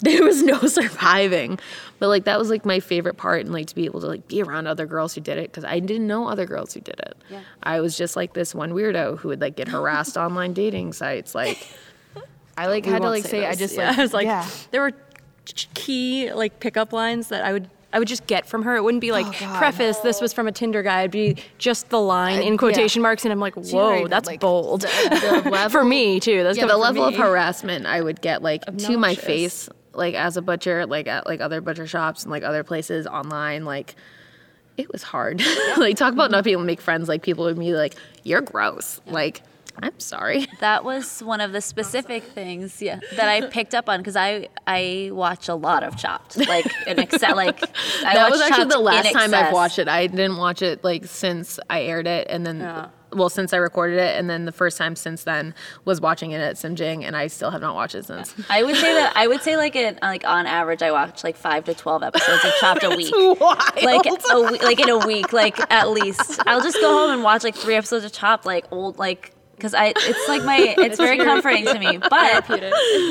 there 0.00 0.22
was 0.22 0.42
no 0.42 0.60
surviving. 0.66 1.58
But 1.98 2.08
like 2.08 2.24
that 2.24 2.38
was 2.38 2.50
like 2.50 2.66
my 2.66 2.80
favorite 2.80 3.16
part 3.16 3.40
and 3.40 3.52
like 3.52 3.66
to 3.68 3.74
be 3.74 3.86
able 3.86 4.00
to 4.02 4.08
like 4.08 4.28
be 4.28 4.42
around 4.42 4.66
other 4.66 4.84
girls 4.84 5.14
who 5.14 5.22
did 5.22 5.38
it 5.38 5.50
because 5.50 5.64
I 5.64 5.78
didn't 5.78 6.06
know 6.06 6.28
other 6.28 6.44
girls 6.44 6.74
who 6.74 6.80
did 6.80 7.00
it. 7.00 7.16
Yeah. 7.30 7.40
I 7.62 7.80
was 7.80 7.96
just 7.96 8.14
like 8.14 8.34
this 8.34 8.54
one 8.54 8.72
weirdo 8.72 9.18
who 9.18 9.28
would 9.28 9.40
like 9.40 9.56
get 9.56 9.68
harassed 9.68 10.18
online 10.18 10.52
dating 10.52 10.92
sites 10.92 11.34
like 11.34 11.66
I 12.58 12.66
like 12.66 12.84
had 12.84 13.00
to 13.00 13.08
like 13.08 13.24
say 13.24 13.40
say 13.40 13.46
I 13.46 13.54
just 13.54 13.74
Yeah, 13.74 13.88
like 13.88 13.98
I 13.98 14.02
was 14.02 14.12
like, 14.12 14.26
yeah. 14.26 14.46
there 14.70 14.82
were 14.82 14.92
key 15.72 16.30
like 16.32 16.60
pickup 16.60 16.92
lines 16.92 17.28
that 17.28 17.42
I 17.42 17.54
would 17.54 17.70
I 17.92 17.98
would 17.98 18.08
just 18.08 18.26
get 18.26 18.46
from 18.46 18.64
her. 18.64 18.76
It 18.76 18.82
wouldn't 18.82 19.00
be 19.00 19.12
like 19.12 19.26
oh, 19.26 19.56
preface. 19.56 19.98
This 19.98 20.20
was 20.20 20.32
from 20.32 20.46
a 20.46 20.52
Tinder 20.52 20.82
guy. 20.82 21.00
It'd 21.00 21.10
be 21.10 21.36
just 21.56 21.88
the 21.88 22.00
line 22.00 22.42
in 22.42 22.58
quotation 22.58 23.00
marks, 23.00 23.24
and 23.24 23.32
I'm 23.32 23.40
like, 23.40 23.54
whoa, 23.54 24.08
that's 24.08 24.26
like, 24.26 24.40
bold. 24.40 24.82
the 24.82 25.42
level- 25.50 25.70
for 25.70 25.84
me 25.84 26.20
too. 26.20 26.42
That's 26.42 26.58
yeah, 26.58 26.66
the 26.66 26.76
level 26.76 27.04
of 27.04 27.14
harassment 27.14 27.86
I 27.86 28.02
would 28.02 28.20
get 28.20 28.42
like 28.42 28.64
to 28.64 28.98
my 28.98 29.14
face, 29.14 29.70
like 29.94 30.14
as 30.14 30.36
a 30.36 30.42
butcher, 30.42 30.84
like 30.84 31.06
at 31.06 31.26
like 31.26 31.40
other 31.40 31.62
butcher 31.62 31.86
shops 31.86 32.24
and 32.24 32.30
like 32.30 32.42
other 32.42 32.62
places 32.62 33.06
online, 33.06 33.64
like 33.64 33.94
it 34.76 34.92
was 34.92 35.02
hard. 35.02 35.42
like 35.78 35.96
talk 35.96 36.12
about 36.12 36.30
not 36.30 36.44
being 36.44 36.52
able 36.52 36.62
to 36.62 36.66
make 36.66 36.82
friends. 36.82 37.08
Like 37.08 37.22
people 37.22 37.44
would 37.44 37.58
be 37.58 37.72
like, 37.72 37.94
"You're 38.22 38.42
gross." 38.42 39.00
Like 39.06 39.42
I'm 39.82 39.98
sorry. 40.00 40.46
That 40.60 40.82
was 40.84 41.20
one 41.22 41.40
of 41.40 41.52
the 41.52 41.60
specific 41.60 42.24
things, 42.24 42.82
yeah, 42.82 42.98
that 43.16 43.28
I 43.28 43.46
picked 43.48 43.74
up 43.74 43.88
on 43.88 44.00
because 44.00 44.16
I 44.16 44.48
I 44.66 45.10
watch 45.12 45.48
a 45.48 45.54
lot 45.54 45.82
of 45.84 45.96
Chopped, 45.96 46.36
like 46.36 46.66
in 46.86 46.98
excess, 47.04 47.34
like 47.36 47.62
I 48.04 48.14
that 48.14 48.30
was 48.30 48.40
actually 48.40 48.56
Chopped 48.64 48.70
the 48.72 48.78
last 48.80 49.12
time 49.12 49.32
I've 49.34 49.52
watched 49.52 49.78
it. 49.78 49.86
I 49.88 50.06
didn't 50.08 50.36
watch 50.36 50.62
it 50.62 50.82
like 50.82 51.04
since 51.06 51.60
I 51.70 51.82
aired 51.82 52.06
it, 52.08 52.26
and 52.28 52.44
then 52.44 52.58
Yeah. 52.60 52.88
well, 53.12 53.28
since 53.28 53.52
I 53.52 53.58
recorded 53.58 53.98
it, 53.98 54.16
and 54.18 54.28
then 54.28 54.46
the 54.46 54.52
first 54.52 54.76
time 54.78 54.96
since 54.96 55.22
then 55.24 55.54
was 55.84 56.00
watching 56.00 56.32
it 56.32 56.40
at 56.40 56.56
Simjing, 56.56 57.04
and 57.04 57.16
I 57.16 57.28
still 57.28 57.50
have 57.50 57.60
not 57.60 57.74
watched 57.76 57.94
it 57.94 58.04
since. 58.06 58.34
I 58.50 58.64
would 58.64 58.74
say 58.76 58.92
that 58.94 59.12
I 59.16 59.28
would 59.28 59.42
say 59.42 59.56
like 59.56 59.76
it 59.76 59.98
like 60.02 60.26
on 60.26 60.46
average 60.46 60.82
I 60.82 60.90
watch 60.90 61.22
like 61.22 61.36
five 61.36 61.64
to 61.66 61.74
twelve 61.74 62.02
episodes 62.02 62.44
of 62.44 62.52
Chopped 62.60 62.82
a 62.82 62.90
week. 62.96 63.14
Wild. 63.14 63.60
Like 63.82 64.06
a 64.06 64.36
like 64.64 64.80
in 64.80 64.88
a 64.88 65.06
week, 65.06 65.32
like 65.32 65.56
at 65.72 65.88
least. 65.90 66.40
I'll 66.46 66.62
just 66.62 66.78
go 66.80 66.88
home 66.98 67.10
and 67.12 67.22
watch 67.22 67.44
like 67.44 67.54
three 67.54 67.76
episodes 67.76 68.04
of 68.04 68.12
Chopped, 68.12 68.44
like 68.44 68.66
old 68.72 68.98
like 68.98 69.34
because 69.58 69.74
I 69.74 69.92
it's 69.96 70.28
like 70.28 70.44
my 70.44 70.74
it's 70.78 70.96
very 70.96 71.18
comforting 71.18 71.66
to 71.66 71.78
me. 71.78 71.98
But 72.08 72.48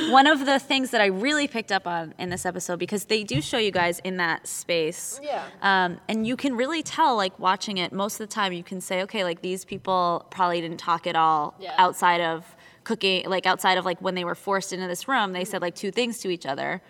one 0.10 0.28
of 0.28 0.46
the 0.46 0.60
things 0.60 0.92
that 0.92 1.02
I 1.02 1.08
really 1.08 1.48
picked 1.48 1.72
up 1.72 1.86
on 1.86 2.14
in 2.18 2.30
this 2.30 2.46
episode 2.46 2.80
because 2.80 3.06
they 3.06 3.24
do 3.24 3.42
show 3.42 3.58
you 3.58 3.72
guys 3.72 4.00
in 4.00 4.18
that 4.18 4.48
space. 4.48 5.20
Yeah. 5.24 5.44
Um, 5.62 6.00
and 6.08 6.26
you 6.26 6.36
can 6.36 6.56
really 6.56 6.82
tell 6.82 7.16
like 7.16 7.38
watching 7.38 7.78
it 7.78 7.92
most 7.94 8.20
of 8.20 8.28
the 8.28 8.34
time 8.34 8.54
you 8.54 8.64
can 8.64 8.82
say 8.82 9.02
okay 9.04 9.24
like 9.24 9.42
these 9.42 9.66
people 9.66 10.26
probably 10.30 10.62
didn't 10.62 10.80
talk 10.80 11.06
at 11.06 11.16
all 11.16 11.56
outside 11.78 12.22
of 12.22 12.56
cooking 12.84 13.28
like 13.30 13.46
outside 13.46 13.78
of 13.78 13.86
like 13.86 14.02
when 14.02 14.16
they 14.16 14.24
were 14.24 14.36
forced 14.36 14.72
into 14.72 14.88
this 14.88 15.08
room 15.08 15.34
they 15.34 15.44
said 15.44 15.62
like 15.62 15.76
two 15.76 15.92
things 15.92 16.20
to 16.20 16.30
each 16.30 16.46
other 16.46 16.82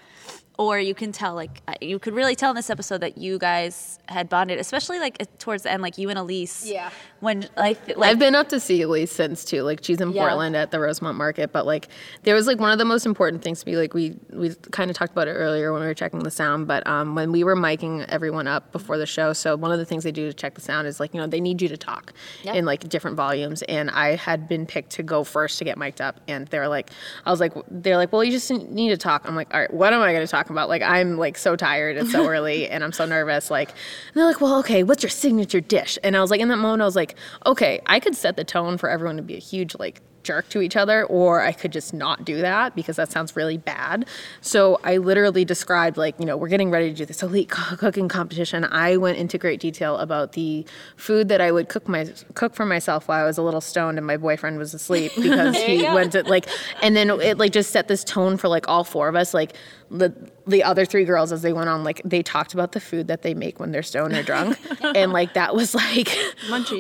or 0.58 0.80
you 0.80 0.96
can 0.96 1.12
tell 1.12 1.36
like 1.36 1.62
uh, 1.68 1.74
you 1.82 2.00
could 2.00 2.14
really 2.16 2.36
tell 2.36 2.50
in 2.50 2.56
this 2.56 2.70
episode 2.70 3.00
that 3.00 3.18
you 3.18 3.38
guys 3.38 4.00
had 4.08 4.28
bonded 4.28 4.58
especially 4.60 5.00
like 5.00 5.18
towards 5.38 5.64
the 5.64 5.72
end 5.72 5.82
like 5.84 5.98
you 5.98 6.10
and 6.10 6.18
elise 6.18 6.66
Yeah. 6.68 6.90
when 7.20 7.48
like 7.56 7.96
like 7.98 8.10
I've 8.12 8.20
been 8.20 8.34
up 8.36 8.50
to 8.50 8.60
see 8.60 8.82
Elise 8.82 9.12
since 9.12 9.46
too. 9.46 9.62
Like 9.64 9.84
she's 9.84 10.02
in 10.02 10.12
Yeah. 10.12 10.24
Portland 10.24 10.56
at 10.56 10.72
the 10.72 10.80
Rosemont 10.80 11.18
Market, 11.18 11.52
but 11.52 11.66
like 11.66 11.88
there 12.24 12.34
was 12.36 12.48
like 12.48 12.60
one 12.60 12.72
of 12.72 12.78
the 12.80 12.86
most 12.86 13.06
important 13.06 13.44
things 13.44 13.64
to 13.64 13.70
me. 13.70 13.78
Like 13.78 13.94
we 13.94 14.16
we 14.32 14.54
kind 14.72 14.90
of 14.90 14.98
talked 14.98 15.12
about 15.12 15.28
it 15.28 15.34
earlier 15.34 15.72
when 15.74 15.82
we 15.82 15.88
were 15.88 15.94
checking 15.94 16.20
the 16.20 16.32
sound, 16.32 16.68
but 16.68 16.86
um, 16.88 17.14
when 17.16 17.32
we 17.32 17.44
were 17.44 17.56
miking 17.56 18.06
everyone 18.10 18.48
up 18.48 18.72
before 18.72 18.98
the 18.98 19.06
show, 19.06 19.34
so 19.34 19.56
one 19.56 19.72
of 19.72 19.78
the 19.80 19.86
things 19.86 20.04
they 20.04 20.12
do 20.12 20.28
to 20.28 20.34
check 20.34 20.56
the 20.56 20.62
sound 20.62 20.88
is 20.88 21.00
like 21.00 21.14
you 21.14 21.20
know 21.20 21.28
they 21.28 21.40
need 21.42 21.62
you 21.62 21.68
to 21.68 21.78
talk 21.78 22.14
in 22.46 22.66
like 22.66 22.88
different 22.90 23.16
volumes, 23.18 23.62
and 23.64 23.90
I 23.92 24.16
had 24.16 24.48
been 24.48 24.66
picked 24.66 24.90
to 24.92 25.04
go 25.04 25.24
first 25.24 25.58
to 25.60 25.64
get 25.66 25.78
mic'd 25.78 26.02
up, 26.02 26.20
and 26.28 26.48
they 26.48 26.60
were 26.60 26.68
like, 26.68 26.90
I 27.26 27.32
was 27.32 27.40
like, 27.40 27.54
they're 27.70 27.98
like, 27.98 28.12
well, 28.12 28.24
you 28.24 28.32
just 28.32 28.50
need 28.52 28.90
to 28.90 28.98
talk. 28.98 29.28
I'm 29.28 29.36
like, 29.36 29.54
all 29.54 29.60
right, 29.60 29.74
what 29.74 29.94
am 29.94 30.02
I 30.02 30.12
going 30.14 30.26
to 30.26 30.32
talk 30.32 30.47
about? 30.54 30.70
Like 30.70 30.82
I'm 30.82 31.18
like 31.18 31.38
so 31.38 31.56
tired, 31.56 31.98
it's 31.98 32.12
so 32.12 32.28
early, 32.28 32.68
and 32.70 32.84
I'm 32.84 32.92
so 32.92 33.06
nervous. 33.06 33.50
Like, 33.52 33.70
and 33.70 34.16
they're 34.16 34.26
like, 34.26 34.42
well, 34.42 34.60
okay, 34.60 34.84
what's 34.84 35.04
your 35.04 35.10
signature 35.10 35.62
dish? 35.62 35.98
And 36.04 36.16
I 36.16 36.22
was 36.22 36.32
like, 36.32 36.42
in 36.42 36.48
that 36.50 36.58
moment, 36.58 36.82
I 36.82 36.86
was 36.86 36.96
like, 36.96 37.16
okay, 37.46 37.82
I 37.86 38.00
could 38.00 38.16
set 38.16 38.36
the 38.36 38.44
tone 38.44 38.78
for 38.78 38.90
everyone 38.90 39.18
to 39.18 39.24
be 39.24 39.36
a 39.36 39.40
huge 39.40 39.76
like 39.80 40.02
jerk 40.28 40.50
to 40.50 40.62
each 40.62 40.76
other, 40.76 41.06
or 41.06 41.42
I 41.42 41.54
could 41.54 41.72
just 41.72 41.94
not 41.94 42.26
do 42.26 42.42
that 42.42 42.76
because 42.76 42.98
that 42.98 43.10
sounds 43.10 43.36
really 43.36 43.58
bad. 43.58 44.06
So 44.42 44.78
I 44.84 44.98
literally 44.98 45.46
described 45.46 45.96
like, 45.96 46.20
you 46.20 46.26
know, 46.26 46.36
we're 46.36 46.50
getting 46.50 46.70
ready 46.70 46.90
to 46.90 46.96
do 46.96 47.06
this 47.06 47.24
elite 47.24 47.50
co- 47.50 47.78
cooking 47.78 48.10
competition. 48.10 48.66
I 48.66 48.98
went 48.98 49.18
into 49.18 49.38
great 49.38 49.62
detail 49.62 49.96
about 49.98 50.34
the 50.34 50.66
food 50.98 51.30
that 51.30 51.40
I 51.40 51.52
would 51.52 51.70
cook 51.70 51.88
my 51.88 52.08
cook 52.34 52.54
for 52.54 52.66
myself 52.66 53.08
while 53.08 53.24
I 53.24 53.26
was 53.26 53.38
a 53.38 53.42
little 53.42 53.62
stoned 53.62 53.98
and 53.98 54.06
my 54.06 54.18
boyfriend 54.18 54.60
was 54.60 54.74
asleep 54.74 55.14
because 55.22 55.56
he 55.56 55.84
went 55.84 56.12
to 56.12 56.24
like, 56.24 56.48
and 56.82 56.96
then 56.96 57.10
it 57.10 57.38
like 57.38 57.54
just 57.54 57.72
set 57.72 57.88
this 57.88 58.04
tone 58.04 58.36
for 58.36 58.50
like 58.50 58.68
all 58.68 58.84
four 58.84 59.08
of 59.08 59.16
us, 59.16 59.34
like 59.34 59.56
the 59.90 60.14
the 60.46 60.64
other 60.64 60.86
three 60.86 61.06
girls 61.06 61.32
as 61.32 61.42
they 61.42 61.54
went 61.54 61.70
on 61.70 61.84
like 61.84 62.02
they 62.04 62.22
talked 62.22 62.54
about 62.54 62.74
the 62.74 62.80
food 62.80 63.08
that 63.08 63.22
they 63.22 63.34
make 63.34 63.60
when 63.60 63.72
they're 63.72 63.84
stoned 63.84 64.14
or 64.14 64.24
drunk 64.24 64.58
and 64.96 65.14
like 65.14 65.34
that 65.34 65.56
was 65.56 65.74
like 65.74 66.10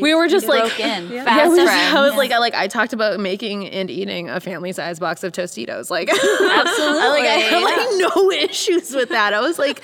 we 0.01 0.13
were 0.13 0.27
just 0.27 0.47
like 0.47 0.79
in 0.79 1.09
yeah, 1.11 1.23
fast 1.23 1.45
it 1.45 1.49
was. 1.49 1.59
I 1.69 2.01
was 2.01 2.15
like, 2.15 2.31
I 2.31 2.37
like, 2.37 2.53
I 2.53 2.67
talked 2.67 2.93
about 2.93 3.19
making 3.19 3.67
and 3.67 3.89
eating 3.89 4.29
a 4.29 4.39
family 4.39 4.71
size 4.71 4.99
box 4.99 5.23
of 5.23 5.31
Tostitos. 5.31 5.89
Like, 5.89 6.09
Absolutely. 6.13 7.01
I, 7.01 7.09
like, 7.09 7.23
I 7.23 7.37
had 7.37 7.63
like 7.63 8.15
no 8.15 8.31
issues 8.31 8.93
with 8.93 9.09
that. 9.09 9.33
I 9.33 9.39
was 9.39 9.59
like, 9.59 9.83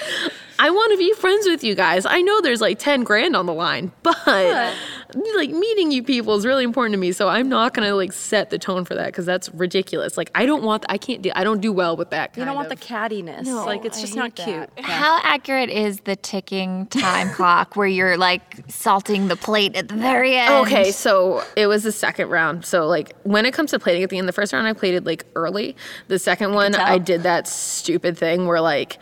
I 0.60 0.70
want 0.70 0.92
to 0.92 0.98
be 0.98 1.14
friends 1.14 1.46
with 1.48 1.64
you 1.64 1.76
guys. 1.76 2.06
I 2.06 2.22
know 2.22 2.42
there's 2.42 2.62
like 2.62 2.80
ten 2.80 3.04
grand 3.04 3.36
on 3.36 3.46
the 3.46 3.54
line, 3.54 3.92
but 4.04 4.18
like 5.36 5.50
meeting 5.50 5.92
you 5.92 6.04
people 6.04 6.36
is 6.36 6.46
really 6.46 6.64
important 6.64 6.94
to 6.94 6.98
me. 6.98 7.12
So 7.12 7.28
I'm 7.28 7.50
not 7.50 7.74
gonna 7.74 7.96
like 7.96 8.14
set 8.14 8.50
the 8.50 8.58
tone 8.58 8.86
for 8.86 8.96
that 8.96 9.08
because 9.08 9.26
that's 9.26 9.50
ridiculous. 9.54 10.18
Like, 10.18 10.32
I 10.36 10.46
don't 10.46 10.64
want, 10.64 10.86
I 10.90 10.98
can't 10.98 11.22
do, 11.22 11.32
I 11.36 11.44
don't 11.44 11.62
do 11.62 11.72
well 11.72 11.98
with 11.98 12.10
that. 12.12 12.34
Kind 12.34 12.38
You 12.40 12.46
don't 12.46 12.56
want 12.56 12.72
of. 12.72 12.80
the 12.80 12.86
cattiness. 12.86 13.46
No, 13.46 13.66
like 13.66 13.86
it's 13.86 14.00
just 14.02 14.16
not 14.16 14.36
cute. 14.36 14.70
How 14.80 15.20
accurate 15.24 15.70
is 15.70 16.02
the 16.02 16.16
ticking 16.16 16.88
time 16.88 17.30
clock 17.34 17.76
where 17.76 17.88
you're 17.88 18.18
like 18.18 18.64
salting 18.68 19.28
the 19.28 19.36
plate 19.36 19.76
at 19.76 19.88
the 19.88 19.96
very 19.96 20.36
end? 20.36 20.54
Okay, 20.66 20.92
so 20.92 21.44
it 21.56 21.68
was 21.68 21.84
the 21.84 21.92
second 21.92 22.30
round. 22.30 22.66
So 22.66 22.86
like 22.88 23.16
when 23.24 23.46
it 23.46 23.54
comes 23.54 23.72
to 23.72 23.80
plating 23.80 24.04
at 24.04 24.10
the 24.10 24.18
end, 24.18 24.28
the 24.28 24.34
first 24.34 24.54
round 24.54 24.68
I 24.68 24.74
plated 24.74 25.06
like 25.06 25.26
early. 25.36 25.76
The 26.08 26.20
second 26.20 26.54
one. 26.54 26.76
I 26.76 26.98
did 26.98 27.24
that 27.24 27.48
stupid 27.48 28.18
thing 28.18 28.46
where 28.48 28.62
like 28.62 28.98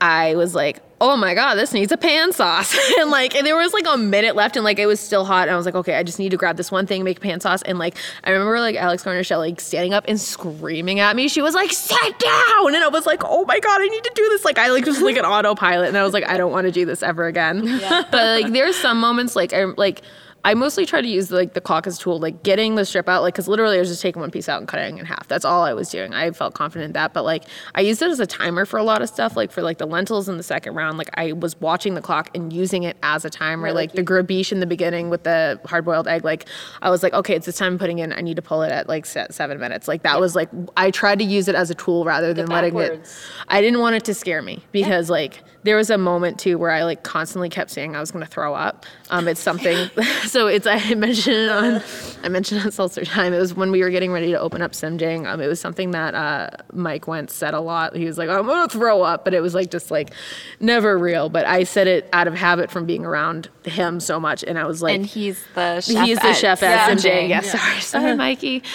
I 0.00 0.34
was 0.34 0.54
like, 0.54 0.82
oh 1.00 1.16
my 1.16 1.34
god, 1.34 1.54
this 1.54 1.72
needs 1.72 1.92
a 1.92 1.96
pan 1.96 2.32
sauce, 2.32 2.76
and 2.98 3.10
like 3.10 3.34
and 3.34 3.46
there 3.46 3.56
was 3.56 3.72
like 3.72 3.86
a 3.88 3.96
minute 3.96 4.36
left, 4.36 4.56
and 4.56 4.64
like 4.64 4.78
it 4.78 4.86
was 4.86 5.00
still 5.00 5.24
hot, 5.24 5.42
and 5.48 5.50
I 5.50 5.56
was 5.56 5.66
like, 5.66 5.74
okay, 5.74 5.94
I 5.96 6.02
just 6.02 6.18
need 6.18 6.30
to 6.30 6.36
grab 6.36 6.56
this 6.56 6.70
one 6.70 6.86
thing, 6.86 7.04
make 7.04 7.20
pan 7.20 7.40
sauce, 7.40 7.62
and 7.62 7.78
like 7.78 7.96
I 8.24 8.30
remember 8.30 8.60
like 8.60 8.76
Alex 8.76 9.02
Garner 9.02 9.22
like 9.38 9.60
standing 9.60 9.94
up 9.94 10.04
and 10.08 10.20
screaming 10.20 11.00
at 11.00 11.16
me. 11.16 11.28
She 11.28 11.42
was 11.42 11.54
like, 11.54 11.72
sit 11.72 12.18
down, 12.18 12.74
and 12.74 12.84
I 12.84 12.88
was 12.88 13.06
like, 13.06 13.22
oh 13.24 13.44
my 13.46 13.58
god, 13.58 13.80
I 13.80 13.86
need 13.86 14.04
to 14.04 14.12
do 14.14 14.28
this. 14.30 14.44
Like 14.44 14.58
I 14.58 14.68
like 14.70 14.84
just 14.84 15.02
like 15.02 15.16
an 15.16 15.24
autopilot, 15.24 15.88
and 15.88 15.96
I 15.96 16.04
was 16.04 16.12
like, 16.12 16.28
I 16.28 16.36
don't 16.36 16.52
want 16.52 16.66
to 16.66 16.72
do 16.72 16.84
this 16.84 17.02
ever 17.02 17.26
again. 17.26 17.78
but 18.10 18.12
like 18.12 18.52
there's 18.52 18.76
some 18.76 19.00
moments 19.00 19.36
like 19.36 19.52
I'm 19.52 19.74
like. 19.76 20.02
I 20.46 20.54
mostly 20.54 20.86
try 20.86 21.02
to 21.02 21.08
use 21.08 21.32
like 21.32 21.54
the 21.54 21.60
clock 21.60 21.88
as 21.88 21.96
a 21.96 22.00
tool, 22.00 22.20
like 22.20 22.44
getting 22.44 22.76
the 22.76 22.84
strip 22.84 23.08
out, 23.08 23.22
like 23.22 23.34
because 23.34 23.48
literally 23.48 23.78
I 23.78 23.80
was 23.80 23.88
just 23.88 24.00
taking 24.00 24.20
one 24.20 24.30
piece 24.30 24.48
out 24.48 24.60
and 24.60 24.68
cutting 24.68 24.96
it 24.96 25.00
in 25.00 25.04
half. 25.04 25.26
That's 25.26 25.44
all 25.44 25.64
I 25.64 25.72
was 25.72 25.90
doing. 25.90 26.14
I 26.14 26.30
felt 26.30 26.54
confident 26.54 26.90
in 26.90 26.92
that, 26.92 27.12
but 27.12 27.24
like 27.24 27.46
I 27.74 27.80
used 27.80 28.00
it 28.00 28.08
as 28.08 28.20
a 28.20 28.28
timer 28.28 28.64
for 28.64 28.76
a 28.78 28.84
lot 28.84 29.02
of 29.02 29.08
stuff, 29.08 29.36
like 29.36 29.50
for 29.50 29.60
like 29.60 29.78
the 29.78 29.86
lentils 29.86 30.28
in 30.28 30.36
the 30.36 30.44
second 30.44 30.74
round. 30.74 30.98
Like 30.98 31.10
I 31.14 31.32
was 31.32 31.60
watching 31.60 31.94
the 31.94 32.00
clock 32.00 32.30
and 32.32 32.52
using 32.52 32.84
it 32.84 32.96
as 33.02 33.24
a 33.24 33.30
timer. 33.30 33.72
like 33.72 33.94
the 33.94 34.04
gribiche 34.04 34.52
in 34.52 34.60
the 34.60 34.66
beginning 34.66 35.10
with 35.10 35.24
the 35.24 35.60
hard 35.64 35.84
boiled 35.84 36.06
egg, 36.06 36.22
like 36.22 36.46
I 36.80 36.90
was 36.90 37.02
like, 37.02 37.12
okay, 37.12 37.34
it's 37.34 37.46
this 37.46 37.56
time 37.56 37.72
I'm 37.72 37.78
putting 37.80 37.98
in. 37.98 38.12
I 38.12 38.20
need 38.20 38.36
to 38.36 38.42
pull 38.42 38.62
it 38.62 38.70
at 38.70 38.88
like 38.88 39.04
se- 39.04 39.26
seven 39.30 39.58
minutes. 39.58 39.88
Like 39.88 40.04
that 40.04 40.20
was 40.20 40.36
like 40.36 40.48
I 40.76 40.92
tried 40.92 41.18
to 41.18 41.24
use 41.24 41.48
it 41.48 41.56
as 41.56 41.70
a 41.70 41.74
tool 41.74 42.04
rather 42.04 42.32
than 42.32 42.46
letting 42.46 42.78
it. 42.78 43.04
I 43.48 43.60
didn't 43.60 43.80
want 43.80 43.96
it 43.96 44.04
to 44.04 44.14
scare 44.14 44.42
me 44.42 44.62
because 44.70 45.10
like 45.10 45.42
there 45.66 45.76
was 45.76 45.90
a 45.90 45.98
moment 45.98 46.38
too 46.38 46.58
where 46.58 46.70
I 46.70 46.84
like 46.84 47.02
constantly 47.02 47.48
kept 47.48 47.70
saying 47.70 47.94
I 47.94 48.00
was 48.00 48.10
gonna 48.10 48.26
throw 48.26 48.54
up. 48.54 48.86
Um, 49.10 49.28
it's 49.28 49.40
something. 49.40 49.90
so 50.24 50.46
it's 50.46 50.66
I 50.66 50.94
mentioned 50.94 51.36
it 51.36 51.48
on 51.48 51.82
I 52.22 52.28
mentioned 52.28 52.60
it 52.60 52.66
on 52.66 52.72
Seltzer 52.72 53.04
Time. 53.04 53.34
It 53.34 53.38
was 53.38 53.54
when 53.54 53.70
we 53.70 53.82
were 53.82 53.90
getting 53.90 54.12
ready 54.12 54.30
to 54.32 54.38
open 54.38 54.62
up 54.62 54.72
Simjing. 54.72 55.26
Um, 55.26 55.40
it 55.40 55.46
was 55.46 55.60
something 55.60 55.90
that 55.90 56.14
uh, 56.14 56.50
Mike 56.72 57.06
Wentz 57.06 57.34
said 57.34 57.54
a 57.54 57.60
lot. 57.60 57.94
He 57.94 58.06
was 58.06 58.16
like, 58.16 58.28
I'm 58.28 58.46
gonna 58.46 58.68
throw 58.68 59.02
up, 59.02 59.24
but 59.24 59.34
it 59.34 59.40
was 59.40 59.54
like 59.54 59.70
just 59.70 59.90
like 59.90 60.12
never 60.60 60.96
real. 60.96 61.28
But 61.28 61.46
I 61.46 61.64
said 61.64 61.86
it 61.86 62.08
out 62.12 62.28
of 62.28 62.34
habit 62.34 62.70
from 62.70 62.86
being 62.86 63.04
around 63.04 63.48
him 63.64 64.00
so 64.00 64.18
much, 64.20 64.44
and 64.44 64.58
I 64.58 64.64
was 64.64 64.82
like, 64.82 64.94
And 64.94 65.04
he's 65.06 65.44
the 65.54 65.80
chef. 65.80 66.06
He's 66.06 66.18
the 66.18 66.28
at 66.28 66.36
chef 66.36 66.62
at 66.62 66.90
Simjing. 66.90 67.10
Simjing. 67.10 67.28
Yeah, 67.28 67.40
sorry, 67.40 67.80
sorry, 67.80 68.14
Mikey. 68.16 68.62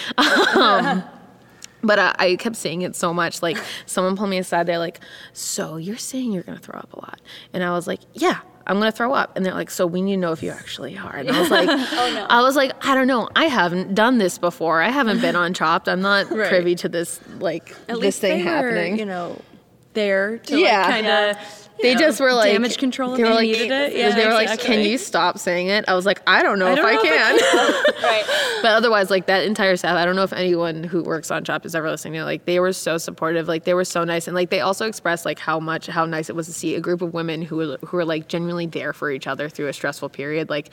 Um, 0.52 1.02
but 1.82 1.98
uh, 1.98 2.12
I 2.18 2.36
kept 2.36 2.56
saying 2.56 2.82
it 2.82 2.94
so 2.96 3.12
much. 3.12 3.42
Like 3.42 3.58
someone 3.86 4.16
pulled 4.16 4.30
me 4.30 4.38
aside. 4.38 4.66
They're 4.66 4.78
like, 4.78 5.00
"So 5.32 5.76
you're 5.76 5.96
saying 5.96 6.32
you're 6.32 6.42
gonna 6.42 6.58
throw 6.58 6.78
up 6.78 6.92
a 6.92 7.00
lot?" 7.00 7.20
And 7.52 7.62
I 7.64 7.70
was 7.72 7.86
like, 7.86 8.00
"Yeah." 8.14 8.38
I'm 8.64 8.78
gonna 8.78 8.92
throw 8.92 9.12
up, 9.12 9.36
and 9.36 9.44
they're 9.44 9.54
like, 9.54 9.70
"So 9.72 9.88
we 9.88 10.00
need 10.00 10.14
to 10.14 10.20
know 10.20 10.30
if 10.30 10.40
you 10.40 10.50
actually 10.50 10.96
are." 10.96 11.16
And 11.16 11.28
I 11.28 11.40
was 11.40 11.50
like, 11.50 11.68
"Oh 11.72 12.12
no!" 12.14 12.26
I 12.30 12.42
was 12.42 12.54
like, 12.54 12.70
"I 12.86 12.94
don't 12.94 13.08
know. 13.08 13.28
I 13.34 13.46
haven't 13.46 13.96
done 13.96 14.18
this 14.18 14.38
before. 14.38 14.80
I 14.80 14.88
haven't 14.90 15.20
been 15.20 15.34
on 15.34 15.52
Chopped. 15.62 15.88
I'm 15.88 16.00
not 16.00 16.28
privy 16.28 16.76
to 16.76 16.88
this 16.88 17.18
like 17.40 17.70
At 17.72 17.86
this 17.88 17.98
least 17.98 18.20
thing 18.20 18.38
they 18.38 18.44
happening." 18.44 18.98
you 19.00 19.04
know, 19.04 19.40
there 19.94 20.38
to 20.38 20.56
Yeah. 20.60 20.82
like 20.82 20.90
kind 20.90 21.06
of. 21.08 21.68
They 21.82 21.94
just 21.94 22.20
were 22.20 22.32
like 22.32 22.52
damage 22.52 22.78
control 22.78 23.12
if 23.12 23.18
They 23.18 23.24
were 23.24 23.30
like, 23.30 23.42
needed 23.42 23.70
it. 23.70 23.96
Yeah, 23.96 24.14
they 24.14 24.26
were 24.26 24.32
like, 24.32 24.58
"Can 24.60 24.80
you 24.80 24.98
stop 24.98 25.38
saying 25.38 25.68
it?" 25.68 25.84
I 25.88 25.94
was 25.94 26.06
like, 26.06 26.22
"I 26.26 26.42
don't 26.42 26.58
know 26.58 26.68
if 26.68 26.76
don't 26.76 26.86
I 26.86 26.94
know 26.94 27.02
if 27.02 27.92
can." 28.00 28.42
But 28.62 28.70
otherwise, 28.70 29.10
like 29.10 29.26
that 29.26 29.44
entire 29.44 29.76
staff, 29.76 29.96
I 29.96 30.04
don't 30.04 30.14
know 30.14 30.22
if 30.22 30.32
anyone 30.32 30.84
who 30.84 31.02
works 31.02 31.32
on 31.32 31.44
Chopped 31.44 31.66
is 31.66 31.74
ever 31.74 31.90
listening. 31.90 32.20
to 32.20 32.24
Like 32.24 32.44
they 32.44 32.60
were 32.60 32.72
so 32.72 32.96
supportive, 32.96 33.48
like 33.48 33.64
they 33.64 33.74
were 33.74 33.84
so 33.84 34.04
nice, 34.04 34.28
and 34.28 34.36
like 34.36 34.50
they 34.50 34.60
also 34.60 34.86
expressed 34.86 35.24
like 35.24 35.38
how 35.38 35.58
much 35.58 35.88
how 35.88 36.06
nice 36.06 36.30
it 36.30 36.36
was 36.36 36.46
to 36.46 36.52
see 36.52 36.74
a 36.76 36.80
group 36.80 37.02
of 37.02 37.12
women 37.12 37.42
who 37.42 37.56
were 37.56 37.78
who 37.84 37.96
were 37.96 38.04
like 38.04 38.28
genuinely 38.28 38.66
there 38.66 38.92
for 38.92 39.10
each 39.10 39.26
other 39.26 39.48
through 39.48 39.66
a 39.66 39.72
stressful 39.72 40.08
period. 40.10 40.48
Like 40.48 40.70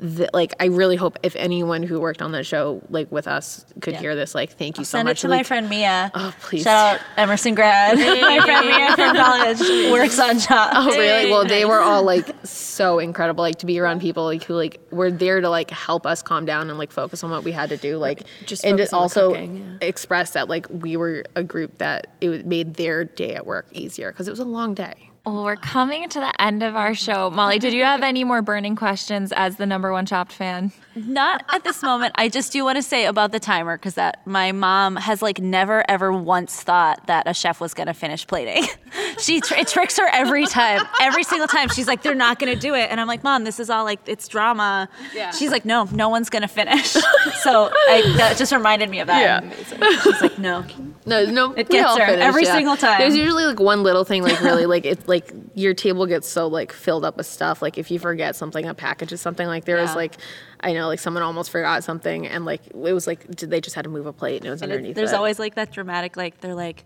th- 0.00 0.30
like 0.32 0.54
I 0.60 0.66
really 0.66 0.96
hope 0.96 1.18
if 1.22 1.36
anyone 1.36 1.82
who 1.82 2.00
worked 2.00 2.22
on 2.22 2.32
that 2.32 2.44
show 2.44 2.82
like 2.90 3.10
with 3.12 3.26
us 3.26 3.64
could 3.80 3.96
hear 3.96 4.14
this, 4.14 4.34
like 4.34 4.52
thank 4.52 4.78
you 4.78 4.84
so 4.84 4.98
Send 4.98 5.06
much. 5.06 5.18
it 5.18 5.20
to 5.22 5.28
my 5.28 5.42
friend 5.42 5.68
Mia. 5.68 6.10
Oh, 6.14 6.34
please. 6.40 6.62
Shout 6.62 6.96
out 6.96 7.00
Emerson 7.16 7.54
grad. 7.54 7.96
my 8.20 8.40
friend 8.44 8.66
Mia 8.66 8.96
from 8.96 9.16
college 9.16 9.60
works 9.92 10.18
on 10.18 10.38
jobs. 10.38 10.74
Oh 10.76 10.86
really? 10.96 11.30
Well, 11.30 11.44
they 11.44 11.64
were 11.64 11.80
all 11.80 12.02
like 12.02 12.34
so 12.44 12.98
incredible. 12.98 13.42
Like 13.42 13.58
to 13.58 13.66
be 13.66 13.78
around 13.78 14.00
people 14.00 14.24
like 14.24 14.42
who 14.44 14.54
like 14.54 14.80
were 14.90 15.10
there 15.10 15.40
to 15.40 15.48
like 15.50 15.70
help 15.70 16.06
us 16.06 16.22
calm 16.22 16.44
down 16.44 16.70
and 16.70 16.78
like 16.78 16.90
focus 16.92 17.22
on 17.22 17.30
what 17.30 17.44
we 17.44 17.52
had 17.52 17.68
to 17.70 17.76
do. 17.76 17.96
Like 17.98 18.22
Just 18.46 18.64
and 18.64 18.78
to 18.78 18.94
also 18.94 19.30
cooking, 19.30 19.78
express 19.80 20.32
that 20.32 20.48
like 20.48 20.66
we 20.70 20.96
were 20.96 21.24
a 21.36 21.44
group 21.44 21.78
that 21.78 22.08
it 22.20 22.46
made 22.46 22.74
their 22.74 23.04
day 23.04 23.34
at 23.34 23.46
work 23.46 23.66
easier 23.72 24.10
because 24.12 24.28
it 24.28 24.30
was 24.30 24.40
a 24.40 24.44
long 24.44 24.74
day. 24.74 25.09
Well, 25.26 25.44
we're 25.44 25.56
coming 25.56 26.08
to 26.08 26.18
the 26.18 26.40
end 26.40 26.62
of 26.62 26.74
our 26.76 26.94
show. 26.94 27.28
Molly, 27.30 27.58
did 27.58 27.74
you 27.74 27.84
have 27.84 28.02
any 28.02 28.24
more 28.24 28.40
burning 28.40 28.74
questions 28.74 29.32
as 29.32 29.56
the 29.56 29.66
number 29.66 29.92
one 29.92 30.06
Chopped 30.06 30.32
fan? 30.32 30.72
Not 30.96 31.44
at 31.50 31.62
this 31.62 31.82
moment. 31.82 32.14
I 32.16 32.28
just 32.28 32.52
do 32.52 32.64
want 32.64 32.76
to 32.76 32.82
say 32.82 33.04
about 33.04 33.30
the 33.30 33.38
timer 33.38 33.76
because 33.76 33.94
that 33.94 34.26
my 34.26 34.50
mom 34.50 34.96
has 34.96 35.22
like 35.22 35.38
never 35.38 35.88
ever 35.88 36.12
once 36.12 36.62
thought 36.62 37.06
that 37.06 37.28
a 37.28 37.34
chef 37.34 37.60
was 37.60 37.74
gonna 37.74 37.94
finish 37.94 38.26
plating. 38.26 38.64
she 39.18 39.40
tr- 39.40 39.54
it 39.54 39.68
tricks 39.68 39.98
her 39.98 40.08
every 40.10 40.46
time. 40.46 40.82
Every 41.00 41.22
single 41.22 41.46
time 41.46 41.68
she's 41.68 41.86
like, 41.86 42.02
they're 42.02 42.14
not 42.14 42.38
gonna 42.38 42.56
do 42.56 42.74
it, 42.74 42.90
and 42.90 43.00
I'm 43.00 43.06
like, 43.06 43.22
mom, 43.22 43.44
this 43.44 43.60
is 43.60 43.70
all 43.70 43.84
like 43.84 44.00
it's 44.06 44.26
drama. 44.26 44.88
Yeah. 45.14 45.30
She's 45.30 45.50
like, 45.50 45.64
no, 45.64 45.84
no 45.92 46.08
one's 46.08 46.28
gonna 46.30 46.48
finish. 46.48 46.88
so 47.42 47.70
I, 47.72 48.14
that 48.16 48.36
just 48.36 48.52
reminded 48.52 48.90
me 48.90 49.00
of 49.00 49.06
that. 49.06 49.20
Yeah. 49.20 50.00
She's 50.02 50.22
like, 50.22 50.38
no. 50.38 50.64
No, 51.06 51.24
no, 51.24 51.52
It 51.52 51.68
gets 51.68 51.96
her 51.98 52.06
finish, 52.06 52.20
every 52.20 52.44
yeah. 52.44 52.54
single 52.56 52.76
time. 52.76 52.98
There's 52.98 53.16
usually 53.16 53.44
like 53.44 53.60
one 53.60 53.82
little 53.82 54.04
thing, 54.04 54.22
like 54.22 54.40
really, 54.42 54.66
like 54.66 54.84
it's 54.84 55.06
like 55.06 55.19
your 55.54 55.74
table 55.74 56.06
gets 56.06 56.28
so 56.28 56.46
like 56.46 56.72
filled 56.72 57.04
up 57.04 57.16
with 57.16 57.26
stuff. 57.26 57.62
Like 57.62 57.78
if 57.78 57.90
you 57.90 57.98
forget 57.98 58.36
something, 58.36 58.64
a 58.66 58.74
package 58.74 59.12
is 59.12 59.20
something. 59.20 59.46
Like 59.46 59.64
there 59.64 59.76
was 59.80 59.94
like, 59.96 60.16
I 60.60 60.72
know 60.72 60.86
like 60.88 60.98
someone 61.00 61.22
almost 61.22 61.50
forgot 61.50 61.84
something, 61.84 62.26
and 62.26 62.44
like 62.44 62.66
it 62.68 62.74
was 62.92 63.06
like 63.06 63.26
did 63.34 63.50
they 63.50 63.60
just 63.60 63.74
had 63.76 63.82
to 63.82 63.88
move 63.90 64.06
a 64.06 64.12
plate 64.12 64.38
and 64.38 64.46
it 64.46 64.50
was 64.50 64.62
And 64.62 64.70
it- 64.70 64.76
underneath. 64.76 64.96
there's 64.96 65.12
it. 65.12 65.16
always 65.16 65.38
like 65.38 65.54
that 65.56 65.72
dramatic, 65.72 66.16
like 66.16 66.40
they're 66.40 66.54
like, 66.54 66.84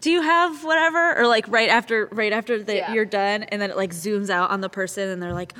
"Do 0.00 0.10
you 0.10 0.22
have 0.22 0.64
whatever?" 0.64 1.18
Or 1.18 1.26
like 1.26 1.46
right 1.48 1.68
after, 1.68 2.08
right 2.12 2.32
after 2.32 2.62
the, 2.62 2.76
Yeah. 2.76 2.92
you're 2.92 3.04
done, 3.04 3.44
and 3.44 3.60
then 3.62 3.70
it 3.70 3.76
like 3.76 3.92
zooms 3.92 4.30
out 4.30 4.50
on 4.50 4.60
the 4.60 4.68
person, 4.68 5.08
and 5.08 5.22
they're 5.22 5.32
like, 5.34 5.54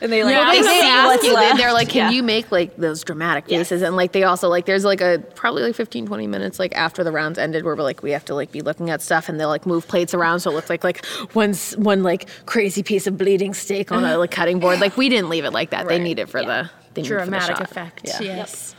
and 0.00 0.12
they 0.12 0.22
like 0.24 0.34
Yeah, 0.34 0.50
they 0.52 0.62
they 0.62 0.68
see 0.80 0.86
ask 0.88 1.06
what's 1.06 1.24
you, 1.24 1.30
they- 1.30 1.34
left. 1.36 1.58
they're 1.58 1.72
like, 1.72 1.88
can 1.88 2.10
Yeah. 2.10 2.16
you 2.16 2.22
make 2.22 2.50
like 2.52 2.76
those 2.76 3.02
dramatic 3.04 3.46
faces? 3.46 3.82
And 3.82 3.96
like 3.96 4.12
they 4.12 4.22
also 4.24 4.48
like 4.48 4.66
there's 4.66 4.84
like 4.84 5.00
a 5.00 5.22
probably 5.34 5.62
like 5.62 5.74
15, 5.74 6.06
20 6.06 6.26
minutes 6.26 6.58
like 6.58 6.74
after 6.74 7.02
the 7.04 7.12
rounds 7.12 7.38
ended 7.38 7.64
where 7.64 7.74
we're 7.76 7.82
like 7.82 8.02
we 8.02 8.10
have 8.12 8.24
to 8.26 8.34
like 8.34 8.52
be 8.52 8.60
looking 8.60 8.90
at 8.90 9.02
stuff 9.02 9.28
and 9.28 9.38
they'll 9.40 9.48
like 9.48 9.66
move 9.66 9.86
plates 9.88 10.14
around 10.14 10.40
so 10.40 10.50
it 10.50 10.54
looks 10.54 10.70
like 10.70 10.84
like 10.84 11.04
one 11.32 11.54
one 11.76 12.02
like 12.02 12.28
crazy 12.46 12.82
piece 12.82 13.06
of 13.06 13.18
bleeding 13.18 13.54
steak 13.54 13.90
on 13.92 14.04
a 14.04 14.16
like 14.18 14.30
cutting 14.30 14.60
board. 14.60 14.80
Like 14.80 14.96
we 14.96 15.08
didn't 15.08 15.28
leave 15.30 15.44
it 15.44 15.52
like 15.52 15.70
that. 15.70 15.88
They 15.88 15.98
need 15.98 16.18
it 16.18 16.28
for 16.28 16.42
the 16.42 16.70
they 16.94 17.02
need 17.02 17.08
for 17.08 17.14
the 17.14 17.22
Dramatic 17.24 17.56
shot. 17.56 17.62
effect. 17.70 18.00
Yeah. 18.04 18.20
Yes. 18.20 18.74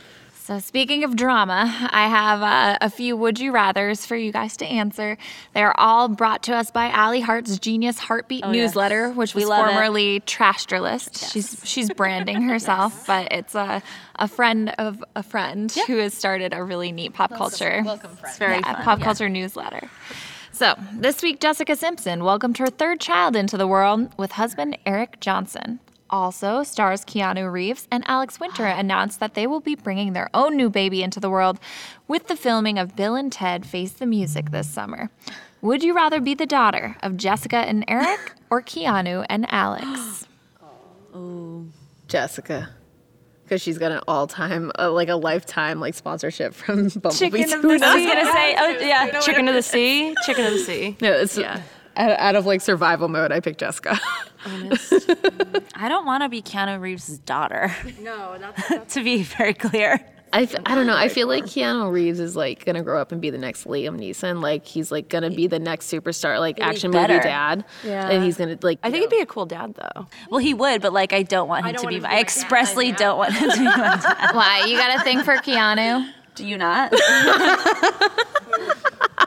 So, 0.50 0.58
speaking 0.58 1.04
of 1.04 1.14
drama, 1.14 1.72
I 1.92 2.08
have 2.08 2.42
uh, 2.42 2.78
a 2.80 2.90
few 2.90 3.16
would 3.16 3.38
you 3.38 3.52
rathers 3.52 4.04
for 4.04 4.16
you 4.16 4.32
guys 4.32 4.56
to 4.56 4.66
answer. 4.66 5.16
They're 5.54 5.78
all 5.78 6.08
brought 6.08 6.42
to 6.42 6.56
us 6.56 6.72
by 6.72 6.88
Allie 6.88 7.20
Hart's 7.20 7.56
Genius 7.60 8.00
Heartbeat 8.00 8.40
yes. 8.40 8.52
newsletter, 8.52 9.12
which 9.12 9.36
We 9.36 9.44
was 9.44 9.50
it. 9.50 9.54
formerly 9.54 10.18
Trashterlist. 10.22 11.30
She's 11.30 11.60
she's 11.62 11.88
branding 11.92 12.42
herself, 12.42 13.06
but 13.06 13.30
it's 13.30 13.54
a, 13.54 13.80
a 14.16 14.26
friend 14.26 14.74
of 14.76 15.04
a 15.14 15.22
friend 15.22 15.70
who 15.86 15.98
has 15.98 16.14
started 16.14 16.52
a 16.52 16.64
really 16.64 16.90
neat 16.90 17.14
pop 17.14 17.32
culture. 17.32 17.84
It's 17.86 18.36
very 18.36 18.56
yeah, 18.56 18.74
fun. 18.74 18.82
pop 18.82 18.98
yeah. 18.98 19.04
culture 19.04 19.28
newsletter. 19.28 19.88
So, 20.50 20.74
this 20.94 21.22
week, 21.22 21.38
Jessica 21.38 21.76
Simpson 21.76 22.24
welcomed 22.24 22.58
her 22.58 22.66
third 22.66 22.98
child 22.98 23.36
into 23.36 23.56
the 23.56 23.68
world 23.68 24.12
with 24.18 24.32
husband 24.32 24.76
Eric 24.84 25.20
Johnson. 25.20 25.78
Also, 26.10 26.62
stars 26.64 27.04
Keanu 27.04 27.50
Reeves 27.50 27.86
and 27.90 28.04
Alex 28.06 28.38
Winter 28.40 28.66
announced 28.66 29.20
that 29.20 29.34
they 29.34 29.46
will 29.46 29.60
be 29.60 29.74
bringing 29.76 30.12
their 30.12 30.28
own 30.34 30.56
new 30.56 30.68
baby 30.68 31.02
into 31.02 31.20
the 31.20 31.30
world 31.30 31.58
with 32.08 32.26
the 32.26 32.36
filming 32.36 32.78
of 32.78 32.96
Bill 32.96 33.14
and 33.14 33.32
Ted 33.32 33.64
Face 33.64 33.92
the 33.92 34.06
Music 34.06 34.50
this 34.50 34.68
summer. 34.68 35.10
Would 35.62 35.82
you 35.82 35.94
rather 35.94 36.20
be 36.20 36.34
the 36.34 36.46
daughter 36.46 36.96
of 37.02 37.16
Jessica 37.16 37.58
and 37.58 37.84
Eric 37.86 38.32
or 38.50 38.60
Keanu 38.60 39.24
and 39.28 39.46
Alex? 39.52 40.26
Jessica. 42.08 42.70
Because 43.44 43.62
she's 43.62 43.78
got 43.78 43.90
an 43.90 44.00
all-time, 44.06 44.70
uh, 44.78 44.90
like 44.92 45.08
a 45.08 45.16
lifetime, 45.16 45.80
like 45.80 45.94
sponsorship 45.94 46.54
from 46.54 46.88
Bumblebee. 46.88 47.12
Chicken 47.18 47.52
of 47.52 47.62
Tuna. 47.62 47.78
the 47.78 47.86
I 47.86 47.94
was 47.96 48.06
gonna 48.06 48.32
say, 48.32 48.54
oh 48.58 48.68
yeah, 48.80 49.20
Chicken 49.20 49.48
of 49.48 49.54
the 49.54 49.62
sea. 49.62 50.14
Chicken 50.24 50.46
of 50.46 50.52
the 50.52 50.58
sea. 50.58 50.96
No, 51.00 51.12
it's 51.12 51.36
Yeah. 51.36 51.60
Out, 51.96 52.10
out 52.18 52.36
of 52.36 52.46
like 52.46 52.60
survival 52.60 53.08
mode. 53.08 53.32
I 53.32 53.40
picked 53.40 53.60
Jessica. 53.60 53.98
I 54.46 55.86
don't 55.88 56.06
want 56.06 56.22
to 56.22 56.28
be 56.28 56.42
Keanu 56.42 56.80
Reeves' 56.80 57.18
daughter. 57.18 57.74
No, 58.00 58.36
that's, 58.68 58.94
to 58.94 59.02
be 59.04 59.22
very 59.22 59.54
clear. 59.54 60.00
I, 60.32 60.42
f- 60.42 60.54
I 60.64 60.76
don't 60.76 60.86
know. 60.86 60.96
I 60.96 61.08
feel 61.08 61.26
like 61.26 61.44
Keanu 61.44 61.90
Reeves 61.90 62.20
is 62.20 62.36
like 62.36 62.64
gonna 62.64 62.82
grow 62.84 63.00
up 63.00 63.10
and 63.10 63.20
be 63.20 63.30
the 63.30 63.38
next 63.38 63.64
Liam 63.64 63.98
Neeson. 63.98 64.40
Like 64.40 64.64
he's 64.64 64.92
like 64.92 65.08
gonna 65.08 65.28
be 65.30 65.48
the 65.48 65.58
next 65.58 65.90
superstar, 65.92 66.38
like 66.38 66.60
action 66.60 66.92
movie 66.92 67.06
dad. 67.08 67.64
Yeah. 67.84 68.08
And 68.08 68.22
he's 68.22 68.36
gonna 68.36 68.56
like. 68.62 68.78
I 68.84 68.92
think 68.92 69.02
he'd 69.10 69.16
be 69.16 69.22
a 69.22 69.26
cool 69.26 69.44
dad 69.46 69.74
though. 69.74 70.06
Well, 70.30 70.38
he 70.38 70.54
would, 70.54 70.82
but 70.82 70.92
like 70.92 71.12
I 71.12 71.24
don't 71.24 71.48
want 71.48 71.66
him 71.66 71.72
don't 71.72 71.80
to 71.80 71.86
want 71.86 71.90
be. 71.90 71.96
him 71.96 72.02
to 72.02 72.08
my, 72.08 72.10
be 72.10 72.14
I 72.14 72.16
my 72.18 72.20
expressly 72.20 72.92
don't 72.92 73.18
want 73.18 73.32
him 73.34 73.50
to 73.50 73.56
be 73.58 73.64
my 73.64 73.72
dad. 74.02 74.34
Why? 74.34 74.66
You 74.66 74.76
got 74.78 75.00
a 75.00 75.02
thing 75.02 75.22
for 75.24 75.34
Keanu? 75.38 76.08
Do 76.36 76.46
you 76.46 76.56
not? 76.56 76.92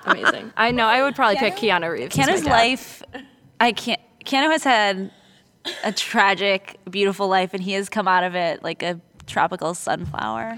Amazing. 0.06 0.52
I 0.58 0.72
know. 0.72 0.86
I 0.86 1.02
would 1.04 1.16
probably 1.16 1.38
pick 1.38 1.56
Keanu 1.56 1.92
Reeves. 1.92 2.18
as 2.18 2.28
my 2.28 2.34
Keanu's 2.34 2.46
life, 2.46 3.04
I 3.60 3.72
can't. 3.72 4.02
Keanu 4.26 4.52
has 4.52 4.64
had 4.64 5.12
a 5.84 5.92
tragic, 5.92 6.78
beautiful 6.90 7.28
life, 7.28 7.54
and 7.54 7.64
he 7.64 7.74
has 7.74 7.90
come 7.90 8.08
out 8.08 8.24
of 8.24 8.36
it 8.36 8.64
like 8.64 8.84
a 8.84 9.00
tropical 9.28 9.74
sunflower. 9.74 10.58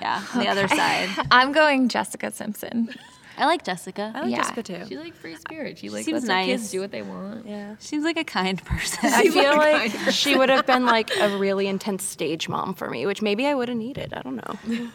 Yeah, 0.00 0.22
on 0.34 0.40
the 0.40 0.48
other 0.48 0.66
side. 0.68 1.08
I'm 1.30 1.52
going 1.52 1.88
Jessica 1.88 2.30
Simpson. 2.30 2.88
I 3.36 3.46
like 3.46 3.64
Jessica. 3.64 4.12
I 4.14 4.22
like 4.22 4.30
Yeah. 4.30 4.36
Jessica 4.38 4.62
too. 4.62 4.84
She's 4.86 4.98
like 4.98 5.14
free 5.14 5.34
spirit. 5.36 5.78
She 5.78 5.88
like 5.88 6.04
Seems 6.04 6.26
lets 6.26 6.46
her 6.46 6.52
kids 6.52 6.70
do 6.70 6.80
what 6.80 6.90
they 6.90 7.00
want. 7.02 7.46
Yeah. 7.46 7.76
Seems 7.78 8.04
like 8.04 8.18
a 8.18 8.24
kind 8.24 8.62
person. 8.64 8.98
I 9.04 9.28
feel 9.30 9.56
like 9.56 9.92
she 10.12 10.36
would 10.36 10.48
have 10.50 10.66
been 10.66 10.84
like 10.96 11.10
a 11.18 11.36
really 11.38 11.66
intense 11.66 12.04
stage 12.04 12.48
mom 12.50 12.74
for 12.74 12.90
me, 12.90 13.06
which 13.06 13.22
maybe 13.22 13.46
I 13.46 13.54
would 13.54 13.68
have 13.68 13.78
needed. 13.78 14.12
I 14.14 14.20
don't 14.22 14.36
know. 14.36 14.88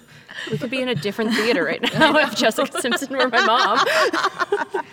We 0.51 0.57
could 0.57 0.69
be 0.69 0.81
in 0.81 0.89
a 0.89 0.95
different 0.95 1.33
theater 1.33 1.63
right 1.63 1.81
now 1.81 2.17
if 2.19 2.36
Jessica 2.36 2.81
Simpson 2.81 3.15
were 3.17 3.29
my 3.29 3.45
mom. 3.45 4.83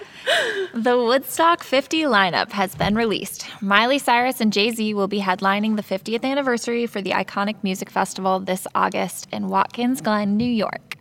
The 0.74 0.96
Woodstock 0.96 1.62
50 1.62 2.02
lineup 2.02 2.52
has 2.52 2.74
been 2.74 2.94
released. 2.94 3.46
Miley 3.60 3.98
Cyrus 3.98 4.40
and 4.40 4.52
Jay 4.52 4.70
Z 4.70 4.94
will 4.94 5.08
be 5.08 5.20
headlining 5.20 5.76
the 5.76 5.82
50th 5.82 6.24
anniversary 6.24 6.86
for 6.86 7.02
the 7.02 7.10
iconic 7.10 7.56
music 7.62 7.90
festival 7.90 8.40
this 8.40 8.66
August 8.74 9.28
in 9.32 9.48
Watkins 9.48 10.00
Glen, 10.00 10.36
New 10.36 10.44
York. 10.44 10.96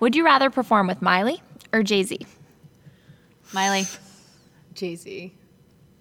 Would 0.00 0.14
you 0.14 0.24
rather 0.24 0.50
perform 0.50 0.86
with 0.86 1.02
Miley 1.02 1.42
or 1.72 1.82
Jay 1.82 2.02
Z? 2.02 2.26
Miley. 3.52 3.84
Jay 4.74 4.94
Z. 4.94 5.32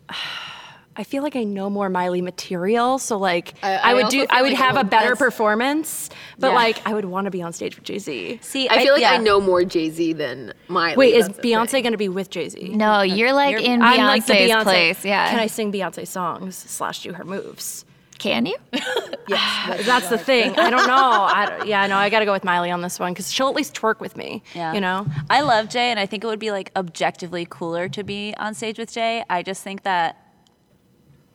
I 0.97 1.03
feel 1.03 1.23
like 1.23 1.35
I 1.35 1.43
know 1.43 1.69
more 1.69 1.89
Miley 1.89 2.21
material, 2.21 2.99
so 2.99 3.17
like 3.17 3.53
I- 3.61 3.75
I, 3.75 3.91
I 3.91 3.93
would 3.95 4.09
do. 4.09 4.25
I 4.29 4.41
would 4.41 4.51
like 4.53 4.57
have 4.61 4.77
a 4.77 4.83
better 4.83 5.15
performance, 5.15 6.09
but 6.39 6.49
Yeah. 6.49 6.55
like 6.55 6.87
I 6.87 6.93
would 6.93 7.05
want 7.05 7.25
to 7.25 7.31
be 7.31 7.41
on 7.41 7.51
stage 7.53 7.75
with 7.75 7.83
Jay 7.83 7.99
Z. 7.99 8.39
See, 8.41 8.69
I 8.69 8.81
feel 8.83 8.93
like 8.93 9.03
I 9.03 9.17
know 9.17 9.39
more 9.41 9.63
Jay 9.65 9.89
Z 9.89 10.13
than 10.13 10.53
Miley. 10.67 10.95
Wait, 10.97 11.15
is 11.15 11.27
that's 11.27 11.39
the 11.39 11.51
Beyonce 11.51 11.81
going 11.81 11.91
to 11.91 11.97
be 11.97 12.09
with 12.09 12.29
Jay 12.29 12.47
Z? 12.49 12.69
No, 12.69 13.01
you're 13.01 13.33
like 13.33 13.57
in 13.61 13.81
I'm 13.81 13.99
Beyonce's 13.99 14.07
like 14.07 14.25
the 14.27 14.33
Beyonce 14.33 14.63
place. 14.63 15.05
Yeah. 15.05 15.29
Can 15.29 15.39
I 15.39 15.47
sing 15.47 15.71
Beyonce 15.71 16.07
songs 16.07 16.55
slash 16.55 17.03
do 17.03 17.13
her 17.13 17.23
moves? 17.23 17.85
Can 18.17 18.45
you? 18.45 18.55
Yes, 19.27 19.85
that's 19.87 20.07
the 20.09 20.19
thing. 20.19 20.51
I 20.57 20.69
don't 20.69 20.85
know. 20.87 20.93
I 20.95 21.45
don't, 21.47 21.67
yeah, 21.67 21.87
no, 21.87 21.97
I 21.97 22.09
got 22.11 22.19
to 22.19 22.25
go 22.25 22.31
with 22.31 22.43
Miley 22.43 22.69
on 22.69 22.81
this 22.81 22.99
one 22.99 23.11
because 23.11 23.31
she'll 23.31 23.49
at 23.49 23.55
least 23.55 23.73
twerk 23.73 23.99
with 23.99 24.15
me. 24.15 24.43
Yeah. 24.53 24.71
You 24.73 24.81
know? 24.81 25.07
I 25.31 25.41
love 25.41 25.67
Jay, 25.67 25.89
and 25.89 25.99
I 25.99 26.05
think 26.05 26.23
it 26.23 26.27
would 26.27 26.37
be 26.39 26.51
like 26.51 26.71
objectively 26.75 27.47
cooler 27.49 27.89
to 27.89 28.03
be 28.03 28.35
on 28.37 28.53
stage 28.53 28.77
with 28.77 28.91
Jay. 28.93 29.23
I 29.29 29.41
just 29.41 29.63
think 29.63 29.81
that 29.81 30.17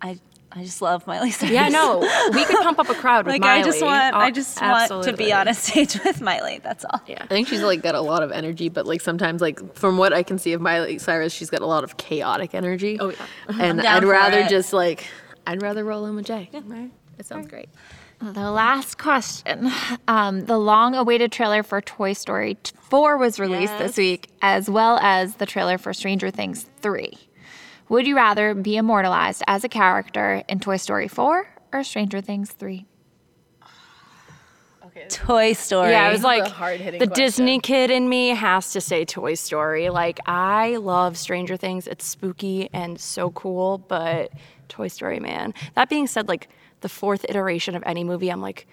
I 0.03 0.19
I 0.53 0.65
just 0.65 0.83
love 0.83 1.07
Miley 1.07 1.31
Cyrus. 1.31 1.53
Yeah, 1.53 1.69
no. 1.69 2.01
We 2.33 2.45
could 2.45 2.57
pump 2.57 2.81
up 2.81 2.89
a 2.89 2.95
crowd 2.95 3.25
with 3.25 3.33
Like 3.35 3.43
Miley. 3.43 3.61
I 3.61 3.65
just 3.65 3.83
want 3.83 4.15
I 4.17 4.27
Oh, 4.29 4.31
just 4.33 4.61
want 4.61 5.05
to 5.05 5.13
be 5.13 5.33
on 5.33 5.47
a 5.47 5.55
stage 5.55 5.97
with 6.05 6.21
Miley. 6.21 6.59
That's 6.63 6.85
all. 6.85 7.01
Yeah. 7.07 7.23
I 7.23 7.27
think 7.29 7.47
she's 7.47 7.63
like 7.63 7.83
got 7.83 7.95
a 7.95 8.01
lot 8.01 8.23
of 8.25 8.33
energy, 8.33 8.69
but 8.69 8.85
like 8.87 9.01
sometimes 9.01 9.41
like 9.41 9.75
from 9.77 9.97
what 9.97 10.13
I 10.13 10.23
can 10.25 10.39
see 10.39 10.53
of 10.53 10.61
Miley 10.61 10.99
Cyrus, 10.99 11.33
she's 11.33 11.51
got 11.51 11.61
a 11.63 11.67
lot 11.67 11.85
of 11.85 11.97
chaotic 11.99 12.55
energy. 12.55 12.99
Oh, 12.99 13.11
yeah. 13.11 13.17
And 13.61 13.81
down 13.81 13.97
I'd 13.99 14.03
for 14.03 14.09
rather 14.09 14.39
it. 14.41 14.49
just 14.51 14.73
like 14.73 15.07
I'd 15.47 15.63
rather 15.63 15.85
roll 15.85 16.05
in 16.07 16.17
with 16.17 16.27
Jay. 16.27 16.49
Yeah, 16.53 16.61
It 17.19 17.27
sounds 17.27 17.47
great. 17.47 17.69
The 18.23 18.51
last 18.51 18.99
question. 18.99 19.71
Um, 20.07 20.45
the 20.45 20.59
long 20.59 20.95
awaited 20.95 21.33
trailer 21.33 21.63
for 21.63 21.81
Toy 21.81 22.13
Story 22.13 22.59
4 22.91 23.17
was 23.17 23.41
released 23.41 23.79
this 23.79 23.97
week, 23.97 24.29
as 24.43 24.69
well 24.69 24.99
as 25.01 25.37
the 25.37 25.47
trailer 25.47 25.79
for 25.79 25.95
Stranger 25.95 26.31
Things 26.31 26.67
3. 26.83 27.17
Would 27.91 28.07
you 28.07 28.17
rather 28.17 28.55
be 28.55 28.77
immortalized 28.77 29.43
as 29.49 29.65
a 29.65 29.69
character 29.69 30.45
in 30.49 30.61
Toy 30.61 30.77
Story 30.77 31.09
4 31.09 31.47
or 31.73 31.85
Stranger 31.85 32.21
Things 32.21 32.53
3? 32.53 32.87
Toy 35.09 35.55
Story. 35.55 35.91
Yeah, 35.91 36.09
it 36.09 36.13
was 36.13 36.23
like, 36.23 36.45
a 36.45 36.49
hard-hitting 36.49 37.01
the. 37.01 37.07
Disney 37.07 37.59
kid 37.59 37.91
in 37.91 38.09
me 38.09 38.29
has 38.29 38.73
to 38.73 38.81
say 38.81 39.05
Toy 39.05 39.35
Story. 39.35 39.89
Like, 39.89 40.21
I 40.27 40.77
love 40.77 41.19
Stranger 41.19 41.57
Things. 41.57 41.89
It's 41.89 42.05
spooky 42.05 42.71
and 42.73 43.01
so 43.01 43.31
cool, 43.31 43.79
but 43.79 44.31
Toy 44.69 44.89
Story, 44.89 45.19
man. 45.19 45.53
That 45.75 45.89
being 45.89 46.07
said, 46.07 46.29
like, 46.29 46.49
the 46.83 46.89
fourth 46.89 47.25
iteration 47.29 47.75
of 47.75 47.83
any 47.87 48.05
movie, 48.05 48.29
I'm 48.31 48.41
like, 48.41 48.69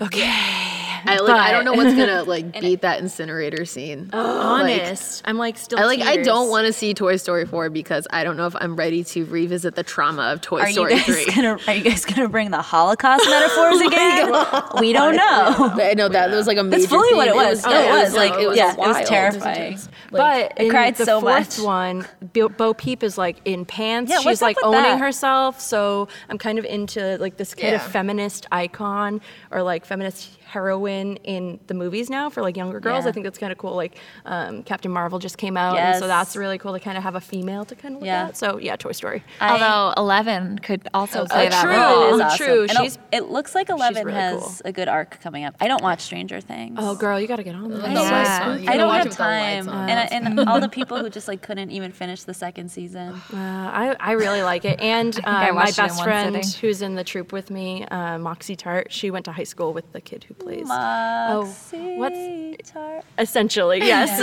okay. 0.00 0.85
I 1.04 1.18
like. 1.18 1.34
I 1.40 1.52
don't 1.52 1.64
know 1.64 1.72
what's 1.74 1.94
gonna 1.94 2.24
like 2.24 2.60
beat 2.60 2.82
that 2.82 3.00
incinerator 3.00 3.64
scene. 3.64 4.10
Honest. 4.12 5.22
I'm 5.24 5.36
like, 5.38 5.58
still 5.58 5.78
I 5.78 5.84
like. 5.84 6.00
I 6.00 6.18
don't 6.22 6.48
want 6.48 6.66
to 6.66 6.72
see 6.72 6.94
Toy 6.94 7.16
Story 7.16 7.44
four 7.46 7.70
because 7.70 8.06
I 8.10 8.24
don't 8.24 8.36
know 8.36 8.46
if 8.46 8.56
I'm 8.56 8.76
ready 8.76 9.04
to 9.04 9.24
revisit 9.26 9.74
the 9.74 9.82
trauma 9.82 10.32
of 10.32 10.40
Toy 10.40 10.60
Are 10.60 10.66
you 10.68 10.72
Story 10.72 10.94
guys 10.94 11.04
three. 11.04 11.26
gonna 11.26 11.58
Are 11.66 11.74
you 11.74 11.82
guys 11.84 12.04
gonna 12.04 12.28
bring 12.28 12.50
the 12.50 12.62
Holocaust 12.62 13.24
oh 13.26 13.30
metaphors 13.30 13.86
again? 13.86 14.80
We 14.80 14.92
don't 14.92 15.16
know. 15.16 15.72
I 15.82 15.94
know 15.94 16.08
that 16.08 16.30
was 16.30 16.46
like 16.46 16.58
a 16.58 16.62
major. 16.62 16.78
That's 16.82 16.90
fully 16.92 17.14
what 17.14 17.28
theme. 17.28 17.36
Oh, 17.38 17.42
it 17.42 17.48
was. 17.50 17.64
No, 17.64 17.70
it 17.80 18.02
was 18.04 18.14
like 18.14 18.32
it 18.40 18.48
was 18.48 18.56
yeah, 18.56 18.72
it 18.72 18.78
was 18.78 18.94
wild. 18.96 19.06
terrifying. 19.06 19.78
But 20.10 20.52
I 20.58 20.62
in 20.62 20.70
cried 20.70 20.94
the 20.96 21.04
so 21.04 21.20
fourth 21.20 21.58
much. 21.58 21.64
one, 21.64 22.06
Bo, 22.32 22.48
Bo 22.48 22.74
Peep 22.74 23.02
is 23.02 23.18
like 23.18 23.38
in 23.44 23.64
pants. 23.64 24.10
Yeah, 24.10 24.20
She's 24.20 24.40
like 24.40 24.56
owning 24.62 24.82
that? 24.82 25.00
herself. 25.00 25.60
So 25.60 26.08
I'm 26.28 26.38
kind 26.38 26.58
of 26.58 26.64
into 26.64 27.18
like 27.18 27.36
this 27.36 27.54
kind 27.54 27.74
of 27.74 27.82
feminist 27.82 28.46
icon 28.52 29.20
or 29.50 29.62
like 29.62 29.84
feminist 29.84 30.30
heroine 30.46 31.16
in 31.24 31.58
the 31.66 31.74
movies 31.74 32.08
now 32.08 32.30
for 32.30 32.40
like 32.40 32.56
younger 32.56 32.80
girls. 32.80 33.04
Yeah. 33.04 33.08
I 33.10 33.12
think 33.12 33.24
that's 33.24 33.38
kind 33.38 33.52
of 33.52 33.58
cool. 33.58 33.74
Like 33.74 33.98
um, 34.24 34.62
Captain 34.62 34.90
Marvel 34.90 35.18
just 35.18 35.38
came 35.38 35.56
out, 35.56 35.76
and 35.76 35.98
so 35.98 36.06
that's 36.06 36.36
really 36.36 36.56
cool 36.58 36.72
to 36.72 36.80
kind 36.80 36.96
of 36.96 37.02
have 37.02 37.14
a 37.16 37.20
female 37.20 37.64
to 37.64 37.74
kind 37.74 37.94
of 37.96 38.00
look 38.00 38.06
Yeah. 38.06 38.28
at. 38.28 38.36
So 38.36 38.58
yeah, 38.58 38.76
Toy 38.76 38.92
Story. 38.92 39.22
I- 39.40 39.50
Although 39.52 39.94
Eleven 40.00 40.58
could 40.60 40.88
also 40.94 41.26
play 41.26 41.46
Oh, 41.46 41.50
that 41.50 41.62
true. 41.64 41.72
role. 41.74 42.02
It 42.10 42.14
is 42.14 42.20
Oh, 42.20 42.24
awesome. 42.24 42.46
true. 42.46 42.60
And 42.62 42.70
She's- 42.72 42.98
it 43.12 43.24
looks 43.30 43.54
like 43.54 43.68
Eleven 43.68 44.06
really 44.06 44.18
has 44.18 44.40
cool. 44.42 44.52
a 44.64 44.72
good 44.72 44.88
arc 44.88 45.20
coming 45.20 45.44
up. 45.44 45.54
I 45.60 45.68
don't 45.68 45.82
watch 45.82 46.00
Stranger 46.00 46.40
Things. 46.40 46.76
Oh, 46.80 46.94
girl, 46.94 47.20
you 47.20 47.26
got 47.26 47.36
to 47.36 47.42
get 47.44 47.54
on 47.54 47.68
that. 47.70 47.82
The 47.82 47.90
Yeah. 47.90 48.00
lights 48.00 48.40
on. 48.46 48.62
You 48.62 48.70
I 48.70 48.76
don't 48.76 48.92
have 48.94 49.06
it 49.06 49.08
with 49.08 49.16
the 49.18 49.22
lights 49.24 49.66
time, 49.66 49.74
on. 49.74 49.88
and, 49.90 50.38
and 50.38 50.48
all 50.48 50.60
the 50.60 50.68
people 50.68 50.98
who 50.98 51.10
just 51.10 51.28
like 51.28 51.42
couldn't 51.42 51.70
even 51.70 51.92
finish 51.92 52.22
the 52.22 52.34
second 52.34 52.70
season. 52.70 53.20
Uh, 53.36 53.70
I, 53.72 53.96
I 54.00 54.12
really 54.12 54.42
like 54.42 54.64
it. 54.64 54.80
And 54.80 55.18
I 55.24 55.48
uh, 55.50 55.52
my 55.52 55.64
watched 55.64 55.78
it 55.78 55.82
in 55.82 55.86
best 55.88 56.02
friend 56.04 56.44
sitting. 56.44 56.60
who's 56.60 56.82
in 56.82 56.94
the 56.94 57.04
troop 57.04 57.32
with 57.32 57.50
me, 57.50 57.84
uh, 57.86 58.18
Moxie 58.18 58.56
Tart, 58.56 58.92
she 58.92 59.10
went 59.10 59.24
to 59.26 59.32
high 59.32 59.44
school 59.44 59.72
with 59.72 59.90
the 59.92 60.00
kid 60.00 60.24
who 60.24 60.34
plays. 60.38 60.66
Moxie 60.66 61.76
oh, 61.76 61.98
what's- 61.98 62.46
Tart. 62.70 63.04
Essentially, 63.18 63.78
yes. 63.82 64.20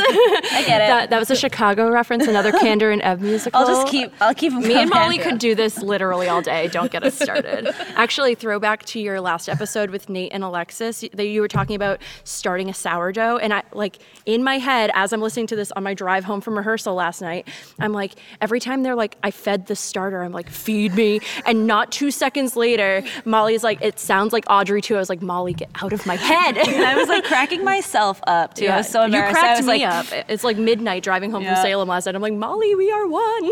I 0.51 0.63
get 0.65 0.81
it. 0.81 0.87
that, 0.87 1.09
that 1.09 1.19
was 1.19 1.31
a 1.31 1.35
Chicago 1.35 1.89
reference, 1.89 2.27
another 2.27 2.51
Kander 2.63 2.91
and 2.91 3.01
Ebb 3.01 3.21
musical. 3.21 3.59
I'll 3.59 3.67
just 3.67 3.87
keep. 3.87 4.11
I'll 4.19 4.33
keep 4.33 4.53
Me 4.53 4.75
and. 4.75 4.89
Molly 4.89 5.17
could 5.17 5.39
do 5.39 5.55
this 5.55 5.81
literally 5.81 6.27
all 6.27 6.41
day. 6.41 6.67
Don't 6.67 6.91
get 6.91 7.03
us 7.03 7.15
started. 7.15 7.73
Actually, 7.95 8.35
throwback 8.35 8.83
to 8.87 8.99
your 8.99 9.21
last 9.21 9.47
episode 9.49 9.89
with 9.89 10.09
Nate 10.09 10.31
and 10.33 10.43
Alexis, 10.43 11.03
that 11.13 11.25
you 11.25 11.41
were 11.41 11.47
talking 11.47 11.75
about 11.75 12.01
starting 12.23 12.69
a 12.69 12.73
sourdough, 12.73 13.37
and 13.37 13.53
I 13.53 13.63
like 13.71 13.99
in 14.25 14.43
my 14.43 14.57
head 14.57 14.91
as 14.93 15.13
I'm 15.13 15.21
listening 15.21 15.47
to 15.47 15.55
this 15.55 15.71
on 15.71 15.83
my 15.83 15.93
drive 15.93 16.23
home 16.23 16.41
from 16.41 16.57
rehearsal 16.57 16.95
last 16.95 17.21
night, 17.21 17.47
I'm 17.79 17.93
like 17.93 18.13
every 18.41 18.59
time 18.59 18.83
they're 18.83 18.95
like 18.95 19.17
I 19.23 19.31
fed 19.31 19.67
the 19.67 19.75
starter, 19.75 20.21
I'm 20.21 20.31
like 20.33 20.49
feed 20.49 20.93
me, 20.95 21.21
and 21.45 21.65
not 21.65 21.91
two 21.91 22.11
seconds 22.11 22.55
later, 22.55 23.03
Molly's 23.25 23.63
like 23.63 23.81
it 23.81 23.99
sounds 23.99 24.33
like 24.33 24.45
Audrey 24.49 24.81
too. 24.81 24.95
I 24.95 24.99
was 24.99 25.09
like 25.09 25.21
Molly, 25.21 25.53
get 25.53 25.69
out 25.81 25.93
of 25.93 26.02
my 26.05 26.15
head. 26.15 26.57
And 26.73 26.85
I 26.85 26.95
was 26.95 27.07
like 27.09 27.23
cracking 27.23 27.63
myself 27.63 28.19
up 28.27 28.53
too. 28.55 28.67
I 28.67 28.77
was 28.77 28.89
so 28.89 29.03
embarrassed. 29.03 29.35
You 29.35 29.39
cracked 29.41 29.55
I 29.55 29.59
was 29.59 29.65
me 29.67 29.85
like, 29.85 30.13
up. 30.13 30.25
It's 30.29 30.43
like 30.43 30.57
midnight 30.57 31.03
driving 31.03 31.31
home 31.31 31.43
Yeah. 31.43 31.55
from 31.55 31.63
Salem 31.63 31.87
last 31.89 32.05
night. 32.05 32.15
I'm 32.15 32.21
like, 32.21 32.33
Molly, 32.33 32.75
we 32.75 32.91
are 32.91 33.07
one. 33.07 33.51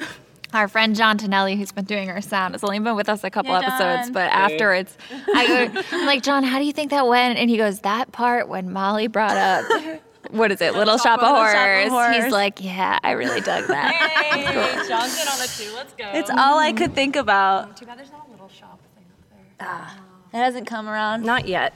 Our 0.54 0.68
friend 0.68 0.94
John 0.94 1.18
Tonelli, 1.18 1.56
who's 1.56 1.72
been 1.72 1.84
doing 1.84 2.08
our 2.10 2.20
sound, 2.20 2.54
has 2.54 2.62
only 2.62 2.78
been 2.78 2.94
with 2.94 3.08
us 3.08 3.24
a 3.24 3.30
couple 3.30 3.50
Yeah, 3.50 3.58
episodes, 3.66 4.06
John. 4.06 4.12
but 4.12 4.30
afterwards, 4.30 4.96
I 5.34 5.46
go, 5.72 5.82
I'm 5.90 6.06
like, 6.06 6.22
John, 6.22 6.44
how 6.44 6.60
do 6.60 6.64
you 6.64 6.72
think 6.72 6.92
that 6.92 7.08
went? 7.08 7.38
And 7.40 7.50
he 7.50 7.56
goes, 7.56 7.80
that 7.80 8.12
part 8.12 8.48
when 8.48 8.72
Molly 8.72 9.08
brought 9.08 9.36
up, 9.36 9.64
what 10.30 10.52
is 10.52 10.60
it, 10.60 10.74
Little 10.74 10.96
Shop 10.96 11.18
of 11.20 11.22
Little 11.28 11.44
Shop 11.44 11.54
of 11.54 11.56
Horrors. 11.56 11.88
Horrors. 11.90 12.24
He's 12.24 12.32
like, 12.32 12.62
yeah, 12.62 13.00
I 13.02 13.10
really 13.12 13.40
dug 13.40 13.66
that. 13.66 14.84
John's 14.88 15.20
in 15.20 15.26
on 15.26 15.40
it 15.42 15.50
too. 15.50 15.74
Let's 15.74 15.92
go. 15.94 16.08
it's 16.14 16.30
all 16.30 16.58
I 16.60 16.72
could 16.72 16.94
think 16.94 17.16
about. 17.16 17.76
Too 17.76 17.86
bad 17.86 17.98
there's 17.98 18.12
not 18.12 18.28
a 18.28 18.30
little 18.30 18.48
shop 18.48 18.78
thing 18.94 19.04
up 19.10 19.30
there. 19.58 19.66
Ah. 19.68 19.98
It 20.34 20.38
hasn't 20.38 20.66
come 20.66 20.88
around. 20.88 21.22
Not 21.24 21.46
yet. 21.46 21.72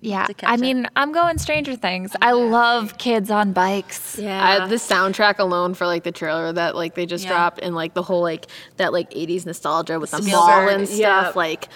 Yeah, 0.00 0.26
I 0.44 0.54
it. 0.54 0.60
mean, 0.60 0.86
I'm 0.96 1.12
going 1.12 1.36
Stranger 1.38 1.74
Things. 1.74 2.14
I 2.22 2.32
love 2.32 2.96
kids 2.96 3.30
on 3.30 3.52
bikes. 3.52 4.18
Yeah. 4.18 4.64
I, 4.64 4.66
the 4.66 4.76
soundtrack 4.76 5.38
alone 5.38 5.74
for 5.74 5.86
like 5.86 6.04
the 6.04 6.12
trailer 6.12 6.52
that 6.52 6.74
like 6.74 6.94
they 6.94 7.06
just 7.06 7.24
Yeah. 7.24 7.30
dropped 7.30 7.60
and 7.60 7.74
like 7.74 7.94
the 7.94 8.02
whole 8.02 8.22
like 8.22 8.46
that 8.76 8.92
like 8.92 9.10
80s 9.10 9.44
nostalgia 9.46 9.98
with 10.00 10.10
the 10.10 10.18
Spielberg, 10.18 10.32
mall 10.32 10.68
and 10.68 10.88
stuff 10.88 10.98
yeah. 10.98 11.32
like 11.34 11.68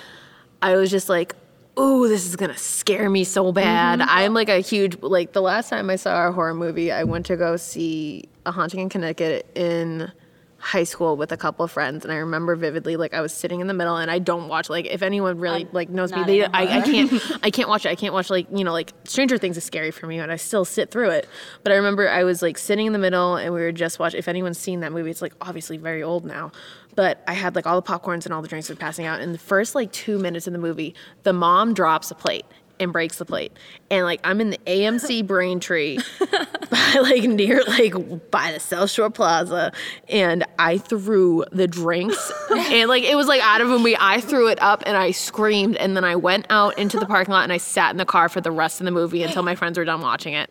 I 0.63 0.77
was 0.77 0.91
just 0.91 1.09
like 1.09 1.35
oh 1.77 2.09
this 2.09 2.27
is 2.27 2.37
gonna 2.37 2.57
scare 2.57 3.09
me 3.11 3.25
so 3.25 3.53
bad 3.53 4.01
mm-hmm. 4.01 4.09
I'm 4.11 4.35
like 4.35 4.49
a 4.49 4.61
huge 4.61 5.01
like 5.03 5.33
the 5.33 5.43
last 5.43 5.69
time 5.71 5.91
I 5.91 5.97
saw 5.97 6.29
a 6.29 6.33
horror 6.33 6.55
movie 6.55 6.93
I 6.93 7.05
went 7.05 7.27
to 7.27 7.37
go 7.37 7.57
see 7.57 8.29
A 8.47 8.53
Haunting 8.53 8.81
in 8.81 8.89
Connecticut 8.89 9.51
in 9.55 10.13
high 10.61 10.85
school 10.85 11.17
with 11.17 11.33
a 11.33 11.37
couple 11.39 11.65
of 11.65 11.71
friends 11.71 12.05
and 12.05 12.13
I 12.13 12.17
remember 12.17 12.55
vividly 12.55 12.97
like 12.97 13.15
I 13.15 13.23
was 13.23 13.33
sitting 13.33 13.61
in 13.61 13.67
the 13.67 13.73
middle 13.75 13.97
and 13.97 14.11
I 14.11 14.19
don't 14.19 14.47
watch 14.47 14.69
like 14.69 14.85
if 14.85 15.03
anyone 15.03 15.39
really 15.39 15.67
like 15.73 15.89
knows 15.89 16.13
me 16.13 16.23
they. 16.25 16.45
I, 16.45 16.79
I 16.79 16.81
can't 16.83 17.13
I 17.43 17.51
can't 17.51 17.69
watch 17.69 17.87
it. 17.87 17.89
I 17.89 17.95
can't 17.95 18.13
watch 18.13 18.29
like 18.29 18.47
you 18.53 18.63
know 18.63 18.73
like 18.73 18.93
Stranger 19.05 19.39
Things 19.39 19.57
is 19.57 19.65
scary 19.65 19.91
for 19.91 20.07
me 20.07 20.19
and 20.19 20.31
I 20.31 20.37
still 20.37 20.67
sit 20.67 20.91
through 20.91 21.11
it. 21.11 21.29
But 21.63 21.73
I 21.73 21.77
remember 21.77 22.09
I 22.09 22.25
was 22.25 22.43
like 22.43 22.59
sitting 22.59 22.87
in 22.87 22.93
the 22.93 22.99
middle 22.99 23.37
and 23.37 23.55
we 23.55 23.61
were 23.61 23.73
just 23.73 23.99
watching 23.99 24.19
if 24.19 24.29
anyone's 24.29 24.59
seen 24.59 24.81
that 24.81 24.93
movie 24.93 25.11
it's 25.11 25.23
like 25.23 25.35
obviously 25.41 25.79
very 25.79 26.03
old 26.03 26.27
now 26.27 26.53
but 26.95 27.23
I 27.27 27.33
had 27.33 27.55
like 27.55 27.67
all 27.67 27.81
the 27.81 27.87
popcorns 27.87 28.25
and 28.27 28.35
all 28.35 28.43
the 28.43 28.49
drinks 28.49 28.69
were 28.69 28.77
passing 28.77 29.07
out 29.07 29.21
and 29.21 29.33
the 29.33 29.39
first 29.39 29.75
like 29.75 29.93
two 29.93 30.19
minutes 30.19 30.47
of 30.47 30.53
the 30.53 30.59
movie 30.59 30.95
the 31.23 31.33
mom 31.33 31.73
drops 31.73 32.11
a 32.11 32.15
plate 32.15 32.45
and 32.81 32.93
breaks 32.93 33.19
the 33.19 33.25
plate. 33.25 33.53
And 33.91 34.05
like 34.05 34.21
I'm 34.25 34.41
in 34.41 34.51
the 34.51 34.59
AMC 34.67 35.27
Braintree 35.27 35.99
by 36.71 36.99
like 37.01 37.25
near 37.25 37.63
like 37.65 38.31
by 38.31 38.53
the 38.53 38.61
South 38.61 38.91
Shore 38.91 39.11
Plaza, 39.11 39.73
and 40.09 40.45
I 40.59 40.79
threw 40.79 41.45
the 41.53 41.69
drinks, 41.69 42.33
and 42.51 42.89
like 42.89 43.05
it 43.05 43.15
was 43.15 43.29
like 43.29 43.43
out 43.43 43.61
of 43.61 43.71
a 43.71 43.79
movie. 43.79 43.97
I 43.99 44.21
threw 44.21 44.49
it 44.49 44.61
up 44.63 44.83
and 44.87 44.97
I 44.97 45.11
screamed, 45.13 45.77
and 45.77 45.97
then 45.97 46.05
I 46.05 46.17
went 46.17 46.47
out 46.51 46.79
into 46.79 46.99
the 46.99 47.07
parking 47.07 47.33
lot 47.33 47.45
and 47.45 47.53
I 47.53 47.59
sat 47.59 47.91
in 47.91 47.97
the 47.99 48.07
car 48.07 48.29
for 48.29 48.41
the 48.41 48.51
rest 48.51 48.81
of 48.81 48.87
the 48.87 48.91
movie 48.91 49.23
until 49.23 49.43
my 49.43 49.55
friends 49.55 49.79
were 49.79 49.85
done 49.85 50.01
watching 50.01 50.35
it. 50.35 50.51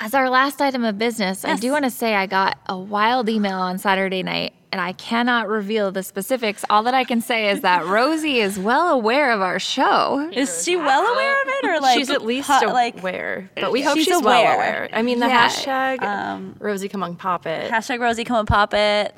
As 0.00 0.14
our 0.14 0.28
last 0.28 0.60
item 0.60 0.84
of 0.84 0.98
business, 0.98 1.44
I 1.44 1.56
do 1.56 1.70
want 1.70 1.84
to 1.84 1.90
say 1.90 2.14
I 2.14 2.26
got 2.26 2.58
a 2.66 2.76
wild 2.76 3.28
email 3.28 3.58
on 3.58 3.78
Saturday 3.78 4.22
night, 4.22 4.54
and 4.72 4.80
I 4.80 4.92
cannot 4.92 5.48
reveal 5.48 5.90
the 5.90 6.02
specifics. 6.02 6.64
All 6.70 6.82
that 6.84 6.94
I 6.94 7.04
can 7.04 7.20
say 7.20 7.50
is 7.50 7.62
that 7.62 7.86
Rosie 7.86 8.38
is 8.40 8.58
well 8.58 8.88
aware 8.88 9.32
of 9.32 9.40
our 9.40 9.58
show. 9.58 10.30
Is 10.32 10.64
she 10.64 10.76
well 10.76 11.04
aware 11.12 11.42
of 11.42 11.48
it, 11.48 11.64
or 11.66 11.80
like 11.80 11.98
she's 11.98 12.10
at 12.10 12.24
least 12.24 12.48
hu- 12.48 12.66
like 12.68 12.98
aware, 13.00 13.50
but 13.56 13.72
we 13.72 13.82
hope 13.82 13.96
she's 13.96 14.06
she's, 14.06 14.22
well 14.22 14.40
aware. 14.40 14.54
aware. 14.54 14.88
I 14.92 15.02
mean, 15.02 15.18
the 15.18 15.26
Yeah, 15.26 15.48
hashtag 15.48 16.02
um, 16.02 16.56
Rosie 16.60 16.88
come 16.88 17.02
on 17.02 17.16
pop 17.16 17.46
it. 17.46 17.70
hashtag 17.70 18.00
Rosie 18.00 18.24
come 18.24 18.38
and 18.38 18.48
pop 18.48 18.72
it? 18.74 19.14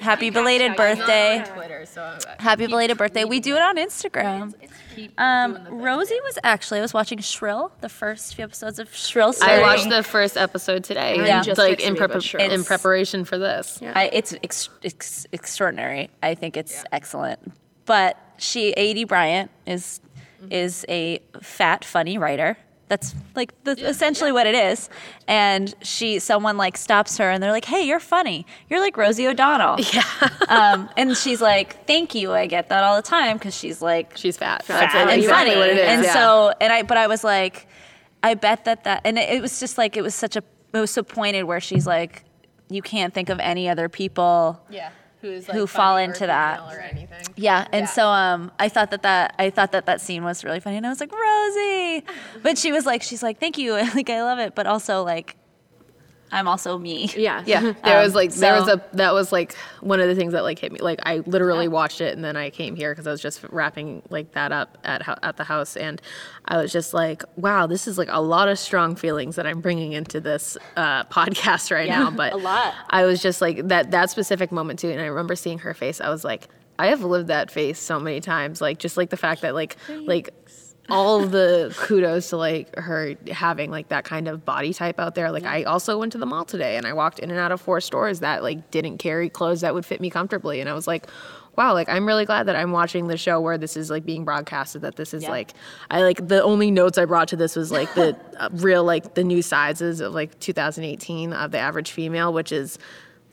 Happy 0.00 0.30
belated 0.30 0.76
birthday. 0.76 1.44
Twitter, 1.54 1.86
so 1.86 2.18
Happy 2.38 2.66
belated 2.66 2.98
birthday. 2.98 3.24
We 3.24 3.40
do 3.40 3.54
it 3.56 3.62
on 3.62 3.76
Instagram. 3.76 4.54
Um, 5.18 5.58
Rosie 5.70 6.18
was 6.24 6.38
actually, 6.42 6.78
I 6.78 6.82
was 6.82 6.92
watching 6.92 7.18
Shrill, 7.18 7.72
the 7.80 7.88
first 7.88 8.34
few 8.34 8.44
episodes 8.44 8.78
of 8.78 8.94
Shrill. 8.94 9.34
I 9.42 9.60
watched 9.60 9.88
the 9.88 10.02
first 10.02 10.36
episode 10.36 10.84
today, 10.84 11.16
Yeah. 11.16 11.38
just 11.38 11.48
Just 11.52 11.58
like 11.58 11.80
in, 11.80 11.94
me, 11.94 11.98
prep- 11.98 12.34
in 12.34 12.64
preparation 12.64 13.24
for 13.24 13.38
this. 13.38 13.80
I, 13.94 14.10
it's 14.12 14.34
ex- 14.42 14.68
ex- 14.84 15.26
extraordinary. 15.32 16.10
I 16.22 16.34
think 16.34 16.56
it's 16.56 16.84
excellent. 16.92 17.52
But 17.86 18.16
she, 18.38 18.74
Aidy 18.76 19.06
Bryant, 19.06 19.50
is 19.66 20.00
is 20.50 20.84
a 20.88 21.20
fat, 21.40 21.84
funny 21.84 22.18
writer. 22.18 22.56
That's 22.92 23.14
like 23.34 23.54
the, 23.64 23.70
essentially 23.88 24.32
what 24.32 24.46
it 24.46 24.54
is. 24.54 24.90
And 25.26 25.74
she, 25.80 26.18
someone 26.18 26.58
like 26.58 26.76
stops 26.76 27.16
her, 27.16 27.30
and 27.30 27.42
they're 27.42 27.50
like, 27.50 27.64
"Hey, 27.64 27.84
you're 27.86 27.98
funny. 28.00 28.44
You're 28.68 28.80
like 28.80 28.98
Rosie 28.98 29.26
O'Donnell." 29.26 29.78
Yeah. 29.94 30.02
um, 30.50 30.90
and 30.98 31.16
she's 31.16 31.40
like, 31.40 31.86
"Thank 31.86 32.14
you. 32.14 32.32
I 32.34 32.46
get 32.46 32.68
that 32.68 32.84
all 32.84 32.96
the 32.96 33.00
time 33.16 33.38
because 33.38 33.56
she's 33.56 33.80
like 33.80 34.14
She's 34.18 34.36
fat. 34.36 34.62
fat 34.66 34.80
That's 34.80 34.94
and 34.94 35.10
exactly 35.22 35.54
funny. 35.54 35.58
what 35.58 35.70
it 35.70 35.78
is. 35.78 35.88
And 35.88 36.04
yeah. 36.04 36.12
so, 36.12 36.52
and 36.60 36.70
I, 36.70 36.82
but 36.82 36.98
I 36.98 37.06
was 37.06 37.24
like, 37.24 37.66
I 38.22 38.34
bet 38.34 38.66
that 38.66 38.84
that, 38.84 39.00
and 39.06 39.16
it, 39.18 39.30
it 39.36 39.40
was 39.40 39.58
just 39.58 39.78
like, 39.78 39.96
it 39.96 40.02
was 40.02 40.14
such 40.14 40.36
a, 40.36 40.42
it 40.74 40.78
was 40.78 40.90
so 40.90 41.02
pointed 41.02 41.44
where 41.44 41.60
she's 41.60 41.86
like, 41.86 42.24
you 42.68 42.82
can't 42.82 43.14
think 43.14 43.30
of 43.30 43.40
any 43.40 43.70
other 43.70 43.88
people. 43.88 44.62
yeah, 44.68 44.90
who's 45.22 45.46
who 45.46 45.66
fall 45.66 45.96
into 45.96 46.26
that. 46.26 46.60
or 46.60 46.80
anything. 46.80 47.24
Yeah, 47.36 47.66
and 47.72 47.88
so 47.88 48.08
um, 48.08 48.50
I 48.58 48.68
thought 48.68 48.90
that 48.90 49.02
that 49.02 49.34
I 49.38 49.48
thought 49.50 49.72
that 49.72 49.86
that 49.86 50.00
scene 50.00 50.24
was 50.24 50.44
really 50.44 50.60
funny, 50.60 50.76
and 50.76 50.86
I 50.86 50.90
was 50.90 51.00
like 51.00 51.12
Rosie, 51.12 52.04
but 52.42 52.58
she 52.58 52.72
was 52.72 52.84
like, 52.84 53.02
she's 53.02 53.22
like, 53.22 53.38
thank 53.40 53.56
you, 53.56 53.72
like 53.94 54.10
I 54.10 54.22
love 54.22 54.38
it, 54.38 54.54
but 54.54 54.66
also 54.66 55.02
like, 55.02 55.36
I'm 56.32 56.48
also 56.48 56.78
me. 56.78 57.10
Yeah. 57.16 57.42
Yeah, 57.46 57.72
there 57.84 58.00
was 58.00 58.12
Um, 58.12 58.16
like 58.16 58.32
there 58.32 58.54
was 58.54 58.66
a 58.68 58.82
that 58.94 59.12
was 59.12 59.30
like 59.30 59.54
one 59.80 60.00
of 60.00 60.08
the 60.08 60.14
things 60.14 60.32
that 60.32 60.42
like 60.42 60.58
hit 60.58 60.72
me. 60.72 60.78
Like 60.80 60.98
I 61.04 61.18
literally 61.26 61.68
watched 61.68 62.00
it 62.00 62.14
and 62.14 62.24
then 62.24 62.36
I 62.36 62.50
came 62.50 62.74
here 62.74 62.92
because 62.92 63.06
I 63.06 63.10
was 63.10 63.20
just 63.20 63.44
wrapping 63.50 64.02
like 64.08 64.32
that 64.32 64.50
up 64.50 64.78
at 64.82 65.06
at 65.22 65.36
the 65.36 65.44
house 65.44 65.76
and 65.76 66.00
I 66.46 66.56
was 66.60 66.72
just 66.72 66.94
like, 66.94 67.22
wow, 67.36 67.66
this 67.66 67.86
is 67.86 67.98
like 67.98 68.08
a 68.10 68.20
lot 68.20 68.48
of 68.48 68.58
strong 68.58 68.96
feelings 68.96 69.36
that 69.36 69.46
I'm 69.46 69.60
bringing 69.60 69.92
into 69.92 70.20
this 70.20 70.56
uh, 70.76 71.04
podcast 71.16 71.70
right 71.70 71.88
now. 71.88 72.10
But 72.10 72.32
a 72.32 72.36
lot. 72.36 72.74
I 72.90 73.04
was 73.04 73.20
just 73.22 73.40
like 73.40 73.68
that 73.68 73.90
that 73.90 74.10
specific 74.10 74.50
moment 74.50 74.78
too, 74.78 74.88
and 74.90 75.00
I 75.00 75.06
remember 75.06 75.36
seeing 75.36 75.58
her 75.58 75.74
face. 75.74 76.00
I 76.00 76.08
was 76.08 76.24
like, 76.24 76.48
I 76.78 76.86
have 76.86 77.02
lived 77.02 77.28
that 77.28 77.50
face 77.50 77.78
so 77.78 78.00
many 78.00 78.20
times. 78.20 78.60
Like 78.62 78.78
just 78.78 78.96
like 78.96 79.10
the 79.10 79.16
fact 79.18 79.42
that 79.42 79.54
like 79.54 79.76
like 80.06 80.30
all 80.92 81.20
the 81.26 81.74
kudos 81.78 82.28
to 82.28 82.36
like 82.36 82.76
her 82.76 83.16
having 83.30 83.70
like 83.70 83.88
that 83.88 84.04
kind 84.04 84.28
of 84.28 84.44
body 84.44 84.74
type 84.74 85.00
out 85.00 85.14
there. 85.14 85.32
Like 85.32 85.44
I 85.44 85.62
also 85.62 85.98
went 85.98 86.12
to 86.12 86.18
the 86.18 86.26
mall 86.26 86.44
today 86.44 86.76
and 86.76 86.86
I 86.86 86.92
walked 86.92 87.18
in 87.18 87.30
and 87.30 87.40
out 87.40 87.50
of 87.50 87.62
four 87.62 87.80
stores 87.80 88.20
that 88.20 88.42
like 88.42 88.70
didn't 88.70 88.98
carry 88.98 89.30
clothes 89.30 89.62
that 89.62 89.72
would 89.72 89.86
fit 89.86 90.00
me 90.00 90.10
comfortably, 90.10 90.60
and 90.60 90.68
I 90.68 90.74
was 90.74 90.86
like. 90.86 91.06
Wow, 91.54 91.74
like 91.74 91.90
I'm 91.90 92.06
really 92.06 92.24
glad 92.24 92.44
that 92.44 92.56
I'm 92.56 92.72
watching 92.72 93.08
the 93.08 93.18
show 93.18 93.38
where 93.38 93.58
this 93.58 93.76
is 93.76 93.90
like 93.90 94.06
being 94.06 94.24
broadcasted. 94.24 94.80
That 94.80 94.96
this 94.96 95.12
is 95.12 95.28
like, 95.28 95.52
I 95.90 96.00
like 96.00 96.26
the 96.26 96.42
only 96.42 96.70
notes 96.70 96.96
I 96.96 97.04
brought 97.04 97.28
to 97.28 97.36
this 97.36 97.56
was 97.56 97.70
like 97.70 97.92
the 97.92 98.16
uh, 98.38 98.48
real 98.52 98.84
like 98.84 99.12
the 99.12 99.22
new 99.22 99.42
sizes 99.42 100.00
of 100.00 100.14
like 100.14 100.40
2018 100.40 101.34
of 101.34 101.50
the 101.50 101.58
average 101.58 101.90
female, 101.90 102.32
which 102.32 102.52
is 102.52 102.78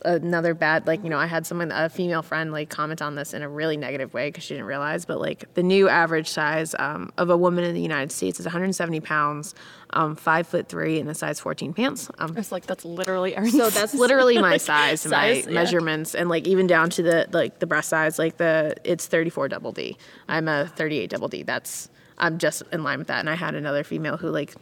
another 0.05 0.53
bad 0.53 0.87
like 0.87 1.03
you 1.03 1.09
know 1.09 1.17
i 1.17 1.25
had 1.25 1.45
someone 1.45 1.71
a 1.71 1.89
female 1.89 2.21
friend 2.21 2.53
like 2.53 2.69
comment 2.69 3.01
on 3.01 3.15
this 3.15 3.33
in 3.33 3.41
a 3.41 3.49
really 3.49 3.75
negative 3.75 4.13
way 4.13 4.29
because 4.29 4.43
she 4.43 4.53
didn't 4.53 4.65
realize 4.65 5.03
but 5.03 5.19
like 5.19 5.53
the 5.55 5.63
new 5.63 5.89
average 5.89 6.29
size 6.29 6.73
um, 6.79 7.11
of 7.17 7.29
a 7.29 7.35
woman 7.35 7.65
in 7.65 7.73
the 7.73 7.81
united 7.81 8.11
states 8.11 8.39
is 8.39 8.45
170 8.45 9.01
pounds 9.01 9.53
um, 9.91 10.15
five 10.15 10.47
foot 10.47 10.69
three 10.69 10.99
and 10.99 11.09
a 11.09 11.13
size 11.13 11.39
14 11.39 11.73
pants 11.73 12.09
um, 12.19 12.37
It's 12.37 12.51
like 12.51 12.65
that's 12.65 12.85
literally 12.85 13.35
our 13.35 13.45
so 13.47 13.69
that's 13.69 13.93
literally 13.93 14.37
my 14.37 14.55
size 14.71 15.03
and 15.03 15.11
Size, 15.11 15.45
my 15.45 15.51
yeah. 15.51 15.55
measurements 15.55 16.15
and 16.15 16.29
like 16.29 16.47
even 16.47 16.65
down 16.65 16.89
to 16.91 17.03
the 17.03 17.27
like 17.31 17.59
the 17.59 17.67
breast 17.67 17.89
size 17.89 18.17
like 18.17 18.37
the 18.37 18.75
it's 18.83 19.07
34 19.07 19.49
double 19.49 19.71
d. 19.71 19.97
I'm 20.27 20.47
a 20.47 20.67
38 20.67 21.09
double 21.09 21.27
d. 21.27 21.43
That's 21.43 21.89
i'm 22.19 22.37
just 22.37 22.63
in 22.71 22.83
line 22.83 22.99
with 22.99 23.07
that. 23.07 23.19
And 23.19 23.29
i 23.29 23.35
had 23.35 23.55
another 23.55 23.83
female 23.83 24.15
who 24.17 24.29
like 24.29 24.53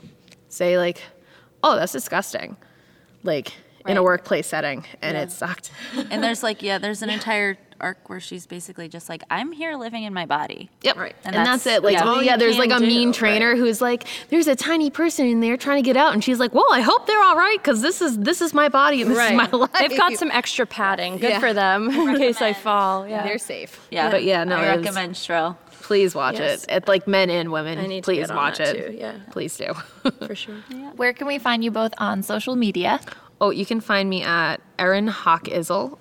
say 0.50 0.78
like 0.78 1.04
oh 1.64 1.76
that's 1.76 1.92
disgusting. 1.92 2.58
Like 3.24 3.52
in 3.88 3.98
a 3.98 4.04
workplace 4.04 4.48
setting 4.48 4.86
and 5.02 5.16
it 5.18 5.32
sucked 5.32 5.72
And 6.12 6.24
there's 6.24 6.44
like, 6.44 6.62
yeah, 6.62 6.78
there's 6.78 7.02
an 7.02 7.10
entire 7.10 7.58
arc 7.80 8.10
where 8.10 8.20
she's 8.20 8.48
basically 8.48 8.88
just 8.90 9.08
like, 9.08 9.22
I'm 9.30 9.52
here 9.52 9.76
living 9.76 10.04
in 10.04 10.12
my 10.14 10.26
body. 10.26 10.70
Yep. 10.82 10.98
Right. 10.98 11.16
And, 11.24 11.36
And 11.36 11.46
that's, 11.46 11.64
that's- 11.64 11.78
it. 11.80 11.84
Like, 11.84 11.94
yeah. 11.94 12.04
oh 12.06 12.20
yeah, 12.22 12.36
there's 12.36 12.58
like 12.58 12.70
can 12.72 12.84
a 12.84 12.88
mean 12.88 13.12
do, 13.12 13.18
trainer 13.20 13.56
who's 13.56 13.82
like, 13.82 14.06
there's 14.30 14.48
a 14.48 14.56
tiny 14.56 14.90
person 14.90 15.28
in 15.28 15.42
there 15.42 15.58
trying 15.58 15.84
to 15.84 15.86
get 15.86 15.96
out, 15.96 16.14
and 16.14 16.24
she's 16.24 16.40
like, 16.40 16.56
well, 16.56 16.66
I 16.72 16.82
hope 16.82 17.06
they're 17.06 17.22
all 17.22 17.36
right 17.36 17.58
because 17.62 17.82
this 17.84 18.02
is 18.02 18.18
this 18.18 18.42
is 18.42 18.54
my 18.56 18.68
body 18.68 19.04
and 19.04 19.12
this 19.12 19.20
is 19.20 19.34
my 19.34 19.48
life. 19.52 19.72
They've 19.78 19.96
got 19.98 20.14
some 20.14 20.32
extra 20.32 20.66
padding. 20.66 21.18
Good 21.18 21.30
Yeah. 21.34 21.40
for 21.40 21.54
them 21.54 21.90
in 22.10 22.18
case 22.18 22.42
I 22.42 22.54
fall. 22.54 23.08
Yeah. 23.08 23.24
They're 23.24 23.38
safe. 23.38 23.80
Yeah. 23.92 24.10
But 24.10 24.24
yeah, 24.24 24.44
no, 24.44 24.56
I 24.56 24.74
it 24.74 24.78
was- 24.78 24.86
recommend 24.86 25.14
Stro. 25.16 25.56
Please 25.82 26.14
watch 26.16 26.38
Yes. 26.40 26.64
it. 26.64 26.72
It's 26.72 26.88
like 26.88 27.08
men 27.08 27.30
and 27.30 27.50
women. 27.52 27.78
I 27.80 27.86
need 27.88 28.04
to 28.04 28.06
Please 28.06 28.28
get 28.28 28.36
watch 28.36 28.60
it. 28.60 28.88
too, 28.92 28.98
yeah. 28.98 29.20
Please 29.32 29.56
do. 29.56 29.74
for 30.26 30.36
sure. 30.36 30.56
Where 30.98 31.14
can 31.14 31.28
we 31.28 31.38
find 31.38 31.64
you 31.64 31.72
both 31.72 31.94
on 31.98 32.24
social 32.24 32.58
media? 32.58 33.00
Oh, 33.40 33.52
you 33.52 33.66
can 33.66 33.82
find 33.82 34.10
me 34.10 34.24
at 34.24 34.62
Erin 34.80 35.08
Hawk. 35.08 35.48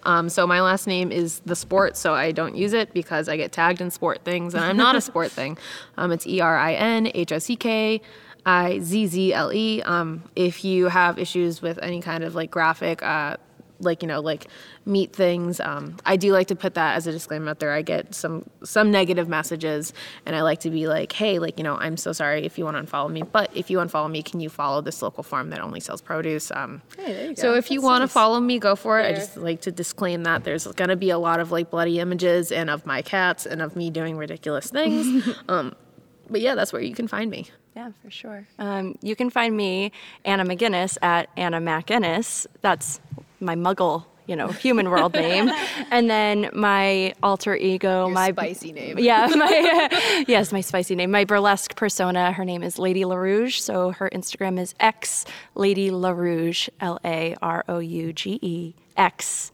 Um, 0.05 0.29
so 0.29 0.47
my 0.47 0.63
last 0.63 0.87
name 0.87 1.13
is 1.13 1.41
the 1.41 1.55
sport, 1.55 1.97
so 1.97 2.15
I 2.15 2.33
don't 2.33 2.57
use 2.57 2.73
it 2.73 2.95
because 2.95 3.29
I 3.29 3.37
get 3.37 3.53
tagged 3.53 3.81
in 3.81 3.91
sport 3.91 4.25
things, 4.25 4.55
and 4.55 4.65
I'm 4.65 4.77
not 4.77 4.97
a 4.97 5.01
sport 5.01 5.31
thing. 5.31 5.59
Um, 5.99 6.13
it's 6.13 6.27
E 6.27 6.41
R 6.41 6.57
I 6.59 6.75
N 6.75 7.11
H 7.15 7.33
O 7.33 7.39
C 7.39 7.57
K 7.57 8.03
I 8.45 8.81
Z 8.81 9.07
Z 9.07 9.33
L 9.33 9.53
E. 9.53 9.83
Um, 9.83 10.25
if 10.37 10.65
you 10.65 10.87
have 10.89 11.19
issues 11.19 11.63
with 11.63 11.79
any 11.83 12.01
kind 12.03 12.23
of 12.23 12.35
like 12.35 12.51
graphic, 12.51 13.03
uh, 13.03 13.39
like 13.81 14.03
you 14.03 14.09
know, 14.09 14.21
like 14.21 14.47
meat 14.85 15.13
things, 15.13 15.61
um, 15.61 15.97
I 16.05 16.17
do 16.17 16.33
like 16.33 16.47
to 16.49 16.57
put 16.57 16.75
that 16.75 16.97
as 16.97 17.07
a 17.07 17.13
disclaimer 17.13 17.51
out 17.51 17.59
there. 17.59 17.73
I 17.73 17.83
get 17.83 18.15
some 18.15 18.49
some 18.65 18.91
negative 18.91 19.29
messages, 19.29 19.93
and 20.25 20.35
I 20.35 20.43
like 20.43 20.61
to 20.61 20.71
be 20.71 20.87
like, 20.89 21.13
hey, 21.13 21.39
like 21.39 21.59
you 21.59 21.65
know, 21.65 21.77
I'm 21.77 21.97
so 21.97 22.13
sorry 22.13 22.45
if 22.45 22.59
you 22.59 22.65
want 22.65 22.77
to 22.77 22.83
unfollow 22.83 23.11
me, 23.11 23.23
but 23.23 23.51
if 23.55 23.71
you 23.71 23.79
unfollow 23.79 24.11
me, 24.11 24.23
can 24.23 24.41
you 24.41 24.49
follow 24.49 24.81
this 24.81 25.03
local 25.03 25.23
farm 25.23 25.51
that 25.51 25.61
only 25.61 25.81
sells 25.81 26.01
produce? 26.01 26.51
Um, 26.51 26.83
you 27.07 27.35
so 27.37 27.55
if 27.55 27.71
you 27.71 27.81
want 27.81 28.03
to 28.03 28.07
nice. 28.07 28.13
follow 28.13 28.41
me, 28.41 28.59
go 28.59 28.77
for 28.77 29.01
it. 29.01 29.07
I 29.07 29.13
just 29.13 29.37
like 29.37 29.61
to 29.63 29.73
disclaim 29.73 30.25
that 30.25 30.45
there's 30.45 30.67
going 30.67 30.91
to 30.91 30.97
be 30.97 31.11
a 31.11 31.19
lot 31.19 31.41
of 31.41 31.53
like 31.53 31.71
bloody 31.71 32.01
images 32.01 32.53
and 32.53 32.71
of 32.71 32.87
my 32.87 33.03
cats 33.03 33.47
and 33.47 33.63
of 33.63 33.77
me 33.77 33.91
doing 33.91 34.17
ridiculous 34.17 34.71
things. 34.71 35.29
um, 35.49 35.75
but 36.29 36.41
yeah, 36.41 36.55
that's 36.55 36.73
where 36.73 36.83
you 36.83 36.95
can 36.95 37.09
find 37.09 37.31
me. 37.31 37.49
Yeah, 37.77 37.91
for 38.03 38.11
sure. 38.11 38.47
Um, 38.59 38.97
you 39.03 39.15
can 39.15 39.29
find 39.29 39.55
me, 39.55 39.93
Anna 40.25 40.45
McGinnis, 40.45 40.97
at 41.03 41.29
Anna 41.37 41.61
McGinnis. 41.61 42.47
That's 42.63 43.01
my 43.41 43.55
muggle, 43.55 44.05
you 44.27 44.37
know, 44.37 44.49
human 44.49 44.91
world 44.91 45.15
name. 45.15 45.51
And 45.91 46.11
then 46.11 46.51
my 46.53 47.15
alter 47.23 47.55
ego, 47.55 48.09
my 48.09 48.33
spicy 48.33 48.73
name. 48.73 48.99
Yeah, 48.99 49.27
my 49.37 50.25
yes, 50.29 50.53
my 50.53 50.61
spicy 50.61 50.97
name. 50.97 51.11
My 51.13 51.25
burlesque 51.25 51.77
persona. 51.77 52.33
Her 52.33 52.45
name 52.45 52.63
is 52.65 52.79
Lady 52.79 53.03
LaRouge. 53.03 53.61
So 53.61 53.93
her 53.93 54.11
Instagram 54.11 54.59
is 54.59 54.75
X 54.81 55.27
Lady 55.55 55.91
LaRouge, 55.91 56.69
L 56.81 56.99
A 57.05 57.37
R 57.41 57.65
O 57.69 57.79
U 57.79 58.13
G 58.13 58.39
E 58.43 58.75
X 58.97 59.53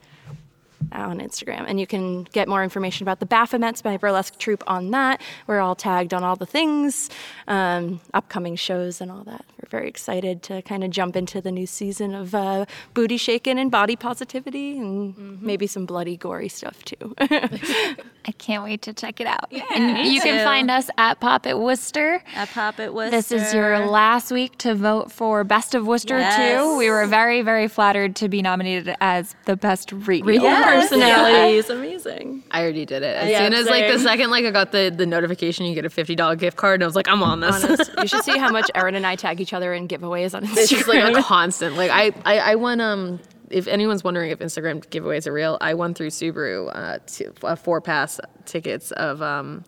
on 0.91 1.21
Instagram. 1.21 1.65
And 1.69 1.79
you 1.79 1.87
can 1.87 2.25
get 2.25 2.49
more 2.49 2.63
information 2.65 3.05
about 3.05 3.21
the 3.21 3.27
Baphomets, 3.27 3.85
my 3.85 3.97
burlesque 3.97 4.39
troupe, 4.39 4.65
on 4.67 4.91
that. 4.91 5.21
We're 5.47 5.61
all 5.61 5.75
tagged 5.75 6.13
on 6.15 6.25
all 6.25 6.37
the 6.37 6.47
things, 6.47 7.09
um, 7.49 8.01
upcoming 8.15 8.57
shows, 8.57 9.01
and 9.01 9.11
all 9.11 9.25
that. 9.25 9.45
We're 9.61 9.69
very 9.71 9.89
excited 9.89 10.43
to 10.45 10.63
kind 10.63 10.83
of 10.85 10.91
jump 10.91 11.17
into 11.17 11.41
the 11.41 11.53
new 11.53 11.67
season 11.67 12.15
of 12.15 12.35
uh, 12.35 12.67
booty 12.95 13.17
shaking 13.17 13.59
and 13.59 13.71
body 13.71 13.97
positivity, 13.97 14.79
and 14.79 15.41
maybe 15.43 15.67
some 15.67 15.87
bloody, 15.87 16.17
gory 16.17 16.49
stuff 16.49 16.85
too. 16.85 17.15
I 17.21 18.33
can't 18.39 18.63
wait 18.63 18.83
to 18.83 18.93
check 18.93 19.21
it 19.21 19.27
out. 19.27 19.53
and 19.75 20.07
you 20.09 20.21
can 20.21 20.45
find 20.45 20.71
us 20.71 20.89
at 20.99 21.21
Pop 21.21 21.47
It 21.47 21.59
Worcester. 21.59 22.23
At 22.35 22.49
Pop 22.51 22.79
It 22.81 22.95
Worcester. 22.95 23.11
This 23.17 23.33
is 23.33 23.53
your 23.55 23.87
last 23.87 24.31
week 24.31 24.57
to 24.59 24.75
vote 24.75 25.11
for 25.11 25.43
Best 25.45 25.75
of 25.75 25.87
Worcester 25.87 26.19
Yes. 26.19 26.37
too. 26.61 26.77
We 26.79 26.89
were 26.91 27.07
very, 27.07 27.43
very 27.43 27.69
flattered 27.69 28.15
to 28.17 28.29
be 28.29 28.43
nominated 28.43 28.95
as 29.01 29.35
the 29.47 29.57
best 29.57 29.93
radio. 29.93 30.41
Personalities. 30.81 31.71
Amazing. 31.71 32.43
I 32.51 32.63
already 32.63 32.85
did 32.85 33.03
it. 33.03 33.17
As 33.17 33.31
Yeah, 33.31 33.45
soon 33.45 33.55
as 33.55 33.67
like 33.69 33.87
the 33.93 33.99
second 33.99 34.31
like 34.31 34.45
I 34.45 34.51
got 34.51 34.73
the, 34.73 34.93
the 34.95 35.07
notification 35.07 35.67
you 35.67 35.75
get 35.75 35.85
a 35.85 35.91
fifty 35.91 36.15
dollar 36.15 36.37
gift 36.37 36.57
card 36.57 36.75
and 36.75 36.83
I 36.85 36.87
was 36.87 36.97
like, 36.97 37.09
I'm 37.09 37.23
on 37.23 37.41
this. 37.41 37.65
Honest. 37.65 37.91
you 37.99 38.07
should 38.07 38.25
see 38.25 38.39
how 38.39 38.51
much 38.51 38.71
Erin 38.75 38.95
and 38.95 39.07
I 39.07 39.17
tag 39.17 39.41
each 39.41 39.53
other 39.53 39.73
in 39.75 39.89
giveaways 39.89 40.35
on 40.35 40.45
Instagram. 40.45 40.57
it's 40.59 40.71
just 40.71 40.89
like 40.89 41.17
a 41.17 41.23
constant. 41.23 41.77
Like 41.77 41.91
I, 41.91 42.13
I, 42.25 42.39
I 42.53 42.55
won 42.57 42.81
um 42.81 43.21
if 43.51 43.67
anyone's 43.69 44.03
wondering 44.03 44.31
if 44.31 44.39
Instagram 44.39 44.83
giveaways 44.87 45.27
are 45.27 45.33
real, 45.33 45.59
I 45.61 45.75
won 45.75 45.93
through 45.93 46.09
Subaru 46.09 46.71
uh, 46.75 46.99
two, 47.07 47.35
uh 47.43 47.55
four 47.55 47.81
pass 47.83 48.19
tickets 48.47 48.93
of 48.93 49.21
um 49.21 49.65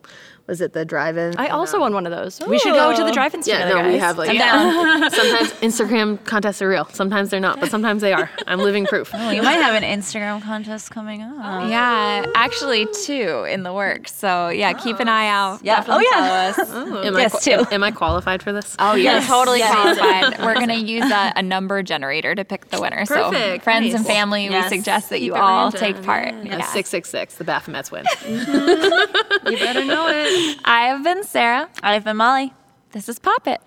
was 0.47 0.61
it 0.61 0.73
the 0.73 0.85
drive-in? 0.85 1.35
I 1.37 1.47
also 1.47 1.79
won 1.79 1.93
one 1.93 2.05
of 2.05 2.11
those. 2.11 2.39
We 2.47 2.59
should 2.59 2.73
go 2.73 2.95
to 2.95 3.03
the 3.03 3.11
drive-ins 3.11 3.47
Yeah, 3.47 3.63
together, 3.63 3.81
no, 3.81 3.87
we 3.87 3.93
guys. 3.93 4.01
have 4.01 4.17
like 4.19 4.29
I'm 4.29 4.37
down. 4.37 5.11
sometimes 5.11 5.51
Instagram 5.53 6.23
contests 6.25 6.61
are 6.61 6.69
real. 6.69 6.85
Sometimes 6.93 7.29
they're 7.31 7.39
not, 7.39 7.59
but 7.59 7.71
sometimes 7.71 8.01
they 8.01 8.13
are. 8.13 8.29
I'm 8.45 8.59
living 8.59 8.85
proof. 8.85 9.09
Oh, 9.13 9.31
you 9.31 9.41
might 9.41 9.53
have 9.61 9.81
an 9.81 9.83
Instagram 9.83 10.41
contest 10.43 10.91
coming 10.91 11.21
up. 11.23 11.33
Oh. 11.37 11.67
Yeah, 11.67 12.25
actually 12.35 12.87
two 13.05 13.45
in 13.49 13.63
the 13.63 13.73
works. 13.73 14.13
So 14.15 14.49
yeah, 14.49 14.73
keep 14.73 14.99
an 14.99 15.07
eye 15.09 15.27
out. 15.27 15.61
Yeah. 15.63 15.77
Definitely 15.77 16.05
Oh, 16.13 16.17
yeah. 16.19 16.51
follow 16.53 16.63
us. 16.63 16.69
Oh. 16.93 17.03
Am 17.07 17.13
Yes, 17.15 17.35
I, 17.35 17.39
too. 17.39 17.51
Am, 17.61 17.67
am 17.71 17.83
I 17.83 17.91
qualified 17.91 18.43
for 18.43 18.53
this? 18.53 18.75
Oh, 18.77 18.93
you're 18.93 19.03
Yes. 19.13 19.27
totally 19.27 19.59
Yes. 19.59 19.73
qualified. 19.73 20.39
We're 20.45 20.53
gonna 20.55 20.75
use 20.75 21.09
a, 21.11 21.33
a 21.37 21.41
number 21.41 21.81
generator 21.81 22.35
to 22.35 22.45
pick 22.45 22.69
the 22.69 22.79
winner. 22.79 23.05
so 23.05 23.31
Perfect. 23.31 23.63
friends 23.63 23.85
Nice. 23.87 23.95
and 23.95 24.05
family, 24.05 24.43
Yes. 24.45 24.69
we 24.69 24.77
suggest 24.77 25.09
that 25.09 25.21
you 25.21 25.31
Keep 25.31 25.37
it 25.37 25.41
all 25.43 25.71
random, 25.71 25.79
take 25.79 26.03
part. 26.03 26.33
yeah. 26.43 26.61
Six 26.67 26.89
six 26.89 27.09
six. 27.09 27.35
The 27.35 27.45
Baphomets 27.45 27.89
win. 27.91 28.05
You 29.45 29.57
better 29.59 29.85
know 29.85 30.07
it. 30.09 30.34
I 30.65 30.87
have 30.87 31.03
been 31.03 31.23
Sarah. 31.23 31.69
I've 31.81 32.03
been 32.03 32.17
Molly. 32.17 32.53
This 32.91 33.09
is 33.09 33.19
Pop 33.19 33.47
It. 33.47 33.61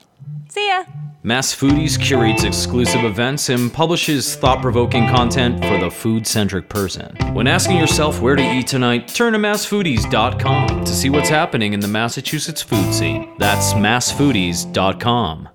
See 0.49 0.69
ya. 0.69 0.85
Mass 1.23 1.55
Foodies 1.55 2.01
curates 2.01 2.45
exclusive 2.45 3.05
events 3.05 3.49
and 3.49 3.73
publishes 3.73 4.37
thought 4.37 4.63
provoking 4.63 5.07
content 5.09 5.63
for 5.65 5.77
the 5.79 5.91
food 5.91 6.27
centric 6.27 6.69
person. 6.69 7.17
When 7.35 7.47
asking 7.47 7.77
yourself 7.77 8.21
where 8.21 8.37
to 8.37 8.43
eat 8.43 8.69
tonight, 8.69 9.09
turn 9.09 9.33
to 9.33 9.39
massfoodies.com 9.39 10.85
to 10.85 10.93
see 10.93 11.11
what's 11.11 11.29
happening 11.29 11.73
in 11.73 11.81
the 11.81 11.89
Massachusetts 11.89 12.63
food 12.63 12.95
scene. 12.95 13.35
That's 13.39 13.73
massfoodies.com. 13.75 15.49